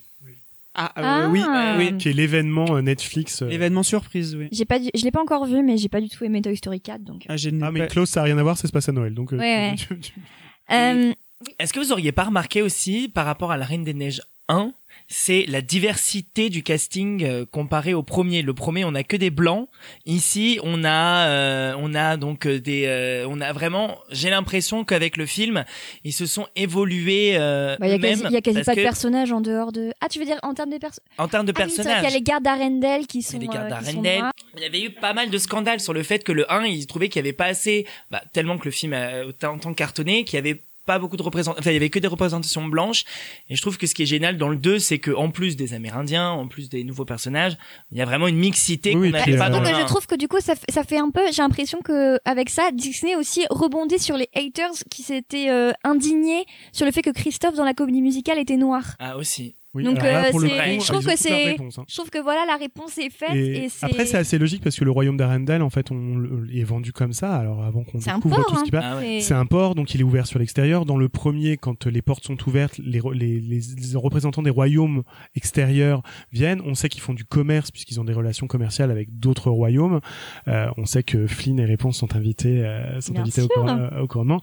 [0.79, 1.29] Ah, euh, Ah.
[1.31, 1.41] oui,
[1.79, 1.97] oui.
[1.97, 3.41] Qui est l'événement euh, Netflix.
[3.41, 3.47] euh.
[3.47, 4.47] L'événement surprise, oui.
[4.51, 6.55] J'ai pas, du- je l'ai pas encore vu, mais j'ai pas du tout aimé Toy
[6.55, 7.25] Story 4, donc.
[7.29, 9.13] Ah, j'ai Ah mais Klaus ça a rien à voir, ça se passe à Noël
[9.15, 9.33] donc.
[9.33, 9.97] euh, Ouais, ouais.
[10.71, 11.13] Euh,
[11.59, 14.73] Est-ce que vous auriez pas remarqué aussi par rapport à la Reine des Neiges 1,
[15.09, 18.41] c'est la diversité du casting euh, comparé au premier.
[18.41, 19.69] Le premier, on a que des blancs.
[20.05, 23.97] Ici, on a, euh, on a donc euh, des, euh, on a vraiment.
[24.11, 25.63] J'ai l'impression qu'avec le film,
[26.03, 28.75] ils se sont évolués euh, bah, il y a quasi, il y a quasi pas
[28.75, 29.91] de personnages en dehors de.
[30.01, 31.95] Ah, tu veux dire en termes de personnages en termes de Ah personnages.
[32.01, 33.39] qu'il y a les gardes d'Arendelle qui Il sont.
[33.39, 34.23] les gardes euh, d'Arendelle.
[34.57, 36.85] Il y avait eu pas mal de scandales sur le fait que le 1, ils
[36.87, 40.23] trouvaient qu'il y avait pas assez, bah, tellement que le film a autant tant cartonné,
[40.25, 43.03] qu'il y avait pas beaucoup de représentations, enfin, il y avait que des représentations blanches.
[43.49, 45.55] Et je trouve que ce qui est génial dans le 2, c'est que, en plus
[45.55, 47.55] des Amérindiens, en plus des nouveaux personnages,
[47.91, 49.75] il y a vraiment une mixité Oui, qu'on puis, n'avait pas euh, dans Donc le
[49.75, 49.85] je 1.
[49.85, 52.71] trouve que du coup ça, fait- ça fait un peu, j'ai l'impression que avec ça
[52.73, 57.55] Disney aussi rebondit sur les haters qui s'étaient euh, indignés sur le fait que Christophe
[57.55, 58.95] dans la comédie musicale était noir.
[58.99, 59.55] Ah, aussi.
[59.77, 61.83] Oui, Donc, là, euh, pour le c'est- coup, je trouve que c'est- hein.
[61.87, 63.85] Je trouve que voilà la réponse est faite Et et, c'est.
[63.85, 67.13] après, c'est assez logique parce que le royaume d'Arendelle, en fait, on est vendu comme
[67.13, 67.35] ça.
[67.35, 68.79] Alors avant qu'on C'est un découvre port, tout ce qui hein.
[68.81, 69.19] passe, Ah ouais.
[69.21, 70.85] c'est un port, donc il est ouvert sur l'extérieur.
[70.85, 74.49] Dans le premier, quand les portes sont ouvertes, les, re- les, les, les représentants des
[74.49, 75.03] royaumes
[75.35, 76.01] extérieurs
[76.31, 76.61] viennent.
[76.65, 80.01] On sait qu'ils font du commerce puisqu'ils ont des relations commerciales avec d'autres royaumes.
[80.47, 83.67] Euh, on sait que Flynn et Réponse sont invités, euh, sont Bien invités au, sûr.
[83.67, 84.41] euh, au couronnement.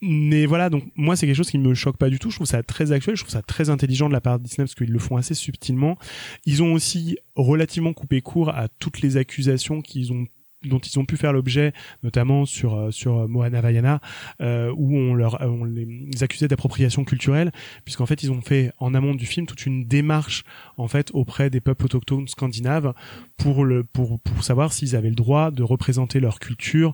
[0.00, 2.30] Mais voilà, donc moi c'est quelque chose qui me choque pas du tout.
[2.30, 4.64] Je trouve ça très actuel, je trouve ça très intelligent de la part de Disney
[4.70, 5.98] parce qu'ils le font assez subtilement.
[6.46, 10.26] Ils ont aussi relativement coupé court à toutes les accusations qu'ils ont
[10.64, 11.72] dont ils ont pu faire l'objet,
[12.02, 14.00] notamment sur euh, sur euh, Moana Vaiana,
[14.42, 17.50] euh, où on leur on les accusait d'appropriation culturelle,
[17.84, 20.44] puisqu'en fait ils ont fait en amont du film toute une démarche
[20.76, 22.92] en fait auprès des peuples autochtones scandinaves
[23.38, 26.92] pour le pour pour savoir s'ils avaient le droit de représenter leur culture.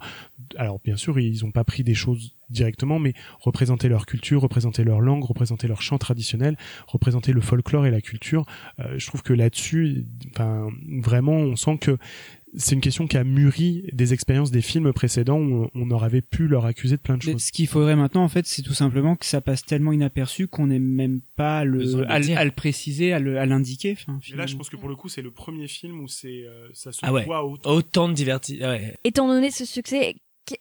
[0.56, 4.84] Alors bien sûr ils ont pas pris des choses directement, mais représenter leur culture, représenter
[4.84, 6.56] leur langue, représenter leur chant traditionnel,
[6.86, 8.44] représenter le folklore et la culture.
[8.78, 10.68] Euh, je trouve que là-dessus, enfin
[11.00, 11.98] vraiment, on sent que
[12.58, 16.46] c'est une question qui a mûri des expériences des films précédents où on aurait pu
[16.46, 17.42] leur accuser de plein de Mais choses.
[17.42, 20.68] Ce qu'il faudrait maintenant, en fait, c'est tout simplement que ça passe tellement inaperçu qu'on
[20.68, 22.38] n'ait même pas le, à, le dire.
[22.38, 23.92] à le préciser, à le- à l'indiquer.
[24.00, 26.44] Enfin, Et là, je pense que pour le coup, c'est le premier film où c'est
[26.46, 27.24] euh, ça se Ah ouais.
[27.26, 27.70] voit autant.
[27.72, 28.94] Autant de divertis, ouais.
[29.04, 30.14] Étant donné ce succès,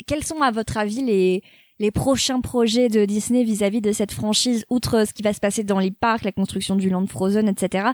[0.08, 1.44] quels sont à votre avis les
[1.80, 5.64] les prochains projets de Disney vis-à-vis de cette franchise, outre ce qui va se passer
[5.64, 7.90] dans les parcs, la construction du Land Frozen, etc.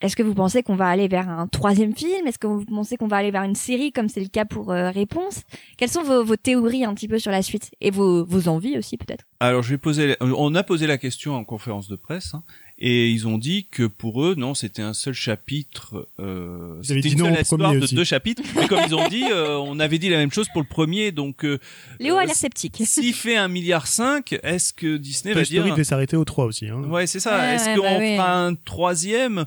[0.00, 2.26] Est-ce que vous pensez qu'on va aller vers un troisième film?
[2.26, 4.72] Est-ce que vous pensez qu'on va aller vers une série comme c'est le cas pour
[4.72, 5.42] euh, Réponse?
[5.76, 7.70] Quelles sont vos, vos théories un petit peu sur la suite?
[7.80, 9.26] Et vos, vos envies aussi peut-être?
[9.38, 10.16] Alors, je vais poser.
[10.20, 12.42] On a posé la question en conférence de presse, hein,
[12.84, 16.08] et ils ont dit que pour eux, non, c'était un seul chapitre.
[16.18, 17.94] Euh, c'était une non seule histoire de aussi.
[17.94, 18.42] deux chapitres.
[18.56, 21.12] Mais comme ils ont dit, euh, on avait dit la même chose pour le premier,
[21.12, 21.44] donc.
[21.44, 21.60] euh,
[22.00, 22.82] Léo a euh, l'air sceptique.
[22.84, 26.24] S'il fait un milliard cinq, est-ce que Disney Toy va dire Story devait s'arrêter au
[26.24, 26.66] 3 aussi.
[26.66, 26.82] Hein.
[26.88, 27.38] Ouais, c'est ça.
[27.38, 29.46] Ouais, Est-ce ouais, qu'on bah fera un troisième?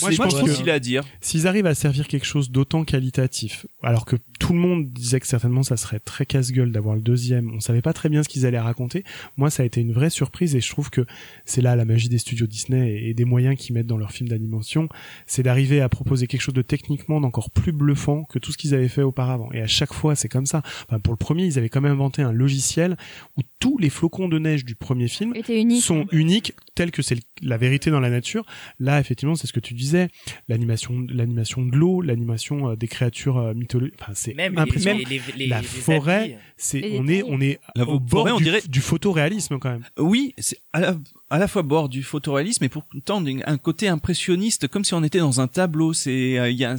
[0.00, 1.04] Moi, je pense que- difficile à dire.
[1.20, 5.26] S'ils arrivent à servir quelque chose d'autant qualitatif, alors que tout le monde disait que
[5.26, 8.46] certainement ça serait très casse-gueule d'avoir le deuxième, on savait pas très bien ce qu'ils
[8.46, 9.04] allaient raconter.
[9.36, 11.06] Moi, ça a été une vraie surprise et je trouve que
[11.44, 14.28] c'est là la magie des studios Disney et des moyens qu'ils mettent dans leurs films
[14.28, 14.88] d'animation,
[15.26, 18.74] c'est d'arriver à proposer quelque chose de techniquement d'encore plus bluffant que tout ce qu'ils
[18.74, 19.50] avaient fait auparavant.
[19.52, 20.62] Et à chaque fois, c'est comme ça.
[20.88, 22.96] Enfin, pour le premier, ils avaient quand même inventé un logiciel
[23.36, 25.82] où tous les flocons de neige du premier film unique.
[25.82, 28.44] sont uniques tels que c'est la vérité dans la nature.
[28.80, 30.08] Là, effectivement, c'est ce que tu disais,
[30.48, 33.94] l'animation, l'animation de l'eau, l'animation euh, des créatures euh, mythologiques.
[34.00, 34.98] Enfin, c'est impressionnant.
[34.98, 38.26] les, les, les- la les forêt, c'est on est on est La au forêt, bord
[38.34, 39.84] on du, dirait- du photoréalisme quand même.
[39.98, 40.96] Oui, c'est à la,
[41.28, 45.18] à la fois bord du photoréalisme et pourtant un côté impressionniste, comme si on était
[45.18, 45.92] dans un tableau.
[45.92, 46.76] C'est, euh, y a, un-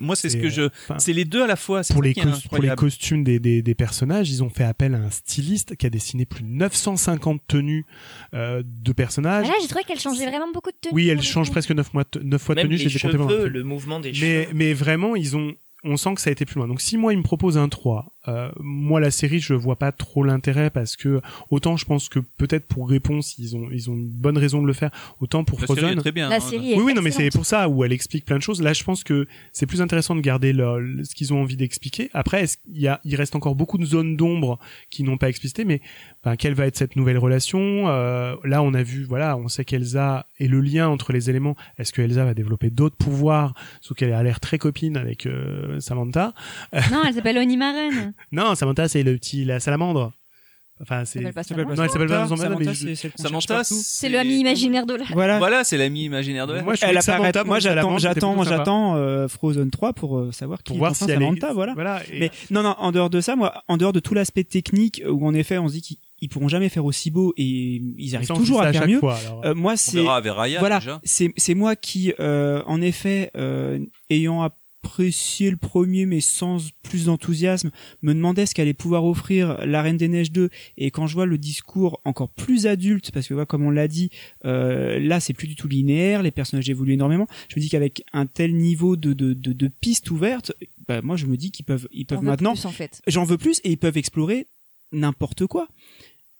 [0.00, 1.82] moi, c'est ce que je, enfin, c'est les deux à la fois.
[1.82, 2.14] C'est Pour les,
[2.48, 5.86] pour les costumes des, des, des personnages, ils ont fait appel à un styliste qui
[5.86, 7.84] a dessiné plus de 950 tenues
[8.34, 9.46] euh, de Ah personnages.
[9.48, 10.94] là, j'ai trouvé qu'elle changeait vraiment beaucoup de tenue.
[10.94, 13.00] oui, elle change presque 9, mois, 9 fois de Même tenue, les je les ai
[13.00, 13.54] comptés pendant le cheveux, film.
[13.58, 14.14] le mouvement des mais
[14.44, 14.46] cheveux.
[14.54, 15.52] mais vraiment ils ont
[15.82, 16.68] on sent que ça a été plus loin.
[16.68, 19.92] Donc si moi il me propose un 3, euh, moi la série je vois pas
[19.92, 21.20] trop l'intérêt parce que
[21.50, 24.66] autant je pense que peut-être pour réponse ils ont ils ont une bonne raison de
[24.66, 24.90] le faire,
[25.20, 25.98] autant pour La série est Frozen.
[25.98, 26.28] très bien.
[26.28, 26.40] La hein.
[26.40, 28.62] série est Oui oui non mais c'est pour ça où elle explique plein de choses.
[28.62, 32.10] Là je pense que c'est plus intéressant de garder le- ce qu'ils ont envie d'expliquer.
[32.14, 34.58] Après qu'il y a il reste encore beaucoup de zones d'ombre
[34.90, 35.80] qui n'ont pas explicité mais
[36.22, 39.64] enfin, quelle va être cette nouvelle relation Euh, Là on a vu voilà on sait
[39.64, 41.56] qu'Elsa et le lien entre les éléments.
[41.78, 43.54] Est-ce que Elsa va développer d'autres pouvoirs?
[43.80, 46.34] Sauf qu'elle a l'air très copine avec euh, Samantha.
[46.92, 48.12] Non, elle s'appelle Oni Maren.
[48.32, 50.12] Non, Samantha, c'est le petit, la salamandre.
[50.82, 51.20] Enfin, c'est.
[51.20, 55.04] Non, elle s'appelle pas Samantha, mais Samantha, je- c'est Samantha, le ami imaginaire de la.
[55.12, 55.36] Voilà.
[55.36, 56.62] Voilà, c'est l'ami imaginaire de la.
[56.62, 57.02] Moi, je Elle apparaît.
[57.18, 58.56] Samantha, Moi, j'attends, j'attends, sympa.
[58.56, 61.24] j'attends euh, Frozen 3 pour euh, savoir qui Pour est voir enfin si elle est.
[61.26, 61.74] Samantha, voilà.
[61.74, 62.00] Voilà.
[62.10, 65.02] et- Mais non, non, en dehors de ça, moi, en dehors de tout l'aspect technique
[65.06, 67.44] où en effet on se dit qu'ils ils pourront jamais faire aussi beau et
[67.98, 69.00] ils arrivent toujours à faire mieux.
[69.00, 69.44] fois, alors.
[69.44, 71.00] Euh, moi, c'est verra avec Raya voilà, déjà.
[71.04, 74.42] c'est c'est moi qui, euh, en effet, euh, ayant
[74.82, 77.70] apprécié le premier mais sans plus d'enthousiasme,
[78.02, 81.26] me demandais ce qu'allait pouvoir offrir La Reine des Neiges 2 et quand je vois
[81.26, 84.10] le discours encore plus adulte, parce que voilà, comme on l'a dit,
[84.44, 87.26] euh, là c'est plus du tout linéaire, les personnages évoluent énormément.
[87.48, 90.52] Je me dis qu'avec un tel niveau de de de, de pistes ouvertes,
[90.88, 93.02] bah, moi je me dis qu'ils peuvent ils peuvent maintenant plus, en fait.
[93.06, 94.46] j'en veux plus et ils peuvent explorer
[94.92, 95.68] n'importe quoi.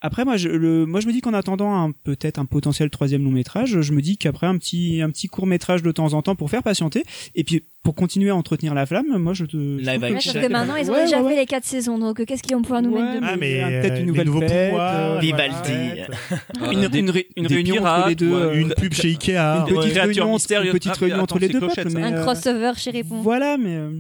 [0.03, 3.23] Après moi je le moi je me dis qu'en attendant un peut-être un potentiel troisième
[3.23, 6.23] long métrage, je me dis qu'après un petit un petit court métrage de temps en
[6.23, 7.03] temps pour faire patienter
[7.35, 10.33] et puis pour continuer à entretenir la flamme, moi je te je Live action.
[10.33, 11.41] Sauf que maintenant, ils ont Ouais, déjà ouais, fait ouais.
[11.41, 13.39] les quatre saisons, donc euh, qu'est-ce qu'ils vont pouvoir nous Ouais, mettre de Ah, mieux
[13.41, 16.03] mais peut-être euh, une les nouvelle fête, pouvoirs, euh, Vivaldi.
[16.59, 16.73] voilà.
[16.73, 19.31] une, une, ré- une des réunion entre pirates les deux, euh, une pub chez Ikea.
[19.69, 20.67] une petite réunion, mystérieuse.
[20.75, 23.21] une petite Ah, entre les deux peuples, Un crossover chez Répond.
[23.23, 23.91] voilà, mais euh,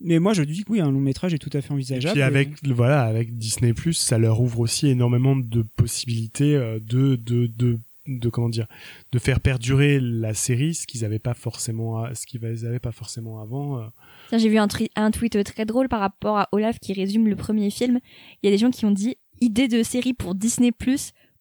[0.00, 2.12] mais moi je dis que oui, un long métrage est tout à fait Et envisageable.
[2.12, 7.16] puis avec voilà avec Disney Plus, ça leur ouvre aussi énormément de possibilités euh, de
[7.16, 8.66] de de de comment dire
[9.12, 13.40] de faire perdurer la série, ce qu'ils avaient pas forcément ce qu'ils avaient pas forcément
[13.40, 13.78] avant.
[13.78, 13.86] euh.
[14.28, 17.70] Tiens, j'ai vu un, tweet très drôle par rapport à Olaf qui résume le premier
[17.70, 18.00] film.
[18.42, 20.72] Il y a des gens qui ont dit idée de série pour Disney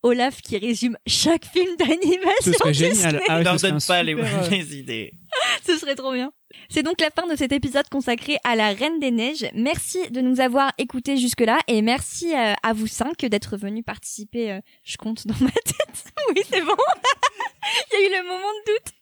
[0.01, 2.23] Olaf qui résume chaque film d'animation.
[2.41, 2.93] ce serait génial.
[2.93, 3.21] Disney.
[3.27, 5.13] Ah, Ne ce leur serait donne pas les super, euh, les idées.
[5.65, 6.31] Ce serait trop bien.
[6.69, 9.49] C'est donc la fin de cet épisode consacré à la Reine des Neiges.
[9.53, 14.51] Merci de nous avoir écoutés jusque-là et merci euh, à vous cinq d'être venus participer.
[14.51, 16.03] euh, je compte dans ma tête.
[16.29, 16.75] oui, c'est bon.
[17.91, 18.93] Il y a eu le moment de doute.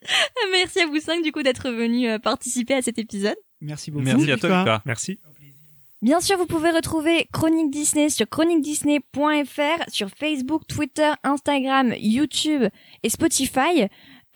[0.52, 3.38] Merci à vous cinq du coup d'être venus euh, participer à cet épisode.
[3.62, 4.06] Merci beaucoup.
[4.06, 4.82] Merci à toi.
[4.86, 5.20] Merci.
[6.04, 12.64] Bien sûr, vous pouvez retrouver Chronique Disney sur chroniquedisney.fr, sur Facebook, Twitter, Instagram, YouTube
[13.02, 13.88] et Spotify.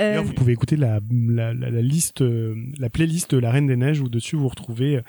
[0.02, 3.52] Euh, D'ailleurs, vous pouvez écouter la, la, la, la liste, euh, la playlist de La
[3.52, 5.02] Reine des Neiges où dessus vous retrouvez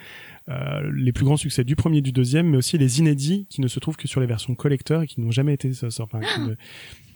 [0.49, 3.61] euh, les plus grands succès du premier et du deuxième, mais aussi les inédits qui
[3.61, 6.03] ne se trouvent que sur les versions collector et qui n'ont jamais été sortis.
[6.03, 6.55] Enfin, ne-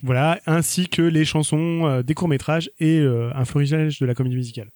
[0.03, 4.13] voilà, ainsi que les chansons euh, des courts métrages et euh, un florilège de la
[4.15, 4.69] comédie musicale.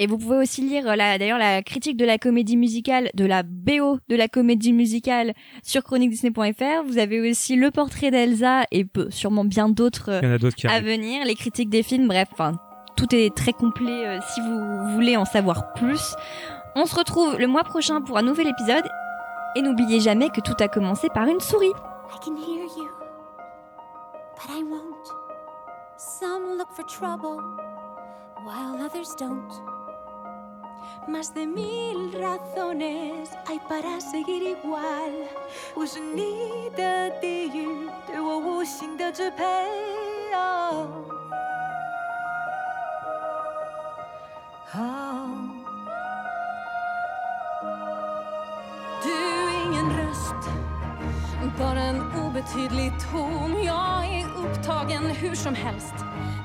[0.00, 3.24] Et vous pouvez aussi lire euh, la, d'ailleurs la critique de la comédie musicale, de
[3.24, 6.84] la BO de la comédie musicale sur chroniquedisney.fr.
[6.86, 10.86] Vous avez aussi le portrait d'Elsa et peu- sûrement bien d'autres euh, à arrivent.
[10.86, 12.52] venir, les critiques des films, bref, enfin,
[12.96, 16.14] tout est très complet euh, si vous voulez en savoir plus.
[16.76, 18.84] On se retrouve le mois prochain pour un nouvel épisode.
[19.56, 21.66] Et n'oubliez jamais que tout a commencé par une souris.
[21.66, 22.86] I can hear you,
[24.36, 25.08] but I won't.
[25.96, 27.42] Some look for trouble,
[28.44, 29.50] while others don't.
[31.07, 35.11] Más de mil razones hay para seguir igual。
[35.75, 39.43] 我是你的地狱，对我无形的支配。
[40.33, 40.87] 哦
[44.75, 44.79] 哦
[49.03, 50.49] Du är ingen röst
[51.59, 55.93] bara en obetydlig ton Jag är upptagen hur som helst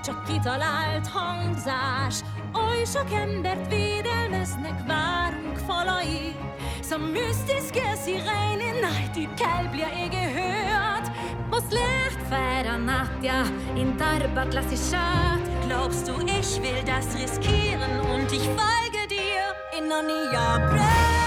[0.05, 2.25] csak kitaláltam zás
[2.74, 6.36] Oly sok embert védelmeznek, várunk falai
[6.82, 11.08] Som mystiska sirener, ditt kall blir ikke hørt
[11.50, 13.46] På släktfärda natt, ja,
[13.76, 19.44] in Darbat lass ich kött Glaubst du, ich will das riskieren und ich folge dir?
[19.78, 21.23] In Narnia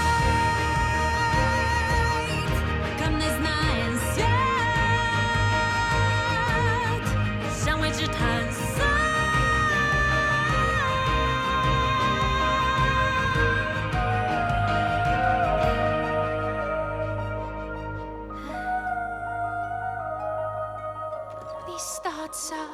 [22.47, 22.67] sa,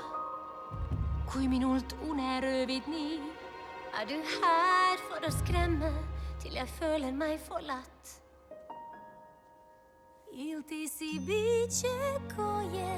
[1.25, 3.21] kui minult une röövid nii?
[3.99, 5.89] Er du her for å skremme
[6.41, 8.11] til jeg føler meg forlatt?
[10.33, 12.93] Ilti si bicie koje,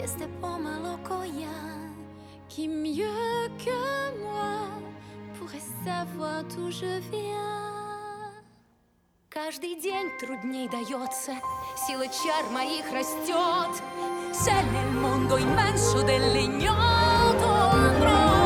[0.00, 1.62] jestem pomaloko ja.
[2.48, 3.80] Qui mieux que
[4.20, 4.68] moi
[5.38, 7.77] pourrait savoir d'où je viens?
[9.44, 11.32] Каждый день трудней дается,
[11.86, 13.82] сила чар моих растет.
[14.32, 18.37] Se nel mondo immenso delle ignoto andrò.